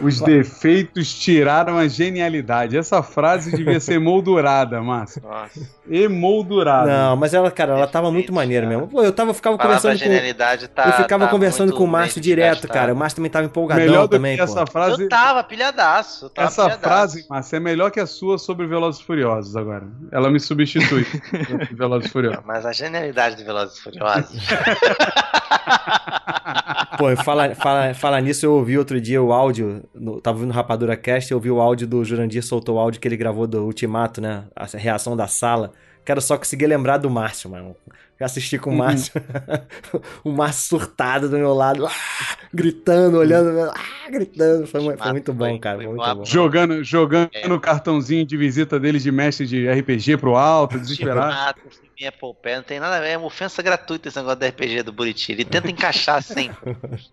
Os 0.01 0.21
defeitos 0.21 1.13
tiraram 1.13 1.77
a 1.77 1.87
genialidade. 1.87 2.77
Essa 2.77 3.03
frase 3.03 3.55
devia 3.55 3.79
ser 3.79 3.95
emoldurada, 3.99 4.81
Márcio. 4.81 5.21
Nossa. 5.21 5.59
Emoldurada. 5.89 6.89
Não, 6.89 7.15
mas 7.15 7.33
ela, 7.33 7.51
cara, 7.51 7.73
ela 7.73 7.87
tava 7.87 8.11
muito 8.11 8.33
maneira 8.33 8.67
mesmo. 8.67 8.87
Pô, 8.87 9.03
eu 9.03 9.11
tava, 9.11 9.33
ficava 9.33 9.57
palavra 9.57 9.81
conversando 9.81 9.99
com. 9.99 10.05
genialidade 10.05 10.67
tá. 10.69 10.85
eu 10.85 10.93
ficava 10.93 11.25
tá 11.25 11.31
conversando 11.31 11.73
com 11.73 11.83
o 11.83 11.87
Márcio 11.87 12.21
direto, 12.21 12.67
cara. 12.67 12.93
O 12.93 12.95
Márcio 12.95 13.17
também 13.17 13.31
tava 13.31 13.45
empolgadão 13.45 13.85
Melhor 13.85 14.07
do 14.07 14.11
também, 14.11 14.37
que 14.37 14.45
pô. 14.45 14.51
essa 14.51 14.65
frase. 14.65 15.03
Eu 15.03 15.09
tava 15.09 15.43
pilhadaço. 15.43 16.25
eu 16.25 16.29
tava 16.29 16.47
Essa 16.47 16.63
pilhadaço. 16.63 16.81
frase, 16.83 17.25
Márcio, 17.29 17.55
é 17.55 17.59
melhor 17.59 17.91
que 17.91 17.99
a 17.99 18.07
sua 18.07 18.37
sobre 18.37 18.67
Velozes 18.67 19.01
e 19.01 19.03
Furiosos 19.03 19.55
agora. 19.55 19.87
Ela 20.11 20.29
me 20.29 20.39
substitui 20.39 21.05
Velozes 21.73 22.09
e 22.09 22.11
Furiosos. 22.11 22.43
Mas 22.45 22.65
a 22.65 22.71
genialidade 22.71 23.35
do 23.35 23.43
Velozes 23.43 23.77
e 23.77 23.81
Furiosos. 23.81 24.39
Pô, 26.97 27.15
fala, 27.23 27.55
fala, 27.55 27.93
fala 27.93 28.19
nisso, 28.19 28.45
eu 28.45 28.53
ouvi 28.53 28.77
outro 28.77 28.99
dia 28.99 29.21
o 29.21 29.28
áudio, 29.31 29.83
no, 29.93 30.19
tava 30.21 30.37
ouvindo 30.37 30.51
o 30.51 30.53
Rapadura 30.53 30.95
Cast, 30.95 31.31
eu 31.31 31.37
ouvi 31.37 31.49
o 31.51 31.59
áudio 31.59 31.87
do 31.87 32.03
Jurandir, 32.03 32.43
soltou 32.43 32.75
o 32.75 32.79
áudio 32.79 32.99
que 32.99 33.07
ele 33.07 33.17
gravou 33.17 33.47
do 33.47 33.65
Ultimato, 33.65 34.21
né? 34.21 34.45
A 34.55 34.65
reação 34.65 35.15
da 35.15 35.27
sala. 35.27 35.71
Quero 36.05 36.21
só 36.21 36.37
conseguir 36.37 36.67
lembrar 36.67 36.97
do 36.97 37.09
Márcio, 37.09 37.49
mano. 37.49 37.75
Eu 38.19 38.25
assisti 38.25 38.57
com 38.57 38.71
o 38.71 38.77
Márcio, 38.77 39.13
o 40.25 40.31
Márcio 40.31 40.77
surtado 40.77 41.29
do 41.29 41.37
meu 41.37 41.53
lado, 41.53 41.85
ah, 41.85 41.91
gritando, 42.53 43.17
olhando, 43.17 43.71
ah, 43.71 44.11
gritando. 44.11 44.67
Foi, 44.67 44.81
foi 44.97 45.11
muito 45.13 45.33
bom, 45.33 45.57
cara, 45.57 45.77
foi 45.77 45.87
muito 45.87 46.15
bom. 46.15 46.25
Jogando, 46.25 46.83
jogando 46.83 47.29
o 47.49 47.59
cartãozinho 47.59 48.25
de 48.25 48.35
visita 48.35 48.77
dele 48.77 48.99
de 48.99 49.09
mestre 49.09 49.47
de 49.47 49.69
RPG 49.69 50.17
pro 50.17 50.35
alto, 50.35 50.77
desesperado. 50.77 51.61
Ultimato, 51.99 52.01
minha 52.01 52.11
poupé, 52.11 52.55
não 52.55 52.63
tem 52.63 52.79
nada 52.79 52.97
a 52.97 52.99
ver, 53.01 53.09
é 53.09 53.17
uma 53.17 53.27
ofensa 53.27 53.61
gratuita 53.61 54.07
esse 54.07 54.17
negócio 54.17 54.39
da 54.39 54.47
RPG 54.47 54.83
do 54.83 54.93
Buriti. 54.93 55.31
Ele 55.31 55.43
tenta 55.43 55.69
encaixar 55.69 56.23
sempre. 56.23 56.57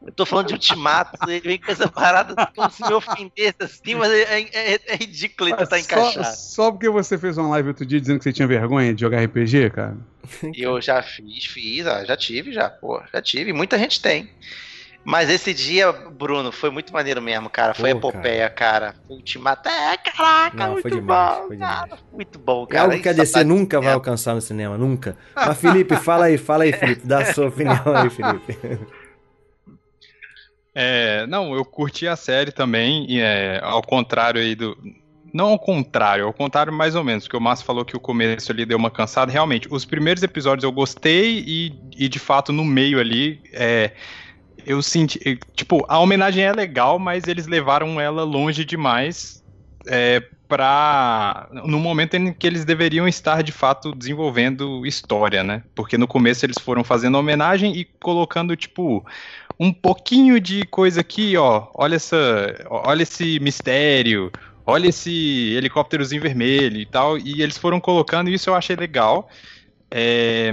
Eu 0.06 0.12
tô 0.12 0.24
falando 0.24 0.46
de 0.48 0.54
Ultimato, 0.54 1.28
ele 1.28 1.40
vem 1.40 1.58
com 1.58 1.70
essa 1.72 1.88
parada 1.88 2.34
como 2.54 2.70
se 2.70 2.82
me 2.82 2.92
ofendesse 2.92 3.56
assim, 3.60 3.94
mas 3.94 4.10
é, 4.12 4.40
é- 4.40 4.80
é 4.86 4.96
ridículo 4.96 5.48
ele 5.50 5.56
tentar 5.56 5.78
Só, 5.78 5.84
encaixar. 5.84 6.24
só 6.36 6.70
porque 6.70 6.88
você 6.88 7.18
fez 7.18 7.36
uma 7.36 7.48
live 7.50 7.68
outro 7.68 7.84
dia 7.84 8.00
dizendo 8.00 8.18
que 8.18 8.24
você 8.24 8.32
tinha 8.32 8.46
vergonha 8.48 8.94
de 8.94 9.00
jogar 9.00 9.20
RPG, 9.22 9.70
cara. 9.70 9.96
Eu 10.54 10.80
já 10.80 11.02
fiz, 11.02 11.44
fiz, 11.46 11.86
ó, 11.86 12.04
já 12.04 12.16
tive, 12.16 12.52
já, 12.52 12.68
pô, 12.70 13.02
já 13.12 13.20
tive, 13.20 13.52
muita 13.52 13.78
gente 13.78 14.00
tem. 14.00 14.30
Mas 15.08 15.30
esse 15.30 15.54
dia, 15.54 15.92
Bruno, 15.92 16.50
foi 16.50 16.68
muito 16.68 16.92
maneiro 16.92 17.22
mesmo, 17.22 17.48
cara. 17.48 17.72
Foi 17.74 17.94
Pô, 17.94 18.08
epopeia, 18.08 18.50
cara. 18.50 18.92
Foi 19.06 19.14
Ultimato. 19.16 19.68
É, 19.68 19.96
caraca, 19.96 20.56
Não, 20.56 20.72
muito 20.72 20.82
foi 20.82 20.90
demais, 20.90 21.38
bom, 21.38 21.46
foi 21.46 21.56
cara. 21.58 21.98
Muito 22.12 22.38
bom, 22.40 22.64
É 22.64 22.72
cara. 22.72 22.84
algo 22.92 23.00
que 23.02 23.08
a 23.08 23.12
Isso 23.12 23.20
DC 23.20 23.32
tá- 23.34 23.44
nunca 23.44 23.80
vai 23.80 23.92
alcançar 23.92 24.34
no 24.34 24.40
cinema, 24.40 24.76
nunca. 24.76 25.16
Mas 25.36 25.60
Felipe, 25.60 25.94
fala 25.96 26.24
aí, 26.24 26.36
fala 26.36 26.64
aí, 26.64 26.72
Felipe, 26.72 27.06
dá 27.06 27.20
a 27.20 27.32
sua 27.32 27.46
opinião 27.48 27.80
aí, 27.94 28.10
Felipe. 28.10 28.58
É, 30.74 31.26
não, 31.28 31.54
eu 31.54 31.64
curti 31.64 32.06
a 32.06 32.16
série 32.16 32.52
também, 32.52 33.06
e 33.08 33.20
é, 33.20 33.60
ao 33.62 33.82
contrário 33.82 34.40
aí 34.40 34.54
do. 34.54 34.76
Não 35.32 35.50
ao 35.50 35.58
contrário, 35.58 36.24
ao 36.26 36.32
contrário 36.32 36.72
mais 36.72 36.94
ou 36.94 37.04
menos, 37.04 37.24
porque 37.24 37.36
o 37.36 37.40
Márcio 37.40 37.64
falou 37.66 37.84
que 37.84 37.96
o 37.96 38.00
começo 38.00 38.50
ali 38.52 38.64
deu 38.66 38.76
uma 38.78 38.90
cansada. 38.90 39.30
Realmente, 39.30 39.68
os 39.70 39.84
primeiros 39.84 40.22
episódios 40.22 40.64
eu 40.64 40.72
gostei 40.72 41.44
e, 41.46 41.72
e 41.96 42.08
de 42.08 42.18
fato 42.18 42.52
no 42.52 42.64
meio 42.64 42.98
ali, 42.98 43.40
é, 43.52 43.92
eu 44.66 44.82
senti. 44.82 45.38
Tipo, 45.54 45.84
a 45.88 45.98
homenagem 45.98 46.44
é 46.44 46.52
legal, 46.52 46.98
mas 46.98 47.28
eles 47.28 47.46
levaram 47.46 48.00
ela 48.00 48.24
longe 48.24 48.64
demais 48.64 49.42
é, 49.86 50.20
para 50.48 51.48
no 51.64 51.78
momento 51.78 52.14
em 52.14 52.32
que 52.32 52.46
eles 52.46 52.64
deveriam 52.64 53.06
estar 53.06 53.42
de 53.42 53.52
fato 53.52 53.94
desenvolvendo 53.94 54.84
história, 54.84 55.44
né? 55.44 55.62
Porque 55.74 55.96
no 55.96 56.08
começo 56.08 56.44
eles 56.44 56.58
foram 56.58 56.82
fazendo 56.82 57.16
homenagem 57.16 57.76
e 57.76 57.84
colocando 57.84 58.56
tipo 58.56 59.06
um 59.58 59.72
pouquinho 59.72 60.40
de 60.40 60.64
coisa 60.66 61.00
aqui, 61.00 61.36
ó. 61.36 61.68
Olha 61.74 61.96
essa, 61.96 62.16
olha 62.68 63.02
esse 63.02 63.38
mistério, 63.40 64.30
olha 64.66 64.88
esse 64.88 65.54
helicópterozinho 65.54 66.20
vermelho 66.20 66.78
e 66.78 66.86
tal. 66.86 67.16
E 67.16 67.40
eles 67.40 67.56
foram 67.56 67.80
colocando, 67.80 68.28
e 68.28 68.34
isso 68.34 68.50
eu 68.50 68.54
achei 68.54 68.76
legal. 68.76 69.28
É, 69.90 70.50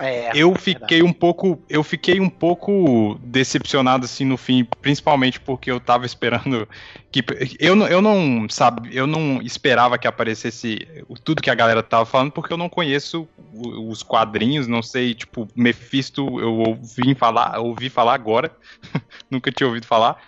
É, 0.00 0.30
eu 0.34 0.54
fiquei 0.54 1.02
um 1.02 1.12
pouco, 1.12 1.62
eu 1.68 1.82
fiquei 1.82 2.20
um 2.20 2.28
pouco 2.28 3.18
decepcionado 3.22 4.04
assim 4.04 4.24
no 4.24 4.36
fim, 4.36 4.66
principalmente 4.80 5.38
porque 5.38 5.70
eu 5.70 5.78
tava 5.78 6.06
esperando 6.06 6.66
que 7.12 7.22
eu 7.58 7.76
não, 7.76 7.86
eu 7.86 8.00
não 8.00 8.46
sabe, 8.48 8.90
eu 8.96 9.06
não 9.06 9.42
esperava 9.42 9.98
que 9.98 10.08
aparecesse 10.08 10.86
tudo 11.22 11.42
que 11.42 11.50
a 11.50 11.54
galera 11.54 11.82
tava 11.82 12.06
falando 12.06 12.32
porque 12.32 12.52
eu 12.52 12.56
não 12.56 12.68
conheço 12.68 13.28
os 13.52 14.02
quadrinhos, 14.02 14.66
não 14.66 14.82
sei, 14.82 15.14
tipo, 15.14 15.46
Mephisto 15.54 16.40
eu 16.40 16.54
ouvi 16.54 17.14
falar, 17.14 17.58
ouvi 17.58 17.88
falar 17.90 18.14
agora, 18.14 18.50
nunca 19.30 19.52
tinha 19.52 19.66
ouvido 19.66 19.86
falar. 19.86 20.18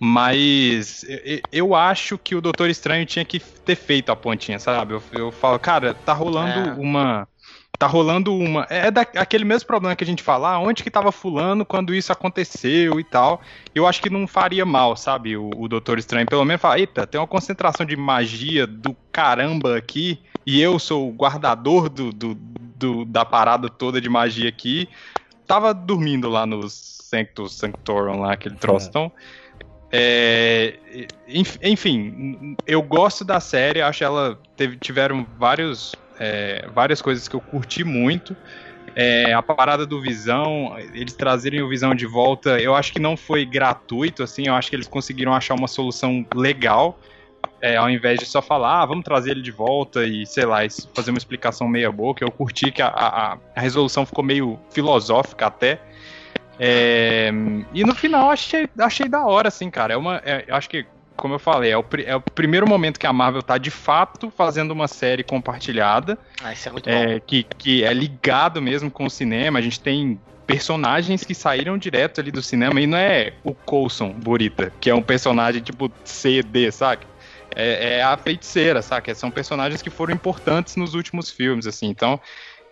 Mas 0.00 1.04
eu 1.52 1.74
acho 1.74 2.18
que 2.18 2.34
o 2.34 2.40
Doutor 2.40 2.68
Estranho 2.68 3.06
tinha 3.06 3.24
que 3.24 3.38
ter 3.38 3.76
feito 3.76 4.10
a 4.10 4.16
pontinha, 4.16 4.58
sabe? 4.58 4.92
Eu, 4.94 5.02
eu 5.12 5.30
falo, 5.30 5.58
cara, 5.58 5.94
tá 5.94 6.12
rolando 6.12 6.70
É. 6.70 6.74
uma. 6.74 7.28
Tá 7.78 7.86
rolando 7.88 8.32
uma. 8.34 8.66
É 8.70 8.90
da, 8.90 9.02
aquele 9.02 9.44
mesmo 9.44 9.66
problema 9.66 9.96
que 9.96 10.04
a 10.04 10.06
gente 10.06 10.22
fala, 10.22 10.52
ah, 10.52 10.58
onde 10.60 10.82
que 10.82 10.90
tava 10.90 11.10
fulano 11.10 11.64
quando 11.66 11.92
isso 11.94 12.12
aconteceu 12.12 13.00
e 13.00 13.04
tal. 13.04 13.42
Eu 13.74 13.86
acho 13.86 14.00
que 14.00 14.08
não 14.08 14.26
faria 14.26 14.64
mal, 14.64 14.96
sabe? 14.96 15.36
O, 15.36 15.50
o 15.62 15.68
Doutor 15.68 15.98
Estranho, 15.98 16.26
pelo 16.28 16.44
menos, 16.44 16.62
falar, 16.62 16.78
eita, 16.78 17.06
tem 17.06 17.20
uma 17.20 17.26
concentração 17.26 17.84
de 17.84 17.96
magia 17.96 18.66
do 18.66 18.96
caramba 19.10 19.76
aqui, 19.76 20.22
e 20.46 20.60
eu 20.60 20.78
sou 20.78 21.08
o 21.08 21.12
guardador 21.12 21.88
do, 21.88 22.12
do, 22.12 22.34
do- 22.34 23.04
da 23.04 23.24
parada 23.24 23.68
toda 23.68 24.00
de 24.00 24.08
magia 24.08 24.48
aqui. 24.48 24.88
Tava 25.46 25.74
dormindo 25.74 26.28
lá 26.28 26.46
no 26.46 26.68
Sanctus 26.70 27.54
Sanctorum, 27.58 28.20
lá, 28.20 28.32
aquele 28.32 28.56
troço. 28.56 28.88
Então, 28.88 29.12
é, 29.92 30.78
enf- 31.28 31.58
enfim, 31.62 32.56
eu 32.66 32.82
gosto 32.82 33.24
da 33.24 33.38
série, 33.40 33.80
acho 33.82 34.02
ela 34.02 34.38
teve, 34.56 34.76
tiveram 34.76 35.26
vários, 35.38 35.94
é, 36.18 36.66
várias 36.72 37.00
coisas 37.02 37.28
que 37.28 37.34
eu 37.34 37.40
curti 37.40 37.84
muito. 37.84 38.36
É, 38.96 39.32
a 39.32 39.42
parada 39.42 39.84
do 39.84 40.00
Visão, 40.00 40.76
eles 40.92 41.14
trazerem 41.14 41.62
o 41.62 41.68
Visão 41.68 41.94
de 41.94 42.06
volta, 42.06 42.60
eu 42.60 42.74
acho 42.74 42.92
que 42.92 43.00
não 43.00 43.16
foi 43.16 43.44
gratuito, 43.44 44.22
assim, 44.22 44.46
eu 44.46 44.54
acho 44.54 44.70
que 44.70 44.76
eles 44.76 44.86
conseguiram 44.86 45.34
achar 45.34 45.54
uma 45.54 45.66
solução 45.66 46.24
legal, 46.34 46.98
é, 47.60 47.76
ao 47.76 47.90
invés 47.90 48.20
de 48.20 48.26
só 48.26 48.42
falar, 48.42 48.82
ah, 48.82 48.86
vamos 48.86 49.04
trazer 49.04 49.32
ele 49.32 49.42
de 49.42 49.50
volta 49.50 50.04
e, 50.04 50.26
sei 50.26 50.44
lá, 50.44 50.58
fazer 50.94 51.10
uma 51.10 51.18
explicação 51.18 51.66
meia 51.66 51.90
boca. 51.90 52.24
Eu 52.24 52.30
curti 52.30 52.70
que 52.70 52.82
a, 52.82 52.88
a, 52.88 53.38
a 53.56 53.60
resolução 53.60 54.04
ficou 54.04 54.22
meio 54.22 54.58
filosófica 54.70 55.46
até. 55.46 55.80
É, 56.58 57.30
e 57.72 57.82
no 57.84 57.94
final 57.94 58.30
achei, 58.30 58.68
achei 58.78 59.08
da 59.08 59.24
hora, 59.24 59.48
assim, 59.48 59.70
cara. 59.70 59.94
É 59.94 59.96
uma, 59.96 60.16
é- 60.24 60.44
acho 60.50 60.68
que, 60.68 60.86
como 61.16 61.34
eu 61.34 61.38
falei, 61.38 61.70
é 61.70 61.78
o, 61.78 61.84
é 62.04 62.16
o 62.16 62.20
primeiro 62.20 62.66
momento 62.66 62.98
que 62.98 63.06
a 63.06 63.12
Marvel 63.12 63.42
tá 63.42 63.56
de 63.58 63.70
fato 63.70 64.30
fazendo 64.30 64.72
uma 64.72 64.88
série 64.88 65.22
compartilhada, 65.22 66.18
Ah, 66.42 66.52
isso 66.52 66.68
é 66.68 66.72
muito 66.72 66.88
bom. 66.88 66.94
é, 66.94 67.20
que, 67.20 67.44
que 67.56 67.84
é 67.84 67.92
ligado 67.92 68.60
mesmo 68.60 68.90
com 68.90 69.06
o 69.06 69.10
cinema. 69.10 69.58
A 69.58 69.62
gente 69.62 69.80
tem 69.80 70.20
personagens 70.46 71.24
que 71.24 71.34
saíram 71.34 71.78
direto 71.78 72.20
ali 72.20 72.30
do 72.30 72.42
cinema 72.42 72.80
e 72.80 72.86
não 72.86 72.98
é 72.98 73.32
o 73.42 73.54
Coulson 73.54 74.10
Burita, 74.10 74.72
que 74.80 74.90
é 74.90 74.94
um 74.94 75.02
personagem 75.02 75.62
tipo 75.62 75.90
C, 76.04 76.42
D, 76.42 76.70
sabe? 76.70 77.06
É, 77.56 77.98
é 77.98 78.02
a 78.02 78.16
feiticeira, 78.16 78.82
saca? 78.82 79.14
São 79.14 79.30
personagens 79.30 79.80
que 79.80 79.90
foram 79.90 80.12
importantes 80.12 80.76
nos 80.76 80.94
últimos 80.94 81.30
filmes, 81.30 81.66
assim. 81.66 81.86
Então, 81.86 82.20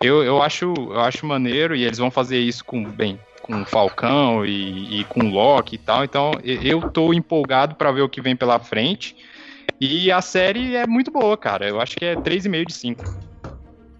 eu, 0.01 0.21
eu, 0.23 0.41
acho, 0.41 0.73
eu 0.75 0.99
acho 0.99 1.25
maneiro 1.25 1.75
e 1.75 1.83
eles 1.83 1.97
vão 1.97 2.11
fazer 2.11 2.37
isso 2.37 2.65
com, 2.65 2.83
bem, 2.83 3.17
com 3.43 3.61
o 3.61 3.65
Falcão 3.65 4.45
e, 4.45 5.01
e 5.01 5.03
com 5.03 5.19
o 5.19 5.29
Loki 5.29 5.75
e 5.75 5.77
tal. 5.77 6.03
Então, 6.03 6.31
eu 6.43 6.89
tô 6.89 7.13
empolgado 7.13 7.75
pra 7.75 7.91
ver 7.91 8.01
o 8.01 8.09
que 8.09 8.21
vem 8.21 8.35
pela 8.35 8.57
frente. 8.57 9.15
E 9.79 10.11
a 10.11 10.21
série 10.21 10.75
é 10.75 10.87
muito 10.87 11.11
boa, 11.11 11.37
cara. 11.37 11.67
Eu 11.67 11.79
acho 11.79 11.95
que 11.95 12.05
é 12.05 12.15
3,5 12.15 12.65
de 12.65 12.73
5. 12.73 13.03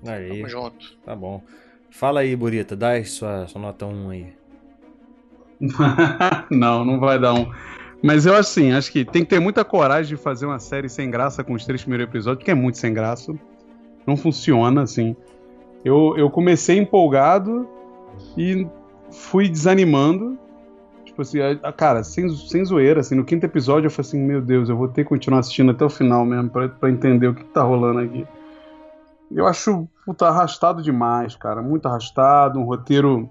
Aí, 0.08 0.30
Tamo 0.30 0.50
junto. 0.50 0.98
tá 1.06 1.16
bom. 1.16 1.44
Fala 1.91 2.22
aí, 2.22 2.36
Burita, 2.36 2.76
dá 2.76 2.89
aí 2.89 3.06
sua, 3.06 3.48
sua 3.48 3.62
nota 3.62 3.86
1 3.86 4.10
aí. 4.10 4.34
não, 6.50 6.84
não 6.84 7.00
vai 7.00 7.20
dar 7.20 7.34
um. 7.34 7.52
Mas 8.02 8.26
eu 8.26 8.36
assim, 8.36 8.72
acho 8.72 8.91
que 8.91 9.06
tem 9.06 9.24
que 9.24 9.30
ter 9.30 9.39
muita 9.39 9.64
coragem 9.64 10.16
de 10.16 10.22
fazer 10.22 10.46
uma 10.46 10.60
série 10.60 10.89
sem 10.89 11.10
graça 11.10 11.44
com 11.44 11.54
os 11.54 11.66
três 11.66 11.82
primeiros 11.82 12.08
episódios, 12.08 12.39
porque 12.39 12.52
é 12.52 12.56
muito 12.56 12.78
sem 12.78 12.94
graça. 12.94 13.34
Não 14.06 14.18
funciona, 14.18 14.82
assim. 14.82 15.16
Eu, 15.86 16.16
eu 16.18 16.30
comecei 16.30 16.78
empolgado 16.78 17.68
e 18.38 18.68
fui 19.14 19.47
desanimando. 19.49 20.38
Tipo 21.05 21.22
assim, 21.22 21.39
a- 21.41 21.72
cara, 21.72 22.03
sem, 22.03 22.28
sem 22.30 22.66
zoeira, 22.66 23.01
assim, 23.01 23.16
no 23.16 23.24
quinto 23.26 23.45
episódio 23.45 23.88
eu 23.88 23.91
falei 23.91 24.07
assim, 24.09 24.20
meu 24.20 24.41
Deus, 24.41 24.70
eu 24.70 24.76
vou 24.78 24.88
ter 24.88 25.03
que 25.03 25.09
continuar 25.09 25.39
assistindo 25.39 25.72
até 25.72 25.86
o 25.86 25.89
final 25.89 26.26
mesmo, 26.26 26.49
pra, 26.49 26.68
pra 26.70 26.89
entender 26.89 27.28
o 27.28 27.36
que, 27.36 27.43
que 27.43 27.49
tá 27.51 27.61
rolando 27.64 27.99
aqui. 27.99 28.26
Eu 29.32 29.47
acho, 29.47 29.88
puta, 30.05 30.28
arrastado 30.28 30.82
demais, 30.82 31.36
cara, 31.36 31.61
muito 31.61 31.88
arrastado, 31.88 32.59
um 32.59 32.64
roteiro 32.64 33.30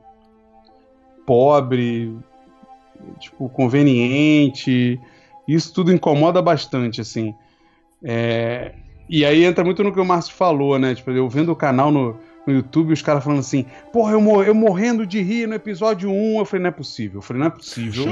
pobre, 1.26 2.16
tipo, 3.18 3.48
conveniente. 3.48 5.00
Isso 5.46 5.72
tudo 5.72 5.92
incomoda 5.92 6.40
bastante, 6.42 7.00
assim. 7.00 7.34
É, 8.02 8.74
E 9.08 9.24
aí 9.24 9.44
entra 9.44 9.64
muito 9.64 9.82
no 9.84 9.92
que 9.92 10.00
o 10.00 10.04
Márcio 10.04 10.34
falou, 10.34 10.78
né? 10.78 10.94
Tipo, 10.94 11.10
eu 11.12 11.28
vendo 11.28 11.52
o 11.52 11.56
canal 11.56 11.90
no, 11.90 12.16
no 12.46 12.52
YouTube, 12.54 12.92
os 12.92 13.02
caras 13.02 13.22
falando 13.22 13.38
assim, 13.40 13.64
porra, 13.92 14.12
eu, 14.12 14.20
mor 14.20 14.46
eu 14.46 14.54
morrendo 14.54 15.06
de 15.06 15.20
rir 15.22 15.46
no 15.46 15.54
episódio 15.54 16.10
1. 16.10 16.38
Eu 16.40 16.44
falei, 16.44 16.62
não 16.62 16.68
é 16.68 16.72
possível. 16.72 17.18
Eu 17.18 17.22
falei, 17.22 17.40
não 17.40 17.46
é 17.46 17.50
possível. 17.50 18.04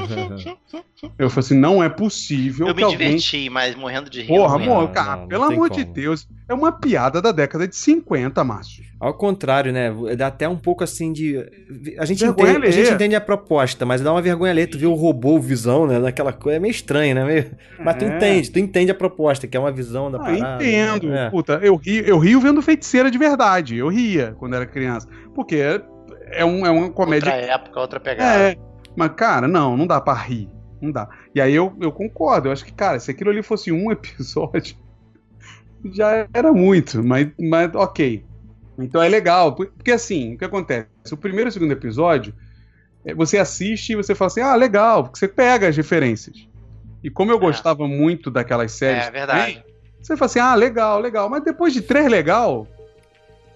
eu 1.18 1.30
falei 1.30 1.44
assim, 1.46 1.54
não 1.58 1.82
é 1.82 1.88
possível 1.88 2.68
Eu 2.68 2.74
que 2.74 2.80
me 2.80 2.84
alguém 2.84 2.98
diverti, 3.16 3.48
mas 3.50 3.74
morrendo 3.74 4.08
de 4.10 4.20
rir. 4.22 4.28
Porra, 4.28 4.58
não 4.58 4.64
amor, 4.64 4.90
cara, 4.90 5.16
não, 5.22 5.28
pelo 5.28 5.46
tem 5.48 5.56
amor 5.56 5.70
de 5.70 5.82
como. 5.82 5.94
Deus. 5.94 6.28
É 6.48 6.54
uma 6.54 6.72
piada 6.72 7.22
da 7.22 7.30
década 7.32 7.66
de 7.66 7.76
50, 7.76 8.42
Márcio. 8.44 8.84
Ao 8.98 9.14
contrário, 9.14 9.72
né? 9.72 9.90
Dá 10.16 10.26
até 10.26 10.46
um 10.48 10.56
pouco 10.56 10.84
assim 10.84 11.10
de. 11.12 11.38
A 11.96 12.04
gente, 12.04 12.20
Vergonha 12.20 12.50
entende, 12.50 12.66
a 12.66 12.70
gente 12.70 12.80
alheia. 12.80 12.94
entende 12.94 13.14
a 13.16 13.20
proposta, 13.20 13.86
mas 13.86 14.00
dá 14.02 14.12
uma 14.12 14.20
vergonha 14.20 14.50
ali. 14.52 14.66
Tu 14.66 14.78
vê 14.78 14.84
o 14.86 14.92
robô, 14.94 15.36
o 15.36 15.40
visão, 15.40 15.86
né? 15.86 15.98
Naquela 15.98 16.32
coisa. 16.34 16.56
É 16.56 16.60
meio 16.60 16.70
estranho, 16.72 17.14
né? 17.14 17.24
Meio... 17.24 17.50
Mas 17.82 17.96
tu 17.96 18.04
É. 18.04 18.14
entende, 18.16 18.50
tu 18.50 18.58
entende 18.58 18.90
a 18.90 18.94
proposta, 18.94 19.46
que 19.46 19.56
é 19.56 19.60
uma 19.60 19.72
visão 19.72 20.10
da 20.10 20.18
Ah, 20.18 20.20
parada. 20.24 20.62
entendo. 20.64 21.08
né? 21.08 21.26
É. 21.26 21.30
Puta, 21.30 21.54
eu 21.62 21.76
rio, 21.76 22.04
eu 22.04 22.18
rio 22.18 22.40
vendo 22.40 22.60
feiticeira 22.60 23.10
de 23.10 23.16
verdade. 23.16 23.76
Eu 23.76 23.88
ria 23.88 24.19
quando 24.38 24.54
era 24.54 24.66
criança. 24.66 25.08
Porque 25.34 25.56
é, 25.56 25.80
é, 26.32 26.44
um, 26.44 26.64
é 26.66 26.70
uma 26.70 26.90
comédia. 26.90 27.32
Outra 27.32 27.46
época, 27.46 27.80
outra 27.80 28.00
pegada. 28.00 28.38
É. 28.50 28.56
Mas, 28.96 29.12
cara, 29.16 29.46
não, 29.48 29.76
não 29.76 29.86
dá 29.86 30.00
pra 30.00 30.14
rir. 30.14 30.48
Não 30.80 30.90
dá. 30.90 31.08
E 31.34 31.40
aí 31.40 31.54
eu, 31.54 31.74
eu 31.80 31.92
concordo. 31.92 32.48
Eu 32.48 32.52
acho 32.52 32.64
que, 32.64 32.72
cara, 32.72 32.98
se 32.98 33.10
aquilo 33.10 33.30
ali 33.30 33.42
fosse 33.42 33.70
um 33.70 33.90
episódio, 33.92 34.76
já 35.92 36.26
era 36.32 36.52
muito. 36.52 37.02
Mas, 37.02 37.28
mas 37.38 37.74
ok. 37.74 38.24
Então 38.78 39.02
é 39.02 39.08
legal. 39.08 39.54
por- 39.54 39.66
Porque 39.68 39.92
assim, 39.92 40.34
o 40.34 40.38
que 40.38 40.44
acontece? 40.44 40.88
O 41.12 41.16
primeiro 41.16 41.48
e 41.48 41.50
o 41.50 41.52
segundo 41.52 41.72
episódio, 41.72 42.34
é, 43.04 43.14
você 43.14 43.38
assiste 43.38 43.92
e 43.92 43.96
você 43.96 44.14
fala 44.14 44.26
assim, 44.28 44.40
ah, 44.40 44.54
legal, 44.54 45.04
porque 45.04 45.18
você 45.18 45.28
pega 45.28 45.68
as 45.68 45.76
referências. 45.76 46.48
E 47.02 47.10
como 47.10 47.30
eu 47.30 47.38
gostava 47.38 47.86
muito 47.88 48.30
daquelas 48.30 48.72
séries. 48.72 49.06
É 49.06 49.10
verdade. 49.10 49.54
também, 49.54 49.64
você 50.02 50.16
fala 50.16 50.26
assim, 50.26 50.38
ah, 50.38 50.54
legal, 50.54 51.00
legal. 51.00 51.28
Mas 51.28 51.42
depois 51.44 51.72
de 51.72 51.82
três 51.82 52.08
legal, 52.10 52.66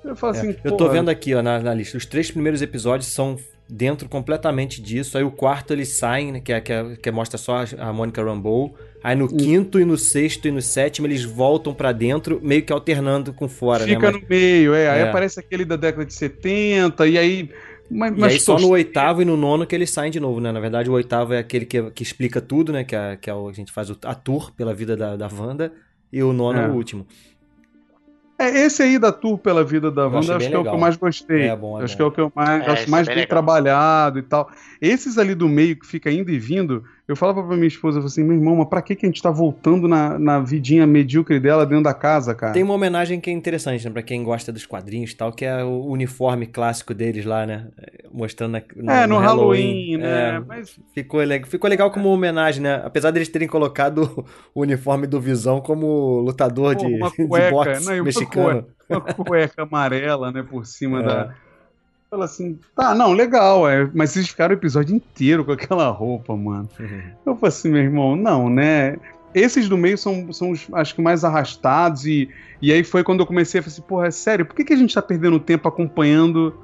eu 0.04 0.16
falo 0.16 0.34
É, 0.34 0.38
assim, 0.38 0.56
eu 0.64 0.76
tô 0.76 0.88
vendo 0.88 1.08
aqui, 1.08 1.34
ó, 1.34 1.42
na, 1.42 1.58
na 1.60 1.74
lista. 1.74 1.96
Os 1.96 2.06
três 2.06 2.30
primeiros 2.30 2.62
episódios 2.62 3.08
são 3.12 3.36
dentro 3.68 4.08
completamente 4.08 4.80
disso. 4.82 5.16
Aí 5.16 5.24
o 5.24 5.30
quarto 5.30 5.72
eles 5.72 5.96
saem, 5.96 6.32
né, 6.32 6.40
que, 6.40 6.52
é, 6.52 6.60
que, 6.60 6.72
é- 6.72 6.96
que 6.96 7.10
mostra 7.10 7.38
só 7.38 7.58
a, 7.58 7.88
a 7.88 7.92
Mônica 7.92 8.22
Rambeau. 8.22 8.74
Aí 9.02 9.16
no 9.16 9.28
quinto 9.28 9.80
e 9.80 9.84
no 9.84 9.96
sexto 9.98 10.46
e 10.48 10.50
no 10.50 10.62
sétimo 10.62 11.06
eles 11.06 11.24
voltam 11.24 11.74
pra 11.74 11.92
dentro, 11.92 12.40
meio 12.42 12.62
que 12.62 12.72
alternando 12.72 13.32
com 13.32 13.48
fora, 13.48 13.84
Fica 13.84 14.10
né? 14.12 14.18
no 14.18 14.26
meio, 14.28 14.74
é. 14.74 14.88
Aí 14.90 15.00
É. 15.00 15.08
aparece 15.08 15.40
aquele 15.40 15.64
da 15.64 15.76
década 15.76 16.04
de 16.06 16.14
70, 16.14 17.06
e 17.06 17.18
aí. 17.18 17.50
Mas, 17.90 18.16
E 18.16 18.20
mas 18.20 18.32
aí 18.32 18.40
só 18.40 18.58
no 18.58 18.68
oitavo 18.70 19.20
e 19.20 19.24
no 19.26 19.36
nono 19.36 19.66
que 19.66 19.74
eles 19.74 19.90
saem 19.90 20.10
de 20.10 20.18
novo, 20.18 20.40
né? 20.40 20.50
Na 20.50 20.58
verdade, 20.60 20.88
o 20.88 20.94
oitavo 20.94 21.34
é 21.34 21.38
aquele 21.38 21.66
que, 21.66 21.90
que 21.90 22.02
explica 22.02 22.40
tudo, 22.40 22.72
né? 22.72 22.82
Que, 22.82 22.96
é, 22.96 23.16
que 23.16 23.28
é 23.28 23.34
o, 23.34 23.46
a 23.48 23.52
gente 23.52 23.70
faz 23.72 23.90
o, 23.90 23.98
a 24.04 24.14
tour 24.14 24.52
pela 24.54 24.72
vida 24.74 24.96
da, 24.96 25.16
da 25.16 25.28
Wanda. 25.28 25.70
E 26.10 26.22
o 26.22 26.32
nono 26.32 26.58
é, 26.60 26.64
É. 26.64 26.68
o 26.68 26.72
último. 26.72 27.06
É, 28.38 28.48
esse 28.64 28.82
aí 28.82 28.98
da 28.98 29.12
Tour 29.12 29.38
pela 29.38 29.62
vida 29.64 29.90
da 29.90 30.08
Wanda, 30.08 30.36
acho 30.36 30.50
que 30.50 30.56
é 30.56 30.58
o 30.58 30.66
que 30.66 30.70
legal. 30.70 30.74
eu 30.74 30.78
mais 30.78 30.96
gostei. 30.96 31.48
É 31.48 31.56
bom, 31.56 31.80
é 31.80 31.84
acho 31.84 31.94
bom. 31.94 31.96
que 31.96 32.02
é 32.02 32.04
o 32.06 32.10
que 32.12 32.20
eu 32.20 32.32
mais, 32.34 32.66
É, 32.66 32.66
acho 32.66 32.90
mais 32.90 33.06
é 33.08 33.12
bem 33.12 33.14
bem 33.14 33.26
legal. 33.26 33.28
trabalhado 33.28 34.18
e 34.18 34.22
tal. 34.22 34.50
Esses 34.80 35.18
ali 35.18 35.34
do 35.34 35.48
meio 35.48 35.78
que 35.78 35.86
fica 35.86 36.10
indo 36.10 36.30
e 36.30 36.38
vindo, 36.38 36.84
Eu 37.06 37.14
falava 37.14 37.42
pra 37.42 37.54
minha 37.54 37.68
esposa, 37.68 37.98
assim, 38.00 38.24
meu 38.24 38.34
irmão, 38.34 38.56
mas 38.56 38.66
pra 38.66 38.80
que, 38.80 38.96
que 38.96 39.04
a 39.04 39.08
gente 39.10 39.20
tá 39.20 39.30
voltando 39.30 39.86
na, 39.86 40.18
na 40.18 40.40
vidinha 40.40 40.86
medíocre 40.86 41.38
dela 41.38 41.66
dentro 41.66 41.84
da 41.84 41.92
casa, 41.92 42.34
cara? 42.34 42.54
Tem 42.54 42.62
uma 42.62 42.72
homenagem 42.72 43.20
que 43.20 43.28
é 43.28 43.32
interessante, 43.32 43.84
né? 43.84 43.90
Pra 43.90 44.02
quem 44.02 44.24
gosta 44.24 44.50
dos 44.50 44.64
quadrinhos 44.64 45.10
e 45.10 45.16
tal, 45.16 45.30
que 45.30 45.44
é 45.44 45.62
o 45.62 45.84
uniforme 45.84 46.46
clássico 46.46 46.94
deles 46.94 47.26
lá, 47.26 47.44
né? 47.44 47.66
Mostrando 48.10 48.52
na, 48.52 48.62
no, 48.74 48.90
É, 48.90 49.06
no 49.06 49.18
Halloween, 49.18 49.98
né? 49.98 50.36
É, 50.36 50.40
Mas- 50.40 50.80
ficou, 50.94 51.22
le- 51.22 51.44
ficou 51.44 51.68
legal 51.68 51.90
como 51.90 52.08
homenagem, 52.08 52.62
né? 52.62 52.80
Apesar 52.82 53.10
deles 53.10 53.28
terem 53.28 53.48
colocado 53.48 54.24
o 54.54 54.62
uniforme 54.62 55.06
do 55.06 55.20
Visão 55.20 55.60
como 55.60 56.20
lutador 56.20 56.74
Pô, 56.74 56.86
de, 56.86 56.94
uma 56.94 57.10
de 57.12 57.26
cueca, 57.28 57.50
boxe 57.50 57.84
não, 57.84 57.94
uma 57.96 58.04
mexicano. 58.04 58.66
Uma 58.88 59.00
cueca 59.02 59.62
amarela, 59.62 60.32
né, 60.32 60.42
por 60.42 60.64
cima 60.64 61.00
É. 61.02 61.02
da. 61.02 61.34
Fala 62.14 62.26
assim, 62.26 62.60
tá, 62.76 62.94
não, 62.94 63.12
legal, 63.12 63.68
é, 63.68 63.90
mas 63.92 64.10
vocês 64.10 64.28
ficaram 64.28 64.54
o 64.54 64.56
episódio 64.56 64.94
inteiro 64.94 65.44
com 65.44 65.50
aquela 65.50 65.88
roupa, 65.88 66.36
mano. 66.36 66.68
Eu 67.26 67.34
falei 67.34 67.48
assim, 67.48 67.70
meu 67.70 67.82
irmão, 67.82 68.14
não, 68.14 68.48
né? 68.48 68.96
Esses 69.34 69.68
do 69.68 69.76
meio 69.76 69.98
são, 69.98 70.32
são 70.32 70.52
os, 70.52 70.64
acho 70.74 70.94
que 70.94 71.02
mais 71.02 71.24
arrastados, 71.24 72.06
e, 72.06 72.30
e 72.62 72.72
aí 72.72 72.84
foi 72.84 73.02
quando 73.02 73.18
eu 73.18 73.26
comecei 73.26 73.58
a 73.58 73.62
falar 73.64 73.72
assim, 73.72 73.82
porra, 73.82 74.06
é 74.06 74.10
sério, 74.12 74.46
por 74.46 74.54
que, 74.54 74.64
que 74.64 74.72
a 74.72 74.76
gente 74.76 74.94
tá 74.94 75.02
perdendo 75.02 75.40
tempo 75.40 75.66
acompanhando 75.66 76.54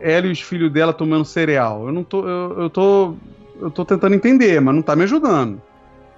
ela 0.00 0.26
e 0.26 0.32
os 0.32 0.40
filhos 0.40 0.72
dela 0.72 0.92
tomando 0.92 1.24
cereal? 1.24 1.86
Eu 1.86 1.92
não 1.92 2.02
tô. 2.02 2.28
Eu, 2.28 2.62
eu 2.62 2.68
tô. 2.70 3.14
Eu 3.60 3.70
tô 3.70 3.84
tentando 3.84 4.16
entender, 4.16 4.60
mas 4.60 4.74
não 4.74 4.82
tá 4.82 4.96
me 4.96 5.04
ajudando. 5.04 5.62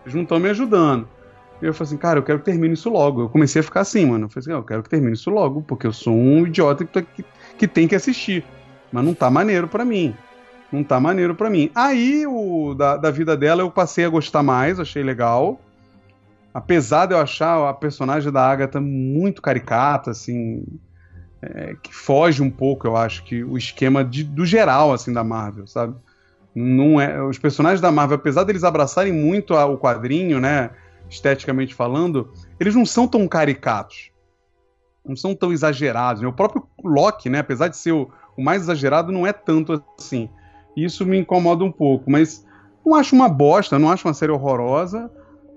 Eles 0.03 0.15
não 0.15 0.23
estão 0.23 0.41
me 0.41 0.49
ajudando. 0.49 1.07
E 1.61 1.67
eu 1.67 1.75
falei 1.75 1.89
assim, 1.89 1.97
cara, 1.97 2.19
eu 2.19 2.23
quero 2.23 2.39
que 2.39 2.47
termine 2.47 2.75
isso 2.75 2.89
logo. 2.89 3.23
Eu 3.23 3.29
comecei 3.29 3.61
a 3.61 3.63
ficar 3.63 3.83
assim, 3.83 4.07
mano. 4.07 4.25
Eu 4.25 4.29
falei 4.31 4.41
assim, 4.45 4.53
"Ah, 4.53 4.61
eu 4.61 4.65
quero 4.65 4.83
que 4.83 4.89
termine 4.89 5.13
isso 5.13 5.31
logo, 5.31 5.63
porque 5.63 5.87
eu 5.87 5.93
sou 5.93 6.15
um 6.15 6.47
idiota 6.47 6.85
que, 6.85 7.03
que, 7.03 7.25
que 7.57 7.69
tem 7.69 7.87
que 7.87 7.95
assistir. 7.95 8.45
Mas 8.93 9.05
não 9.05 9.15
tá 9.15 9.31
maneiro 9.31 9.67
pra 9.67 9.85
mim. 9.85 10.15
Não 10.71 10.85
tá 10.85 11.01
maneiro 11.01 11.35
pra 11.35 11.51
mim. 11.51 11.71
Aí, 11.75 12.27
o 12.27 12.75
da, 12.75 12.97
da 12.97 13.11
vida 13.11 13.37
dela, 13.37 13.63
eu 13.63 13.71
passei 13.71 14.05
a 14.05 14.09
gostar 14.09 14.43
mais, 14.43 14.79
achei 14.79 15.03
legal. 15.03 15.61
Apesar 16.55 17.07
de 17.07 17.15
eu 17.15 17.19
achar 17.19 17.69
a 17.69 17.73
personagem 17.75 18.31
da 18.31 18.45
Agatha 18.47 18.81
muito 18.81 19.41
caricata, 19.43 20.11
assim. 20.11 20.65
é, 21.45 21.75
que 21.83 21.93
foge 21.93 22.41
um 22.41 22.49
pouco, 22.51 22.87
eu 22.87 22.97
acho, 22.97 23.25
que 23.25 23.43
o 23.43 23.59
esquema 23.59 24.05
de- 24.05 24.23
do 24.23 24.47
geral, 24.47 24.93
assim, 24.93 25.13
da 25.13 25.25
Marvel, 25.25 25.67
sabe? 25.67 25.97
Não 26.55 27.01
é, 27.01 27.21
os 27.21 27.37
personagens 27.37 27.81
da 27.81 27.91
Marvel, 27.91 28.15
apesar 28.15 28.45
deles 28.45 28.63
abraçarem 28.63 29.13
muito 29.13 29.55
a- 29.55 29.67
o 29.67 29.77
quadrinho, 29.77 30.39
né? 30.39 30.71
Esteticamente 31.11 31.75
falando, 31.75 32.33
eles 32.61 32.77
não 32.77 32.87
são 32.87 33.09
tão 33.09 33.27
caricatos. 33.27 34.13
Não 35.05 35.17
são 35.17 35.35
tão 35.35 35.53
exagerados. 35.53 36.23
né? 36.23 36.29
O 36.29 36.33
próprio 36.33 36.65
Loki, 36.85 37.29
né? 37.29 37.41
Apesar 37.41 37.67
de 37.67 37.77
ser 37.77 37.91
o, 37.91 38.09
o 38.37 38.43
mais 38.43 38.63
exagerado, 38.63 39.13
não 39.13 39.27
é 39.27 39.33
tanto 39.33 39.83
assim. 39.99 40.29
Isso 40.77 41.05
me 41.05 41.19
incomoda 41.19 41.65
um 41.65 41.73
pouco. 41.73 42.11
Mas 42.11 42.45
não 42.85 42.95
acho 42.95 43.15
uma 43.15 43.29
bosta, 43.29 43.79
não 43.79 43.91
acho 43.91 44.07
uma 44.09 44.15
série 44.15 44.33
horrorosa. 44.33 45.11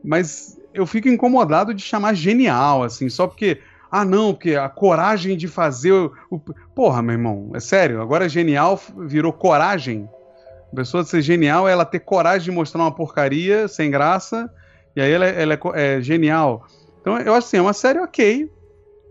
Mas 0.04 0.60
eu 0.74 0.86
fico 0.86 1.08
incomodado 1.08 1.74
de 1.74 1.82
chamar 1.82 2.14
genial, 2.14 2.84
assim, 2.84 3.10
só 3.10 3.28
porque. 3.28 3.62
Ah, 3.90 4.04
não, 4.04 4.34
porque 4.34 4.56
a 4.56 4.68
coragem 4.68 5.38
de 5.38 5.48
fazer 5.48 5.92
o. 5.94 6.12
o- 6.30 6.40
Porra, 6.76 7.02
meu 7.02 7.14
irmão, 7.14 7.52
é 7.54 7.60
sério. 7.60 8.02
Agora 8.02 8.28
genial 8.28 8.80
virou 9.08 9.32
coragem. 9.32 10.10
A 10.72 10.76
pessoa 10.76 11.04
ser 11.06 11.22
genial 11.22 11.70
é 11.70 11.72
ela 11.72 11.86
ter 11.86 12.00
coragem 12.00 12.46
de 12.46 12.52
mostrar 12.52 12.82
uma 12.82 12.92
porcaria 12.94 13.68
sem 13.68 13.90
graça. 13.90 14.50
E 14.96 15.02
aí 15.02 15.12
ela, 15.12 15.26
é- 15.26 15.42
ela 15.42 15.54
é 15.54 15.60
é, 15.98 16.02
genial. 16.02 16.66
Então 17.00 17.18
eu 17.20 17.34
acho 17.34 17.48
assim, 17.48 17.58
é 17.58 17.62
uma 17.62 17.72
série 17.74 18.00
ok. 18.00 18.50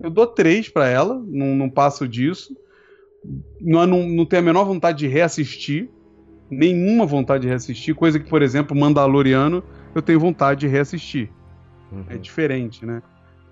Eu 0.01 0.11
dou 0.11 0.27
três 0.27 0.69
pra 0.69 0.87
ela, 0.89 1.15
não, 1.27 1.55
não 1.55 1.71
passo 1.71 2.07
disso. 2.07 2.55
Não, 3.61 3.87
não, 3.87 4.07
não 4.09 4.27
tenho 4.27 4.43
a 4.43 4.45
menor 4.45 4.65
vontade 4.65 4.99
de 4.99 5.07
reassistir. 5.07 5.89
Nenhuma 6.51 7.07
vontade 7.07 7.43
de 7.43 7.49
reassistir. 7.49 7.95
Coisa 7.95 8.19
que, 8.19 8.29
por 8.29 8.43
exemplo, 8.43 8.77
Mandaloriano, 8.77 9.63
eu 9.95 10.03
tenho 10.03 10.21
vontade 10.21 10.61
de 10.61 10.67
reassistir. 10.67 11.31
É 12.09 12.17
diferente, 12.17 12.85
né? 12.85 13.03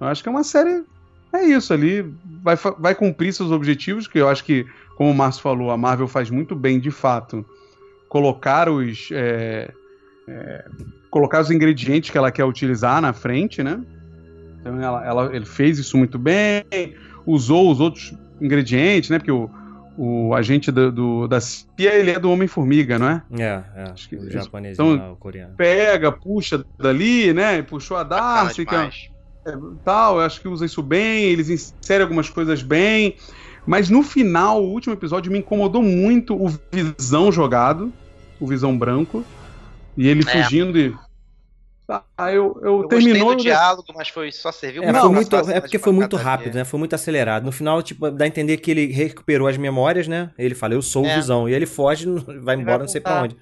Eu 0.00 0.06
acho 0.08 0.22
que 0.22 0.28
é 0.28 0.32
uma 0.32 0.44
série. 0.44 0.84
É 1.32 1.42
isso 1.44 1.72
ali. 1.72 2.02
Vai, 2.42 2.56
vai 2.78 2.94
cumprir 2.94 3.32
seus 3.32 3.50
objetivos, 3.50 4.06
que 4.06 4.18
eu 4.18 4.28
acho 4.28 4.44
que, 4.44 4.66
como 4.96 5.10
o 5.10 5.14
Márcio 5.14 5.42
falou, 5.42 5.70
a 5.70 5.76
Marvel 5.76 6.08
faz 6.08 6.28
muito 6.28 6.54
bem, 6.54 6.78
de 6.78 6.90
fato, 6.90 7.44
colocar 8.08 8.68
os. 8.68 9.08
é, 9.12 9.72
é, 10.28 10.64
colocar 11.10 11.40
os 11.40 11.50
ingredientes 11.50 12.10
que 12.10 12.18
ela 12.18 12.30
quer 12.30 12.44
utilizar 12.44 13.00
na 13.00 13.12
frente, 13.12 13.62
né? 13.62 13.80
Então 14.60 14.80
ela, 14.80 15.06
ela- 15.06 15.36
ele 15.36 15.44
fez 15.44 15.78
isso 15.78 15.96
muito 15.96 16.18
bem, 16.18 16.64
usou 17.26 17.70
os 17.70 17.80
outros 17.80 18.14
ingredientes, 18.40 19.10
né? 19.10 19.18
Porque 19.18 19.32
o, 19.32 19.50
o 19.96 20.34
agente 20.34 20.70
do, 20.70 20.90
do- 20.90 21.28
da 21.28 21.40
CIA, 21.40 21.94
ele 21.94 22.10
é 22.12 22.18
do 22.18 22.30
Homem-Formiga, 22.30 22.98
não 22.98 23.08
é? 23.08 23.22
É, 23.38 23.62
é. 23.76 23.84
que 24.08 24.16
o 24.16 24.30
japonês 24.30 24.74
então, 24.74 24.96
lá, 24.96 25.12
o 25.12 25.16
coreano. 25.16 25.54
Pega, 25.56 26.10
puxa 26.10 26.64
dali, 26.78 27.32
né? 27.32 27.62
Puxou 27.62 27.96
a 27.96 28.02
Darcy, 28.02 28.64
que 28.64 28.74
é, 28.74 28.90
é, 29.46 29.54
tal, 29.84 30.16
eu 30.16 30.22
acho 30.22 30.40
que 30.40 30.48
usa 30.48 30.64
isso 30.64 30.82
bem, 30.82 31.24
eles 31.24 31.50
inserem 31.50 32.02
algumas 32.02 32.30
coisas 32.30 32.62
bem. 32.62 33.16
Mas 33.66 33.88
no 33.90 34.02
final, 34.02 34.62
o 34.62 34.70
último 34.72 34.94
episódio 34.94 35.30
me 35.30 35.38
incomodou 35.38 35.82
muito 35.82 36.34
o 36.34 36.48
Visão 36.72 37.30
jogado, 37.30 37.92
o 38.40 38.46
Visão 38.46 38.76
branco, 38.76 39.24
e 39.96 40.08
ele 40.08 40.24
É. 40.28 40.42
fugindo 40.44 40.78
e. 40.78 40.94
Ah, 41.88 42.32
eu, 42.32 42.58
eu, 42.62 42.82
Eu 42.82 42.88
terminou. 42.88 43.24
gostei 43.26 43.36
do 43.36 43.42
diálogo, 43.42 43.84
mas 43.94 44.08
foi 44.08 44.32
só 44.32 44.50
serviu 44.50 44.82
É, 44.82 44.92
passar 44.92 45.08
muito, 45.10 45.36
é 45.50 45.60
porque 45.60 45.78
foi 45.78 45.92
muito 45.92 46.16
rápido, 46.16 46.54
né? 46.54 46.64
Foi 46.64 46.78
muito 46.78 46.94
acelerado. 46.94 47.44
No 47.44 47.52
final, 47.52 47.82
tipo, 47.82 48.10
dá 48.10 48.24
a 48.24 48.28
entender 48.28 48.56
que 48.58 48.70
ele 48.70 48.86
recuperou 48.86 49.46
as 49.48 49.58
memórias, 49.58 50.08
né? 50.08 50.30
Ele 50.38 50.54
fala, 50.54 50.74
eu 50.74 50.80
sou 50.80 51.02
o 51.02 51.06
É. 51.06 51.16
Visão. 51.16 51.48
E 51.48 51.52
ele 51.52 51.66
foge, 51.66 52.06
vai 52.42 52.56
embora, 52.56 52.78
não 52.78 52.88
sei 52.88 53.00
pra 53.00 53.20
voltar. 53.20 53.24
onde. 53.24 53.36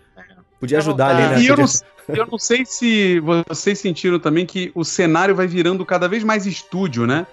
Podia 0.59 0.78
ajudar 0.78 1.16
ali, 1.16 1.22
né? 1.28 1.41
E 1.43 1.47
eu 1.47 1.57
não, 1.57 1.64
eu 2.09 2.26
não 2.26 2.38
sei 2.38 2.66
se 2.66 3.20
vocês 3.20 3.78
sentiram 3.78 4.18
também 4.18 4.45
que 4.45 4.70
o 4.74 4.84
cenário 4.84 5.34
vai 5.34 5.47
virando 5.47 5.86
cada 5.86 6.09
vez 6.09 6.22
mais 6.24 6.45
estúdio, 6.45 7.07
né? 7.07 7.26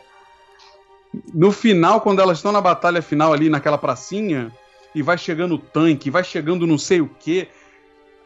No 1.34 1.52
final, 1.52 2.00
quando 2.02 2.22
elas 2.22 2.38
estão 2.38 2.52
na 2.52 2.62
batalha 2.62 3.02
final 3.02 3.34
ali 3.34 3.50
naquela 3.50 3.78
pracinha, 3.78 4.52
e 4.94 5.02
vai 5.02 5.18
chegando 5.18 5.56
o 5.56 5.58
tanque, 5.60 6.10
vai 6.10 6.24
chegando 6.24 6.66
não 6.68 6.78
sei 6.78 7.02
o 7.02 7.10
quê, 7.20 7.48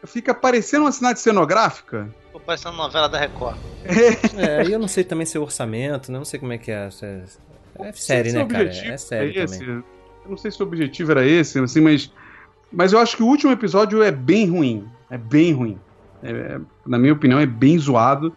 fica 0.04 0.32
parecendo 0.34 0.84
uma 0.84 0.92
cidade 0.92 1.20
cenográfica. 1.20 2.08
Ficou 2.32 2.40
parecendo 2.40 2.76
novela 2.78 3.08
da 3.10 3.18
Record. 3.18 3.58
É, 3.84 4.64
e 4.66 4.72
eu 4.72 4.78
não 4.78 4.88
sei 4.88 5.04
também 5.04 5.26
seu 5.26 5.42
orçamento, 5.42 6.10
né? 6.10 6.16
Não 6.16 6.24
sei 6.24 6.40
como 6.40 6.52
é 6.52 6.56
que 6.56 6.70
é. 6.70 6.90
se 6.90 7.04
É, 7.04 7.24
é 7.80 7.92
série, 7.92 8.30
se 8.30 8.36
né, 8.36 8.46
cara? 8.46 8.64
É 8.64 8.96
série 8.96 9.38
esse. 9.38 9.58
também. 9.58 9.84
Eu 10.24 10.30
não 10.30 10.36
sei 10.38 10.50
se 10.50 10.62
o 10.62 10.66
objetivo 10.66 11.10
era 11.10 11.26
esse, 11.26 11.58
assim, 11.58 11.80
mas, 11.80 12.10
mas 12.72 12.92
eu 12.92 12.98
acho 12.98 13.16
que 13.16 13.22
o 13.22 13.26
último 13.26 13.52
episódio 13.52 14.02
é 14.02 14.10
bem 14.10 14.48
ruim. 14.48 14.88
É 15.10 15.18
bem 15.18 15.52
ruim. 15.52 15.78
É- 16.22 16.30
é- 16.30 16.60
na 16.86 16.98
minha 16.98 17.12
opinião, 17.12 17.38
é 17.38 17.44
bem 17.44 17.78
zoado. 17.78 18.34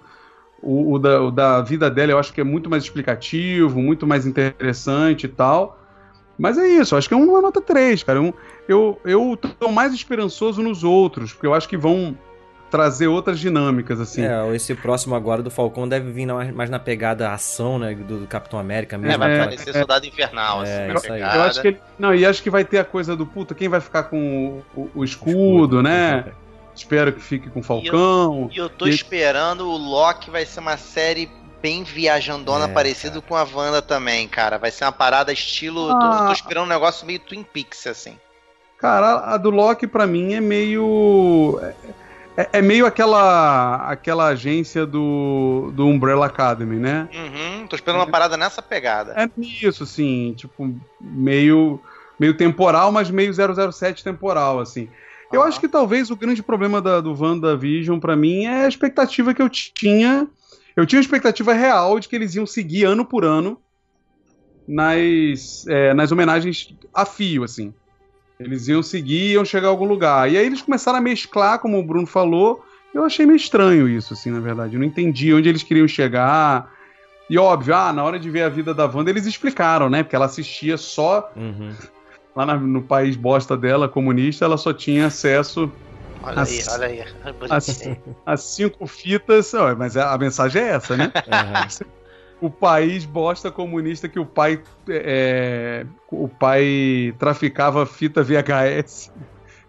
O, 0.61 0.93
o 0.93 0.99
da, 0.99 1.21
o 1.21 1.31
da 1.31 1.61
vida 1.61 1.89
dela 1.89 2.11
eu 2.11 2.19
acho 2.19 2.33
que 2.33 2.41
é 2.41 2.43
muito 2.43 2.69
mais 2.69 2.83
explicativo, 2.83 3.79
muito 3.81 4.05
mais 4.05 4.25
interessante 4.25 5.25
e 5.25 5.29
tal. 5.29 5.79
Mas 6.37 6.57
é 6.57 6.67
isso, 6.67 6.95
eu 6.95 6.97
acho 6.97 7.07
que 7.07 7.13
é 7.13 7.17
uma 7.17 7.41
nota 7.41 7.61
3, 7.61 8.03
cara. 8.03 8.21
Um- 8.21 8.33
eu, 8.67 8.99
eu 9.05 9.37
tô 9.37 9.69
mais 9.71 9.93
esperançoso 9.93 10.61
nos 10.61 10.83
outros, 10.83 11.31
porque 11.31 11.47
eu 11.47 11.53
acho 11.53 11.69
que 11.69 11.77
vão 11.77 12.17
trazer 12.75 13.07
outras 13.07 13.39
dinâmicas, 13.39 13.99
assim. 13.99 14.23
É, 14.25 14.55
esse 14.55 14.75
próximo 14.75 15.15
agora 15.15 15.41
do 15.41 15.49
Falcão 15.49 15.87
deve 15.87 16.11
vir 16.11 16.25
na- 16.25 16.51
mais 16.51 16.69
na 16.69 16.77
pegada 16.79 17.31
ação, 17.31 17.79
né? 17.79 17.95
Do 17.95 18.27
Capitão 18.27 18.59
América 18.59 18.97
mesmo. 18.97 19.13
É, 19.13 19.17
vai 19.17 19.31
aquela- 19.33 19.45
parecer 19.49 19.73
Soldado 19.73 20.05
Invernal, 20.05 20.61
assim, 20.61 20.71
É, 20.71 20.87
na 20.87 20.93
isso 20.95 21.05
aí. 21.05 21.11
pegada. 21.13 21.37
Eu 21.37 21.43
acho 21.43 21.61
que 21.61 21.67
ele. 21.69 21.79
Não, 21.97 22.13
e 22.13 22.25
acho 22.25 22.43
que 22.43 22.49
vai 22.49 22.65
ter 22.65 22.79
a 22.79 22.83
coisa 22.85 23.15
do 23.15 23.25
puta, 23.25 23.55
quem 23.55 23.69
vai 23.69 23.79
ficar 23.79 24.03
com 24.03 24.61
o, 24.75 24.81
o- 24.81 24.89
o 24.95 25.03
escudo, 25.03 25.81
né? 25.81 26.25
Espero 26.75 27.13
que 27.13 27.21
fique 27.21 27.49
com 27.49 27.61
o 27.61 27.63
Falcão. 27.63 28.49
E 28.53 28.57
eu 28.57 28.67
tô 28.69 28.85
E- 28.87 28.89
esperando 28.89 29.61
o 29.69 29.77
Loki 29.77 30.29
vai 30.29 30.45
ser 30.45 30.59
uma 30.59 30.75
série 30.75 31.29
bem 31.61 31.83
viajandona, 31.83 32.65
É, 32.65 32.67
parecido 32.67 33.21
com 33.21 33.35
a 33.35 33.43
Wanda 33.43 33.81
também, 33.81 34.27
cara. 34.27 34.57
Vai 34.57 34.69
ser 34.71 34.83
uma 34.83 34.91
parada 34.91 35.31
estilo. 35.31 35.87
tô- 35.87 35.93
Ah. 35.95 36.25
Tô, 36.27 36.33
esperando 36.33 36.65
um 36.65 36.69
negócio 36.69 37.07
meio 37.07 37.19
Twin 37.19 37.43
Peaks, 37.43 37.87
assim. 37.87 38.17
Cara, 38.77 39.33
a 39.33 39.37
do 39.37 39.49
Loki 39.49 39.87
pra 39.87 40.05
mim 40.05 40.33
é 40.33 40.41
meio. 40.41 41.59
É, 41.63 41.73
é 42.37 42.61
meio 42.61 42.85
aquela 42.85 43.77
aquela 43.89 44.27
agência 44.27 44.85
do, 44.85 45.71
do 45.73 45.87
Umbrella 45.87 46.25
Academy, 46.25 46.77
né? 46.77 47.07
Uhum, 47.13 47.67
tô 47.67 47.75
esperando 47.75 47.99
uma 47.99 48.07
parada 48.07 48.35
nessa 48.35 48.61
pegada. 48.61 49.13
É 49.15 49.29
isso, 49.37 49.83
assim, 49.83 50.33
tipo, 50.35 50.75
meio, 50.99 51.79
meio 52.19 52.35
temporal, 52.35 52.91
mas 52.91 53.09
meio 53.09 53.33
007 53.33 54.03
temporal, 54.03 54.59
assim. 54.59 54.89
Eu 55.31 55.41
acho 55.41 55.59
que 55.59 55.67
talvez 55.67 56.11
o 56.11 56.15
grande 56.15 56.43
problema 56.43 56.81
da, 56.81 57.01
do 57.01 57.13
WandaVision 57.13 57.99
pra 57.99 58.15
mim 58.15 58.45
é 58.45 58.65
a 58.65 58.67
expectativa 58.67 59.33
que 59.33 59.41
eu 59.41 59.49
tinha. 59.49 60.27
Eu 60.75 60.85
tinha 60.85 60.97
uma 60.97 61.03
expectativa 61.03 61.53
real 61.53 61.99
de 61.99 62.07
que 62.07 62.15
eles 62.15 62.35
iam 62.35 62.45
seguir 62.45 62.85
ano 62.85 63.05
por 63.05 63.23
ano 63.23 63.59
nas, 64.67 65.65
é, 65.67 65.93
nas 65.93 66.11
homenagens 66.11 66.73
a 66.93 67.05
fio, 67.05 67.43
assim. 67.43 67.73
Eles 68.39 68.67
iam 68.67 68.83
seguir 68.83 69.31
iam 69.33 69.45
chegar 69.45 69.67
a 69.67 69.71
algum 69.71 69.85
lugar. 69.85 70.29
E 70.31 70.37
aí 70.37 70.45
eles 70.45 70.61
começaram 70.61 70.97
a 70.97 71.01
mesclar, 71.01 71.59
como 71.59 71.79
o 71.79 71.83
Bruno 71.83 72.05
falou. 72.07 72.63
Eu 72.93 73.03
achei 73.03 73.25
meio 73.25 73.35
estranho 73.37 73.87
isso, 73.89 74.13
assim, 74.13 74.31
na 74.31 74.39
verdade. 74.39 74.75
Eu 74.75 74.79
não 74.79 74.87
entendi 74.87 75.33
onde 75.33 75.49
eles 75.49 75.63
queriam 75.63 75.87
chegar. 75.87 76.71
E 77.29 77.37
óbvio, 77.37 77.75
ah, 77.75 77.91
na 77.91 78.03
hora 78.03 78.19
de 78.19 78.29
ver 78.29 78.43
a 78.43 78.49
vida 78.49 78.73
da 78.73 78.85
Wanda, 78.85 79.09
eles 79.09 79.25
explicaram, 79.25 79.89
né? 79.89 80.03
Porque 80.03 80.15
ela 80.15 80.25
assistia 80.25 80.77
só 80.77 81.31
Uhum. 81.35 81.75
lá 82.35 82.45
na- 82.45 82.55
no 82.57 82.81
país 82.83 83.15
bosta 83.15 83.57
dela, 83.57 83.89
comunista, 83.89 84.45
ela 84.45 84.57
só 84.57 84.71
tinha 84.73 85.07
acesso 85.07 85.71
Olha 86.23 86.43
aí, 86.43 86.59
As- 86.59 86.67
olha 86.67 86.87
aí. 86.87 87.03
As, 88.25 88.43
cinco 88.55 88.87
fitas, 88.87 89.51
mas 89.77 89.95
a 89.97 90.13
a 90.13 90.17
mensagem 90.17 90.61
é 90.61 90.69
essa, 90.69 90.95
né? 90.97 91.11
o 92.41 92.49
país 92.49 93.05
bosta 93.05 93.49
comunista 93.49 94.09
que 94.09 94.19
o 94.19 94.25
pai 94.25 94.61
é, 94.89 95.85
o 96.11 96.27
pai 96.27 97.13
traficava 97.17 97.85
fita 97.85 98.23
VHS 98.23 99.11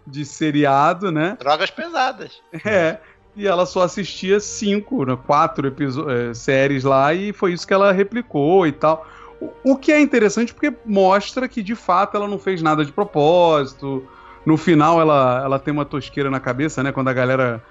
de 0.05 0.25
seriado, 0.25 1.11
né? 1.11 1.37
Drogas 1.39 1.69
pesadas. 1.69 2.41
É. 2.65 2.97
E 3.35 3.45
ela 3.45 3.67
só 3.67 3.83
assistia 3.83 4.39
cinco, 4.39 5.05
né, 5.05 5.15
quatro 5.27 5.67
eh, 5.67 6.33
séries 6.33 6.83
lá 6.83 7.13
e 7.13 7.31
foi 7.31 7.53
isso 7.53 7.67
que 7.67 7.73
ela 7.73 7.91
replicou 7.91 8.65
e 8.65 8.71
tal. 8.71 9.05
O, 9.39 9.73
o 9.73 9.77
que 9.77 9.91
é 9.91 10.01
interessante 10.01 10.51
porque 10.51 10.73
mostra 10.83 11.47
que 11.47 11.61
de 11.61 11.75
fato 11.75 12.17
ela 12.17 12.27
não 12.27 12.39
fez 12.39 12.63
nada 12.63 12.83
de 12.83 12.91
propósito. 12.91 14.03
No 14.43 14.57
final 14.57 14.99
ela, 14.99 15.41
ela 15.43 15.59
tem 15.59 15.71
uma 15.71 15.85
tosqueira 15.85 16.31
na 16.31 16.39
cabeça, 16.39 16.81
né? 16.81 16.91
Quando 16.91 17.09
a 17.09 17.13
galera 17.13 17.63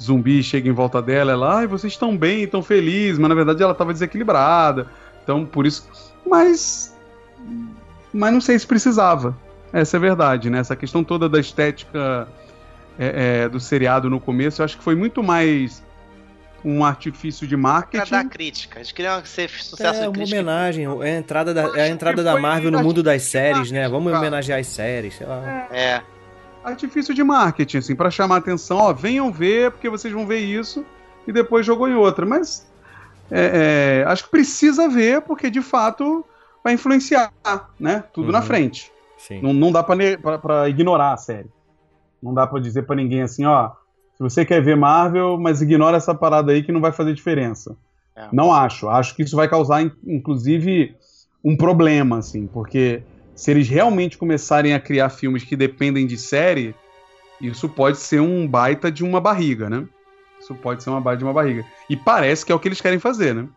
zumbi 0.00 0.42
chega 0.42 0.68
em 0.68 0.72
volta 0.72 1.00
dela, 1.02 1.32
ela, 1.32 1.58
ai, 1.58 1.66
vocês 1.66 1.92
estão 1.92 2.16
bem, 2.16 2.44
estão 2.44 2.62
felizes, 2.62 3.18
mas 3.18 3.28
na 3.28 3.34
verdade 3.34 3.62
ela 3.62 3.72
estava 3.72 3.92
desequilibrada. 3.92 4.86
Então, 5.22 5.44
por 5.44 5.66
isso. 5.66 5.86
Mas. 6.26 6.96
Mas 8.12 8.32
não 8.32 8.40
sei 8.40 8.58
se 8.58 8.66
precisava. 8.66 9.36
Essa 9.72 9.96
é 9.96 9.98
a 9.98 10.00
verdade, 10.00 10.50
né? 10.50 10.58
Essa 10.58 10.74
questão 10.74 11.04
toda 11.04 11.28
da 11.28 11.38
estética 11.38 12.26
é, 12.98 13.44
é, 13.44 13.48
do 13.48 13.60
seriado 13.60 14.10
no 14.10 14.18
começo, 14.18 14.60
eu 14.60 14.64
acho 14.64 14.76
que 14.78 14.82
foi 14.82 14.94
muito 14.96 15.22
mais 15.22 15.82
um 16.64 16.84
artifício 16.84 17.46
de 17.46 17.54
Pra 17.56 17.62
marketing. 17.62 18.10
dar 18.10 18.24
crítica. 18.24 18.78
Eles 18.78 18.92
queriam 18.92 19.24
ser 19.24 19.48
sucesso 19.48 19.98
É 19.98 20.02
de 20.02 20.06
uma 20.08 20.12
crítica. 20.12 20.36
homenagem, 20.40 20.84
é 21.02 21.14
a 21.14 21.18
entrada 21.18 21.54
da, 21.54 21.62
é 21.78 21.82
a 21.82 21.88
entrada 21.88 22.22
da 22.22 22.38
Marvel 22.38 22.70
no 22.70 22.82
mundo 22.82 23.02
das 23.02 23.22
séries, 23.22 23.70
né? 23.70 23.88
Vamos 23.88 24.12
homenagear 24.12 24.58
as 24.58 24.66
séries, 24.66 25.14
sei 25.16 25.26
lá. 25.26 25.68
É. 25.70 26.02
Artifício 26.62 27.14
de 27.14 27.24
marketing, 27.24 27.78
assim, 27.78 27.96
pra 27.96 28.10
chamar 28.10 28.36
atenção, 28.36 28.76
ó, 28.78 28.92
venham 28.92 29.32
ver, 29.32 29.70
porque 29.70 29.88
vocês 29.88 30.12
vão 30.12 30.26
ver 30.26 30.40
isso, 30.40 30.84
e 31.26 31.32
depois 31.32 31.64
jogou 31.64 31.88
em 31.88 31.94
outra. 31.94 32.26
Mas 32.26 32.66
é, 33.30 34.02
é, 34.02 34.10
acho 34.10 34.24
que 34.24 34.30
precisa 34.30 34.88
ver, 34.88 35.22
porque 35.22 35.50
de 35.50 35.62
fato 35.62 36.24
vai 36.62 36.74
influenciar, 36.74 37.32
né? 37.78 38.04
Tudo 38.12 38.30
na 38.30 38.40
Uhum. 38.40 38.44
frente. 38.44 38.92
Sim. 39.16 39.40
Não, 39.40 39.52
não 39.54 39.72
dá 39.72 39.82
pra 39.82 40.68
ignorar 40.68 41.12
a 41.14 41.16
série. 41.16 41.48
Não 42.22 42.34
dá 42.34 42.46
pra 42.46 42.60
dizer 42.60 42.82
pra 42.82 42.94
ninguém 42.96 43.22
assim, 43.22 43.46
ó, 43.46 43.70
se 44.16 44.22
você 44.22 44.44
quer 44.44 44.62
ver 44.62 44.76
Marvel, 44.76 45.38
mas 45.38 45.62
ignora 45.62 45.96
essa 45.96 46.14
parada 46.14 46.52
aí 46.52 46.62
que 46.62 46.72
não 46.72 46.80
vai 46.80 46.92
fazer 46.92 47.14
diferença. 47.14 47.74
É. 48.14 48.26
Não 48.30 48.52
acho. 48.52 48.86
Acho 48.88 49.14
que 49.16 49.22
isso 49.22 49.36
vai 49.36 49.48
causar, 49.48 49.80
in- 49.82 49.92
inclusive, 50.06 50.94
um 51.42 51.56
problema, 51.56 52.18
assim, 52.18 52.46
porque 52.46 53.02
se 53.40 53.50
eles 53.50 53.68
realmente 53.70 54.18
começarem 54.18 54.74
a 54.74 54.78
criar 54.78 55.08
filmes 55.08 55.42
que 55.44 55.56
dependem 55.56 56.06
de 56.06 56.18
série, 56.18 56.74
isso 57.40 57.70
pode 57.70 57.96
ser 57.96 58.20
um 58.20 58.46
baita 58.46 58.92
de 58.92 59.02
uma 59.02 59.18
barriga, 59.18 59.70
né? 59.70 59.86
Isso 60.38 60.54
pode 60.54 60.82
ser 60.82 60.90
uma 60.90 61.00
baita 61.00 61.20
de 61.20 61.24
uma 61.24 61.32
barriga. 61.32 61.64
E 61.88 61.96
parece 61.96 62.44
que 62.44 62.52
é 62.52 62.54
o 62.54 62.58
que 62.58 62.68
eles 62.68 62.82
querem 62.82 62.98
fazer, 62.98 63.34
né? 63.34 63.48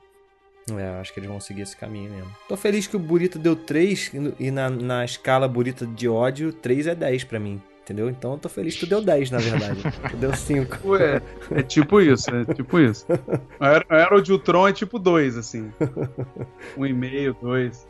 É, 0.72 1.02
acho 1.02 1.14
que 1.14 1.20
eles 1.20 1.30
vão 1.30 1.42
seguir 1.42 1.64
esse 1.64 1.76
caminho 1.76 2.10
mesmo. 2.10 2.32
Tô 2.48 2.56
feliz 2.56 2.88
que 2.88 2.96
o 2.96 3.00
Burita 3.00 3.38
deu 3.38 3.58
3 3.58 4.12
e 4.40 4.52
na, 4.52 4.70
na 4.70 5.04
escala 5.04 5.50
Burita 5.50 5.86
de 5.86 6.08
ódio, 6.08 6.54
3 6.54 6.88
é 6.88 6.96
10 6.96 7.26
pra 7.26 7.38
mim. 7.38 7.62
Entendeu? 7.82 8.10
Então 8.10 8.32
eu 8.32 8.38
tô 8.38 8.48
feliz 8.48 8.76
que 8.76 8.80
tu 8.80 8.86
deu 8.88 9.02
10, 9.02 9.32
na 9.32 9.40
verdade. 9.40 9.82
tu 10.10 10.16
deu 10.16 10.34
5. 10.34 10.88
Ué, 10.88 11.22
é 11.52 11.62
tipo 11.62 12.00
isso, 12.00 12.30
é 12.34 12.46
tipo 12.54 12.80
isso. 12.80 13.06
A 13.60 13.68
Era- 13.68 13.86
a 13.90 13.98
Era 13.98 14.22
de 14.22 14.32
Ultron 14.32 14.70
é 14.70 14.72
tipo 14.72 14.98
2, 14.98 15.36
assim. 15.38 15.70
Um 16.78 16.86
e 16.86 16.94
meio, 16.94 17.36
dois. 17.42 17.86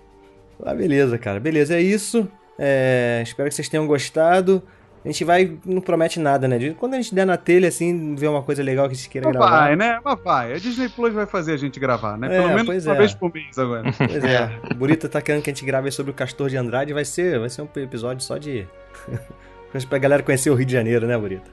Ah, 0.66 0.74
beleza, 0.74 1.18
cara. 1.18 1.40
Beleza, 1.40 1.76
é 1.76 1.82
isso. 1.82 2.28
É, 2.58 3.22
espero 3.24 3.50
que 3.50 3.56
vocês 3.56 3.68
tenham 3.70 3.86
gostado. 3.88 4.62
A 5.04 5.08
gente 5.10 5.26
vai. 5.26 5.58
Não 5.66 5.82
promete 5.82 6.18
nada, 6.20 6.48
né? 6.48 6.74
Quando 6.80 6.94
a 6.94 6.98
gente 6.98 7.14
der 7.14 7.26
na 7.26 7.36
telha, 7.36 7.68
assim, 7.68 8.16
ver 8.16 8.28
uma 8.28 8.42
coisa 8.42 8.64
legal 8.64 8.88
que 8.88 8.94
a 8.94 8.96
gente 8.96 9.10
queira 9.10 9.28
Mas 9.28 9.36
gravar. 9.38 9.60
vai, 9.60 9.76
né? 9.76 10.00
Mas 10.04 10.20
vai. 10.24 10.54
A 10.54 10.58
Disney 10.58 10.88
Plus 10.88 11.14
vai 11.14 11.26
fazer 11.26 11.54
a 11.54 11.58
gente 11.58 11.78
gravar, 11.80 12.18
né? 12.18 12.28
É, 12.34 12.42
Pelo 12.42 12.54
menos 12.56 12.86
uma 12.86 12.96
é. 12.96 12.98
vez 12.98 13.14
por 13.14 13.34
mês 13.34 13.58
agora. 13.60 13.84
Pois 13.98 14.24
é. 14.24 14.50
O 14.72 14.76
Burita 14.76 15.10
tá 15.10 15.22
querendo 15.22 15.42
que 15.44 15.50
a 15.50 15.54
gente 15.54 15.66
grave 15.66 15.92
sobre 15.92 16.12
o 16.12 16.14
Castor 16.14 16.50
de 16.50 16.56
Andrade. 16.56 16.94
Vai 16.94 17.04
ser, 17.04 17.38
vai 17.40 17.50
ser 17.50 17.62
um 17.64 17.68
episódio 17.82 18.24
só 18.24 18.38
de. 18.38 18.66
Pra 19.90 19.98
galera 19.98 20.22
conhecer 20.24 20.50
o 20.52 20.54
Rio 20.56 20.66
de 20.68 20.72
Janeiro, 20.74 21.08
né, 21.08 21.18
Burita? 21.18 21.50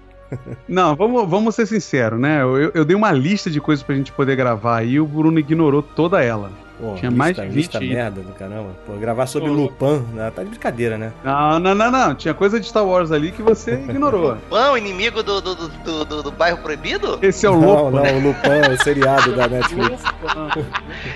Não, 0.69 0.95
vamos, 0.95 1.29
vamos 1.29 1.55
ser 1.57 1.67
sinceros, 1.67 2.21
né? 2.21 2.43
Eu, 2.43 2.57
eu- 2.57 2.71
eu 2.75 2.85
dei 2.85 2.95
uma 2.95 3.11
lista 3.11 3.51
de 3.51 3.61
coisas 3.61 3.83
pra 3.83 3.97
gente 3.97 4.13
poder 4.13 4.37
gravar 4.37 4.85
e 4.85 5.01
o 5.01 5.07
Bruno 5.07 5.39
ignorou 5.41 5.83
toda 5.83 6.23
ela. 6.23 6.53
Pô, 6.81 6.95
Tinha 6.95 7.11
lista, 7.11 7.19
mais 7.19 7.37
de 7.37 7.43
20 7.43 7.55
lista 7.55 7.81
merda 7.81 8.21
do 8.23 8.33
caramba. 8.33 8.71
Pô, 8.87 8.95
gravar 8.95 9.27
sobre 9.27 9.49
Pô. 9.51 9.55
Lupin, 9.55 10.03
né? 10.15 10.33
tá 10.35 10.43
de 10.43 10.49
brincadeira, 10.49 10.97
né? 10.97 11.13
Não, 11.23 11.59
não, 11.59 11.75
não, 11.75 11.91
não. 11.91 12.15
Tinha 12.15 12.33
coisa 12.33 12.59
de 12.59 12.67
Star 12.67 12.85
Wars 12.87 13.13
ali 13.13 13.33
que 13.33 13.43
você 13.43 13.75
ignorou. 13.89 14.37
Pão, 14.49 14.77
inimigo 14.79 15.23
do, 15.23 15.41
do, 15.41 15.55
do, 15.55 16.05
do, 16.05 16.23
do- 16.23 16.31
bairro 16.33 16.59
proibido? 16.59 17.19
Esse 17.21 17.45
é 17.45 17.51
o 17.51 17.61
não, 17.61 17.61
louco. 17.61 17.91
não, 17.97 18.03
o 18.03 18.21
Lupin, 18.21 18.73
o 18.73 18.83
seriado 18.83 19.37
da 19.37 19.47
Netflix. 19.47 20.03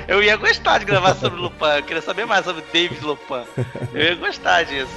Eu 0.07 0.23
ia 0.23 0.37
gostar 0.37 0.79
de 0.79 0.85
gravar 0.85 1.15
sobre 1.15 1.41
Lupin. 1.41 1.65
Eu 1.77 1.83
queria 1.83 2.03
saber 2.03 2.27
mais 2.27 2.45
sobre 2.45 2.63
David 2.73 3.03
Lupin. 3.05 3.43
Eu 3.95 4.03
ia 4.03 4.15
gostar 4.17 4.65
disso. 4.65 4.91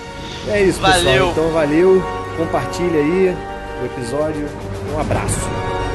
É 0.50 0.62
isso, 0.64 0.82
Valeu. 0.82 1.04
pessoal. 1.04 1.32
Então 1.32 1.50
valeu. 1.52 2.04
Compartilha 2.38 3.00
aí 3.00 3.36
o 3.82 3.86
episódio. 3.86 4.48
Um 4.94 5.00
abraço. 5.00 5.87